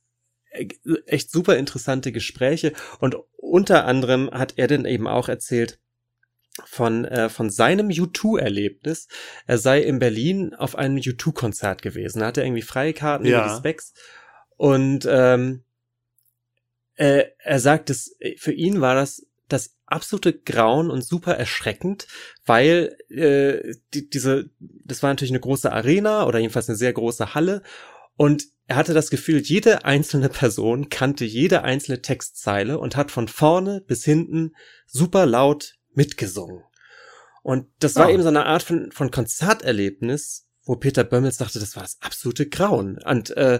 e, 0.51 0.67
echt 1.05 1.31
super 1.31 1.55
interessante 1.55 2.11
Gespräche. 2.11 2.73
Und 2.99 3.15
unter 3.37 3.85
anderem 3.85 4.29
hat 4.31 4.53
er 4.57 4.67
dann 4.67 4.85
eben 4.85 5.07
auch 5.07 5.29
erzählt, 5.29 5.79
von, 6.65 7.05
äh, 7.05 7.29
von 7.29 7.49
seinem 7.49 7.89
U2-Erlebnis. 7.89 9.07
Er 9.47 9.57
sei 9.57 9.81
in 9.81 9.99
Berlin 9.99 10.53
auf 10.53 10.75
einem 10.75 10.97
U2-Konzert 10.97 11.81
gewesen. 11.81 12.19
Da 12.19 12.27
hat 12.27 12.37
er 12.37 12.45
irgendwie 12.45 12.61
freie 12.61 12.93
Karten 12.93 13.25
ja. 13.25 13.47
die 13.47 13.57
Specs. 13.57 13.93
Und 14.57 15.07
ähm, 15.09 15.63
äh, 16.95 17.25
er 17.39 17.59
sagt, 17.59 17.89
dass 17.89 18.11
für 18.37 18.51
ihn 18.51 18.81
war 18.81 18.95
das 18.95 19.25
das 19.47 19.75
absolute 19.87 20.33
Grauen 20.33 20.91
und 20.91 21.03
super 21.03 21.33
erschreckend, 21.33 22.07
weil 22.45 22.95
äh, 23.09 23.73
die, 23.93 24.09
diese, 24.09 24.51
das 24.59 25.01
war 25.01 25.09
natürlich 25.09 25.31
eine 25.31 25.39
große 25.39 25.71
Arena 25.71 26.27
oder 26.27 26.39
jedenfalls 26.39 26.69
eine 26.69 26.77
sehr 26.77 26.93
große 26.93 27.33
Halle 27.33 27.63
und 28.15 28.45
er 28.67 28.75
hatte 28.75 28.93
das 28.93 29.09
Gefühl, 29.09 29.39
jede 29.39 29.85
einzelne 29.85 30.29
Person 30.29 30.89
kannte 30.89 31.25
jede 31.25 31.63
einzelne 31.63 32.03
Textzeile 32.03 32.77
und 32.77 32.95
hat 32.95 33.09
von 33.09 33.27
vorne 33.27 33.81
bis 33.81 34.05
hinten 34.05 34.55
super 34.85 35.25
laut 35.25 35.78
mitgesungen. 35.99 36.63
Und 37.43 37.67
das 37.79 37.95
war 37.95 38.07
oh. 38.07 38.11
eben 38.11 38.23
so 38.23 38.29
eine 38.29 38.45
Art 38.45 38.63
von, 38.63 38.91
von 38.91 39.11
Konzerterlebnis, 39.11 40.47
wo 40.63 40.77
Peter 40.77 41.03
Bömmels 41.03 41.37
dachte, 41.37 41.59
das 41.59 41.75
war 41.75 41.83
das 41.83 41.97
absolute 41.99 42.47
Grauen. 42.47 42.99
Und 43.03 43.35
äh, 43.35 43.59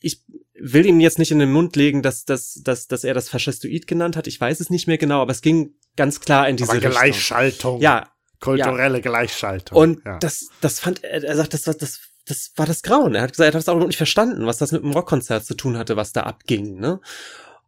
ich 0.00 0.24
will 0.54 0.86
ihm 0.86 1.00
jetzt 1.00 1.18
nicht 1.18 1.32
in 1.32 1.40
den 1.40 1.50
Mund 1.50 1.74
legen, 1.74 2.02
dass, 2.02 2.24
dass, 2.24 2.60
dass, 2.62 2.86
dass 2.86 3.02
er 3.02 3.14
das 3.14 3.28
Faschistoid 3.28 3.88
genannt 3.88 4.16
hat. 4.16 4.28
Ich 4.28 4.40
weiß 4.40 4.60
es 4.60 4.70
nicht 4.70 4.86
mehr 4.86 4.98
genau, 4.98 5.20
aber 5.20 5.32
es 5.32 5.42
ging 5.42 5.74
ganz 5.96 6.20
klar 6.20 6.48
in 6.48 6.56
diese 6.56 6.70
aber 6.70 6.78
Richtung. 6.78 6.92
Gleichschaltung. 6.92 7.80
Ja. 7.80 8.12
Kulturelle 8.38 8.98
ja. 8.98 9.02
Gleichschaltung. 9.02 9.76
Und 9.76 10.04
ja. 10.04 10.18
das, 10.18 10.48
das 10.60 10.78
fand 10.78 11.02
er, 11.02 11.24
er 11.24 11.36
sagt, 11.36 11.54
das 11.54 11.66
war, 11.66 11.74
das, 11.74 12.00
das 12.26 12.52
war 12.56 12.66
das 12.66 12.82
Grauen. 12.82 13.14
Er 13.14 13.22
hat 13.22 13.32
gesagt, 13.32 13.46
er 13.46 13.48
hat 13.48 13.54
das 13.54 13.68
auch 13.68 13.78
noch 13.78 13.88
nicht 13.88 13.96
verstanden, 13.96 14.46
was 14.46 14.58
das 14.58 14.72
mit 14.72 14.82
dem 14.82 14.92
Rockkonzert 14.92 15.44
zu 15.44 15.54
tun 15.54 15.76
hatte, 15.76 15.96
was 15.96 16.12
da 16.12 16.22
abging, 16.22 16.78
ne? 16.78 17.00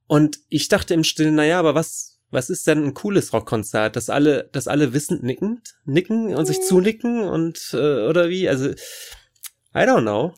Und 0.06 0.38
ich 0.48 0.68
dachte 0.68 0.94
im 0.94 1.04
Stillen, 1.04 1.34
naja, 1.34 1.58
aber 1.58 1.74
was, 1.74 2.20
was 2.32 2.50
ist 2.50 2.66
denn 2.66 2.84
ein 2.84 2.94
cooles 2.94 3.32
Rockkonzert, 3.32 3.94
dass 3.94 4.10
alle, 4.10 4.48
dass 4.52 4.66
alle 4.66 4.92
wissend 4.92 5.22
nickend, 5.22 5.74
nicken 5.84 6.34
und 6.34 6.46
sich 6.46 6.56
hm. 6.56 6.64
zunicken 6.64 7.22
und 7.22 7.70
äh, 7.74 8.06
oder 8.09 8.28
wie? 8.28 8.48
Also 8.48 8.70
I 8.70 9.84
don't 9.84 10.02
know. 10.02 10.34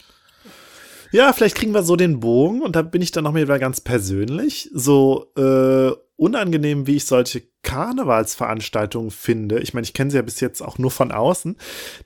Ja, 1.12 1.32
vielleicht 1.32 1.54
kriegen 1.54 1.72
wir 1.72 1.84
so 1.84 1.94
den 1.94 2.18
Bogen 2.18 2.60
und 2.60 2.74
da 2.74 2.82
bin 2.82 3.00
ich 3.00 3.12
dann 3.12 3.22
noch 3.24 3.32
mal 3.32 3.42
wieder 3.42 3.60
ganz 3.60 3.80
persönlich. 3.80 4.68
So 4.74 5.32
äh, 5.36 5.92
unangenehm, 6.16 6.88
wie 6.88 6.96
ich 6.96 7.04
solche 7.04 7.42
Karnevalsveranstaltungen 7.62 9.12
finde. 9.12 9.60
Ich 9.60 9.74
meine, 9.74 9.84
ich 9.84 9.94
kenne 9.94 10.10
sie 10.10 10.16
ja 10.16 10.22
bis 10.22 10.40
jetzt 10.40 10.60
auch 10.60 10.78
nur 10.78 10.90
von 10.90 11.12
außen. 11.12 11.56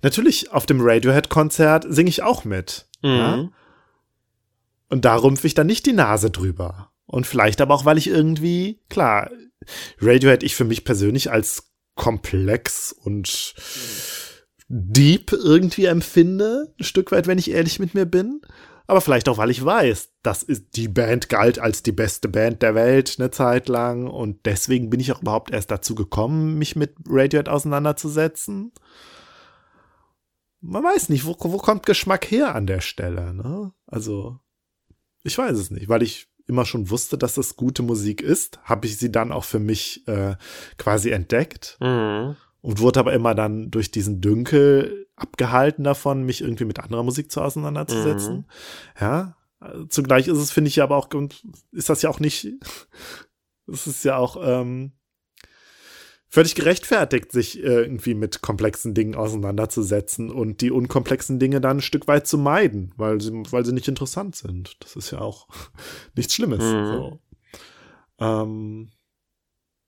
Natürlich 0.02 0.52
auf 0.52 0.66
dem 0.66 0.80
Radiohead-Konzert 0.82 1.86
singe 1.88 2.10
ich 2.10 2.22
auch 2.22 2.44
mit. 2.44 2.86
Mhm. 3.02 3.08
Ja? 3.08 3.48
Und 4.90 5.04
da 5.04 5.16
rümpfe 5.16 5.46
ich 5.46 5.54
dann 5.54 5.66
nicht 5.66 5.86
die 5.86 5.92
Nase 5.92 6.30
drüber. 6.30 6.90
Und 7.08 7.26
vielleicht 7.26 7.60
aber 7.60 7.74
auch, 7.74 7.86
weil 7.86 7.98
ich 7.98 8.06
irgendwie, 8.06 8.80
klar, 8.90 9.30
Radiohead 10.00 10.42
ich 10.42 10.54
für 10.54 10.64
mich 10.64 10.84
persönlich 10.84 11.30
als 11.30 11.72
komplex 11.94 12.92
und 12.92 13.54
deep 14.68 15.32
irgendwie 15.32 15.86
empfinde, 15.86 16.74
ein 16.78 16.84
Stück 16.84 17.10
weit, 17.10 17.26
wenn 17.26 17.38
ich 17.38 17.50
ehrlich 17.50 17.78
mit 17.78 17.94
mir 17.94 18.04
bin. 18.04 18.42
Aber 18.86 19.00
vielleicht 19.00 19.28
auch, 19.28 19.38
weil 19.38 19.50
ich 19.50 19.64
weiß, 19.64 20.12
das 20.22 20.42
ist, 20.42 20.76
die 20.76 20.88
Band 20.88 21.30
galt 21.30 21.58
als 21.58 21.82
die 21.82 21.92
beste 21.92 22.28
Band 22.28 22.62
der 22.62 22.74
Welt 22.74 23.16
eine 23.18 23.30
Zeit 23.30 23.68
lang 23.68 24.06
und 24.06 24.44
deswegen 24.44 24.90
bin 24.90 25.00
ich 25.00 25.10
auch 25.10 25.22
überhaupt 25.22 25.50
erst 25.50 25.70
dazu 25.70 25.94
gekommen, 25.94 26.58
mich 26.58 26.76
mit 26.76 26.94
Radiohead 27.06 27.48
auseinanderzusetzen. 27.48 28.72
Man 30.60 30.84
weiß 30.84 31.08
nicht, 31.08 31.24
wo, 31.24 31.36
wo 31.38 31.56
kommt 31.56 31.86
Geschmack 31.86 32.30
her 32.30 32.54
an 32.54 32.66
der 32.66 32.80
Stelle, 32.80 33.32
ne? 33.32 33.72
Also, 33.86 34.40
ich 35.22 35.36
weiß 35.36 35.56
es 35.56 35.70
nicht, 35.70 35.88
weil 35.88 36.02
ich 36.02 36.28
immer 36.48 36.64
schon 36.64 36.90
wusste, 36.90 37.18
dass 37.18 37.34
das 37.34 37.56
gute 37.56 37.82
Musik 37.82 38.22
ist, 38.22 38.58
habe 38.64 38.86
ich 38.86 38.98
sie 38.98 39.12
dann 39.12 39.32
auch 39.32 39.44
für 39.44 39.58
mich 39.58 40.06
äh, 40.08 40.36
quasi 40.78 41.10
entdeckt. 41.10 41.76
Mhm. 41.80 42.36
Und 42.60 42.80
wurde 42.80 43.00
aber 43.00 43.12
immer 43.12 43.36
dann 43.36 43.70
durch 43.70 43.92
diesen 43.92 44.20
Dünkel 44.20 45.06
abgehalten 45.14 45.84
davon, 45.84 46.24
mich 46.24 46.40
irgendwie 46.40 46.64
mit 46.64 46.80
anderer 46.80 47.04
Musik 47.04 47.30
zu 47.30 47.40
auseinanderzusetzen. 47.40 48.36
Mhm. 48.36 48.44
Ja, 49.00 49.36
zugleich 49.88 50.26
ist 50.26 50.38
es, 50.38 50.50
finde 50.50 50.68
ich 50.68 50.76
ja 50.76 50.84
aber 50.84 50.96
auch, 50.96 51.08
ist 51.70 51.88
das 51.88 52.02
ja 52.02 52.10
auch 52.10 52.20
nicht, 52.20 52.48
es 53.72 53.86
ist 53.86 54.04
ja 54.04 54.16
auch 54.16 54.36
ähm, 54.42 54.92
völlig 56.28 56.54
gerechtfertigt, 56.54 57.32
sich 57.32 57.62
äh, 57.62 57.82
irgendwie 57.82 58.14
mit 58.14 58.42
komplexen 58.42 58.94
Dingen 58.94 59.14
auseinanderzusetzen 59.14 60.30
und 60.30 60.60
die 60.60 60.70
unkomplexen 60.70 61.38
Dinge 61.38 61.60
dann 61.60 61.78
ein 61.78 61.82
Stück 61.82 62.06
weit 62.06 62.26
zu 62.26 62.38
meiden, 62.38 62.92
weil 62.96 63.20
sie, 63.20 63.32
weil 63.50 63.64
sie 63.64 63.72
nicht 63.72 63.88
interessant 63.88 64.36
sind. 64.36 64.76
Das 64.80 64.96
ist 64.96 65.10
ja 65.10 65.20
auch 65.20 65.48
nichts 66.14 66.34
Schlimmes. 66.34 66.62
Mhm. 66.62 66.86
So. 66.86 67.20
Ähm, 68.20 68.90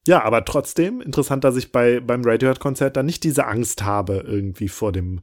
ja, 0.07 0.23
aber 0.25 0.45
trotzdem 0.45 1.03
interessant, 1.03 1.45
dass 1.45 1.57
ich 1.57 1.73
bei 1.73 2.01
beim 2.01 2.25
Radiohead-Konzert 2.25 2.97
dann 2.97 3.07
nicht 3.07 3.23
diese 3.23 3.47
Angst 3.47 3.83
habe 3.83 4.25
irgendwie 4.27 4.69
vor 4.69 4.93
dem 4.93 5.21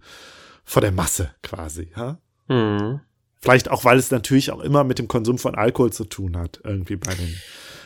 vor 0.64 0.82
der 0.82 0.92
Masse 0.92 1.32
quasi. 1.42 1.92
Ja? 1.96 2.20
Mhm. 2.48 3.02
Vielleicht 3.42 3.70
auch, 3.70 3.86
weil 3.86 3.98
es 3.98 4.12
natürlich 4.12 4.52
auch 4.52 4.60
immer 4.60 4.84
mit 4.84 5.00
dem 5.00 5.08
Konsum 5.08 5.38
von 5.38 5.56
Alkohol 5.56 5.92
zu 5.92 6.06
tun 6.06 6.38
hat, 6.38 6.60
irgendwie 6.64 6.96
bei 6.96 7.14
den 7.14 7.36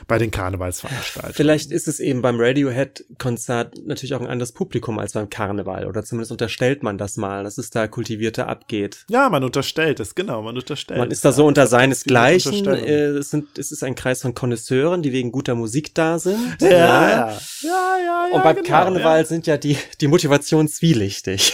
bei 0.07 0.17
den 0.17 0.31
Karnevalsveranstaltungen. 0.31 1.33
Vielleicht 1.33 1.71
ist 1.71 1.87
es 1.87 1.99
eben 1.99 2.21
beim 2.21 2.39
Radiohead-Konzert 2.39 3.85
natürlich 3.85 4.13
auch 4.13 4.21
ein 4.21 4.27
anderes 4.27 4.51
Publikum 4.51 4.99
als 4.99 5.13
beim 5.13 5.29
Karneval 5.29 5.87
oder 5.87 6.03
zumindest 6.03 6.31
unterstellt 6.31 6.83
man 6.83 6.97
das 6.97 7.17
mal, 7.17 7.43
dass 7.43 7.57
es 7.57 7.69
da 7.69 7.87
kultivierter 7.87 8.47
abgeht. 8.47 9.05
Ja, 9.09 9.29
man 9.29 9.43
unterstellt 9.43 9.99
es, 9.99 10.15
genau, 10.15 10.41
man 10.41 10.55
unterstellt. 10.55 10.99
Man 10.99 11.11
ist 11.11 11.23
da 11.25 11.31
so 11.31 11.45
unter 11.45 11.67
seinesgleichen. 11.67 12.67
Äh, 12.67 13.05
es, 13.07 13.29
sind, 13.29 13.57
es 13.57 13.71
ist 13.71 13.83
ein 13.83 13.95
Kreis 13.95 14.21
von 14.21 14.33
Konnoisseuren, 14.33 15.01
die 15.01 15.11
wegen 15.11 15.31
guter 15.31 15.55
Musik 15.55 15.93
da 15.95 16.19
sind. 16.19 16.57
Ja, 16.59 16.69
ja, 16.69 16.77
ja. 16.79 17.39
ja, 17.61 17.97
ja 18.05 18.27
Und 18.33 18.43
beim 18.43 18.55
genau, 18.57 18.67
Karneval 18.67 19.25
sind 19.25 19.47
ja 19.47 19.57
die, 19.57 19.77
die 19.99 20.07
Motivationen 20.07 20.67
zwielichtig. 20.67 21.53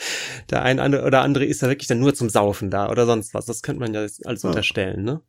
der 0.50 0.62
eine 0.62 1.04
oder 1.04 1.22
andere 1.22 1.44
ist 1.44 1.62
ja 1.62 1.68
wirklich 1.68 1.88
dann 1.88 2.00
nur 2.00 2.14
zum 2.14 2.28
Saufen 2.28 2.70
da 2.70 2.88
oder 2.90 3.06
sonst 3.06 3.34
was. 3.34 3.46
Das 3.46 3.62
könnte 3.62 3.80
man 3.80 3.94
ja 3.94 4.06
alles 4.24 4.44
unterstellen, 4.44 5.04
ne? 5.04 5.20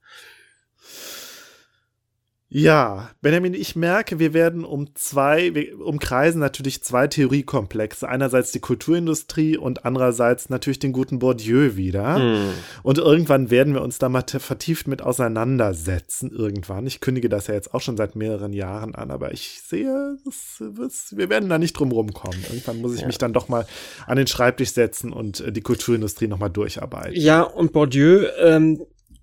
Ja, 2.52 3.12
Benjamin, 3.22 3.54
ich 3.54 3.76
merke, 3.76 4.18
wir 4.18 4.34
werden 4.34 4.66
um 4.66 4.96
zwei, 4.96 5.54
wir 5.54 5.80
umkreisen 5.80 6.42
natürlich 6.42 6.84
zwei 6.84 7.06
Theoriekomplexe. 7.06 8.10
Einerseits 8.10 8.52
die 8.52 8.60
Kulturindustrie 8.60 9.56
und 9.56 9.86
andererseits 9.86 10.50
natürlich 10.50 10.80
den 10.80 10.92
guten 10.92 11.20
Bourdieu 11.20 11.76
wieder. 11.76 12.18
Mm. 12.18 12.50
Und 12.82 12.98
irgendwann 12.98 13.52
werden 13.52 13.76
wir 13.76 13.84
uns 13.84 14.00
da 14.00 14.10
mal 14.10 14.24
vertieft 14.28 14.88
mit 14.88 15.04
auseinandersetzen. 15.04 16.32
Irgendwann. 16.32 16.88
Ich 16.88 17.02
kündige 17.02 17.30
das 17.30 17.46
ja 17.46 17.54
jetzt 17.54 17.76
auch 17.76 17.82
schon 17.82 17.98
seit 17.98 18.16
mehreren 18.16 18.54
Jahren 18.54 18.96
an, 18.96 19.12
aber 19.12 19.32
ich 19.32 19.62
sehe, 19.62 20.18
das, 20.26 20.64
das, 20.76 21.16
wir 21.16 21.30
werden 21.30 21.50
da 21.50 21.60
nicht 21.60 21.74
drum 21.74 21.92
rumkommen. 21.92 22.44
Irgendwann 22.50 22.82
muss 22.82 22.96
ich 22.96 23.02
ja. 23.02 23.08
mich 23.08 23.20
dann 23.20 23.32
doch 23.32 23.48
mal 23.48 23.68
an 24.08 24.18
den 24.18 24.26
Schreibtisch 24.26 24.72
setzen 24.72 25.14
und 25.14 25.40
äh, 25.42 25.52
die 25.52 25.62
Kulturindustrie 25.62 26.28
nochmal 26.28 26.50
durcharbeiten. 26.50 27.16
Ja, 27.16 27.44
und 27.44 27.74
Bourdieu, 27.74 28.26
ähm, 28.40 28.82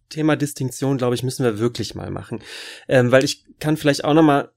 Thema 0.09 0.37
Distinktion, 0.37 0.99
glaube 0.99 1.15
ich, 1.15 1.23
müssen 1.23 1.45
wir 1.45 1.59
wirklich 1.59 1.95
mal 1.95 2.11
machen. 2.11 2.41
Ähm, 2.89 3.13
weil 3.13 3.25
ich 3.25 3.45
kann 3.59 3.77
vielleicht 3.77 4.05
auch 4.05 4.15
noch 4.15 4.23
mal 4.23 4.51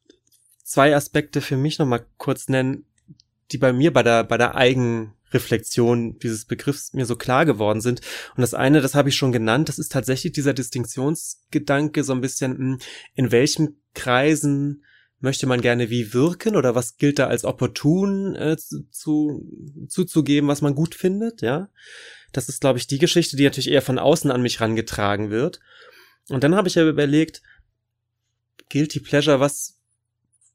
zwei 0.64 0.96
Aspekte 0.96 1.42
für 1.42 1.58
mich 1.58 1.80
noch 1.80 1.88
mal 1.88 2.06
kurz 2.18 2.48
nennen, 2.48 2.86
die 3.52 3.58
bei 3.58 3.74
mir 3.74 3.92
bei 3.92 4.04
der, 4.04 4.24
bei 4.24 4.38
der 4.38 4.56
Eigenreflexion 4.56 6.20
dieses 6.20 6.46
Begriffs 6.46 6.94
mir 6.94 7.06
so 7.06 7.16
klar 7.16 7.46
geworden 7.46 7.82
sind. 7.82 8.02
Und 8.36 8.42
das 8.42 8.54
eine, 8.54 8.82
das 8.82 8.96
habe 8.96 9.10
ich 9.10 9.16
schon 9.16 9.32
genannt, 9.32 9.70
das 9.70 9.80
ist 9.80 9.92
tatsächlich 9.92 10.34
dieser 10.34 10.54
Distinktionsgedanke 10.54 12.04
so 12.04 12.14
ein 12.14 12.22
bisschen, 12.22 12.58
hm, 12.58 12.80
in 13.16 13.32
welchen 13.32 13.82
Kreisen 13.96 14.84
möchte 15.20 15.48
man 15.48 15.62
gerne 15.62 15.90
wie 15.90 16.14
wirken 16.14 16.56
oder 16.56 16.76
was 16.76 16.98
gilt 16.98 17.20
da 17.20 17.28
als 17.28 17.44
opportun 17.44 18.36
äh, 18.36 18.56
zu, 18.58 19.46
zuzugeben, 19.88 20.48
was 20.48 20.62
man 20.62 20.76
gut 20.76 20.96
findet, 20.96 21.42
ja. 21.42 21.70
Das 22.32 22.50
ist, 22.50 22.62
glaube 22.62 22.80
ich, 22.80 22.88
die 22.88 23.00
Geschichte, 23.00 23.36
die 23.38 23.44
natürlich 23.44 23.70
eher 23.70 23.82
von 23.82 24.00
außen 24.00 24.32
an 24.32 24.42
mich 24.42 24.62
rangetragen 24.62 25.30
wird. 25.30 25.60
Und 26.30 26.44
dann 26.44 26.56
habe 26.56 26.68
ich 26.68 26.76
ja 26.76 26.88
überlegt, 26.88 27.42
Guilty 28.70 29.00
Pleasure, 29.00 29.40
was, 29.40 29.80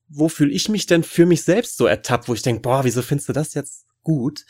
wo 0.09 0.29
fühle 0.29 0.53
ich 0.53 0.69
mich 0.69 0.87
denn 0.87 1.03
für 1.03 1.27
mich 1.27 1.43
selbst 1.43 1.77
so 1.77 1.87
ertappt, 1.87 2.29
wo 2.29 2.35
ich 2.35 2.43
denke, 2.43 2.63
boah, 2.63 2.85
wieso 2.85 3.03
findest 3.03 3.29
du 3.29 3.33
das 3.33 3.55
jetzt 3.55 3.87
gut? 4.03 4.45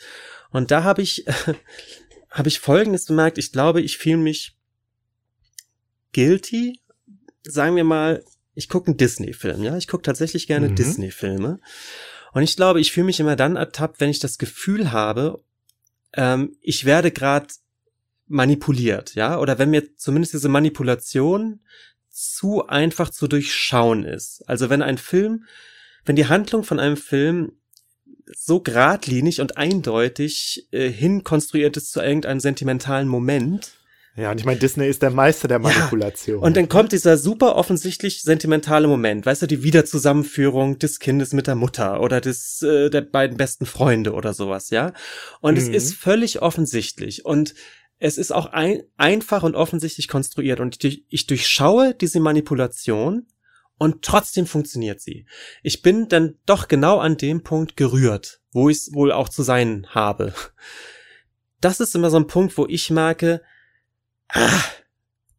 Und 0.51 0.71
da 0.71 0.83
habe 0.83 1.01
ich, 1.01 1.25
habe 2.29 2.47
ich 2.47 2.59
Folgendes 2.59 3.05
bemerkt. 3.05 3.37
Ich 3.37 3.51
glaube, 3.51 3.81
ich 3.81 3.97
fühle 3.97 4.17
mich 4.17 4.55
guilty, 6.13 6.79
sagen 7.43 7.75
wir 7.75 7.83
mal, 7.83 8.23
ich 8.53 8.69
gucke 8.69 8.87
einen 8.87 8.97
Disney-Film, 8.97 9.63
ja. 9.63 9.75
Ich 9.77 9.87
gucke 9.87 10.03
tatsächlich 10.03 10.47
gerne 10.47 10.69
mhm. 10.69 10.75
Disney-Filme. 10.75 11.59
Und 12.31 12.43
ich 12.43 12.55
glaube, 12.55 12.79
ich 12.79 12.91
fühle 12.91 13.05
mich 13.05 13.19
immer 13.19 13.35
dann 13.35 13.55
ertappt, 13.55 13.99
wenn 13.99 14.09
ich 14.09 14.19
das 14.19 14.37
Gefühl 14.37 14.91
habe, 14.91 15.43
ähm, 16.15 16.55
ich 16.61 16.85
werde 16.85 17.11
gerade 17.11 17.47
manipuliert, 18.27 19.15
ja, 19.15 19.39
oder 19.39 19.59
wenn 19.59 19.69
mir 19.69 19.95
zumindest 19.95 20.33
diese 20.33 20.49
Manipulation 20.49 21.61
zu 22.09 22.65
einfach 22.67 23.09
zu 23.09 23.27
durchschauen 23.27 24.03
ist. 24.03 24.47
Also 24.47 24.69
wenn 24.69 24.81
ein 24.81 24.97
Film, 24.97 25.45
wenn 26.05 26.15
die 26.15 26.27
Handlung 26.27 26.63
von 26.63 26.79
einem 26.79 26.97
Film 26.97 27.51
so 28.33 28.61
geradlinig 28.61 29.41
und 29.41 29.57
eindeutig 29.57 30.67
äh, 30.71 30.89
hinkonstruiert 30.89 31.77
ist 31.77 31.91
zu 31.91 32.01
irgendeinem 32.01 32.39
sentimentalen 32.39 33.07
Moment, 33.07 33.73
ja, 34.17 34.31
und 34.31 34.39
ich 34.39 34.45
meine, 34.45 34.59
Disney 34.59 34.87
ist 34.87 35.01
der 35.01 35.11
Meister 35.11 35.49
der 35.49 35.59
Manipulation. 35.59 36.39
Ja. 36.39 36.45
Und 36.45 36.55
dann 36.55 36.69
kommt 36.69 36.93
dieser 36.93 37.17
super 37.17 37.55
offensichtlich 37.57 38.21
sentimentale 38.21 38.87
Moment, 38.87 39.25
weißt 39.25 39.41
du, 39.41 39.47
die 39.47 39.61
Wiederzusammenführung 39.61 40.79
des 40.79 40.99
Kindes 40.99 41.33
mit 41.33 41.47
der 41.47 41.55
Mutter 41.55 41.99
oder 41.99 42.21
des 42.21 42.61
äh, 42.61 42.89
der 42.89 43.01
beiden 43.01 43.35
besten 43.35 43.65
Freunde 43.65 44.13
oder 44.13 44.33
sowas, 44.33 44.69
ja. 44.69 44.93
Und 45.41 45.55
mhm. 45.55 45.59
es 45.59 45.67
ist 45.67 45.95
völlig 45.95 46.41
offensichtlich 46.41 47.25
und 47.25 47.55
es 47.97 48.17
ist 48.17 48.31
auch 48.31 48.47
ein, 48.47 48.83
einfach 48.95 49.43
und 49.43 49.55
offensichtlich 49.55 50.07
konstruiert 50.07 50.61
und 50.61 50.81
ich, 50.83 51.05
ich 51.09 51.27
durchschaue 51.27 51.93
diese 51.93 52.21
Manipulation 52.21 53.27
und 53.77 54.01
trotzdem 54.01 54.45
funktioniert 54.45 55.01
sie. 55.01 55.25
Ich 55.61 55.81
bin 55.81 56.07
dann 56.07 56.35
doch 56.45 56.69
genau 56.69 56.99
an 56.99 57.17
dem 57.17 57.43
Punkt 57.43 57.75
gerührt, 57.75 58.39
wo 58.53 58.69
ich 58.69 58.77
es 58.77 58.93
wohl 58.93 59.11
auch 59.11 59.27
zu 59.27 59.43
sein 59.43 59.87
habe. 59.89 60.33
Das 61.59 61.79
ist 61.79 61.95
immer 61.95 62.09
so 62.09 62.17
ein 62.17 62.27
Punkt, 62.27 62.57
wo 62.57 62.65
ich 62.67 62.89
merke, 62.89 63.41
ah, 64.29 64.63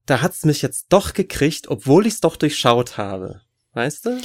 da 0.06 0.22
hat's 0.22 0.44
mich 0.44 0.62
jetzt 0.62 0.86
doch 0.90 1.12
gekriegt, 1.12 1.68
obwohl 1.68 2.06
ich's 2.06 2.20
doch 2.20 2.36
durchschaut 2.36 2.96
habe. 2.96 3.42
Weißt 3.72 4.06
du? 4.06 4.20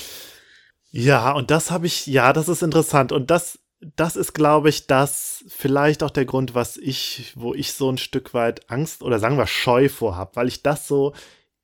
Ja, 0.91 1.31
und 1.31 1.51
das 1.51 1.71
habe 1.71 1.87
ich, 1.87 2.05
ja, 2.07 2.33
das 2.33 2.49
ist 2.49 2.61
interessant. 2.61 3.11
Und 3.11 3.31
das, 3.31 3.59
das 3.79 4.15
ist, 4.15 4.33
glaube 4.33 4.69
ich, 4.69 4.87
das 4.87 5.43
vielleicht 5.47 6.03
auch 6.03 6.11
der 6.11 6.25
Grund, 6.25 6.53
was 6.53 6.77
ich, 6.77 7.33
wo 7.35 7.53
ich 7.53 7.73
so 7.73 7.89
ein 7.89 7.97
Stück 7.97 8.33
weit 8.33 8.69
Angst 8.69 9.01
oder 9.01 9.19
sagen 9.19 9.37
wir 9.37 9.47
Scheu 9.47 9.89
vorhab, 9.89 10.35
weil 10.35 10.47
ich 10.47 10.63
das 10.63 10.87
so 10.87 11.13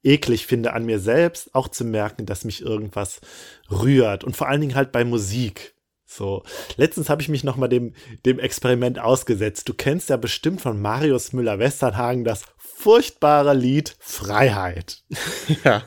eklig 0.04 0.48
finde 0.48 0.74
an 0.74 0.86
mir 0.86 1.00
selbst, 1.00 1.54
auch 1.54 1.68
zu 1.68 1.84
merken, 1.84 2.26
dass 2.26 2.46
mich 2.46 2.62
irgendwas 2.62 3.20
rührt. 3.70 4.24
Und 4.24 4.36
vor 4.36 4.48
allen 4.48 4.62
Dingen 4.62 4.76
halt 4.76 4.92
bei 4.92 5.04
Musik. 5.04 5.76
So, 6.10 6.44
letztens 6.78 7.10
habe 7.10 7.22
ich 7.22 7.28
mich 7.28 7.44
noch 7.44 7.58
mal 7.58 7.68
dem, 7.68 7.94
dem 8.26 8.40
Experiment 8.40 8.98
ausgesetzt. 8.98 9.68
Du 9.68 9.74
kennst 9.74 10.10
ja 10.10 10.16
bestimmt 10.16 10.62
von 10.62 10.82
Marius 10.82 11.34
Müller-Westernhagen 11.34 12.24
das 12.24 12.46
furchtbare 12.58 13.54
Lied 13.54 13.96
Freiheit. 14.00 15.04
Ja. 15.64 15.84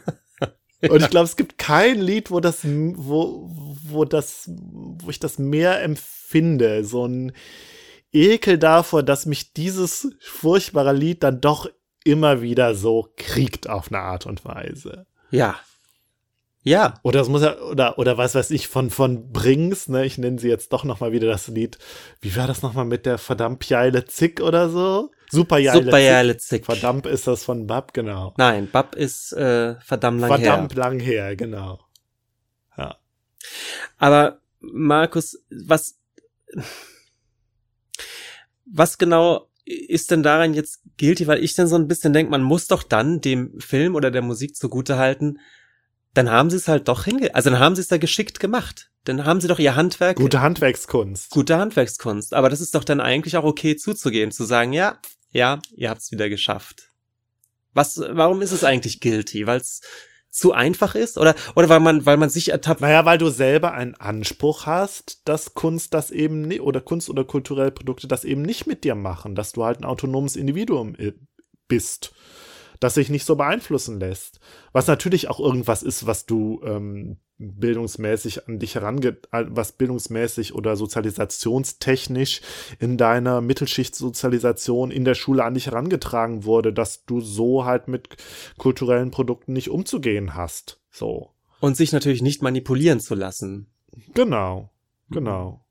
Und 0.89 1.03
ich 1.03 1.11
glaube, 1.11 1.27
es 1.27 1.37
gibt 1.37 1.59
kein 1.59 2.01
Lied, 2.01 2.31
wo 2.31 2.41
das, 2.41 2.61
wo, 2.65 3.51
wo 3.85 4.07
das, 4.07 4.49
wo 4.49 5.11
ich 5.11 5.21
das 5.21 5.39
mehr 5.39 5.83
empfinde. 5.83 6.85
So 6.87 7.07
ein 7.07 7.33
Ekel 8.13 8.57
davor, 8.57 9.03
dass 9.03 9.27
mich 9.27 9.53
dieses 9.53 10.09
furchtbare 10.21 10.95
Lied 10.95 11.23
dann 11.23 11.43
doch 11.43 11.69
immer 12.03 12.41
wieder 12.41 12.75
so 12.75 13.13
kriegt 13.17 13.69
auf 13.69 13.89
eine 13.93 14.01
Art 14.01 14.25
und 14.25 14.45
Weise. 14.47 15.07
Ja, 15.31 15.61
ja. 16.63 16.95
Oder 17.03 17.21
es 17.21 17.29
muss 17.29 17.43
ja, 17.43 17.59
oder, 17.61 17.99
oder 17.99 18.19
was 18.19 18.35
weiß 18.35 18.51
ich, 18.51 18.69
von, 18.69 18.91
von 18.91 19.33
Brings, 19.33 19.89
ne, 19.89 20.05
ich 20.05 20.19
nenne 20.19 20.39
sie 20.39 20.49
jetzt 20.49 20.73
doch 20.73 20.85
nochmal 20.85 21.13
wieder 21.13 21.27
das 21.27 21.49
Lied. 21.49 21.79
Wie 22.21 22.37
war 22.37 22.47
das 22.47 22.63
nochmal 22.63 22.85
mit 22.85 23.07
der 23.07 23.19
verdammt 23.19 23.69
Jaile 23.69 24.05
Zick 24.05 24.41
oder 24.41 24.69
so? 24.69 25.11
Super 25.31 25.59
Jaile 25.59 25.85
Super 25.85 25.99
Jaile 25.99 26.37
Zick. 26.37 26.67
Verdammt 26.67 27.07
ist 27.07 27.27
das 27.27 27.45
von 27.45 27.67
Bab, 27.67 27.95
genau. 27.95 28.35
Nein, 28.37 28.69
Bab 28.71 28.95
ist 28.95 29.33
äh, 29.33 29.77
verdammt 29.81 30.21
lang 30.21 30.29
verdammt 30.29 30.41
her. 30.41 30.53
Verdammt 30.53 30.75
lang 30.75 31.01
her, 31.01 31.37
genau. 31.37 31.81
Ja. 32.77 32.97
Aber 33.97 34.41
Markus, 34.61 35.43
was, 35.51 35.99
was 38.67 38.99
genau 38.99 39.49
ist 39.65 40.11
denn 40.11 40.23
daran 40.23 40.53
jetzt 40.55 40.83
guilty, 40.99 41.27
weil 41.27 41.43
ich 41.43 41.55
dann 41.55 41.69
so 41.69 41.77
ein 41.77 41.89
bisschen 41.89 42.13
denke, 42.13 42.31
man 42.31 42.43
muss 42.43 42.67
doch 42.67 42.83
dann 42.83 43.21
dem 43.21 43.59
Film 43.61 43.95
oder 43.95 44.11
der 44.11 44.23
Musik 44.23 44.57
zugute 44.57 44.99
halten, 44.99 45.39
dann 46.15 46.31
haben 46.31 46.51
sie 46.51 46.57
es 46.57 46.69
halt 46.69 46.89
doch 46.89 47.05
hinge, 47.05 47.35
also 47.35 47.51
dann 47.51 47.61
haben 47.61 47.77
sie 47.77 47.83
es 47.83 47.89
da 47.89 47.99
geschickt 47.99 48.41
gemacht. 48.41 48.91
Dann 49.05 49.25
haben 49.25 49.41
sie 49.41 49.49
doch 49.49 49.59
ihr 49.59 49.77
Handwerk. 49.77 50.19
Gute 50.19 50.43
Handwerkskunst. 50.43 51.31
Gute 51.31 51.57
Handwerkskunst. 51.57 52.35
Aber 52.35 52.51
das 52.51 52.61
ist 52.61 52.75
doch 52.75 52.85
dann 52.85 53.01
eigentlich 53.01 53.37
auch 53.37 53.45
okay 53.45 53.77
zuzugehen, 53.77 54.31
zu 54.31 54.45
sagen, 54.45 54.73
ja, 54.73 54.99
ja, 55.31 55.61
ihr 55.73 55.89
habt's 55.89 56.13
wieder 56.13 56.29
geschafft. 56.29 56.91
Was, 57.73 57.99
warum 58.11 58.43
ist 58.43 58.53
es 58.53 58.65
eigentlich 58.65 59.01
guilty? 59.01 59.47
Weil 59.47 59.61
es 59.61 59.81
zu 60.29 60.53
einfach 60.53 60.95
ist 60.95 61.19
oder 61.19 61.35
oder 61.57 61.69
weil 61.69 61.81
man 61.81 62.07
weil 62.07 62.17
man 62.17 62.31
sich 62.31 62.51
ertappt. 62.51 62.81
Naja, 62.81 63.05
weil 63.05 63.19
du 63.19 63.31
selber 63.31 63.73
einen 63.73 63.95
Anspruch 63.95 64.67
hast, 64.67 65.23
dass 65.25 65.55
Kunst 65.55 65.93
das 65.93 66.11
eben 66.11 66.43
nicht 66.43 66.61
oder 66.61 66.81
Kunst 66.81 67.11
oder 67.11 67.25
kulturelle 67.25 67.73
Produkte 67.73 68.07
das 68.07 68.25
eben 68.25 68.43
nicht 68.43 68.67
mit 68.67 68.85
dir 68.85 68.95
machen, 68.95 69.35
dass 69.35 69.53
du 69.53 69.65
halt 69.65 69.81
ein 69.81 69.85
autonomes 69.85 70.37
Individuum 70.37 70.97
bist 71.67 72.13
das 72.81 72.95
sich 72.95 73.11
nicht 73.11 73.27
so 73.27 73.37
beeinflussen 73.37 74.01
lässt. 74.01 74.41
Was 74.73 74.87
natürlich 74.87 75.29
auch 75.29 75.39
irgendwas 75.39 75.83
ist, 75.83 76.07
was 76.07 76.27
du 76.27 76.61
ähm, 76.65 77.19
bildungsmäßig 77.39 78.49
an 78.49 78.59
dich 78.59 78.75
herange, 78.75 79.19
was 79.31 79.73
bildungsmäßig 79.73 80.55
oder 80.55 80.77
sozialisationstechnisch 80.77 82.41
in 82.79 82.97
deiner 82.97 83.41
Mittelschichtssozialisation 83.41 84.91
in 84.91 85.05
der 85.05 85.15
Schule 85.15 85.45
an 85.45 85.55
dich 85.55 85.67
herangetragen 85.67 86.45
wurde, 86.45 86.73
dass 86.73 87.05
du 87.05 87.21
so 87.21 87.65
halt 87.65 87.89
mit 87.89 88.17
kulturellen 88.59 89.11
Produkten 89.11 89.53
nicht 89.53 89.71
umzugehen 89.71 90.35
hast. 90.35 90.81
So. 90.91 91.31
Und 91.61 91.77
sich 91.77 91.93
natürlich 91.93 92.23
nicht 92.23 92.43
manipulieren 92.43 93.01
zu 93.01 93.15
lassen. 93.15 93.69
Genau, 94.15 94.71
genau. 95.11 95.65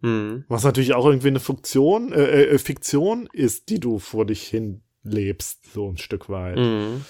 Mhm. 0.00 0.44
Was 0.48 0.64
natürlich 0.64 0.94
auch 0.94 1.06
irgendwie 1.06 1.28
eine 1.28 1.40
Funktion, 1.40 2.12
äh, 2.12 2.44
äh, 2.44 2.58
Fiktion 2.58 3.28
ist, 3.32 3.68
die 3.68 3.80
du 3.80 3.98
vor 3.98 4.26
dich 4.26 4.42
hin 4.42 4.82
lebst, 5.06 5.72
so 5.72 5.88
ein 5.88 5.98
Stück 5.98 6.28
weit. 6.28 6.56
Mhm. 6.56 7.04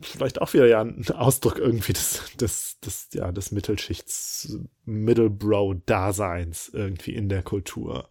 Vielleicht 0.00 0.40
auch 0.40 0.52
wieder 0.54 0.66
ja 0.66 0.80
ein 0.80 1.04
Ausdruck 1.10 1.58
irgendwie 1.58 1.92
des, 1.92 2.22
des, 2.40 2.80
des, 2.80 3.08
ja, 3.12 3.32
des 3.32 3.52
Mittelschichts, 3.52 4.56
Middlebrow-Daseins 4.86 6.70
irgendwie 6.72 7.14
in 7.14 7.28
der 7.28 7.42
Kultur. 7.42 8.08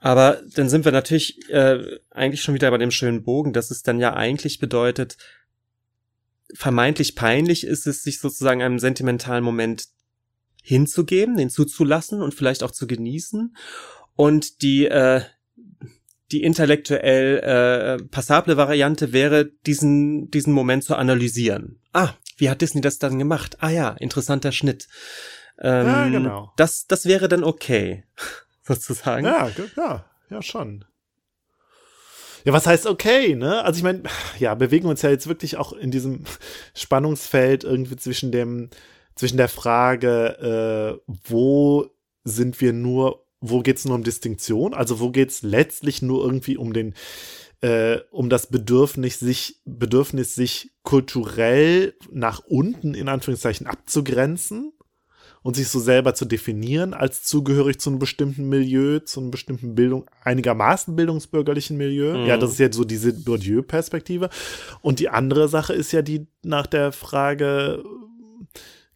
Aber 0.00 0.42
dann 0.54 0.68
sind 0.68 0.84
wir 0.84 0.92
natürlich 0.92 1.48
äh, 1.48 1.98
eigentlich 2.10 2.42
schon 2.42 2.54
wieder 2.54 2.70
bei 2.70 2.78
dem 2.78 2.90
schönen 2.90 3.22
Bogen, 3.22 3.52
dass 3.52 3.70
es 3.70 3.82
dann 3.82 4.00
ja 4.00 4.14
eigentlich 4.14 4.58
bedeutet, 4.58 5.16
vermeintlich 6.54 7.14
peinlich 7.14 7.64
ist 7.64 7.86
es, 7.86 8.02
sich 8.02 8.20
sozusagen 8.20 8.62
einem 8.62 8.78
sentimentalen 8.78 9.44
Moment 9.44 9.88
hinzugeben, 10.62 11.36
den 11.36 11.50
zuzulassen 11.50 12.22
und 12.22 12.34
vielleicht 12.34 12.62
auch 12.62 12.70
zu 12.70 12.86
genießen. 12.86 13.56
Und 14.14 14.62
die, 14.62 14.86
äh, 14.86 15.22
die 16.32 16.42
intellektuell 16.42 17.38
äh, 17.38 18.04
passable 18.04 18.56
Variante 18.56 19.12
wäre, 19.12 19.44
diesen, 19.66 20.30
diesen 20.30 20.52
Moment 20.52 20.84
zu 20.84 20.96
analysieren. 20.96 21.78
Ah, 21.92 22.14
wie 22.38 22.48
hat 22.48 22.62
Disney 22.62 22.80
das 22.80 22.98
dann 22.98 23.18
gemacht? 23.18 23.58
Ah 23.60 23.68
ja, 23.68 23.90
interessanter 23.90 24.50
Schnitt. 24.50 24.88
Ähm, 25.60 25.86
ja, 25.86 26.08
genau. 26.08 26.52
Das, 26.56 26.86
das 26.86 27.06
wäre 27.06 27.28
dann 27.28 27.44
okay, 27.44 28.04
sozusagen. 28.62 29.26
Ja, 29.26 29.50
ja, 29.76 30.04
ja, 30.30 30.42
schon. 30.42 30.84
Ja, 32.44 32.52
was 32.52 32.66
heißt 32.66 32.86
okay, 32.86 33.36
ne? 33.36 33.62
Also 33.62 33.78
ich 33.78 33.84
meine, 33.84 34.02
ja, 34.38 34.54
bewegen 34.54 34.88
uns 34.88 35.02
ja 35.02 35.10
jetzt 35.10 35.28
wirklich 35.28 35.56
auch 35.56 35.72
in 35.72 35.90
diesem 35.90 36.24
Spannungsfeld 36.74 37.62
irgendwie 37.62 37.96
zwischen 37.96 38.32
dem, 38.32 38.70
zwischen 39.14 39.36
der 39.36 39.48
Frage, 39.48 40.98
äh, 41.06 41.12
wo 41.28 41.90
sind 42.24 42.60
wir 42.60 42.72
nur 42.72 43.21
wo 43.42 43.60
geht 43.60 43.76
es 43.76 43.84
nur 43.84 43.96
um 43.96 44.04
Distinktion? 44.04 44.72
Also 44.72 45.00
wo 45.00 45.10
geht 45.10 45.30
es 45.30 45.42
letztlich 45.42 46.00
nur 46.00 46.24
irgendwie 46.24 46.56
um 46.56 46.72
den 46.72 46.94
äh, 47.60 48.00
um 48.10 48.28
das 48.28 48.48
Bedürfnis, 48.48 49.20
sich, 49.20 49.60
Bedürfnis, 49.64 50.34
sich 50.34 50.72
kulturell 50.82 51.94
nach 52.10 52.40
unten 52.40 52.94
in 52.94 53.08
Anführungszeichen 53.08 53.66
abzugrenzen 53.66 54.72
und 55.42 55.56
sich 55.56 55.68
so 55.68 55.78
selber 55.78 56.14
zu 56.14 56.24
definieren 56.24 56.92
als 56.92 57.22
zugehörig 57.22 57.78
zu 57.78 57.90
einem 57.90 57.98
bestimmten 57.98 58.48
Milieu, 58.48 58.98
zu 59.00 59.20
einem 59.20 59.30
bestimmten 59.30 59.74
Bildung, 59.74 60.08
einigermaßen 60.22 60.96
bildungsbürgerlichen 60.96 61.76
Milieu. 61.76 62.18
Mhm. 62.18 62.26
Ja, 62.26 62.36
das 62.36 62.52
ist 62.52 62.60
ja 62.60 62.72
so 62.72 62.84
diese 62.84 63.12
Bourdieu-Perspektive. 63.12 64.28
Und 64.80 64.98
die 64.98 65.08
andere 65.08 65.48
Sache 65.48 65.72
ist 65.72 65.92
ja 65.92 66.02
die 66.02 66.26
nach 66.42 66.66
der 66.66 66.92
Frage, 66.92 67.82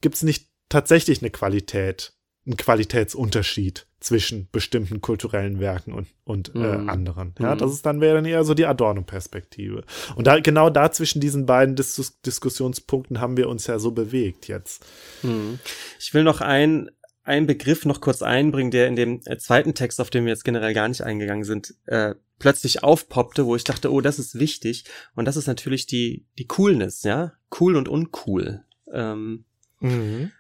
gibt 0.01 0.17
es 0.17 0.23
nicht 0.23 0.49
tatsächlich 0.69 1.21
eine 1.23 1.31
Qualität, 1.31 2.15
einen 2.45 2.57
Qualitätsunterschied 2.57 3.86
zwischen 4.01 4.49
bestimmten 4.53 5.01
kulturellen 5.01 5.59
Werken 5.59 5.93
und, 5.93 6.09
und 6.25 6.55
äh, 6.55 6.59
mhm. 6.59 6.89
äh, 6.89 6.91
anderen. 6.91 7.35
Ja, 7.39 7.55
mhm. 7.55 7.59
das 7.59 7.73
ist 7.73 7.87
dann 7.87 8.01
wäre 8.01 8.17
dann 8.17 8.27
eher 8.27 8.45
so 8.45 8.55
die 8.55 8.67
Adorno-Perspektive. 8.67 9.85
Und 10.17 10.27
da 10.27 10.39
genau 10.41 10.71
da 10.71 10.93
zwischen 10.93 11.21
diesen 11.21 11.47
beiden 11.47 11.77
Dis 11.77 12.21
Diskussionspunkten 12.25 13.21
haben 13.21 13.37
wir 13.37 13.49
uns 13.49 13.67
ja 13.67 13.79
so 13.79 13.93
bewegt 13.93 14.49
jetzt. 14.49 14.85
Mhm. 15.23 15.59
Ich 15.99 16.13
will 16.13 16.25
noch 16.25 16.41
ein 16.41 16.91
einen 17.25 17.47
Begriff 17.47 17.85
noch 17.85 18.01
kurz 18.01 18.23
einbringen, 18.23 18.71
der 18.71 18.87
in 18.87 18.95
dem 18.95 19.21
äh, 19.25 19.37
zweiten 19.37 19.75
Text, 19.75 20.01
auf 20.01 20.11
den 20.11 20.25
wir 20.25 20.31
jetzt 20.31 20.45
generell 20.45 20.75
gar 20.75 20.87
nicht 20.87 21.03
eingegangen 21.03 21.43
sind, 21.43 21.75
äh, 21.87 22.15
plötzlich 22.39 22.85
aufpoppte, 22.85 23.47
wo 23.47 23.57
ich 23.57 23.65
dachte, 23.65 23.91
oh, 23.91 24.01
das 24.01 24.21
ist 24.21 24.39
wichtig. 24.39 24.85
Und 25.17 25.25
das 25.25 25.37
ist 25.37 25.49
natürlich 25.49 25.87
die 25.87 26.25
die 26.39 26.47
Coolness, 26.47 27.03
ja, 27.03 27.33
cool 27.61 27.75
und 27.75 27.89
uncool. 27.89 28.63
Ähm, 28.93 29.45
mhm. 29.81 30.31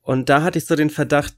Und 0.00 0.28
da 0.30 0.42
hatte 0.42 0.58
ich 0.58 0.64
so 0.64 0.74
den 0.74 0.90
Verdacht, 0.90 1.36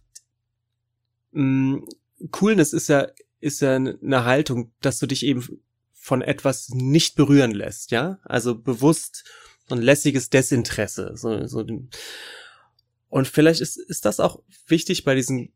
mh, 1.35 1.77
mm, 1.77 1.89
Coolness 2.31 2.73
ist 2.73 2.89
ja, 2.89 3.09
ist 3.41 3.61
ja 3.61 3.75
eine 3.75 4.25
Haltung, 4.25 4.73
dass 4.81 4.99
du 4.99 5.07
dich 5.07 5.25
eben 5.25 5.63
von 5.93 6.23
etwas 6.23 6.71
nicht 6.71 7.17
berühren 7.17 7.53
lässt, 7.53 7.91
ja? 7.91 8.19
Also 8.25 8.55
bewusst 8.55 9.25
so 9.69 9.75
ein 9.75 9.83
lässiges 9.83 10.31
Desinteresse. 10.31 11.13
So, 11.17 11.47
so. 11.47 11.65
Und 13.09 13.29
vielleicht 13.29 13.61
ist, 13.61 13.77
ist 13.77 14.05
das 14.05 14.21
auch 14.21 14.43
wichtig 14.67 15.05
bei 15.05 15.15
diesen, 15.15 15.53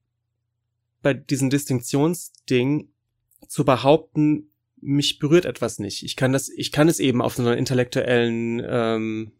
bei 1.03 1.15
diesen 1.15 1.51
Distinktionsding 1.51 2.89
zu 3.49 3.65
behaupten, 3.65 4.51
mich 4.81 5.19
berührt 5.19 5.45
etwas 5.45 5.79
nicht. 5.79 6.03
Ich 6.03 6.17
kann 6.17 6.33
das, 6.33 6.49
ich 6.49 6.73
kann 6.73 6.89
es 6.89 7.01
eben 7.01 7.21
auf 7.21 7.35
so 7.35 7.43
einer 7.43 7.57
intellektuellen 7.57 8.63
ähm, 8.65 9.33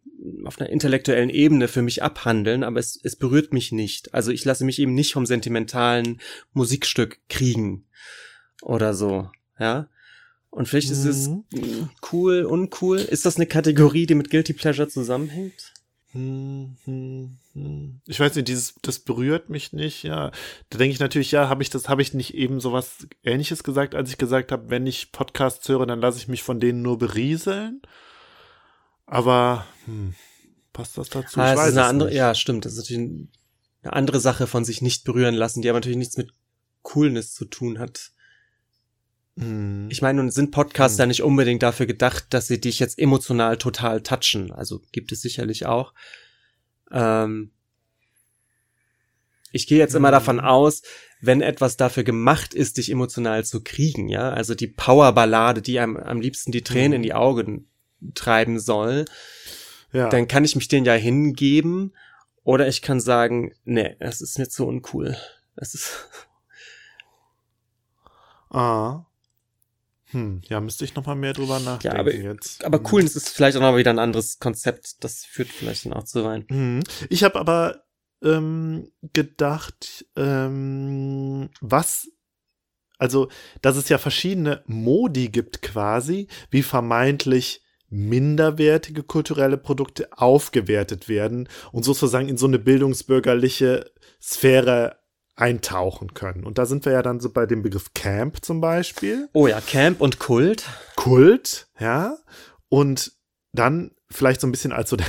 auf 0.45 0.61
einer 0.61 0.71
intellektuellen 0.71 1.31
Ebene 1.31 1.69
für 1.69 1.83
mich 1.83 2.03
abhandeln, 2.03 2.65
aber 2.65 2.81
es, 2.81 2.99
es 3.03 3.17
berührt 3.17 3.53
mich 3.53 3.73
nicht. 3.73 4.15
Also 4.15 4.33
ich 4.33 4.45
lasse 4.45 4.65
mich 4.65 4.79
eben 4.79 4.95
nicht 4.95 5.13
vom 5.13 5.27
sentimentalen 5.27 6.21
Musikstück 6.53 7.21
kriegen 7.29 7.87
oder 8.63 8.95
so, 8.95 9.31
ja. 9.59 9.89
Und 10.51 10.67
vielleicht 10.67 10.91
ist 10.91 11.05
es 11.05 11.29
mhm. 11.29 11.91
cool, 12.11 12.45
uncool. 12.45 12.99
Ist 12.99 13.27
das 13.27 13.37
eine 13.37 13.47
Kategorie, 13.47 14.07
die 14.07 14.15
mit 14.15 14.31
Guilty 14.31 14.55
Pleasure 14.55 14.89
zusammenhängt? 14.89 15.73
Mhm. 16.15 18.01
Ich 18.07 18.19
weiß 18.19 18.35
nicht, 18.35 18.49
dieses, 18.49 18.75
das 18.83 18.99
berührt 18.99 19.51
mich 19.51 19.73
nicht, 19.73 20.05
ja. 20.05 20.33
Da 20.71 20.79
denke 20.79 20.95
ich 20.95 21.01
natürlich, 21.01 21.33
ja, 21.33 21.49
habe 21.49 21.63
ich 21.63 21.71
das, 21.71 21.89
habe 21.89 22.03
ich 22.03 22.15
nicht 22.15 22.35
eben 22.35 22.61
sowas 22.61 23.07
ähnliches 23.23 23.63
gesagt, 23.63 23.95
als 23.95 24.11
ich 24.11 24.19
gesagt 24.19 24.51
habe, 24.51 24.71
wenn 24.71 24.87
ich 24.87 25.13
Podcasts 25.13 25.69
höre, 25.69 25.87
dann 25.87 26.01
lasse 26.01 26.19
ich 26.19 26.29
mich 26.29 26.43
von 26.43 26.61
denen 26.61 26.83
nur 26.83 26.99
berieseln. 26.99 27.83
Aber 29.09 29.67
hm, 29.87 30.15
passt 30.75 30.99
das 30.99 31.09
dazu? 31.09 31.41
Ah, 31.41 31.53
ich 31.53 31.59
weiß 31.59 31.73
eine 31.73 31.87
andere, 31.87 32.09
nicht. 32.11 32.19
Ja, 32.19 32.35
stimmt. 32.35 32.67
Das 32.67 32.75
ist 32.75 32.79
natürlich 32.79 33.29
eine 33.83 33.93
andere 33.93 34.21
Sache 34.21 34.47
von 34.47 34.65
sich 34.65 34.83
nicht 34.83 35.05
berühren 35.05 35.35
lassen, 35.35 35.63
die 35.63 35.71
aber 35.71 35.79
natürlich 35.79 35.99
nichts 35.99 36.19
mit 36.19 36.31
Coolness 36.83 37.33
zu 37.33 37.47
tun 37.47 37.79
hat. 37.79 38.13
Hm. 39.39 39.89
Ich 39.91 40.03
meine, 40.03 40.21
nun 40.21 40.31
sind 40.31 40.51
Podcasts 40.51 40.99
hm. 40.99 41.03
ja 41.03 41.07
nicht 41.07 41.23
unbedingt 41.23 41.63
dafür 41.63 41.87
gedacht, 41.87 42.27
dass 42.31 42.49
sie 42.49 42.61
dich 42.61 42.81
jetzt 42.81 42.99
emotional 42.99 43.57
total 43.57 44.03
touchen. 44.03 44.53
Also 44.53 44.83
gibt 44.93 45.11
es 45.11 45.23
sicherlich 45.23 45.65
auch. 45.65 45.95
Ähm, 46.93 47.53
ich 49.53 49.67
gehe 49.67 49.79
jetzt 49.79 49.95
immer 49.95 50.11
davon 50.11 50.41
hm. 50.41 50.45
aus, 50.45 50.83
wenn 51.23 51.41
etwas 51.41 51.79
dafür 51.79 52.05
gemacht 52.05 52.53
ist, 52.53 52.77
dich 52.77 52.91
emotional 52.91 53.43
zu 53.43 53.65
kriegen, 53.65 54.09
ja, 54.09 54.31
also 54.31 54.55
die 54.55 54.69
Powerballade, 54.69 55.63
die 55.63 55.81
einem 55.81 55.97
am 55.97 56.21
liebsten 56.21 56.53
die 56.53 56.63
Tränen 56.63 56.93
in 56.93 56.99
hm. 56.99 57.03
die 57.05 57.15
Augen 57.15 57.69
treiben 58.15 58.59
soll, 58.59 59.05
ja. 59.93 60.09
dann 60.09 60.29
kann 60.29 60.45
ich 60.45 60.57
mich 60.57 60.69
den 60.69 60.85
ja 60.85 60.95
hingeben 60.95 61.95
oder 62.45 62.69
ich 62.69 62.83
kann 62.83 63.01
sagen, 63.01 63.53
nee, 63.65 63.97
das 64.01 64.21
ist 64.21 64.39
mir 64.39 64.49
zu 64.49 64.67
uncool. 64.67 65.17
Das 65.57 65.75
ist. 65.75 66.09
Ah. 68.51 69.05
Hm, 70.07 70.41
ja, 70.45 70.59
müsste 70.59 70.87
ich 70.87 70.95
noch 70.95 71.05
mal 71.05 71.15
mehr 71.15 71.35
drüber 71.35 71.61
nachdenken 71.61 71.97
ja, 71.97 72.01
aber, 72.01 72.15
jetzt. 72.15 72.65
Aber 72.65 72.81
cool, 72.91 73.03
das 73.03 73.15
ist 73.15 73.29
vielleicht 73.29 73.59
auch 73.59 73.61
noch 73.61 73.73
mal 73.73 73.77
wieder 73.77 73.91
ein 73.91 73.99
anderes 73.99 74.39
Konzept. 74.39 75.05
Das 75.05 75.27
führt 75.27 75.51
vielleicht 75.51 75.85
dann 75.85 75.93
auch 75.93 76.05
zu 76.05 76.25
weit. 76.25 76.49
Hm. 76.49 76.83
Ich 77.11 77.25
habe 77.25 77.39
aber 77.39 77.85
ähm, 78.23 78.91
gedacht, 79.13 80.07
ähm, 80.17 81.51
was 81.61 82.09
also, 82.99 83.29
dass 83.63 83.77
es 83.77 83.89
ja 83.89 83.99
verschiedene 83.99 84.63
Modi 84.67 85.29
gibt 85.29 85.63
quasi, 85.63 86.27
wie 86.51 86.63
vermeintlich 86.63 87.63
minderwertige 87.91 89.03
kulturelle 89.03 89.57
Produkte 89.57 90.09
aufgewertet 90.13 91.09
werden 91.09 91.49
und 91.73 91.85
sozusagen 91.85 92.29
in 92.29 92.37
so 92.37 92.47
eine 92.47 92.59
bildungsbürgerliche 92.59 93.91
Sphäre 94.21 94.99
eintauchen 95.37 96.15
können. 96.15 96.45
Und 96.45 96.59
da 96.59 96.67
sind 96.67 96.85
wir 96.85 96.93
ja 96.93 97.03
dann 97.03 97.21
so 97.21 97.31
bei 97.31 97.47
dem 97.47 97.63
Begriff 97.63 97.95
Camp 97.95 98.45
zum 98.45 98.61
Beispiel. 98.61 99.29
Oh 99.33 99.47
ja, 99.47 99.61
Camp 99.61 100.01
und 100.01 100.19
Kult. 100.19 100.65
Kult, 100.97 101.69
ja. 101.79 102.17
Und 102.69 103.13
dann 103.53 103.93
vielleicht 104.11 104.41
so 104.41 104.47
ein 104.47 104.51
bisschen 104.53 104.73
als 104.73 104.91
so 104.91 104.97
der, 104.97 105.07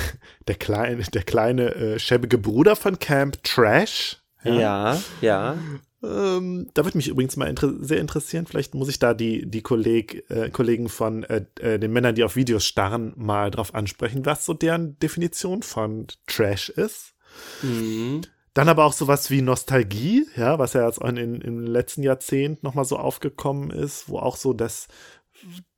der 0.48 0.54
kleine, 0.54 1.02
der 1.02 1.22
kleine 1.22 1.74
äh, 1.74 1.98
schäbige 1.98 2.38
Bruder 2.38 2.76
von 2.76 2.98
Camp 2.98 3.42
Trash. 3.42 4.18
Ja, 4.44 4.54
ja. 4.54 5.02
ja. 5.20 5.58
Ähm, 6.02 6.70
da 6.74 6.84
würde 6.84 6.96
mich 6.96 7.08
übrigens 7.08 7.36
mal 7.36 7.48
inter 7.48 7.72
sehr 7.80 8.00
interessieren. 8.00 8.46
Vielleicht 8.46 8.74
muss 8.74 8.88
ich 8.88 8.98
da 8.98 9.12
die, 9.12 9.48
die 9.48 9.62
Kolleg, 9.62 10.24
äh, 10.30 10.50
Kollegen 10.50 10.88
von 10.88 11.24
äh, 11.24 11.44
äh, 11.60 11.78
den 11.78 11.92
Männern, 11.92 12.14
die 12.14 12.24
auf 12.24 12.36
Videos 12.36 12.64
starren, 12.64 13.12
mal 13.16 13.50
drauf 13.50 13.74
ansprechen, 13.74 14.24
was 14.24 14.44
so 14.44 14.54
deren 14.54 14.98
Definition 14.98 15.62
von 15.62 16.06
Trash 16.26 16.70
ist. 16.70 17.14
Mhm. 17.62 18.22
Dann 18.54 18.68
aber 18.68 18.84
auch 18.84 18.92
sowas 18.92 19.30
wie 19.30 19.42
Nostalgie, 19.42 20.26
ja, 20.36 20.58
was 20.58 20.72
ja 20.72 20.86
jetzt 20.86 21.00
in, 21.00 21.16
in, 21.16 21.40
im 21.40 21.66
letzten 21.66 22.02
Jahrzehnt 22.02 22.62
nochmal 22.62 22.84
so 22.84 22.96
aufgekommen 22.96 23.70
ist, 23.70 24.08
wo 24.08 24.18
auch 24.18 24.36
so 24.36 24.52
das, 24.52 24.88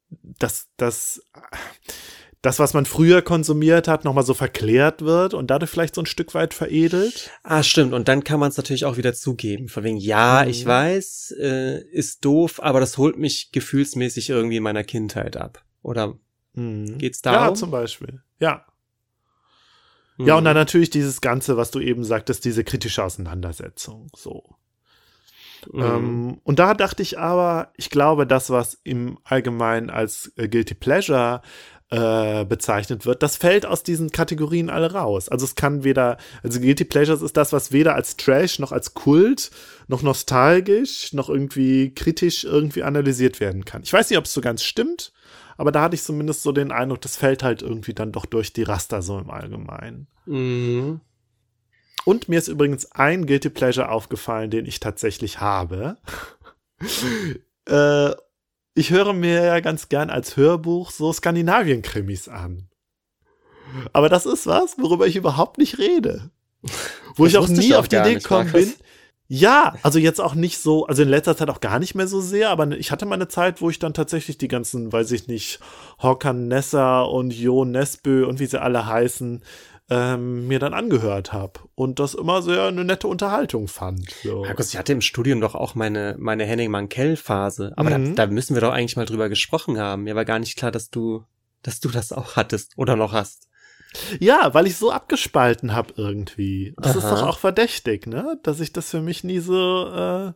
das, 0.08 0.68
das, 0.76 1.22
das, 2.42 2.58
was 2.58 2.74
man 2.74 2.84
früher 2.86 3.22
konsumiert 3.22 3.86
hat, 3.86 4.04
nochmal 4.04 4.24
so 4.24 4.34
verklärt 4.34 5.02
wird 5.02 5.32
und 5.32 5.48
dadurch 5.48 5.70
vielleicht 5.70 5.94
so 5.94 6.02
ein 6.02 6.06
Stück 6.06 6.34
weit 6.34 6.54
veredelt. 6.54 7.30
Ah, 7.44 7.62
stimmt. 7.62 7.94
Und 7.94 8.08
dann 8.08 8.24
kann 8.24 8.40
man 8.40 8.50
es 8.50 8.56
natürlich 8.56 8.84
auch 8.84 8.96
wieder 8.96 9.14
zugeben. 9.14 9.68
Von 9.68 9.84
wegen, 9.84 9.96
ja, 9.96 10.42
mhm. 10.42 10.50
ich 10.50 10.66
weiß, 10.66 11.36
äh, 11.38 11.80
ist 11.90 12.24
doof, 12.24 12.60
aber 12.60 12.80
das 12.80 12.98
holt 12.98 13.16
mich 13.16 13.52
gefühlsmäßig 13.52 14.28
irgendwie 14.28 14.56
in 14.56 14.62
meiner 14.64 14.82
Kindheit 14.82 15.36
ab. 15.36 15.64
Oder 15.82 16.18
mhm. 16.54 16.98
geht's 16.98 17.22
darum? 17.22 17.54
Ja, 17.54 17.54
zum 17.54 17.70
Beispiel. 17.70 18.22
Ja. 18.40 18.66
Mhm. 20.18 20.26
Ja, 20.26 20.36
und 20.36 20.44
dann 20.44 20.56
natürlich 20.56 20.90
dieses 20.90 21.20
Ganze, 21.20 21.56
was 21.56 21.70
du 21.70 21.78
eben 21.78 22.02
sagtest, 22.02 22.44
diese 22.44 22.64
kritische 22.64 23.04
Auseinandersetzung. 23.04 24.10
So. 24.16 24.56
Mhm. 25.70 25.82
Ähm, 25.82 26.40
und 26.42 26.58
da 26.58 26.74
dachte 26.74 27.02
ich 27.02 27.18
aber, 27.18 27.72
ich 27.76 27.90
glaube, 27.90 28.26
das, 28.26 28.50
was 28.50 28.80
im 28.82 29.18
Allgemeinen 29.24 29.90
als 29.90 30.32
äh, 30.36 30.48
Guilty 30.48 30.74
Pleasure 30.74 31.42
äh, 31.92 32.46
bezeichnet 32.46 33.04
wird, 33.04 33.22
das 33.22 33.36
fällt 33.36 33.66
aus 33.66 33.82
diesen 33.82 34.10
Kategorien 34.10 34.70
alle 34.70 34.92
raus. 34.92 35.28
Also 35.28 35.44
es 35.44 35.56
kann 35.56 35.84
weder, 35.84 36.16
also 36.42 36.58
Guilty 36.58 36.86
Pleasures 36.86 37.20
ist 37.20 37.36
das, 37.36 37.52
was 37.52 37.70
weder 37.70 37.94
als 37.94 38.16
Trash 38.16 38.58
noch 38.58 38.72
als 38.72 38.94
Kult 38.94 39.50
noch 39.88 40.00
nostalgisch 40.00 41.12
noch 41.12 41.28
irgendwie 41.28 41.94
kritisch 41.94 42.44
irgendwie 42.44 42.82
analysiert 42.82 43.40
werden 43.40 43.66
kann. 43.66 43.82
Ich 43.82 43.92
weiß 43.92 44.08
nicht, 44.08 44.18
ob 44.18 44.24
es 44.24 44.32
so 44.32 44.40
ganz 44.40 44.62
stimmt, 44.62 45.12
aber 45.58 45.70
da 45.70 45.82
hatte 45.82 45.94
ich 45.94 46.02
zumindest 46.02 46.42
so 46.42 46.52
den 46.52 46.72
Eindruck, 46.72 47.02
das 47.02 47.16
fällt 47.16 47.42
halt 47.42 47.60
irgendwie 47.60 47.92
dann 47.92 48.10
doch 48.10 48.24
durch 48.24 48.54
die 48.54 48.62
Raster 48.62 49.02
so 49.02 49.18
im 49.18 49.30
Allgemeinen. 49.30 50.06
Mhm. 50.24 51.02
Und 52.06 52.28
mir 52.30 52.38
ist 52.38 52.48
übrigens 52.48 52.90
ein 52.92 53.26
Guilty 53.26 53.50
Pleasure 53.50 53.90
aufgefallen, 53.90 54.50
den 54.50 54.64
ich 54.64 54.80
tatsächlich 54.80 55.40
habe. 55.40 55.98
äh, 57.66 58.12
ich 58.74 58.90
höre 58.90 59.12
mir 59.12 59.44
ja 59.44 59.60
ganz 59.60 59.88
gern 59.88 60.10
als 60.10 60.36
Hörbuch 60.36 60.90
so 60.90 61.12
Skandinavien-Krimis 61.12 62.28
an. 62.28 62.68
Aber 63.92 64.08
das 64.08 64.26
ist 64.26 64.46
was, 64.46 64.78
worüber 64.78 65.06
ich 65.06 65.16
überhaupt 65.16 65.58
nicht 65.58 65.78
rede. 65.78 66.30
Wo 67.16 67.24
das 67.24 67.32
ich 67.32 67.38
auch 67.38 67.48
nie 67.48 67.74
auf 67.74 67.88
die 67.88 67.96
Idee 67.96 68.14
gekommen 68.14 68.52
bin. 68.52 68.72
Ja, 69.28 69.76
also 69.82 69.98
jetzt 69.98 70.20
auch 70.20 70.34
nicht 70.34 70.58
so, 70.58 70.86
also 70.86 71.02
in 71.02 71.08
letzter 71.08 71.34
Zeit 71.34 71.48
auch 71.48 71.60
gar 71.60 71.78
nicht 71.78 71.94
mehr 71.94 72.06
so 72.06 72.20
sehr, 72.20 72.50
aber 72.50 72.70
ich 72.72 72.90
hatte 72.90 73.06
mal 73.06 73.14
eine 73.14 73.28
Zeit, 73.28 73.62
wo 73.62 73.70
ich 73.70 73.78
dann 73.78 73.94
tatsächlich 73.94 74.36
die 74.36 74.48
ganzen, 74.48 74.92
weiß 74.92 75.10
ich 75.12 75.26
nicht, 75.26 75.58
Håkan 76.02 76.48
Nessa 76.48 77.00
und 77.00 77.32
Jo 77.32 77.64
Nesbø 77.64 78.26
und 78.26 78.40
wie 78.40 78.46
sie 78.46 78.60
alle 78.60 78.84
heißen, 78.84 79.42
ähm, 79.90 80.46
mir 80.48 80.58
dann 80.58 80.74
angehört 80.74 81.32
habe 81.32 81.60
und 81.74 81.98
das 81.98 82.14
immer 82.14 82.42
sehr 82.42 82.64
eine 82.64 82.84
nette 82.84 83.08
Unterhaltung 83.08 83.68
fand. 83.68 84.10
So. 84.22 84.42
Markus, 84.42 84.70
ich 84.70 84.78
hatte 84.78 84.92
im 84.92 85.00
Studium 85.00 85.40
doch 85.40 85.54
auch 85.54 85.74
meine, 85.74 86.16
meine 86.18 86.44
Henning 86.44 86.70
Mankell-Phase, 86.70 87.72
aber 87.76 87.98
mhm. 87.98 88.14
da, 88.14 88.26
da 88.26 88.32
müssen 88.32 88.54
wir 88.54 88.60
doch 88.60 88.72
eigentlich 88.72 88.96
mal 88.96 89.06
drüber 89.06 89.28
gesprochen 89.28 89.78
haben. 89.78 90.04
Mir 90.04 90.14
war 90.14 90.24
gar 90.24 90.38
nicht 90.38 90.56
klar, 90.56 90.70
dass 90.70 90.90
du, 90.90 91.24
dass 91.62 91.80
du 91.80 91.88
das 91.88 92.12
auch 92.12 92.36
hattest 92.36 92.72
oder 92.76 92.96
noch 92.96 93.12
hast. 93.12 93.48
Ja, 94.20 94.54
weil 94.54 94.66
ich 94.66 94.76
so 94.76 94.90
abgespalten 94.90 95.74
habe 95.74 95.94
irgendwie. 95.96 96.74
Das 96.78 96.96
Aha. 96.96 96.98
ist 96.98 97.10
doch 97.10 97.28
auch 97.28 97.38
verdächtig, 97.38 98.06
ne? 98.06 98.38
Dass 98.42 98.60
ich 98.60 98.72
das 98.72 98.90
für 98.90 99.02
mich 99.02 99.22
nie 99.24 99.40
so 99.40 99.86
äh, 99.88 100.32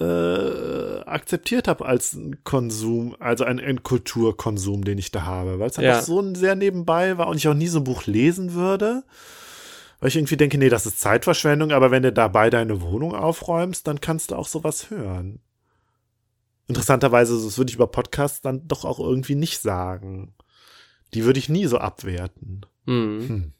äh, 0.00 1.00
akzeptiert 1.00 1.66
habe 1.66 1.86
als 1.86 2.16
Konsum, 2.44 3.16
also 3.18 3.44
ein, 3.44 3.58
ein 3.58 3.82
Kulturkonsum, 3.82 4.84
den 4.84 4.98
ich 4.98 5.10
da 5.10 5.22
habe, 5.22 5.58
weil 5.58 5.68
es 5.68 5.78
einfach 5.78 5.96
ja. 5.96 6.02
so 6.02 6.34
sehr 6.34 6.54
nebenbei 6.54 7.18
war 7.18 7.28
und 7.28 7.36
ich 7.36 7.48
auch 7.48 7.54
nie 7.54 7.66
so 7.66 7.80
ein 7.80 7.84
Buch 7.84 8.06
lesen 8.06 8.54
würde. 8.54 9.04
Weil 10.00 10.08
ich 10.08 10.16
irgendwie 10.16 10.36
denke, 10.36 10.58
nee, 10.58 10.68
das 10.68 10.86
ist 10.86 11.00
Zeitverschwendung, 11.00 11.72
aber 11.72 11.90
wenn 11.90 12.04
du 12.04 12.12
dabei 12.12 12.50
deine 12.50 12.80
Wohnung 12.80 13.14
aufräumst, 13.14 13.86
dann 13.88 14.00
kannst 14.00 14.30
du 14.30 14.36
auch 14.36 14.46
sowas 14.46 14.90
hören. 14.90 15.40
Interessanterweise, 16.68 17.34
das 17.42 17.58
würde 17.58 17.70
ich 17.70 17.74
über 17.74 17.88
Podcasts 17.88 18.40
dann 18.40 18.68
doch 18.68 18.84
auch 18.84 19.00
irgendwie 19.00 19.34
nicht 19.34 19.60
sagen. 19.60 20.34
Die 21.14 21.24
würde 21.24 21.40
ich 21.40 21.48
nie 21.48 21.66
so 21.66 21.78
abwerten. 21.78 22.66
Mhm. 22.84 23.28
Hm. 23.28 23.52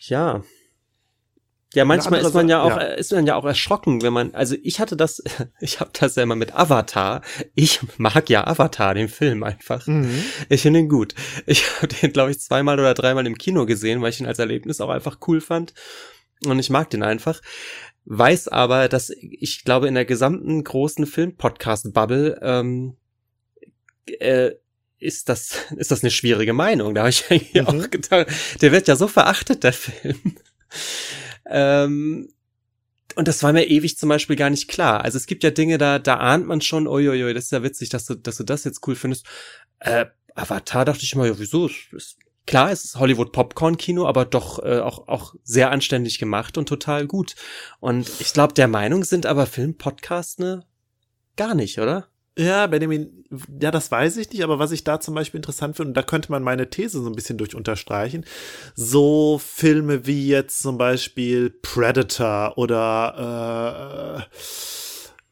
Ja. 0.00 0.42
Ja, 1.74 1.84
manchmal 1.84 2.20
ist 2.20 2.34
man 2.34 2.48
ja 2.48 2.62
auch, 2.62 2.76
ja. 2.76 2.82
ist 2.82 3.12
man 3.12 3.26
ja 3.26 3.36
auch 3.36 3.44
erschrocken, 3.44 4.02
wenn 4.02 4.12
man, 4.12 4.34
also 4.34 4.56
ich 4.62 4.80
hatte 4.80 4.96
das, 4.96 5.22
ich 5.60 5.80
habe 5.80 5.90
das 5.98 6.16
ja 6.16 6.22
immer 6.22 6.36
mit 6.36 6.54
Avatar. 6.54 7.22
Ich 7.54 7.80
mag 7.96 8.28
ja 8.28 8.46
Avatar, 8.46 8.94
den 8.94 9.08
Film 9.08 9.42
einfach. 9.42 9.86
Mhm. 9.86 10.22
Ich 10.48 10.62
finde 10.62 10.80
ihn 10.80 10.88
gut. 10.88 11.14
Ich 11.46 11.64
habe 11.76 11.88
den, 11.88 12.12
glaube 12.12 12.30
ich, 12.30 12.40
zweimal 12.40 12.78
oder 12.78 12.94
dreimal 12.94 13.26
im 13.26 13.38
Kino 13.38 13.66
gesehen, 13.66 14.02
weil 14.02 14.10
ich 14.10 14.20
ihn 14.20 14.26
als 14.26 14.38
Erlebnis 14.38 14.80
auch 14.80 14.90
einfach 14.90 15.18
cool 15.26 15.40
fand. 15.40 15.74
Und 16.44 16.58
ich 16.58 16.70
mag 16.70 16.90
den 16.90 17.02
einfach. 17.02 17.40
Weiß 18.04 18.48
aber, 18.48 18.88
dass 18.88 19.10
ich 19.10 19.64
glaube, 19.64 19.86
in 19.86 19.94
der 19.94 20.04
gesamten 20.04 20.64
großen 20.64 21.06
Film-Podcast-Bubble 21.06 22.40
ähm, 22.42 22.96
äh, 24.06 24.50
ist 24.98 25.28
das, 25.28 25.56
ist 25.76 25.90
das 25.90 26.02
eine 26.02 26.10
schwierige 26.10 26.52
Meinung. 26.52 26.94
Da 26.94 27.02
habe 27.02 27.10
ich 27.10 27.30
eigentlich 27.30 27.54
mhm. 27.54 27.68
auch 27.68 27.90
gedacht, 27.90 28.26
der 28.60 28.72
wird 28.72 28.88
ja 28.88 28.96
so 28.96 29.08
verachtet, 29.08 29.64
der 29.64 29.72
Film. 29.72 30.36
Ähm, 31.46 32.28
und 33.14 33.28
das 33.28 33.42
war 33.42 33.52
mir 33.52 33.68
ewig 33.68 33.98
zum 33.98 34.08
Beispiel 34.08 34.36
gar 34.36 34.50
nicht 34.50 34.68
klar. 34.68 35.02
Also 35.02 35.18
es 35.18 35.26
gibt 35.26 35.44
ja 35.44 35.50
Dinge, 35.50 35.78
da, 35.78 35.98
da 35.98 36.16
ahnt 36.16 36.46
man 36.46 36.60
schon, 36.60 36.86
uiuiui, 36.86 37.34
das 37.34 37.44
ist 37.44 37.52
ja 37.52 37.62
witzig, 37.62 37.90
dass 37.90 38.06
du, 38.06 38.14
dass 38.14 38.38
du 38.38 38.44
das 38.44 38.64
jetzt 38.64 38.86
cool 38.86 38.94
findest. 38.94 39.26
Äh, 39.80 40.06
Avatar 40.34 40.84
dachte 40.84 41.02
ich 41.02 41.12
immer, 41.12 41.26
ja, 41.26 41.38
wieso? 41.38 41.68
Ist, 41.92 42.16
klar, 42.46 42.70
es 42.70 42.84
ist 42.84 42.98
Hollywood 42.98 43.32
Popcorn 43.32 43.76
Kino, 43.76 44.06
aber 44.06 44.24
doch 44.24 44.62
äh, 44.62 44.80
auch 44.80 45.08
auch 45.08 45.34
sehr 45.42 45.70
anständig 45.70 46.18
gemacht 46.18 46.56
und 46.56 46.68
total 46.68 47.06
gut. 47.06 47.34
Und 47.80 48.10
ich 48.20 48.32
glaube, 48.32 48.54
der 48.54 48.68
Meinung 48.68 49.04
sind 49.04 49.26
aber 49.26 49.46
Filmpodcasts 49.46 50.38
ne 50.38 50.64
gar 51.36 51.54
nicht, 51.54 51.78
oder? 51.78 52.08
Ja, 52.38 52.66
Benjamin, 52.66 53.24
ja, 53.60 53.70
das 53.70 53.90
weiß 53.90 54.16
ich 54.16 54.30
nicht, 54.30 54.42
aber 54.42 54.58
was 54.58 54.72
ich 54.72 54.84
da 54.84 55.00
zum 55.00 55.14
Beispiel 55.14 55.38
interessant 55.38 55.76
finde, 55.76 55.90
und 55.90 55.94
da 55.94 56.02
könnte 56.02 56.32
man 56.32 56.42
meine 56.42 56.70
These 56.70 57.02
so 57.02 57.08
ein 57.08 57.14
bisschen 57.14 57.36
durch 57.36 57.54
unterstreichen, 57.54 58.24
so 58.74 59.38
Filme 59.38 60.06
wie 60.06 60.28
jetzt 60.28 60.60
zum 60.60 60.78
Beispiel 60.78 61.50
Predator 61.50 62.56
oder 62.56 64.26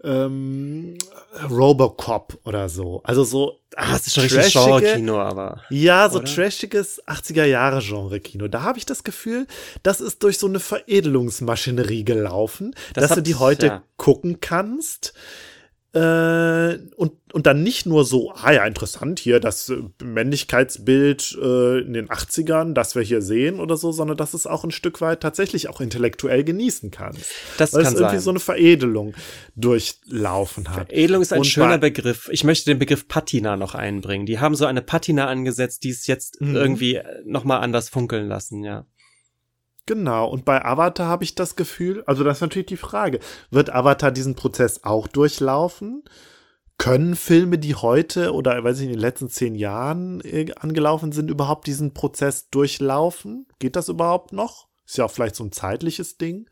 äh, 0.03 0.09
ähm, 0.09 0.99
Robocop 1.51 2.39
oder 2.45 2.69
so. 2.69 3.01
Also 3.05 3.25
so. 3.25 3.61
Ah, 3.77 3.93
das 3.93 4.07
ist 4.07 4.15
schon 4.15 4.25
richtig 4.25 4.53
Genre-Kino, 4.53 5.19
aber. 5.19 5.63
Ja, 5.71 6.09
so 6.11 6.19
oder? 6.19 6.27
trashiges 6.27 7.03
80er-Jahre-Genre-Kino. 7.07 8.49
Da 8.49 8.63
habe 8.63 8.79
ich 8.79 8.85
das 8.85 9.05
Gefühl, 9.05 9.47
das 9.83 10.01
ist 10.01 10.23
durch 10.23 10.39
so 10.39 10.49
eine 10.49 10.61
Veredelungsmaschinerie 10.61 12.05
gelaufen, 12.05 12.75
das 12.95 13.09
dass 13.09 13.17
du 13.17 13.23
die 13.23 13.37
heute 13.37 13.67
ja. 13.67 13.83
gucken 13.97 14.41
kannst 14.41 15.15
äh, 15.93 16.79
und, 16.95 17.13
und 17.33 17.47
dann 17.47 17.65
nicht 17.65 17.85
nur 17.85 18.05
so, 18.05 18.33
ah 18.33 18.53
ja, 18.53 18.65
interessant 18.65 19.19
hier, 19.19 19.41
das 19.41 19.69
äh, 19.71 19.83
Männlichkeitsbild 20.05 21.37
äh, 21.43 21.81
in 21.81 21.95
den 21.95 22.09
80ern, 22.09 22.75
das 22.75 22.95
wir 22.95 23.03
hier 23.03 23.23
sehen 23.23 23.59
oder 23.59 23.77
so, 23.77 23.91
sondern 23.91 24.17
dass 24.17 24.33
es 24.33 24.47
auch 24.47 24.63
ein 24.63 24.71
Stück 24.71 25.01
weit 25.01 25.21
tatsächlich 25.21 25.69
auch 25.69 25.81
intellektuell 25.81 26.45
genießen 26.45 26.93
kann. 26.93 27.17
Das 27.59 27.73
Weil 27.73 27.83
kann 27.83 27.95
es 27.95 27.99
irgendwie 27.99 28.17
sein. 28.17 28.23
so 28.23 28.31
eine 28.31 28.39
Veredelung 28.39 29.15
durchlaufen 29.57 30.69
hat. 30.71 30.89
Veredelung 30.89 31.23
ist 31.23 31.33
ein 31.33 31.41
und 31.41 31.47
schöner 31.47 31.79
Begriff. 31.79 32.29
Ich 32.31 32.45
möchte 32.45 32.71
den 32.71 32.79
Begriff 32.79 33.09
Patina 33.09 33.57
noch 33.57 33.75
einbringen. 33.75 34.27
Die 34.27 34.39
haben 34.39 34.55
so 34.55 34.67
eine 34.67 34.83
Patina 34.83 35.27
angesetzt, 35.27 35.83
die 35.83 35.91
es 35.91 36.07
jetzt 36.07 36.41
mhm. 36.41 36.55
irgendwie 36.55 37.01
nochmal 37.25 37.63
anders 37.63 37.89
funkeln 37.89 38.29
lassen, 38.29 38.63
ja. 38.63 38.87
Genau, 39.87 40.29
und 40.29 40.45
bei 40.45 40.65
Avatar 40.65 41.09
habe 41.09 41.25
ich 41.25 41.35
das 41.35 41.57
Gefühl, 41.57 42.03
also 42.07 42.23
das 42.23 42.39
ist 42.39 42.43
natürlich 42.43 42.69
die 42.69 42.77
Frage, 42.77 43.19
wird 43.51 43.75
Avatar 43.75 44.13
diesen 44.13 44.35
Prozess 44.35 44.85
auch 44.85 45.09
durchlaufen? 45.09 46.05
Können 46.79 47.15
Filme, 47.15 47.59
die 47.59 47.75
heute 47.75 48.33
oder 48.33 48.63
weiß 48.65 48.79
ich 48.79 48.87
in 48.87 48.93
den 48.93 49.01
letzten 49.01 49.29
zehn 49.29 49.55
Jahren 49.55 50.21
äh, 50.23 50.47
angelaufen 50.59 51.13
sind, 51.13 51.31
überhaupt 51.31 51.67
diesen 51.67 51.93
Prozess 51.93 52.49
durchlaufen? 52.51 53.47
Geht 53.59 53.77
das 53.77 53.89
überhaupt 53.89 54.33
noch? 54.33 54.69
Ist 54.87 54.97
ja 54.97 55.05
auch 55.05 55.11
vielleicht 55.11 55.37
so 55.37 55.45
ein 55.45 55.53
zeitliches 55.53 56.17
Ding. 56.17 56.49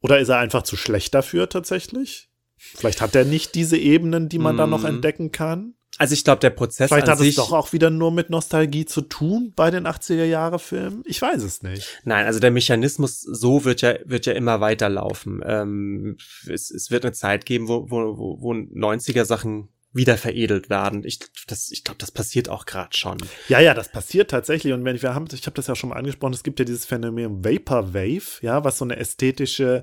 Oder 0.00 0.18
ist 0.18 0.30
er 0.30 0.38
einfach 0.38 0.62
zu 0.62 0.76
schlecht 0.76 1.14
dafür 1.14 1.48
tatsächlich? 1.48 2.28
Vielleicht 2.56 3.00
hat 3.00 3.14
er 3.14 3.24
nicht 3.24 3.54
diese 3.54 3.78
Ebenen, 3.78 4.28
die 4.28 4.38
man 4.38 4.56
mm. 4.56 4.58
da 4.58 4.66
noch 4.66 4.80
mhm. 4.80 4.86
entdecken 4.86 5.32
kann. 5.32 5.74
Also 6.00 6.14
ich 6.14 6.24
glaube, 6.24 6.40
der 6.40 6.48
Prozess 6.48 6.88
Vielleicht 6.88 7.08
hat 7.08 7.20
es 7.20 7.34
doch 7.34 7.52
auch 7.52 7.74
wieder 7.74 7.90
nur 7.90 8.10
mit 8.10 8.30
Nostalgie 8.30 8.86
zu 8.86 9.02
tun 9.02 9.52
bei 9.54 9.70
den 9.70 9.86
80er-Jahre-Filmen. 9.86 11.02
Ich 11.04 11.20
weiß 11.20 11.42
es 11.42 11.62
nicht. 11.62 12.00
Nein, 12.04 12.24
also 12.24 12.40
der 12.40 12.50
Mechanismus 12.50 13.20
so 13.20 13.66
wird 13.66 13.82
ja, 13.82 13.96
wird 14.06 14.24
ja 14.24 14.32
immer 14.32 14.62
weiterlaufen. 14.62 15.42
Ähm, 15.44 16.16
es, 16.48 16.70
es 16.70 16.90
wird 16.90 17.04
eine 17.04 17.12
Zeit 17.12 17.44
geben, 17.44 17.68
wo, 17.68 17.90
wo, 17.90 18.16
wo 18.40 18.52
90er-Sachen 18.54 19.68
wieder 19.92 20.16
veredelt 20.16 20.70
werden. 20.70 21.02
Ich, 21.04 21.18
das, 21.48 21.72
ich 21.72 21.82
glaube, 21.82 21.98
das 21.98 22.12
passiert 22.12 22.48
auch 22.48 22.64
gerade 22.64 22.96
schon. 22.96 23.18
Ja, 23.48 23.58
ja, 23.58 23.74
das 23.74 23.90
passiert 23.90 24.30
tatsächlich. 24.30 24.72
Und 24.72 24.84
wenn 24.84 24.94
ich, 24.94 25.02
wir 25.02 25.14
haben, 25.14 25.26
ich 25.32 25.46
habe 25.46 25.56
das 25.56 25.66
ja 25.66 25.74
schon 25.74 25.90
mal 25.90 25.96
angesprochen, 25.96 26.32
es 26.32 26.44
gibt 26.44 26.60
ja 26.60 26.64
dieses 26.64 26.84
Phänomen 26.84 27.44
Vaporwave, 27.44 28.40
ja, 28.40 28.62
was 28.62 28.78
so 28.78 28.84
eine 28.84 28.96
ästhetische 28.96 29.82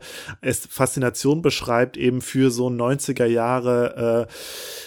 Faszination 0.69 1.41
beschreibt, 1.41 1.97
eben 1.97 2.21
für 2.21 2.51
so 2.51 2.67
90er 2.67 3.25
Jahre 3.25 4.27
äh, 4.29 4.33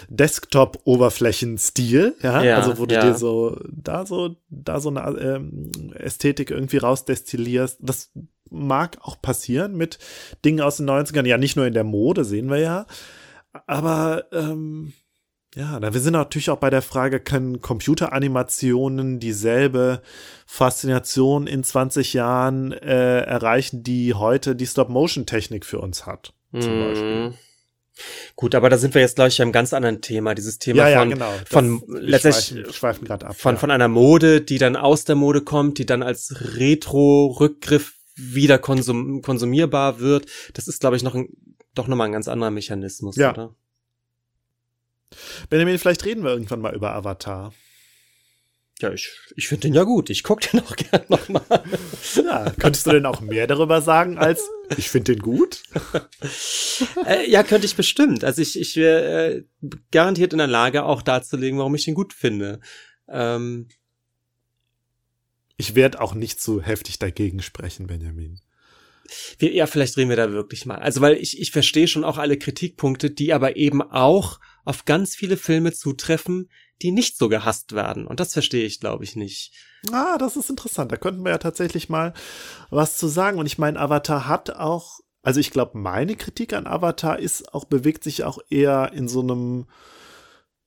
Desktop-Oberflächenstil, 0.09 2.17
ja? 2.23 2.43
ja, 2.43 2.57
also 2.57 2.79
wo 2.79 2.87
du 2.87 2.95
ja. 2.95 3.03
dir 3.03 3.15
so 3.15 3.61
da 3.71 4.07
so 4.07 4.37
da 4.49 4.81
so 4.81 4.89
eine 4.89 5.03
ähm, 5.21 5.71
Ästhetik 5.95 6.51
irgendwie 6.51 6.79
rausdestillierst. 6.79 7.77
Das 7.81 8.11
mag 8.49 8.97
auch 9.03 9.21
passieren 9.21 9.77
mit 9.77 9.99
Dingen 10.47 10.63
aus 10.63 10.79
den 10.79 10.89
90ern, 10.89 11.27
ja, 11.27 11.37
nicht 11.37 11.57
nur 11.57 11.67
in 11.67 11.75
der 11.75 11.85
Mode, 11.85 12.25
sehen 12.25 12.49
wir 12.49 12.59
ja. 12.59 12.87
Aber 13.67 14.25
ähm, 14.33 14.95
ja, 15.55 15.81
da 15.81 15.93
wir 15.93 16.01
sind 16.01 16.13
natürlich 16.13 16.51
auch 16.51 16.59
bei 16.59 16.71
der 16.71 16.83
Frage, 16.83 17.19
können 17.19 17.61
Computeranimationen 17.61 19.19
dieselbe 19.19 20.01
Faszination 20.47 21.47
in 21.47 21.65
20 21.65 22.15
Jahren 22.15 22.73
äh, 22.73 23.23
erreichen, 23.23 23.83
die 23.83 24.15
heute 24.15 24.55
die 24.55 24.67
Stop-Motion-Technik 24.67 25.67
für 25.67 25.81
uns 25.81 26.07
hat, 26.07 26.35
zum 26.53 26.79
mm. 26.79 26.85
Beispiel. 26.85 27.35
Gut, 28.37 28.55
aber 28.55 28.71
da 28.71 28.79
sind 28.79 28.95
wir 28.95 29.01
jetzt, 29.01 29.17
glaube 29.17 29.29
ich, 29.29 29.43
einem 29.43 29.53
ganz 29.53 29.73
anderen 29.75 30.01
Thema. 30.01 30.35
Dieses 30.35 30.59
Thema 30.59 30.89
ja, 30.89 31.01
von, 31.01 31.11
ja, 31.11 31.15
genau. 31.15 31.33
von 31.47 31.83
letztendlich 31.89 32.47
schweifen, 32.75 33.07
schweifen 33.07 33.11
ab, 33.11 33.37
von, 33.37 33.55
ja. 33.55 33.59
von 33.59 33.71
einer 33.71 33.89
Mode, 33.89 34.41
die 34.41 34.59
dann 34.59 34.77
aus 34.77 35.05
der 35.05 35.17
Mode 35.17 35.43
kommt, 35.43 35.79
die 35.79 35.87
dann 35.87 36.03
als 36.03 36.35
Retro-Rückgriff 36.57 37.95
wieder 38.17 38.59
konsum 38.59 39.23
konsumierbar 39.23 40.01
wird. 40.01 40.27
Das 40.55 40.69
ist, 40.69 40.81
glaube 40.81 40.97
ich, 40.97 41.03
noch 41.03 41.15
ein, 41.15 41.29
doch 41.75 41.89
nochmal 41.89 42.09
ein 42.09 42.13
ganz 42.13 42.29
anderer 42.29 42.51
Mechanismus, 42.51 43.17
ja. 43.17 43.33
oder? 43.33 43.55
Benjamin, 45.49 45.79
vielleicht 45.79 46.05
reden 46.05 46.23
wir 46.23 46.31
irgendwann 46.31 46.61
mal 46.61 46.75
über 46.75 46.95
Avatar. 46.95 47.53
Ja, 48.81 48.93
ich, 48.93 49.11
ich 49.37 49.49
finde 49.49 49.69
den 49.69 49.75
ja 49.75 49.85
gut. 49.85 50.09
Ich 50.09 50.23
gucke 50.23 50.49
den 50.49 50.61
auch 50.61 50.75
gern 50.75 51.05
nochmal. 51.09 51.43
Ja, 52.15 52.51
könntest 52.59 52.87
du 52.87 52.91
denn 52.91 53.05
auch 53.05 53.21
mehr 53.21 53.47
darüber 53.47 53.83
sagen 53.83 54.17
als 54.17 54.49
ich 54.77 54.89
finde 54.89 55.15
den 55.15 55.23
gut? 55.23 55.63
äh, 57.07 57.29
ja, 57.29 57.43
könnte 57.43 57.67
ich 57.67 57.77
bestimmt. 57.77 58.25
Also 58.25 58.41
ich, 58.41 58.59
ich 58.59 58.77
wäre 58.77 59.35
äh, 59.35 59.45
garantiert 59.91 60.33
in 60.33 60.39
der 60.39 60.47
Lage, 60.47 60.85
auch 60.85 61.03
darzulegen, 61.03 61.59
warum 61.59 61.75
ich 61.75 61.85
den 61.85 61.95
gut 61.95 62.15
finde. 62.15 62.61
Ähm, 63.09 63.69
ich 65.57 65.75
werde 65.75 66.01
auch 66.01 66.15
nicht 66.15 66.41
zu 66.41 66.63
heftig 66.63 66.99
dagegen 66.99 67.43
sprechen, 67.43 67.87
Benjamin. 67.87 68.41
Wir, 69.39 69.53
ja, 69.53 69.67
vielleicht 69.67 69.97
reden 69.97 70.11
wir 70.11 70.17
da 70.17 70.33
wirklich 70.33 70.67
mal. 70.67 70.79
Also, 70.79 71.01
weil 71.01 71.15
ich, 71.15 71.41
ich 71.41 71.51
verstehe 71.51 71.89
schon 71.89 72.05
auch 72.05 72.19
alle 72.19 72.39
Kritikpunkte, 72.39 73.11
die 73.11 73.33
aber 73.33 73.57
eben 73.57 73.83
auch 73.83 74.41
auf 74.65 74.85
ganz 74.85 75.15
viele 75.17 75.37
Filme 75.37 75.73
zutreffen, 75.73 76.49
die 76.83 76.93
nicht 76.93 77.17
so 77.19 77.29
gehasst 77.29 77.73
werden. 77.73 78.07
Und 78.07 78.21
das 78.21 78.33
verstehe 78.33 78.65
ich, 78.65 78.81
glaube 78.81 79.05
ich, 79.05 79.17
nicht. 79.17 79.53
Ah, 79.93 80.19
das 80.19 80.37
ist 80.37 80.51
interessant. 80.51 80.93
Da 80.93 80.97
könnten 80.97 81.25
wir 81.25 81.31
ja 81.31 81.39
tatsächlich 81.39 81.89
mal 81.89 82.15
was 82.71 82.97
zu 82.97 83.09
sagen. 83.09 83.39
Und 83.39 83.47
ich 83.47 83.59
meine, 83.59 83.79
Avatar 83.79 84.27
hat 84.27 84.51
auch, 84.51 85.01
also 85.23 85.41
ich 85.41 85.51
glaube, 85.51 85.79
meine 85.79 86.17
Kritik 86.17 86.53
an 86.53 86.67
Avatar 86.67 87.19
ist 87.19 87.53
auch, 87.55 87.65
bewegt 87.65 88.05
sich 88.05 88.25
auch 88.25 88.39
eher 88.49 88.93
in 88.95 89.09
so 89.09 89.21
einem, 89.21 89.67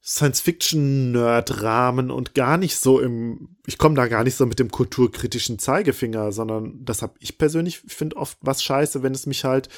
Science-Fiction-Nerd-Rahmen 0.05 2.11
und 2.11 2.35
gar 2.35 2.57
nicht 2.57 2.77
so 2.77 2.99
im, 2.99 3.55
ich 3.65 3.77
komme 3.77 3.95
da 3.95 4.07
gar 4.07 4.25
nicht 4.25 4.35
so 4.35 4.45
mit 4.45 4.59
dem 4.59 4.69
kulturkritischen 4.69 5.59
Zeigefinger, 5.59 6.33
sondern 6.33 6.83
das 6.83 7.01
habe 7.01 7.13
ich 7.19 7.37
persönlich, 7.37 7.79
finde 7.79 8.17
oft 8.17 8.37
was 8.41 8.61
scheiße, 8.61 9.01
wenn 9.01 9.13
es 9.13 9.27
mich 9.27 9.45
halt 9.45 9.69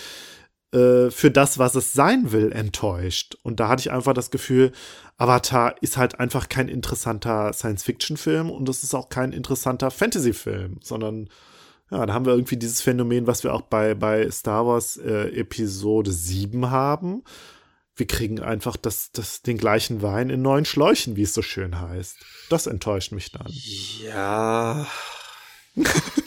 äh, 0.73 1.11
für 1.11 1.29
das, 1.29 1.59
was 1.59 1.75
es 1.75 1.93
sein 1.93 2.31
will, 2.31 2.51
enttäuscht. 2.51 3.37
Und 3.43 3.59
da 3.59 3.67
hatte 3.67 3.81
ich 3.81 3.91
einfach 3.91 4.13
das 4.13 4.31
Gefühl, 4.31 4.71
Avatar 5.17 5.75
ist 5.81 5.97
halt 5.97 6.19
einfach 6.19 6.49
kein 6.49 6.69
interessanter 6.69 7.53
Science-Fiction-Film 7.53 8.49
und 8.49 8.67
es 8.67 8.83
ist 8.83 8.95
auch 8.95 9.09
kein 9.09 9.31
interessanter 9.31 9.91
Fantasy-Film, 9.91 10.79
sondern 10.81 11.29
ja, 11.91 12.03
da 12.03 12.15
haben 12.15 12.25
wir 12.25 12.33
irgendwie 12.33 12.57
dieses 12.57 12.81
Phänomen, 12.81 13.27
was 13.27 13.43
wir 13.43 13.53
auch 13.53 13.61
bei, 13.61 13.93
bei 13.93 14.27
Star 14.31 14.65
Wars 14.65 14.97
äh, 14.97 15.27
Episode 15.39 16.11
7 16.11 16.71
haben 16.71 17.21
wir 17.95 18.07
kriegen 18.07 18.39
einfach 18.39 18.75
das, 18.77 19.11
das, 19.11 19.41
den 19.41 19.57
gleichen 19.57 20.01
Wein 20.01 20.29
in 20.29 20.41
neuen 20.41 20.65
Schläuchen, 20.65 21.15
wie 21.15 21.23
es 21.23 21.33
so 21.33 21.41
schön 21.41 21.79
heißt. 21.79 22.17
Das 22.49 22.67
enttäuscht 22.67 23.11
mich 23.11 23.31
dann. 23.31 23.47
Ja. 24.03 24.87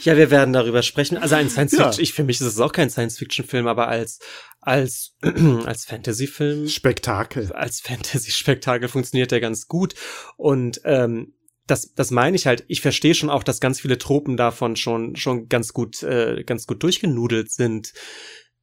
ja, 0.01 0.17
wir 0.17 0.31
werden 0.31 0.53
darüber 0.53 0.83
sprechen. 0.83 1.17
Also 1.17 1.35
ein 1.35 1.49
Science 1.49 1.71
Fiction, 1.71 1.91
ja. 1.91 1.99
ich 1.99 2.13
für 2.13 2.23
mich 2.23 2.39
ist 2.39 2.47
es 2.47 2.59
auch 2.59 2.71
kein 2.71 2.89
Science 2.89 3.17
Fiction 3.17 3.45
Film, 3.45 3.67
aber 3.67 3.87
als 3.87 4.19
als 4.61 5.15
als 5.65 5.85
Fantasy 5.85 6.27
Film 6.27 6.67
Spektakel. 6.67 7.51
Als 7.53 7.79
Fantasy 7.81 8.31
Spektakel 8.31 8.87
funktioniert 8.87 9.31
der 9.31 9.39
ganz 9.39 9.67
gut 9.67 9.95
und 10.37 10.81
ähm, 10.85 11.33
das, 11.65 11.93
das 11.93 12.09
meine 12.11 12.35
ich 12.35 12.47
halt. 12.47 12.63
Ich 12.67 12.81
verstehe 12.81 13.13
schon 13.13 13.29
auch, 13.29 13.43
dass 13.43 13.59
ganz 13.59 13.79
viele 13.79 13.97
Tropen 13.97 14.37
davon 14.37 14.75
schon 14.75 15.15
schon 15.15 15.49
ganz 15.49 15.73
gut 15.73 16.01
äh, 16.03 16.43
ganz 16.43 16.67
gut 16.67 16.83
durchgenudelt 16.83 17.51
sind. 17.51 17.93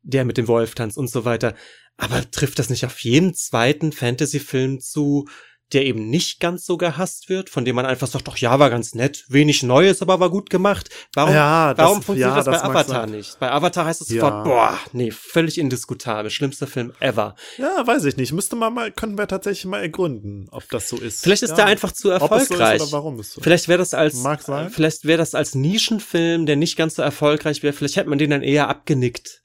Der 0.08 0.24
mit 0.24 0.36
dem 0.36 0.46
Wolf 0.46 0.76
tanzt 0.76 0.98
und 0.98 1.10
so 1.10 1.24
weiter. 1.24 1.56
Aber 1.96 2.30
trifft 2.30 2.58
das 2.58 2.70
nicht 2.70 2.84
auf 2.84 2.98
jeden 3.00 3.34
zweiten 3.34 3.92
Fantasy-Film 3.92 4.80
zu, 4.80 5.26
der 5.72 5.84
eben 5.84 6.08
nicht 6.10 6.38
ganz 6.38 6.64
so 6.64 6.76
gehasst 6.76 7.28
wird, 7.28 7.50
von 7.50 7.64
dem 7.64 7.74
man 7.74 7.86
einfach 7.86 8.06
sagt, 8.06 8.28
doch 8.28 8.36
ja, 8.36 8.58
war 8.58 8.70
ganz 8.70 8.94
nett, 8.94 9.24
wenig 9.28 9.64
Neues, 9.64 10.00
aber 10.00 10.20
war 10.20 10.30
gut 10.30 10.48
gemacht. 10.48 10.90
Warum, 11.14 11.34
ja, 11.34 11.74
das, 11.74 11.84
warum 11.84 12.02
funktioniert 12.02 12.30
ja, 12.30 12.36
das, 12.36 12.44
das 12.44 12.62
bei 12.62 12.68
Avatar 12.68 13.06
nicht? 13.06 13.40
Bei 13.40 13.50
Avatar 13.50 13.86
heißt 13.86 14.00
es 14.00 14.10
ja. 14.10 14.20
sofort, 14.20 14.44
boah, 14.44 14.78
nee, 14.92 15.10
völlig 15.10 15.58
indiskutabel, 15.58 16.30
schlimmster 16.30 16.68
Film 16.68 16.92
ever. 17.00 17.34
Ja, 17.58 17.84
weiß 17.84 18.04
ich 18.04 18.16
nicht. 18.16 18.32
Müsste 18.32 18.54
man 18.54 18.74
mal, 18.74 18.92
könnten 18.92 19.18
wir 19.18 19.26
tatsächlich 19.26 19.64
mal 19.64 19.80
ergründen, 19.80 20.46
ob 20.52 20.68
das 20.68 20.88
so 20.88 20.98
ist. 20.98 21.24
Vielleicht 21.24 21.42
ist 21.42 21.50
ja. 21.50 21.56
der 21.56 21.66
einfach 21.66 21.90
zu 21.90 22.10
erfolgreich. 22.10 22.78
So 22.78 22.84
oder 22.84 22.92
warum 22.92 23.18
ist 23.18 23.32
so. 23.32 23.40
Vielleicht 23.40 23.66
wäre 23.66 23.78
das 23.78 23.92
als, 23.92 24.22
sein. 24.22 24.70
vielleicht 24.70 25.04
wäre 25.04 25.18
das 25.18 25.34
als 25.34 25.56
Nischenfilm, 25.56 26.46
der 26.46 26.54
nicht 26.54 26.76
ganz 26.76 26.94
so 26.94 27.02
erfolgreich 27.02 27.64
wäre, 27.64 27.72
vielleicht 27.72 27.96
hätte 27.96 28.08
man 28.08 28.18
den 28.18 28.30
dann 28.30 28.42
eher 28.42 28.68
abgenickt. 28.68 29.42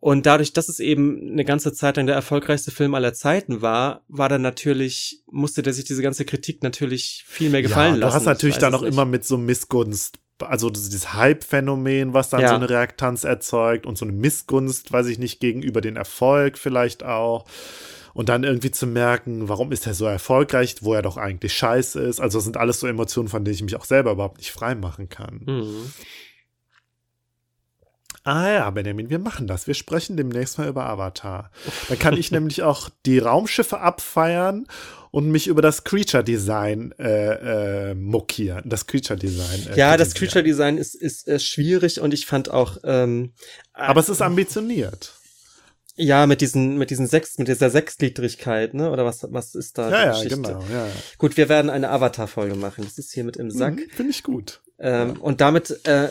Und 0.00 0.24
dadurch, 0.24 0.54
dass 0.54 0.70
es 0.70 0.80
eben 0.80 1.32
eine 1.32 1.44
ganze 1.44 1.74
Zeit 1.74 1.98
lang 1.98 2.06
der 2.06 2.14
erfolgreichste 2.14 2.70
Film 2.70 2.94
aller 2.94 3.12
Zeiten 3.12 3.60
war, 3.60 4.02
war 4.08 4.30
dann 4.30 4.40
natürlich, 4.40 5.22
musste 5.30 5.60
der 5.60 5.74
sich 5.74 5.84
diese 5.84 6.02
ganze 6.02 6.24
Kritik 6.24 6.62
natürlich 6.62 7.24
viel 7.28 7.50
mehr 7.50 7.60
gefallen 7.60 7.96
ja, 7.96 8.00
lassen. 8.00 8.12
Du 8.12 8.16
hast 8.16 8.24
natürlich 8.24 8.56
dann 8.56 8.74
auch 8.74 8.82
immer 8.82 9.04
mit 9.04 9.26
so 9.26 9.36
Missgunst, 9.36 10.18
also 10.38 10.70
dieses 10.70 11.12
Hype-Phänomen, 11.12 12.14
was 12.14 12.30
dann 12.30 12.40
ja. 12.40 12.48
so 12.48 12.54
eine 12.54 12.70
Reaktanz 12.70 13.24
erzeugt 13.24 13.84
und 13.84 13.98
so 13.98 14.06
eine 14.06 14.14
Missgunst, 14.14 14.90
weiß 14.90 15.06
ich 15.06 15.18
nicht, 15.18 15.38
gegenüber 15.38 15.82
den 15.82 15.96
Erfolg 15.96 16.56
vielleicht 16.56 17.02
auch. 17.02 17.44
Und 18.14 18.28
dann 18.30 18.42
irgendwie 18.42 18.70
zu 18.70 18.86
merken, 18.86 19.48
warum 19.48 19.70
ist 19.70 19.86
er 19.86 19.94
so 19.94 20.06
erfolgreich, 20.06 20.76
wo 20.80 20.94
er 20.94 21.02
doch 21.02 21.18
eigentlich 21.18 21.52
scheiße 21.52 22.00
ist. 22.00 22.20
Also 22.20 22.38
das 22.38 22.44
sind 22.44 22.56
alles 22.56 22.80
so 22.80 22.86
Emotionen, 22.86 23.28
von 23.28 23.44
denen 23.44 23.54
ich 23.54 23.62
mich 23.62 23.76
auch 23.76 23.84
selber 23.84 24.12
überhaupt 24.12 24.38
nicht 24.38 24.50
frei 24.50 24.74
machen 24.74 25.10
kann. 25.10 25.42
Mhm. 25.46 25.92
Ah 28.22 28.50
ja, 28.50 28.70
Benjamin, 28.70 29.08
wir 29.08 29.18
machen 29.18 29.46
das. 29.46 29.66
Wir 29.66 29.74
sprechen 29.74 30.16
demnächst 30.16 30.58
mal 30.58 30.68
über 30.68 30.86
Avatar. 30.86 31.50
Da 31.88 31.96
kann 31.96 32.16
ich 32.16 32.30
nämlich 32.30 32.62
auch 32.62 32.90
die 33.06 33.18
Raumschiffe 33.18 33.80
abfeiern 33.80 34.66
und 35.10 35.30
mich 35.30 35.46
über 35.46 35.62
das 35.62 35.84
Creature 35.84 36.22
Design 36.22 36.92
äh, 36.98 37.90
äh, 37.90 37.94
mokieren. 37.94 38.62
Das 38.66 38.86
Creature 38.86 39.18
Design. 39.18 39.68
Äh, 39.72 39.76
ja, 39.76 39.96
das 39.96 40.14
Creature 40.14 40.44
Design 40.44 40.76
ist, 40.76 40.94
ist 40.94 41.28
äh, 41.28 41.38
schwierig 41.38 42.00
und 42.00 42.12
ich 42.12 42.26
fand 42.26 42.50
auch. 42.50 42.76
Ähm, 42.84 43.32
Aber 43.72 44.00
es 44.00 44.08
ist 44.08 44.20
ambitioniert. 44.22 45.14
Ja, 45.96 46.26
mit 46.26 46.40
diesen, 46.40 46.78
mit 46.78 46.90
diesen 46.90 47.06
sechs, 47.06 47.36
mit 47.38 47.48
dieser 47.48 47.68
Sechsgliedrigkeit, 47.68 48.72
ne? 48.74 48.90
Oder 48.90 49.04
was, 49.04 49.26
was 49.30 49.54
ist 49.54 49.76
da? 49.76 49.90
Ja, 49.90 50.22
ja, 50.22 50.28
genau, 50.28 50.62
ja, 50.70 50.86
ja. 50.86 50.92
Gut, 51.18 51.36
wir 51.36 51.48
werden 51.48 51.70
eine 51.70 51.90
Avatar-Folge 51.90 52.54
machen. 52.54 52.84
Das 52.84 52.96
ist 52.96 53.12
hier 53.12 53.24
mit 53.24 53.36
im 53.36 53.50
Sack. 53.50 53.76
Mhm, 53.76 53.90
Finde 53.90 54.10
ich 54.10 54.22
gut. 54.22 54.62
Ähm, 54.78 55.08
ja. 55.08 55.20
Und 55.20 55.40
damit 55.42 55.86
äh, 55.86 56.08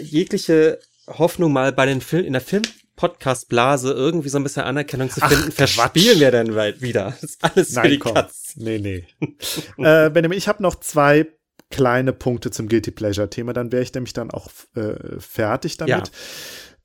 jegliche 0.00 0.80
Hoffnung 1.06 1.52
mal 1.52 1.72
bei 1.72 1.86
den 1.86 2.00
Film 2.00 2.24
in 2.24 2.32
der 2.32 2.42
Film 2.42 2.62
Podcast 2.96 3.48
Blase 3.48 3.92
irgendwie 3.92 4.28
so 4.28 4.38
ein 4.38 4.44
bisschen 4.44 4.62
Anerkennung 4.62 5.10
zu 5.10 5.20
finden, 5.20 5.48
Ach, 5.50 5.52
verspielen 5.52 6.20
wir 6.20 6.30
dann 6.30 6.54
wieder. 6.80 7.16
Das 7.20 7.22
ist 7.22 7.44
alles 7.44 7.72
Nein, 7.72 7.84
für 7.84 7.90
die 7.90 7.98
komm. 7.98 8.14
Katz. 8.14 8.54
Nee, 8.56 8.78
nee. 8.78 9.06
äh, 9.78 10.10
Benjamin, 10.10 10.38
ich 10.38 10.48
habe 10.48 10.62
noch 10.62 10.76
zwei 10.76 11.26
kleine 11.70 12.12
Punkte 12.12 12.50
zum 12.50 12.68
Guilty 12.68 12.92
Pleasure 12.92 13.28
Thema, 13.28 13.52
dann 13.52 13.72
wäre 13.72 13.82
ich 13.82 13.92
nämlich 13.92 14.12
dann 14.12 14.30
auch 14.30 14.48
äh, 14.76 15.18
fertig 15.18 15.76
damit. 15.76 16.10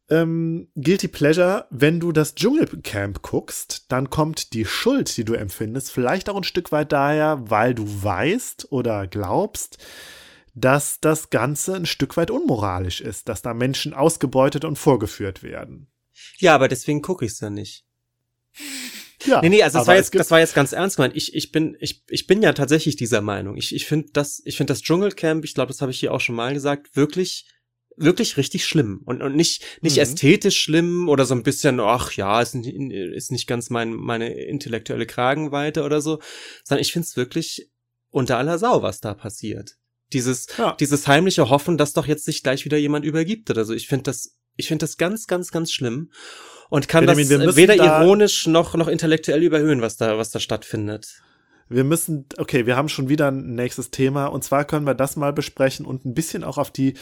Ja. 0.09 0.21
Ähm, 0.21 0.69
Guilty 0.75 1.07
Pleasure, 1.07 1.67
wenn 1.69 1.99
du 1.99 2.11
das 2.11 2.33
Dschungelcamp 2.33 3.21
guckst, 3.21 3.85
dann 3.89 4.09
kommt 4.09 4.53
die 4.53 4.65
Schuld, 4.65 5.15
die 5.17 5.25
du 5.25 5.33
empfindest, 5.33 5.91
vielleicht 5.91 6.29
auch 6.29 6.37
ein 6.37 6.43
Stück 6.43 6.71
weit 6.71 6.91
daher, 6.91 7.39
weil 7.43 7.75
du 7.75 7.85
weißt 7.85 8.71
oder 8.71 9.05
glaubst, 9.05 9.77
dass 10.59 10.99
das 10.99 11.29
Ganze 11.29 11.75
ein 11.75 11.85
Stück 11.85 12.17
weit 12.17 12.31
unmoralisch 12.31 13.01
ist, 13.01 13.29
dass 13.29 13.41
da 13.41 13.53
Menschen 13.53 13.93
ausgebeutet 13.93 14.65
und 14.65 14.77
vorgeführt 14.77 15.43
werden. 15.43 15.87
Ja, 16.37 16.55
aber 16.55 16.67
deswegen 16.67 17.01
gucke 17.01 17.25
ich 17.25 17.31
es 17.33 17.39
ja 17.39 17.49
nicht. 17.49 17.85
Ja, 19.25 19.41
nee, 19.41 19.49
nee, 19.49 19.63
also 19.63 19.79
das 19.79 19.87
war, 19.87 19.95
jetzt, 19.95 20.15
das 20.15 20.31
war 20.31 20.39
jetzt 20.39 20.55
ganz 20.55 20.71
ernst 20.71 20.95
gemeint. 20.95 21.15
Ich, 21.15 21.33
ich, 21.35 21.51
bin, 21.51 21.75
ich, 21.79 22.03
ich 22.07 22.25
bin 22.25 22.41
ja 22.41 22.53
tatsächlich 22.53 22.95
dieser 22.95 23.21
Meinung. 23.21 23.57
Ich, 23.57 23.75
ich 23.75 23.85
finde 23.85 24.09
das, 24.13 24.41
ich 24.45 24.55
finde 24.55 24.71
das 24.71 24.81
Dschungelcamp, 24.81 25.43
ich 25.43 25.53
glaube, 25.53 25.67
das 25.67 25.81
habe 25.81 25.91
ich 25.91 25.99
hier 25.99 26.13
auch 26.13 26.21
schon 26.21 26.35
mal 26.35 26.53
gesagt, 26.53 26.95
wirklich, 26.95 27.45
wirklich 27.97 28.37
richtig 28.37 28.65
schlimm. 28.65 29.01
Und, 29.05 29.21
und 29.21 29.35
nicht, 29.35 29.63
nicht 29.81 29.97
mhm. 29.97 30.03
ästhetisch 30.03 30.59
schlimm 30.59 31.09
oder 31.09 31.25
so 31.25 31.35
ein 31.35 31.43
bisschen, 31.43 31.79
ach 31.81 32.13
ja, 32.13 32.41
ist, 32.41 32.55
ist 32.55 33.31
nicht 33.31 33.47
ganz 33.47 33.69
mein, 33.69 33.93
meine 33.93 34.33
intellektuelle 34.33 35.05
Kragenweite 35.05 35.83
oder 35.83 35.99
so, 35.99 36.19
sondern 36.63 36.81
ich 36.81 36.93
finde 36.93 37.05
es 37.05 37.17
wirklich 37.17 37.69
unter 38.11 38.37
aller 38.37 38.57
Sau, 38.57 38.81
was 38.81 39.01
da 39.01 39.13
passiert. 39.13 39.78
Dieses, 40.13 40.47
ja. 40.57 40.75
dieses 40.79 41.07
heimliche 41.07 41.49
Hoffen, 41.49 41.77
dass 41.77 41.93
doch 41.93 42.07
jetzt 42.07 42.25
sich 42.25 42.41
gleich 42.43 42.65
wieder 42.65 42.77
jemand 42.77 43.05
übergibt 43.05 43.49
oder 43.49 43.65
so. 43.65 43.73
Ich 43.73 43.87
finde 43.87 44.03
das, 44.03 44.35
ich 44.55 44.67
finde 44.67 44.83
das 44.83 44.97
ganz, 44.97 45.27
ganz, 45.27 45.51
ganz 45.51 45.71
schlimm 45.71 46.11
und 46.69 46.87
kann 46.87 47.05
Benjamin, 47.05 47.45
das 47.45 47.55
weder 47.55 47.75
da 47.75 48.01
ironisch 48.01 48.47
noch, 48.47 48.75
noch 48.75 48.87
intellektuell 48.87 49.43
überhöhen, 49.43 49.81
was 49.81 49.97
da, 49.97 50.17
was 50.17 50.31
da 50.31 50.39
stattfindet 50.39 51.21
wir 51.69 51.83
müssen, 51.83 52.25
okay, 52.37 52.65
wir 52.65 52.75
haben 52.75 52.89
schon 52.89 53.09
wieder 53.09 53.29
ein 53.29 53.53
nächstes 53.53 53.91
Thema 53.91 54.25
und 54.25 54.43
zwar 54.43 54.65
können 54.65 54.87
wir 54.87 54.95
das 54.95 55.15
mal 55.15 55.31
besprechen 55.31 55.85
und 55.85 56.03
ein 56.03 56.15
bisschen 56.15 56.43
auch 56.43 56.57
auf 56.57 56.71
die 56.71 56.95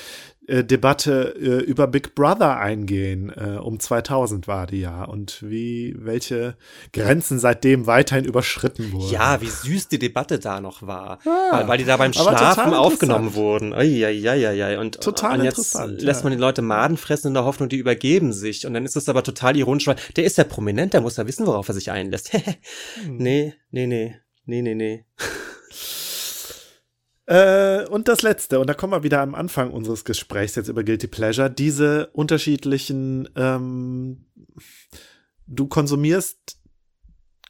äh, 0.48 0.64
Debatte 0.64 1.36
äh, 1.40 1.64
über 1.64 1.88
Big 1.88 2.16
Brother 2.16 2.58
eingehen. 2.58 3.32
Äh, 3.36 3.58
um 3.60 3.80
2000 3.80 4.48
war 4.48 4.68
die 4.68 4.82
ja 4.82 5.06
und 5.06 5.42
wie, 5.42 5.96
welche 5.98 6.56
Grenzen 6.92 7.40
seitdem 7.40 7.88
weiterhin 7.88 8.26
überschritten 8.26 8.92
wurden. 8.92 9.10
Ja, 9.10 9.40
wie 9.42 9.50
süß 9.50 9.88
die 9.88 10.00
Debatte 10.00 10.38
da 10.38 10.60
noch 10.60 10.86
war, 10.86 11.20
ja, 11.26 11.50
weil, 11.52 11.68
weil 11.70 11.78
die 11.78 11.86
da 11.86 11.96
beim 11.96 12.12
Schlafen 12.12 12.74
aufgenommen 12.74 13.36
wurden. 13.36 13.74
Eieieiei. 13.74 14.78
Und, 14.80 15.00
total 15.00 15.40
und 15.40 15.46
jetzt 15.46 15.60
interessant. 15.60 16.02
lässt 16.02 16.24
man 16.24 16.34
die 16.34 16.40
Leute 16.40 16.62
Maden 16.62 16.98
fressen 16.98 17.30
in 17.30 17.34
der 17.34 17.46
Hoffnung, 17.46 17.70
die 17.70 17.78
übergeben 17.78 18.34
sich 18.34 18.68
und 18.68 18.74
dann 18.74 18.86
ist 18.86 18.98
es 18.98 19.08
aber 19.08 19.24
total 19.24 19.56
ironisch, 19.56 19.88
weil 19.88 19.96
der 20.18 20.26
ist 20.26 20.38
ja 20.38 20.44
prominent, 20.44 20.94
der 20.94 21.02
muss 21.02 21.16
ja 21.16 21.26
wissen, 21.26 21.48
worauf 21.48 21.70
er 21.70 21.74
sich 21.74 21.90
einlässt. 21.90 22.34
hm. 22.34 23.18
Nee, 23.18 23.54
nee, 23.72 23.88
nee. 23.88 24.16
Nee, 24.48 24.62
nee, 24.62 24.76
nee. 24.76 25.06
äh, 27.28 27.86
und 27.88 28.08
das 28.08 28.22
letzte, 28.22 28.62
und 28.62 28.68
da 28.68 28.74
kommen 28.74 28.94
wir 28.94 29.04
wieder 29.04 29.22
am 29.22 29.36
Anfang 29.36 29.72
unseres 29.72 30.06
Gesprächs 30.06 30.56
jetzt 30.56 30.70
über 30.70 30.86
Guilty 30.86 31.08
Pleasure, 31.08 31.52
diese 31.52 32.08
unterschiedlichen, 32.14 33.28
ähm, 33.36 34.26
du 35.46 35.68
konsumierst 35.68 36.62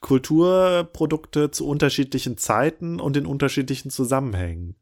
Kulturprodukte 0.01 1.51
zu 1.51 1.67
unterschiedlichen 1.67 2.37
Zeiten 2.37 2.99
und 2.99 3.15
in 3.15 3.27
unterschiedlichen 3.27 3.91
Zusammenhängen. 3.91 4.75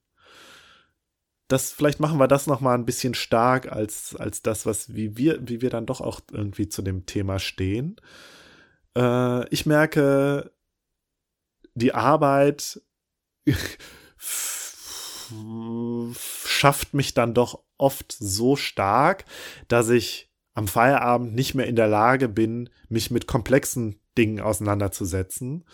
Das, 1.50 1.72
vielleicht 1.72 2.00
machen 2.00 2.18
wir 2.18 2.30
das 2.30 2.48
nochmal 2.48 2.78
ein 2.78 2.86
bisschen 2.86 3.14
stark 3.14 3.72
als, 3.72 4.16
als 4.16 4.42
das, 4.42 4.66
was, 4.66 4.96
wie 4.96 5.18
wir, 5.18 5.48
wie 5.48 5.62
wir 5.62 5.70
dann 5.70 5.86
doch 5.86 6.00
auch 6.00 6.22
irgendwie 6.32 6.70
zu 6.70 6.82
dem 6.82 7.06
Thema 7.06 7.40
stehen. 7.40 7.98
Äh, 8.98 9.48
ich 9.50 9.66
merke, 9.66 10.55
die 11.76 11.94
Arbeit 11.94 12.82
schafft 16.46 16.94
mich 16.94 17.14
dann 17.14 17.34
doch 17.34 17.60
oft 17.78 18.12
so 18.12 18.56
stark, 18.56 19.26
dass 19.68 19.90
ich 19.90 20.32
am 20.54 20.68
Feierabend 20.68 21.36
nicht 21.36 21.54
mehr 21.54 21.68
in 21.68 21.76
der 21.76 21.88
Lage 21.88 22.30
bin, 22.30 22.70
mich 22.90 23.12
mit 23.12 23.28
komplexen 23.28 24.00
Dingen 24.18 24.40
auseinanderzusetzen, 24.40 25.66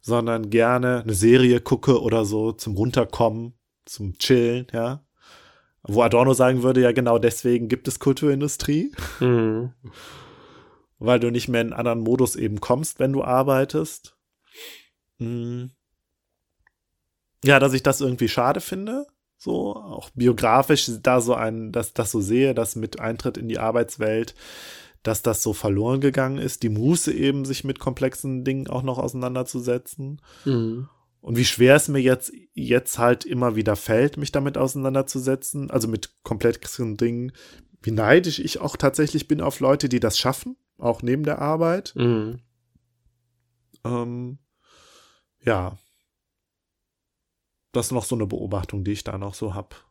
sondern 0.00 0.50
gerne 0.50 1.02
eine 1.02 1.14
Serie 1.14 1.60
gucke 1.60 2.02
oder 2.02 2.24
so 2.24 2.52
zum 2.52 2.74
Runterkommen, 2.76 3.54
zum 3.84 4.18
Chillen, 4.18 4.66
ja. 4.72 5.04
Wo 5.86 6.02
Adorno 6.02 6.32
sagen 6.32 6.62
würde, 6.62 6.80
ja 6.80 6.92
genau 6.92 7.18
deswegen 7.18 7.68
gibt 7.68 7.86
es 7.88 8.00
Kulturindustrie. 8.00 8.92
Mhm. 9.20 9.72
Weil 10.98 11.20
du 11.20 11.30
nicht 11.30 11.48
mehr 11.48 11.60
in 11.60 11.68
einen 11.68 11.78
anderen 11.78 12.00
Modus 12.00 12.36
eben 12.36 12.60
kommst, 12.60 12.98
wenn 12.98 13.12
du 13.12 13.22
arbeitest. 13.22 14.13
Mhm. 15.18 15.70
Ja, 17.44 17.58
dass 17.58 17.74
ich 17.74 17.82
das 17.82 18.00
irgendwie 18.00 18.28
schade 18.28 18.60
finde. 18.60 19.06
So, 19.36 19.74
auch 19.76 20.10
biografisch 20.14 20.90
da 21.02 21.20
so 21.20 21.34
ein, 21.34 21.70
dass 21.70 21.92
das 21.92 22.10
so 22.10 22.20
sehe, 22.20 22.54
dass 22.54 22.76
mit 22.76 23.00
Eintritt 23.00 23.36
in 23.36 23.48
die 23.48 23.58
Arbeitswelt, 23.58 24.34
dass 25.02 25.20
das 25.20 25.42
so 25.42 25.52
verloren 25.52 26.00
gegangen 26.00 26.38
ist, 26.38 26.62
die 26.62 26.70
Muße 26.70 27.12
eben, 27.12 27.44
sich 27.44 27.62
mit 27.62 27.78
komplexen 27.78 28.44
Dingen 28.44 28.68
auch 28.68 28.82
noch 28.82 28.98
auseinanderzusetzen. 28.98 30.22
Mhm. 30.46 30.88
Und 31.20 31.36
wie 31.36 31.44
schwer 31.44 31.76
es 31.76 31.88
mir 31.88 32.00
jetzt, 32.00 32.32
jetzt 32.54 32.98
halt 32.98 33.24
immer 33.24 33.56
wieder 33.56 33.76
fällt, 33.76 34.16
mich 34.16 34.32
damit 34.32 34.56
auseinanderzusetzen, 34.56 35.70
also 35.70 35.88
mit 35.88 36.14
komplexen 36.22 36.96
Dingen, 36.96 37.32
wie 37.82 37.90
neidisch 37.90 38.38
ich 38.38 38.60
auch 38.60 38.76
tatsächlich 38.76 39.28
bin 39.28 39.42
auf 39.42 39.60
Leute, 39.60 39.90
die 39.90 40.00
das 40.00 40.18
schaffen, 40.18 40.56
auch 40.78 41.02
neben 41.02 41.24
der 41.24 41.38
Arbeit. 41.38 41.92
Mhm. 41.96 42.40
Ähm, 43.84 44.38
ja. 45.44 45.78
Das 47.72 47.86
ist 47.86 47.92
noch 47.92 48.04
so 48.04 48.14
eine 48.14 48.26
Beobachtung, 48.26 48.84
die 48.84 48.92
ich 48.92 49.04
da 49.04 49.18
noch 49.18 49.34
so 49.34 49.54
hab. 49.54 49.84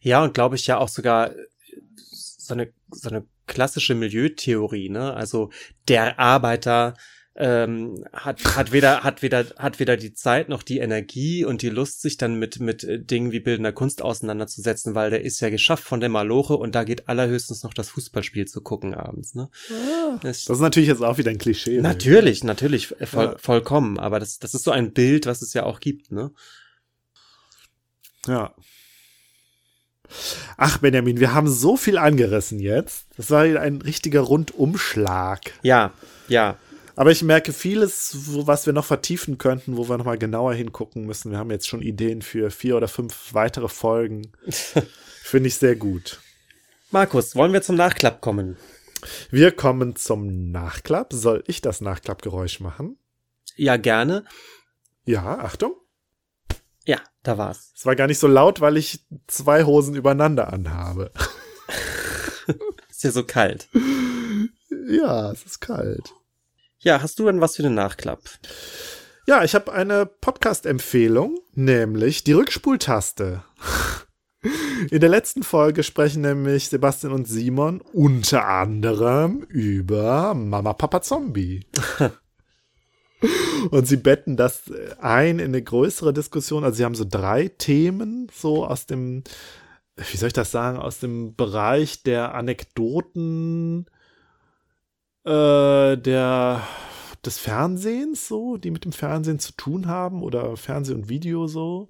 Ja, 0.00 0.22
und 0.22 0.34
glaube 0.34 0.56
ich 0.56 0.66
ja 0.66 0.78
auch 0.78 0.88
sogar 0.88 1.32
so 1.96 2.54
eine, 2.54 2.72
so 2.90 3.08
eine 3.08 3.26
klassische 3.46 3.94
Milieutheorie, 3.94 4.88
ne? 4.88 5.14
Also 5.14 5.50
der 5.88 6.18
Arbeiter 6.18 6.94
ähm, 7.38 8.04
hat, 8.14 8.42
hat 8.56 8.72
weder, 8.72 9.04
hat 9.04 9.20
weder, 9.20 9.44
hat 9.58 9.78
weder 9.78 9.98
die 9.98 10.14
Zeit 10.14 10.48
noch 10.48 10.62
die 10.62 10.78
Energie 10.78 11.44
und 11.44 11.60
die 11.60 11.68
Lust, 11.68 12.00
sich 12.00 12.16
dann 12.16 12.38
mit, 12.38 12.60
mit 12.60 12.82
äh, 12.84 12.98
Dingen 12.98 13.30
wie 13.30 13.40
bildender 13.40 13.72
Kunst 13.72 14.00
auseinanderzusetzen, 14.00 14.94
weil 14.94 15.10
der 15.10 15.22
ist 15.22 15.40
ja 15.40 15.50
geschafft 15.50 15.84
von 15.84 16.00
der 16.00 16.08
Maloche 16.08 16.56
und 16.56 16.74
da 16.74 16.84
geht 16.84 17.08
allerhöchstens 17.08 17.62
noch 17.62 17.74
das 17.74 17.90
Fußballspiel 17.90 18.46
zu 18.46 18.62
gucken 18.62 18.94
abends, 18.94 19.34
ne? 19.34 19.50
Ah, 19.70 20.18
das, 20.22 20.46
das, 20.46 20.56
ist 20.56 20.62
natürlich 20.62 20.88
jetzt 20.88 21.02
auch 21.02 21.18
wieder 21.18 21.30
ein 21.30 21.38
Klischee. 21.38 21.80
Natürlich, 21.80 22.42
ne? 22.42 22.48
natürlich, 22.48 22.88
voll, 22.88 23.24
ja. 23.24 23.36
vollkommen, 23.38 23.98
aber 23.98 24.18
das, 24.18 24.38
das 24.38 24.54
ist 24.54 24.64
so 24.64 24.70
ein 24.70 24.92
Bild, 24.92 25.26
was 25.26 25.42
es 25.42 25.52
ja 25.52 25.64
auch 25.64 25.80
gibt, 25.80 26.10
ne? 26.12 26.30
Ja. 28.26 28.54
Ach, 30.56 30.78
Benjamin, 30.78 31.20
wir 31.20 31.34
haben 31.34 31.48
so 31.48 31.76
viel 31.76 31.98
angerissen 31.98 32.60
jetzt. 32.60 33.08
Das 33.16 33.30
war 33.30 33.42
ein 33.42 33.82
richtiger 33.82 34.20
Rundumschlag. 34.20 35.40
Ja, 35.62 35.92
ja. 36.28 36.56
Aber 36.96 37.10
ich 37.10 37.22
merke 37.22 37.52
vieles, 37.52 38.16
wo, 38.26 38.46
was 38.46 38.64
wir 38.64 38.72
noch 38.72 38.86
vertiefen 38.86 39.36
könnten, 39.36 39.76
wo 39.76 39.86
wir 39.86 39.98
nochmal 39.98 40.16
genauer 40.16 40.54
hingucken 40.54 41.04
müssen. 41.04 41.30
Wir 41.30 41.38
haben 41.38 41.50
jetzt 41.50 41.68
schon 41.68 41.82
Ideen 41.82 42.22
für 42.22 42.50
vier 42.50 42.74
oder 42.74 42.88
fünf 42.88 43.34
weitere 43.34 43.68
Folgen. 43.68 44.32
Finde 45.22 45.48
ich 45.48 45.56
sehr 45.56 45.76
gut. 45.76 46.20
Markus, 46.90 47.36
wollen 47.36 47.52
wir 47.52 47.60
zum 47.60 47.76
Nachklapp 47.76 48.22
kommen? 48.22 48.56
Wir 49.30 49.52
kommen 49.52 49.94
zum 49.94 50.50
Nachklapp. 50.50 51.12
Soll 51.12 51.44
ich 51.46 51.60
das 51.60 51.82
Nachklappgeräusch 51.82 52.60
machen? 52.60 52.98
Ja, 53.56 53.76
gerne. 53.76 54.24
Ja, 55.04 55.38
Achtung. 55.40 55.74
Ja, 56.86 57.00
da 57.22 57.36
war's. 57.36 57.72
Es 57.76 57.84
war 57.84 57.94
gar 57.94 58.06
nicht 58.06 58.18
so 58.18 58.26
laut, 58.26 58.62
weil 58.62 58.78
ich 58.78 59.04
zwei 59.26 59.64
Hosen 59.64 59.96
übereinander 59.96 60.50
anhabe. 60.50 61.12
ist 62.88 63.04
ja 63.04 63.10
so 63.10 63.22
kalt. 63.22 63.68
Ja, 64.88 65.30
es 65.30 65.44
ist 65.44 65.60
kalt. 65.60 66.14
Ja, 66.80 67.00
hast 67.00 67.18
du 67.18 67.24
denn 67.24 67.40
was 67.40 67.56
für 67.56 67.62
den 67.62 67.74
Nachklapp? 67.74 68.20
Ja, 69.26 69.42
ich 69.42 69.54
habe 69.54 69.72
eine 69.72 70.06
Podcast-Empfehlung, 70.06 71.38
nämlich 71.54 72.22
die 72.22 72.32
Rückspultaste. 72.32 73.42
In 74.90 75.00
der 75.00 75.08
letzten 75.08 75.42
Folge 75.42 75.82
sprechen 75.82 76.20
nämlich 76.20 76.68
Sebastian 76.68 77.12
und 77.12 77.26
Simon 77.26 77.80
unter 77.80 78.46
anderem 78.46 79.42
über 79.48 80.34
Mama 80.34 80.74
Papa 80.74 81.00
Zombie. 81.00 81.66
und 83.70 83.88
sie 83.88 83.96
betten 83.96 84.36
das 84.36 84.70
ein 85.00 85.38
in 85.38 85.46
eine 85.46 85.62
größere 85.62 86.12
Diskussion. 86.12 86.62
Also 86.62 86.76
sie 86.76 86.84
haben 86.84 86.94
so 86.94 87.06
drei 87.08 87.48
Themen 87.48 88.28
so 88.32 88.66
aus 88.66 88.86
dem, 88.86 89.24
wie 89.96 90.16
soll 90.16 90.28
ich 90.28 90.34
das 90.34 90.50
sagen, 90.50 90.78
aus 90.78 91.00
dem 91.00 91.34
Bereich 91.34 92.02
der 92.02 92.34
Anekdoten, 92.34 93.86
äh, 95.26 95.96
der 95.96 96.62
des 97.26 97.38
Fernsehens 97.38 98.28
so, 98.28 98.56
die 98.56 98.70
mit 98.70 98.84
dem 98.84 98.92
Fernsehen 98.92 99.38
zu 99.38 99.52
tun 99.52 99.88
haben 99.88 100.22
oder 100.22 100.56
Fernseh 100.56 100.94
und 100.94 101.08
Video 101.08 101.48
so. 101.48 101.88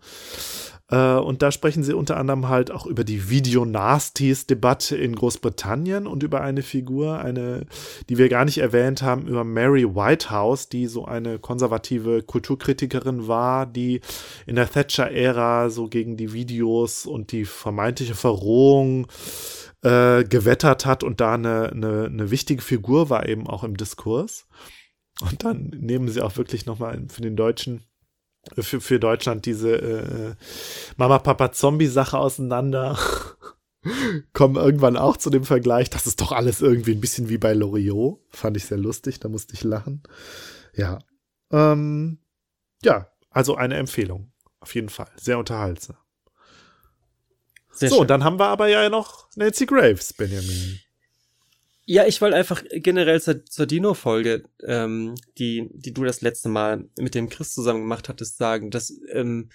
Äh, 0.88 1.14
und 1.14 1.42
da 1.42 1.50
sprechen 1.52 1.82
sie 1.82 1.92
unter 1.92 2.16
anderem 2.16 2.48
halt 2.48 2.70
auch 2.70 2.86
über 2.86 3.04
die 3.04 3.28
Video-Nasties-Debatte 3.28 4.96
in 4.96 5.14
Großbritannien 5.14 6.06
und 6.06 6.22
über 6.22 6.40
eine 6.40 6.62
Figur, 6.62 7.18
eine, 7.18 7.66
die 8.08 8.18
wir 8.18 8.28
gar 8.28 8.44
nicht 8.44 8.58
erwähnt 8.58 9.02
haben, 9.02 9.26
über 9.26 9.44
Mary 9.44 9.84
Whitehouse, 9.84 10.68
die 10.68 10.86
so 10.86 11.04
eine 11.04 11.38
konservative 11.38 12.22
Kulturkritikerin 12.22 13.28
war, 13.28 13.66
die 13.66 14.00
in 14.46 14.56
der 14.56 14.70
Thatcher-Ära 14.70 15.70
so 15.70 15.88
gegen 15.88 16.16
die 16.16 16.32
Videos 16.32 17.04
und 17.04 17.32
die 17.32 17.44
vermeintliche 17.44 18.14
Verrohung 18.14 19.08
äh, 19.82 20.24
gewettert 20.24 20.86
hat 20.86 21.02
und 21.02 21.20
da 21.20 21.34
eine, 21.34 21.70
eine, 21.70 22.04
eine 22.06 22.30
wichtige 22.30 22.62
Figur 22.62 23.10
war 23.10 23.28
eben 23.28 23.46
auch 23.46 23.64
im 23.64 23.76
Diskurs. 23.76 24.46
Und 25.20 25.44
dann 25.44 25.70
nehmen 25.78 26.08
sie 26.08 26.20
auch 26.20 26.36
wirklich 26.36 26.66
nochmal 26.66 27.02
für 27.08 27.22
den 27.22 27.36
Deutschen, 27.36 27.82
für, 28.58 28.80
für 28.80 29.00
Deutschland 29.00 29.46
diese 29.46 29.76
äh, 29.76 30.34
Mama-Papa-Zombie-Sache 30.96 32.18
auseinander. 32.18 32.98
Kommen 34.32 34.56
irgendwann 34.56 34.96
auch 34.96 35.16
zu 35.16 35.30
dem 35.30 35.44
Vergleich. 35.44 35.90
Das 35.90 36.06
ist 36.06 36.20
doch 36.20 36.32
alles 36.32 36.60
irgendwie 36.60 36.92
ein 36.92 37.00
bisschen 37.00 37.28
wie 37.28 37.38
bei 37.38 37.54
Loriot. 37.54 38.20
Fand 38.30 38.56
ich 38.56 38.66
sehr 38.66 38.78
lustig, 38.78 39.20
da 39.20 39.28
musste 39.28 39.54
ich 39.54 39.62
lachen. 39.64 40.02
Ja. 40.74 40.98
Ähm, 41.50 42.18
ja, 42.82 43.08
also 43.30 43.54
eine 43.54 43.76
Empfehlung. 43.76 44.32
Auf 44.60 44.74
jeden 44.74 44.88
Fall. 44.88 45.10
Sehr 45.16 45.38
unterhaltsam. 45.38 45.96
Sehr 47.76 47.90
so, 47.90 47.98
schön. 47.98 48.08
dann 48.08 48.24
haben 48.24 48.38
wir 48.38 48.46
aber 48.46 48.68
ja 48.68 48.88
noch 48.88 49.28
Nancy 49.36 49.66
Graves, 49.66 50.12
Benjamin. 50.12 50.80
Ja, 51.84 52.04
ich 52.04 52.20
wollte 52.20 52.36
einfach 52.36 52.64
generell 52.72 53.20
zur, 53.20 53.44
zur 53.44 53.66
Dino-Folge, 53.66 54.44
ähm, 54.64 55.14
die, 55.38 55.68
die 55.72 55.92
du 55.92 56.02
das 56.02 56.20
letzte 56.20 56.48
Mal 56.48 56.88
mit 56.98 57.14
dem 57.14 57.28
Chris 57.28 57.54
zusammen 57.54 57.82
gemacht 57.82 58.08
hattest, 58.08 58.38
sagen, 58.38 58.70
dass, 58.70 58.92
ähm, 59.12 59.50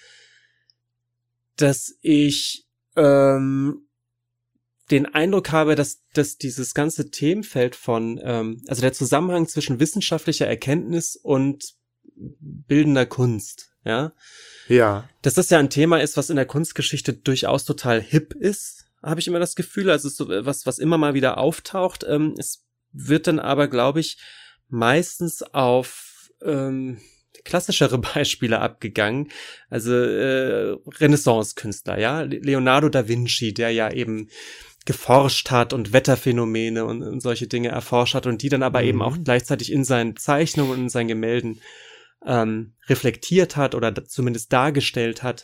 dass 1.58 1.98
ich 2.02 2.68
ähm, 2.96 3.88
den 4.92 5.08
Eindruck 5.08 5.52
habe, 5.52 5.76
dass, 5.76 6.04
dass 6.14 6.38
dieses 6.38 6.74
ganze 6.74 7.12
Themenfeld 7.12 7.76
von, 7.76 8.20
ähm, 8.24 8.62
also 8.68 8.82
der 8.82 8.94
Zusammenhang 8.94 9.48
zwischen 9.48 9.80
wissenschaftlicher 9.80 10.48
Erkenntnis 10.48 11.18
und 11.18 11.74
bildender 12.16 13.06
Kunst, 13.06 13.74
ja, 13.84 14.14
ja. 14.72 15.10
Dass 15.22 15.36
das 15.36 15.50
ja 15.50 15.60
ein 15.60 15.70
Thema 15.70 16.02
ist, 16.02 16.18
was 16.18 16.30
in 16.30 16.36
der 16.36 16.46
Kunstgeschichte 16.46 17.14
durchaus 17.14 17.66
total 17.66 18.02
hip 18.02 18.34
ist, 18.34 18.86
habe 19.04 19.20
ich 19.20 19.28
immer 19.28 19.40
das 19.40 19.56
Gefühl. 19.56 19.90
Also 19.90 20.10
so 20.10 20.30
was, 20.30 20.66
was 20.66 20.80
immer 20.80 20.98
mal 20.98 21.14
wieder 21.14 21.38
auftaucht. 21.38 22.06
Ähm, 22.08 22.36
es 22.38 22.66
wird 22.92 23.28
dann 23.28 23.40
aber, 23.40 23.68
glaube 23.68 24.00
ich, 24.00 24.18
meistens 24.70 25.42
auf 25.44 26.30
ähm, 26.44 27.00
klassischere 27.44 27.98
Beispiele 28.16 28.60
abgegangen. 28.60 29.30
Also 29.70 29.94
äh, 29.94 30.78
Renaissance-Künstler, 31.00 32.00
ja. 32.00 32.22
Leonardo 32.22 32.90
da 32.90 33.08
Vinci, 33.08 33.54
der 33.54 33.72
ja 33.72 33.92
eben 33.92 34.30
geforscht 34.86 35.52
hat 35.52 35.74
und 35.74 35.94
Wetterphänomene 35.94 36.86
und, 36.86 37.04
und 37.04 37.22
solche 37.22 37.48
Dinge 37.48 37.70
erforscht 37.70 38.16
hat 38.16 38.26
und 38.26 38.42
die 38.42 38.50
dann 38.50 38.64
aber 38.64 38.82
mhm. 38.82 38.88
eben 38.88 39.02
auch 39.04 39.18
gleichzeitig 39.24 39.72
in 39.72 39.84
seinen 39.84 40.18
Zeichnungen 40.18 40.72
und 40.72 40.80
in 40.80 40.90
seinen 40.90 41.08
Gemälden 41.08 41.62
ähm, 42.26 42.74
reflektiert 42.88 43.56
hat 43.58 43.76
oder 43.76 44.06
zumindest 44.06 44.54
dargestellt 44.54 45.24
hat. 45.24 45.44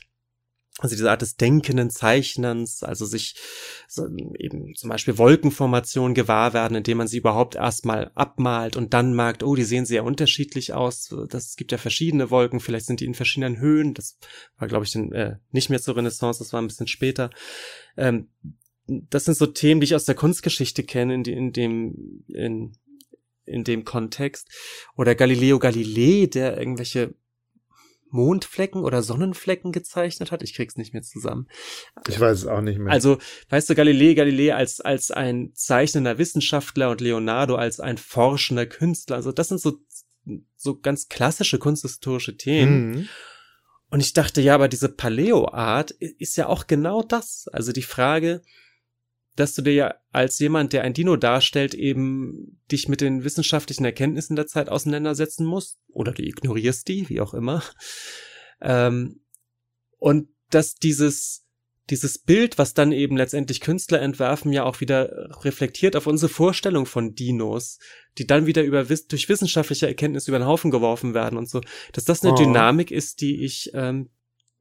Also 0.80 0.96
diese 0.96 1.10
Art 1.10 1.24
des 1.24 1.38
denkenden 1.38 1.90
Zeichnens, 1.90 2.84
also 2.84 3.08
sich 3.08 3.36
so 3.88 4.08
eben 4.38 4.76
zum 4.76 4.92
Beispiel 4.92 5.18
Wolkenformationen 5.18 6.14
gewahr 6.14 6.54
werden, 6.54 6.78
indem 6.78 7.00
man 7.00 7.08
sie 7.08 7.18
überhaupt 7.18 7.56
erstmal 7.56 8.12
abmalt 8.14 8.76
und 8.76 8.94
dann 8.94 9.16
merkt, 9.16 9.42
oh, 9.42 9.56
die 9.56 9.64
sehen 9.64 9.88
sehr 9.88 10.04
unterschiedlich 10.04 10.74
aus. 10.74 11.12
Das 11.30 11.56
gibt 11.56 11.72
ja 11.72 11.80
verschiedene 11.80 12.30
Wolken, 12.30 12.60
vielleicht 12.60 12.86
sind 12.86 13.00
die 13.00 13.06
in 13.06 13.16
verschiedenen 13.16 13.60
Höhen. 13.60 13.96
Das 13.96 14.20
war, 14.60 14.68
glaube 14.68 14.86
ich, 14.86 14.92
dann, 14.92 15.12
äh, 15.14 15.38
nicht 15.50 15.72
mehr 15.72 15.82
zur 15.82 15.98
Renaissance, 15.98 16.38
das 16.38 16.54
war 16.54 16.62
ein 16.62 16.68
bisschen 16.68 16.88
später. 16.88 17.32
Ähm, 17.96 18.30
das 18.86 19.26
sind 19.26 19.36
so 19.36 19.48
Themen, 19.48 19.82
die 19.82 19.86
ich 19.86 19.96
aus 19.96 20.06
der 20.06 20.16
Kunstgeschichte 20.16 20.84
kenne, 20.84 21.16
in, 21.16 21.24
in 21.24 21.54
dem, 21.54 22.24
in, 22.28 22.78
in 23.48 23.64
dem 23.64 23.86
Kontext. 23.86 24.50
Oder 24.96 25.16
Galileo 25.16 25.60
Galilei, 25.60 26.28
der 26.28 26.58
irgendwelche 26.58 27.14
Mondflecken 28.10 28.84
oder 28.84 29.04
Sonnenflecken 29.04 29.72
gezeichnet 29.72 30.32
hat. 30.32 30.42
Ich 30.42 30.54
krieg's 30.54 30.78
nicht 30.78 30.94
mehr 30.94 31.04
zusammen. 31.04 31.48
Ich 32.08 32.20
weiß 32.20 32.40
es 32.40 32.48
auch 32.48 32.62
nicht 32.62 32.80
mehr. 32.80 32.92
Also, 32.92 33.18
weißt 33.50 33.70
du, 33.70 33.76
Galilei 33.76 34.14
Galilei 34.14 34.56
als, 34.56 34.80
als 34.80 35.12
ein 35.12 35.52
zeichnender 35.54 36.18
Wissenschaftler 36.18 36.90
und 36.90 37.02
Leonardo 37.02 37.56
als 37.56 37.80
ein 37.80 37.98
forschender 37.98 38.66
Künstler. 38.66 39.18
Also, 39.18 39.32
das 39.32 39.50
sind 39.50 39.60
so, 39.60 39.78
so 40.56 40.80
ganz 40.80 41.10
klassische 41.10 41.60
kunsthistorische 41.60 42.38
Themen. 42.38 42.90
Mhm. 42.90 43.10
Und 43.90 44.02
ich 44.02 44.14
dachte, 44.14 44.42
ja, 44.42 44.56
aber 44.56 44.68
diese 44.68 44.90
Paleo-Art 44.90 45.92
ist 45.92 46.36
ja 46.36 46.48
auch 46.48 46.68
genau 46.68 47.04
das. 47.04 47.48
Also 47.54 47.72
die 47.72 47.84
Frage, 47.84 48.42
dass 49.38 49.54
du 49.54 49.62
dir 49.62 49.74
ja 49.74 49.96
als 50.12 50.40
jemand, 50.40 50.74
der 50.74 50.82
ein 50.82 50.94
Dino 50.94 51.16
darstellt, 51.16 51.76
eben 51.76 52.60
dich 52.72 52.90
mit 52.90 53.02
den 53.02 53.24
wissenschaftlichen 53.24 53.86
Erkenntnissen 53.86 54.36
der 54.36 54.48
Zeit 54.48 54.68
auseinandersetzen 54.68 55.46
musst. 55.46 55.78
Oder 55.90 56.12
du 56.12 56.24
ignorierst 56.24 56.88
die, 56.88 57.08
wie 57.08 57.22
auch 57.22 57.36
immer. 57.36 57.64
Ähm, 58.60 59.22
und 60.00 60.30
dass 60.50 60.74
dieses, 60.76 61.46
dieses 61.92 62.18
Bild, 62.18 62.58
was 62.58 62.74
dann 62.74 62.92
eben 62.92 63.16
letztendlich 63.16 63.62
Künstler 63.62 64.02
entwerfen, 64.02 64.52
ja 64.52 64.64
auch 64.64 64.82
wieder 64.82 65.30
reflektiert 65.44 65.96
auf 65.96 66.08
unsere 66.08 66.32
Vorstellung 66.32 66.88
von 66.88 67.14
Dinos, 67.14 67.78
die 68.18 68.26
dann 68.26 68.48
wieder 68.48 68.64
über, 68.64 68.84
durch 68.86 69.30
wissenschaftliche 69.30 69.86
Erkenntnisse 69.86 70.32
über 70.32 70.40
den 70.40 70.48
Haufen 70.48 70.72
geworfen 70.72 71.14
werden 71.14 71.38
und 71.38 71.48
so, 71.48 71.62
dass 71.94 72.06
das 72.06 72.24
eine 72.24 72.34
oh. 72.34 72.38
Dynamik 72.38 72.90
ist, 72.90 73.22
die 73.22 73.44
ich, 73.46 73.70
ähm, 73.76 74.10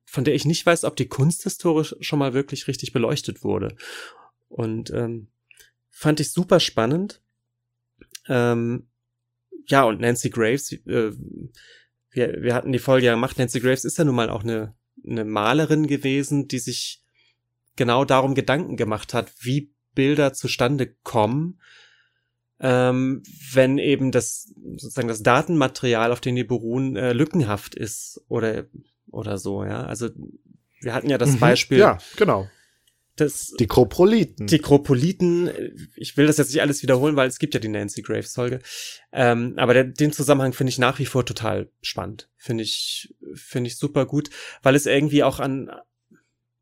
von 0.04 0.24
der 0.24 0.34
ich 0.34 0.44
nicht 0.44 0.66
weiß, 0.66 0.84
ob 0.84 0.96
die 0.96 1.08
kunsthistorisch 1.08 1.96
schon 2.00 2.18
mal 2.18 2.34
wirklich 2.34 2.68
richtig 2.68 2.92
beleuchtet 2.92 3.42
wurde. 3.42 3.74
Und 4.48 4.90
ähm, 4.90 5.28
fand 5.90 6.20
ich 6.20 6.32
super 6.32 6.60
spannend. 6.60 7.22
Ähm, 8.28 8.88
ja, 9.66 9.84
und 9.84 10.00
Nancy 10.00 10.30
Graves, 10.30 10.72
äh, 10.72 11.12
wir, 12.10 12.42
wir 12.42 12.54
hatten 12.54 12.72
die 12.72 12.78
Folge 12.78 13.06
ja 13.06 13.14
gemacht, 13.14 13.38
Nancy 13.38 13.60
Graves 13.60 13.84
ist 13.84 13.98
ja 13.98 14.04
nun 14.04 14.14
mal 14.14 14.30
auch 14.30 14.42
eine, 14.42 14.74
eine 15.06 15.24
Malerin 15.24 15.86
gewesen, 15.86 16.48
die 16.48 16.58
sich 16.58 17.02
genau 17.76 18.04
darum 18.04 18.34
Gedanken 18.34 18.76
gemacht 18.76 19.14
hat, 19.14 19.32
wie 19.40 19.72
Bilder 19.94 20.32
zustande 20.32 20.94
kommen, 21.02 21.60
ähm, 22.60 23.22
wenn 23.52 23.78
eben 23.78 24.12
das 24.12 24.54
sozusagen 24.76 25.08
das 25.08 25.22
Datenmaterial, 25.22 26.12
auf 26.12 26.20
dem 26.20 26.36
die 26.36 26.44
beruhen, 26.44 26.96
äh, 26.96 27.12
lückenhaft 27.12 27.74
ist 27.74 28.22
oder 28.28 28.66
oder 29.10 29.38
so, 29.38 29.64
ja. 29.64 29.84
Also 29.84 30.10
wir 30.80 30.94
hatten 30.94 31.10
ja 31.10 31.18
das 31.18 31.32
mhm, 31.32 31.40
Beispiel. 31.40 31.78
Ja, 31.78 31.98
genau. 32.16 32.48
Das, 33.16 33.54
die 33.58 33.66
Kropoliten. 33.66 34.46
Die 34.46 34.58
Kropoliten, 34.58 35.50
ich 35.96 36.18
will 36.18 36.26
das 36.26 36.36
jetzt 36.36 36.52
nicht 36.52 36.60
alles 36.60 36.82
wiederholen, 36.82 37.16
weil 37.16 37.28
es 37.28 37.38
gibt 37.38 37.54
ja 37.54 37.60
die 37.60 37.68
Nancy 37.68 38.02
Graves 38.02 38.34
Folge. 38.34 38.60
Ähm, 39.10 39.54
aber 39.56 39.72
der, 39.72 39.84
den 39.84 40.12
Zusammenhang 40.12 40.52
finde 40.52 40.70
ich 40.70 40.78
nach 40.78 40.98
wie 40.98 41.06
vor 41.06 41.24
total 41.24 41.70
spannend. 41.80 42.28
Finde 42.36 42.62
ich, 42.62 43.14
finde 43.34 43.68
ich 43.68 43.78
super 43.78 44.04
gut, 44.04 44.28
weil 44.62 44.74
es 44.74 44.84
irgendwie 44.84 45.22
auch 45.22 45.40
an, 45.40 45.70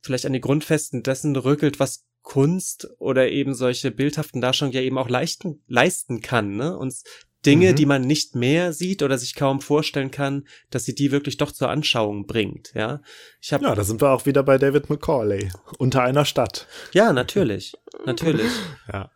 vielleicht 0.00 0.26
an 0.26 0.32
die 0.32 0.40
Grundfesten 0.40 1.02
dessen 1.02 1.34
rückelt, 1.34 1.80
was 1.80 2.06
Kunst 2.22 2.88
oder 2.98 3.28
eben 3.28 3.54
solche 3.54 3.90
bildhaften 3.90 4.40
Darstellungen 4.40 4.74
ja 4.74 4.82
eben 4.82 4.96
auch 4.96 5.08
leisten, 5.08 5.62
leisten 5.66 6.20
kann, 6.20 6.56
ne? 6.56 6.76
Uns 6.76 7.04
Dinge, 7.46 7.72
mhm. 7.72 7.76
die 7.76 7.86
man 7.86 8.02
nicht 8.02 8.34
mehr 8.34 8.72
sieht 8.72 9.02
oder 9.02 9.18
sich 9.18 9.34
kaum 9.34 9.60
vorstellen 9.60 10.10
kann, 10.10 10.46
dass 10.70 10.84
sie 10.84 10.94
die 10.94 11.10
wirklich 11.10 11.36
doch 11.36 11.52
zur 11.52 11.68
Anschauung 11.68 12.26
bringt, 12.26 12.72
ja. 12.74 13.00
Ich 13.40 13.52
hab, 13.52 13.62
ja, 13.62 13.74
da 13.74 13.84
sind 13.84 14.00
wir 14.00 14.10
auch 14.10 14.26
wieder 14.26 14.42
bei 14.42 14.58
David 14.58 14.90
McCauley, 14.90 15.50
unter 15.78 16.02
einer 16.02 16.24
Stadt. 16.24 16.66
Ja, 16.92 17.12
natürlich, 17.12 17.74
natürlich. 18.06 18.50
ja. 18.92 19.10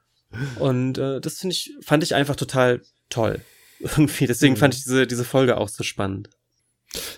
Und 0.58 0.98
äh, 0.98 1.20
das 1.20 1.38
finde 1.38 1.54
ich, 1.54 1.72
fand 1.82 2.02
ich 2.02 2.14
einfach 2.14 2.36
total 2.36 2.82
toll. 3.08 3.40
Irgendwie, 3.80 4.26
deswegen 4.26 4.54
mhm. 4.54 4.58
fand 4.58 4.74
ich 4.74 4.82
diese, 4.82 5.06
diese 5.06 5.24
Folge 5.24 5.56
auch 5.56 5.68
so 5.68 5.82
spannend. 5.82 6.30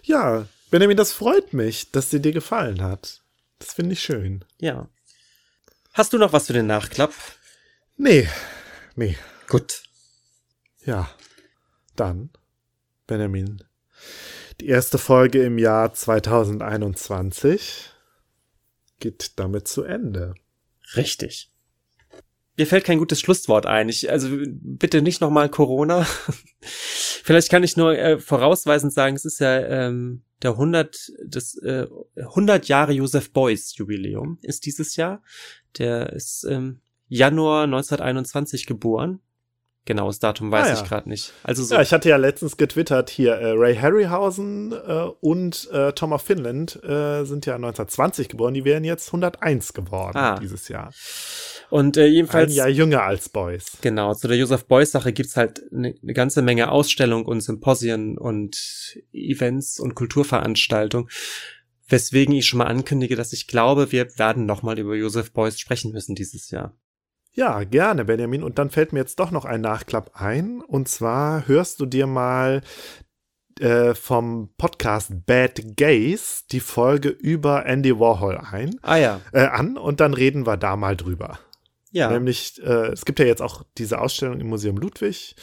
Ja, 0.02 0.46
Benjamin, 0.70 0.96
das 0.96 1.12
freut 1.12 1.52
mich, 1.52 1.90
dass 1.90 2.10
sie 2.10 2.20
dir 2.20 2.32
gefallen 2.32 2.82
hat. 2.82 3.22
Das 3.58 3.74
finde 3.74 3.92
ich 3.92 4.02
schön. 4.02 4.44
Ja. 4.58 4.88
Hast 5.92 6.12
du 6.12 6.18
noch 6.18 6.32
was 6.32 6.46
für 6.46 6.52
den 6.52 6.66
Nachklapp? 6.66 7.12
Nee. 7.96 8.28
Nee. 8.94 9.16
Gut. 9.48 9.82
Ja. 10.84 11.10
Dann, 11.96 12.30
Benjamin. 13.06 13.62
Die 14.60 14.68
erste 14.68 14.98
Folge 14.98 15.42
im 15.42 15.58
Jahr 15.58 15.92
2021 15.92 17.90
geht 18.98 19.38
damit 19.38 19.66
zu 19.68 19.82
Ende. 19.82 20.34
Richtig. 20.96 21.50
Mir 22.56 22.66
fällt 22.66 22.84
kein 22.84 22.98
gutes 22.98 23.20
Schlusswort 23.20 23.64
ein. 23.66 23.88
Ich, 23.88 24.10
also 24.10 24.28
bitte 24.30 25.02
nicht 25.02 25.20
nochmal 25.20 25.48
Corona. 25.48 26.06
Vielleicht 26.60 27.50
kann 27.50 27.62
ich 27.62 27.76
nur 27.76 27.96
äh, 27.96 28.18
vorausweisend 28.18 28.92
sagen, 28.92 29.16
es 29.16 29.24
ist 29.24 29.40
ja 29.40 29.58
ähm, 29.60 30.22
der 30.42 30.52
100, 30.52 31.12
das 31.26 31.54
äh, 31.56 31.86
100 32.16 32.68
Jahre 32.68 32.92
Joseph 32.92 33.32
Beuys 33.32 33.74
Jubiläum 33.76 34.38
ist 34.42 34.66
dieses 34.66 34.96
Jahr. 34.96 35.22
Der 35.78 36.12
ist 36.12 36.44
ähm, 36.44 36.80
Januar 37.08 37.64
1921 37.64 38.66
geboren. 38.66 39.20
Genaues 39.90 40.20
Datum 40.20 40.52
weiß 40.52 40.68
ah, 40.68 40.68
ja. 40.68 40.80
ich 40.80 40.88
gerade 40.88 41.08
nicht. 41.08 41.32
Also 41.42 41.64
so. 41.64 41.74
Ja, 41.74 41.82
ich 41.82 41.92
hatte 41.92 42.08
ja 42.08 42.16
letztens 42.16 42.56
getwittert 42.56 43.10
hier, 43.10 43.32
äh, 43.32 43.54
Ray 43.56 43.74
Harryhausen 43.74 44.70
äh, 44.70 45.08
und 45.20 45.68
äh, 45.72 45.90
Tom 45.94 46.12
of 46.12 46.22
Finland 46.22 46.76
äh, 46.84 47.24
sind 47.24 47.44
ja 47.44 47.56
1920 47.56 48.28
geboren, 48.28 48.54
die 48.54 48.64
wären 48.64 48.84
jetzt 48.84 49.08
101 49.08 49.72
geworden 49.72 50.16
ah. 50.16 50.38
dieses 50.38 50.68
Jahr. 50.68 50.92
Und 51.70 51.96
äh, 51.96 52.06
jedenfalls. 52.06 52.52
Ein 52.52 52.56
Jahr 52.56 52.68
jünger 52.68 53.02
als 53.02 53.30
Beuys. 53.30 53.78
Genau, 53.80 54.14
zu 54.14 54.28
der 54.28 54.36
Joseph 54.36 54.66
Beuys-Sache 54.66 55.12
gibt's 55.12 55.36
halt 55.36 55.60
eine 55.72 55.96
ne 56.00 56.14
ganze 56.14 56.40
Menge 56.40 56.70
Ausstellungen 56.70 57.26
und 57.26 57.40
Symposien 57.40 58.16
und 58.16 58.94
Events 59.12 59.80
und 59.80 59.96
Kulturveranstaltungen. 59.96 61.10
Weswegen 61.88 62.32
ich 62.36 62.46
schon 62.46 62.58
mal 62.58 62.66
ankündige, 62.66 63.16
dass 63.16 63.32
ich 63.32 63.48
glaube, 63.48 63.90
wir 63.90 64.06
werden 64.16 64.46
nochmal 64.46 64.78
über 64.78 64.94
Joseph 64.94 65.32
Beuys 65.32 65.58
sprechen 65.58 65.90
müssen 65.90 66.14
dieses 66.14 66.52
Jahr. 66.52 66.76
Ja, 67.32 67.62
gerne, 67.64 68.04
Benjamin. 68.04 68.42
Und 68.42 68.58
dann 68.58 68.70
fällt 68.70 68.92
mir 68.92 69.00
jetzt 69.00 69.20
doch 69.20 69.30
noch 69.30 69.44
ein 69.44 69.60
Nachklapp 69.60 70.12
ein. 70.14 70.60
Und 70.60 70.88
zwar 70.88 71.46
hörst 71.46 71.80
du 71.80 71.86
dir 71.86 72.06
mal 72.06 72.62
äh, 73.60 73.94
vom 73.94 74.50
Podcast 74.56 75.26
Bad 75.26 75.76
Gays 75.76 76.46
die 76.50 76.60
Folge 76.60 77.10
über 77.10 77.66
Andy 77.66 77.98
Warhol 77.98 78.38
ein. 78.38 78.76
Ah 78.82 78.96
ja. 78.96 79.20
Äh, 79.32 79.46
an 79.46 79.76
und 79.76 80.00
dann 80.00 80.14
reden 80.14 80.46
wir 80.46 80.56
da 80.56 80.76
mal 80.76 80.96
drüber. 80.96 81.38
Ja. 81.92 82.10
Nämlich, 82.10 82.60
äh, 82.62 82.88
es 82.88 83.04
gibt 83.04 83.18
ja 83.18 83.26
jetzt 83.26 83.42
auch 83.42 83.64
diese 83.78 84.00
Ausstellung 84.00 84.40
im 84.40 84.48
Museum 84.48 84.76
Ludwig, 84.76 85.36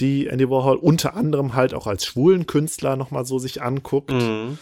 die 0.00 0.26
Andy 0.26 0.48
Warhol 0.48 0.76
unter 0.76 1.14
anderem 1.14 1.54
halt 1.54 1.74
auch 1.74 1.86
als 1.86 2.06
schwulen 2.06 2.46
Künstler 2.46 2.96
nochmal 2.96 3.24
so 3.24 3.38
sich 3.38 3.62
anguckt. 3.62 4.12
Mhm. 4.12 4.58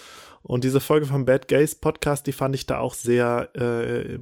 Und 0.48 0.64
diese 0.64 0.80
Folge 0.80 1.04
vom 1.04 1.26
Bad 1.26 1.46
Gays 1.46 1.74
Podcast, 1.74 2.26
die 2.26 2.32
fand 2.32 2.54
ich 2.54 2.64
da 2.64 2.78
auch 2.78 2.94
sehr, 2.94 3.50
äh, 3.54 4.18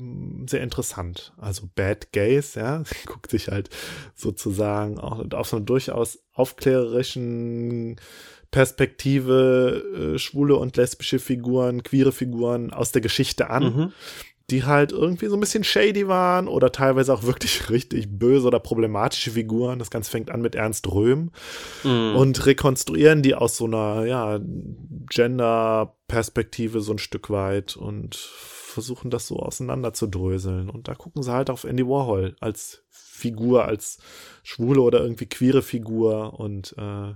sehr 0.49 0.61
interessant. 0.61 1.33
Also 1.39 1.69
Bad 1.77 2.11
Gays, 2.11 2.57
ja, 2.57 2.83
guckt 3.07 3.31
sich 3.31 3.47
halt 3.47 3.71
sozusagen 4.17 4.99
auch 4.99 5.25
auf 5.33 5.49
so 5.49 5.57
einer 5.57 5.65
durchaus 5.65 6.19
aufklärerischen 6.35 8.01
Perspektive 8.51 10.15
äh, 10.17 10.19
schwule 10.19 10.57
und 10.57 10.77
lesbische 10.77 11.21
Figuren, 11.21 11.85
queere 11.85 12.11
Figuren 12.11 12.73
aus 12.73 12.91
der 12.91 13.03
Geschichte 13.03 13.49
an. 13.49 13.63
Mhm 13.63 13.93
die 14.51 14.65
halt 14.65 14.93
irgendwie 14.93 15.27
so 15.27 15.35
ein 15.35 15.41
bisschen 15.41 15.65
shady 15.65 16.07
waren 16.07 16.47
oder 16.47 16.71
teilweise 16.71 17.13
auch 17.13 17.25
wirklich 17.25 17.69
richtig 17.71 18.09
böse 18.11 18.47
oder 18.47 18.61
problematische 18.61 19.33
Figuren. 19.33 19.79
Das 19.79 19.91
Ganze 19.91 20.11
fängt 20.11 20.31
an 20.31 20.41
mit 20.41 20.55
Ernst 20.55 20.91
Röhm 20.91 21.31
mm. 21.83 22.15
und 22.17 22.47
rekonstruieren 22.47 23.23
die 23.23 23.35
aus 23.35 23.57
so 23.57 23.65
einer, 23.65 24.05
ja, 24.07 24.39
Gender-Perspektive 25.11 26.81
so 26.81 26.93
ein 26.93 26.99
Stück 26.99 27.31
weit 27.31 27.77
und 27.77 28.15
versuchen 28.17 29.11
das 29.11 29.27
so 29.27 29.39
auseinander 29.39 29.93
zu 29.93 30.07
dröseln. 30.07 30.71
Und 30.71 30.89
da 30.89 30.95
gucken 30.95 31.23
sie 31.23 31.33
halt 31.33 31.51
auf 31.51 31.65
Andy 31.65 31.87
Warhol 31.87 32.37
als 32.41 32.85
Figur, 32.91 33.65
als 33.65 33.99
schwule 34.43 34.81
oder 34.81 35.01
irgendwie 35.01 35.27
queere 35.27 35.63
Figur 35.63 36.39
und 36.39 36.75
äh, 36.79 37.15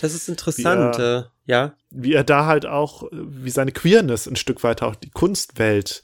das 0.00 0.14
ist 0.14 0.28
interessant, 0.28 0.98
er, 0.98 1.18
äh, 1.18 1.24
ja. 1.44 1.74
Wie 1.90 2.14
er 2.14 2.24
da 2.24 2.46
halt 2.46 2.66
auch, 2.66 3.04
wie 3.12 3.50
seine 3.50 3.72
Queerness 3.72 4.26
ein 4.26 4.36
Stück 4.36 4.62
weit 4.64 4.82
auch 4.82 4.94
die 4.94 5.10
Kunstwelt 5.10 6.02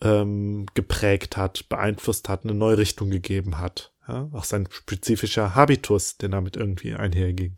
ähm, 0.00 0.66
geprägt 0.74 1.36
hat, 1.36 1.68
beeinflusst 1.68 2.28
hat, 2.28 2.44
eine 2.44 2.54
neue 2.54 2.78
Richtung 2.78 3.10
gegeben 3.10 3.58
hat. 3.58 3.92
Ja? 4.06 4.28
Auch 4.32 4.44
sein 4.44 4.68
spezifischer 4.70 5.54
Habitus, 5.54 6.16
der 6.16 6.28
damit 6.28 6.56
irgendwie 6.56 6.94
einherging. 6.94 7.56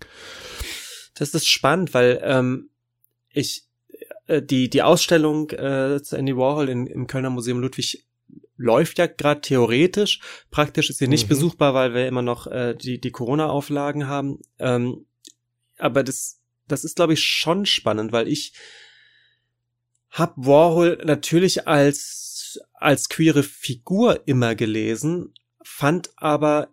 Das 1.14 1.34
ist 1.34 1.48
spannend, 1.48 1.92
weil 1.92 2.20
ähm, 2.24 2.70
ich 3.28 3.66
äh, 4.26 4.42
die 4.42 4.70
die 4.70 4.82
Ausstellung 4.82 5.50
äh, 5.50 6.02
zu 6.02 6.16
Andy 6.16 6.36
Warhol 6.36 6.68
in, 6.68 6.86
im 6.86 7.06
Kölner 7.06 7.30
Museum 7.30 7.60
Ludwig 7.60 8.06
läuft 8.56 8.98
ja 8.98 9.06
gerade 9.06 9.40
theoretisch. 9.40 10.20
Praktisch 10.50 10.90
ist 10.90 10.98
sie 10.98 11.08
nicht 11.08 11.24
mhm. 11.24 11.30
besuchbar, 11.30 11.74
weil 11.74 11.94
wir 11.94 12.06
immer 12.06 12.22
noch 12.22 12.46
äh, 12.46 12.74
die 12.74 13.00
die 13.00 13.10
Corona-Auflagen 13.10 14.06
haben. 14.06 14.40
Ähm, 14.58 15.06
aber 15.78 16.02
das 16.04 16.40
das 16.68 16.84
ist 16.84 16.96
glaube 16.96 17.14
ich 17.14 17.22
schon 17.22 17.66
spannend, 17.66 18.12
weil 18.12 18.28
ich 18.28 18.54
hab 20.10 20.34
Warhol 20.36 21.00
natürlich 21.04 21.68
als 21.68 22.29
als 22.74 23.08
queere 23.08 23.42
Figur 23.42 24.26
immer 24.26 24.54
gelesen, 24.54 25.34
fand 25.62 26.10
aber 26.16 26.68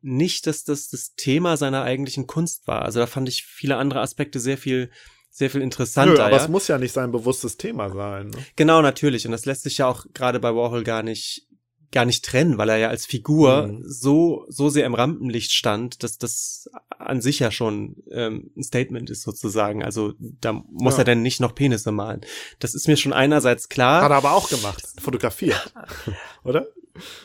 nicht, 0.00 0.46
dass 0.46 0.64
das 0.64 0.88
das 0.88 1.14
Thema 1.14 1.56
seiner 1.56 1.82
eigentlichen 1.82 2.26
Kunst 2.26 2.66
war. 2.66 2.82
Also 2.82 2.98
da 2.98 3.06
fand 3.06 3.28
ich 3.28 3.44
viele 3.44 3.76
andere 3.76 4.00
Aspekte 4.00 4.40
sehr 4.40 4.58
viel 4.58 4.90
sehr 5.34 5.48
viel 5.48 5.62
interessanter. 5.62 6.14
Nö, 6.14 6.20
aber 6.20 6.36
ja? 6.36 6.42
es 6.42 6.48
muss 6.48 6.68
ja 6.68 6.76
nicht 6.76 6.92
sein 6.92 7.10
bewusstes 7.10 7.56
Thema 7.56 7.88
sein. 7.88 8.28
Ne? 8.28 8.36
Genau, 8.54 8.82
natürlich. 8.82 9.24
Und 9.24 9.32
das 9.32 9.46
lässt 9.46 9.62
sich 9.62 9.78
ja 9.78 9.86
auch 9.86 10.04
gerade 10.12 10.38
bei 10.38 10.54
Warhol 10.54 10.84
gar 10.84 11.02
nicht 11.02 11.48
gar 11.92 12.04
nicht 12.04 12.24
trennen, 12.24 12.58
weil 12.58 12.68
er 12.70 12.78
ja 12.78 12.88
als 12.88 13.06
Figur 13.06 13.68
mhm. 13.68 13.84
so 13.86 14.44
so 14.48 14.68
sehr 14.68 14.86
im 14.86 14.94
Rampenlicht 14.94 15.52
stand, 15.52 16.02
dass 16.02 16.18
das 16.18 16.68
an 16.88 17.20
sich 17.20 17.38
ja 17.38 17.50
schon 17.50 17.96
ähm, 18.10 18.50
ein 18.56 18.62
Statement 18.62 19.10
ist 19.10 19.22
sozusagen. 19.22 19.84
Also 19.84 20.14
da 20.18 20.52
muss 20.52 20.94
ja. 20.94 21.00
er 21.00 21.04
denn 21.04 21.22
nicht 21.22 21.40
noch 21.40 21.54
Penisse 21.54 21.92
malen. 21.92 22.22
Das 22.58 22.74
ist 22.74 22.88
mir 22.88 22.96
schon 22.96 23.12
einerseits 23.12 23.68
klar. 23.68 24.02
Hat 24.02 24.10
er 24.10 24.16
aber 24.16 24.32
auch 24.32 24.48
gemacht, 24.48 24.82
fotografiert, 25.00 25.72
oder? 26.44 26.66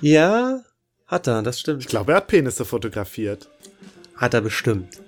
Ja, 0.01 0.61
hat 1.07 1.27
er, 1.27 1.41
das 1.41 1.59
stimmt. 1.59 1.81
Ich 1.81 1.87
glaube, 1.87 2.11
er 2.11 2.17
hat 2.17 2.27
Penisse 2.27 2.65
fotografiert. 2.65 3.49
Hat 4.15 4.33
er 4.33 4.41
bestimmt. 4.41 5.01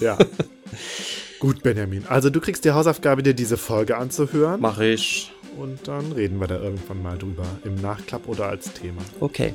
Ja. 0.00 0.18
Gut, 1.38 1.62
Benjamin. 1.62 2.06
Also 2.08 2.30
du 2.30 2.40
kriegst 2.40 2.64
die 2.64 2.72
Hausaufgabe, 2.72 3.22
dir 3.22 3.34
diese 3.34 3.56
Folge 3.56 3.96
anzuhören. 3.96 4.60
Mach 4.60 4.80
ich. 4.80 5.32
Und 5.58 5.86
dann 5.86 6.12
reden 6.12 6.40
wir 6.40 6.46
da 6.46 6.58
irgendwann 6.58 7.02
mal 7.02 7.18
drüber. 7.18 7.44
Im 7.64 7.76
Nachklapp 7.76 8.28
oder 8.28 8.48
als 8.48 8.72
Thema. 8.72 9.02
Okay. 9.20 9.54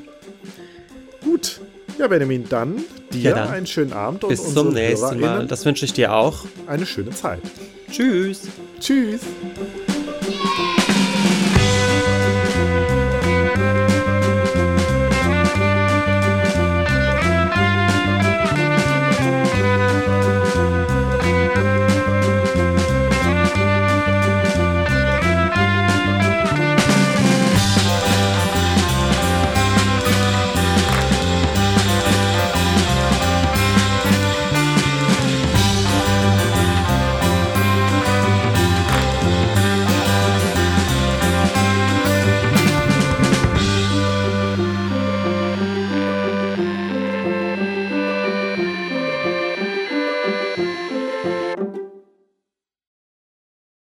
Gut. 1.24 1.60
Ja, 1.98 2.08
Benjamin, 2.08 2.46
dann 2.48 2.78
dir 3.12 3.32
ja, 3.32 3.36
dann. 3.36 3.50
einen 3.50 3.68
schönen 3.68 3.92
Abend 3.92 4.24
und 4.24 4.30
Bis 4.30 4.54
zum 4.54 4.74
nächsten 4.74 5.20
Mal. 5.20 5.48
Das 5.48 5.66
wünsche 5.66 5.84
ich 5.84 5.94
dir 5.94 6.14
auch. 6.14 6.46
Eine 6.68 6.86
schöne 6.86 7.10
Zeit. 7.10 7.42
Tschüss. 7.92 8.48
Tschüss. 8.80 9.22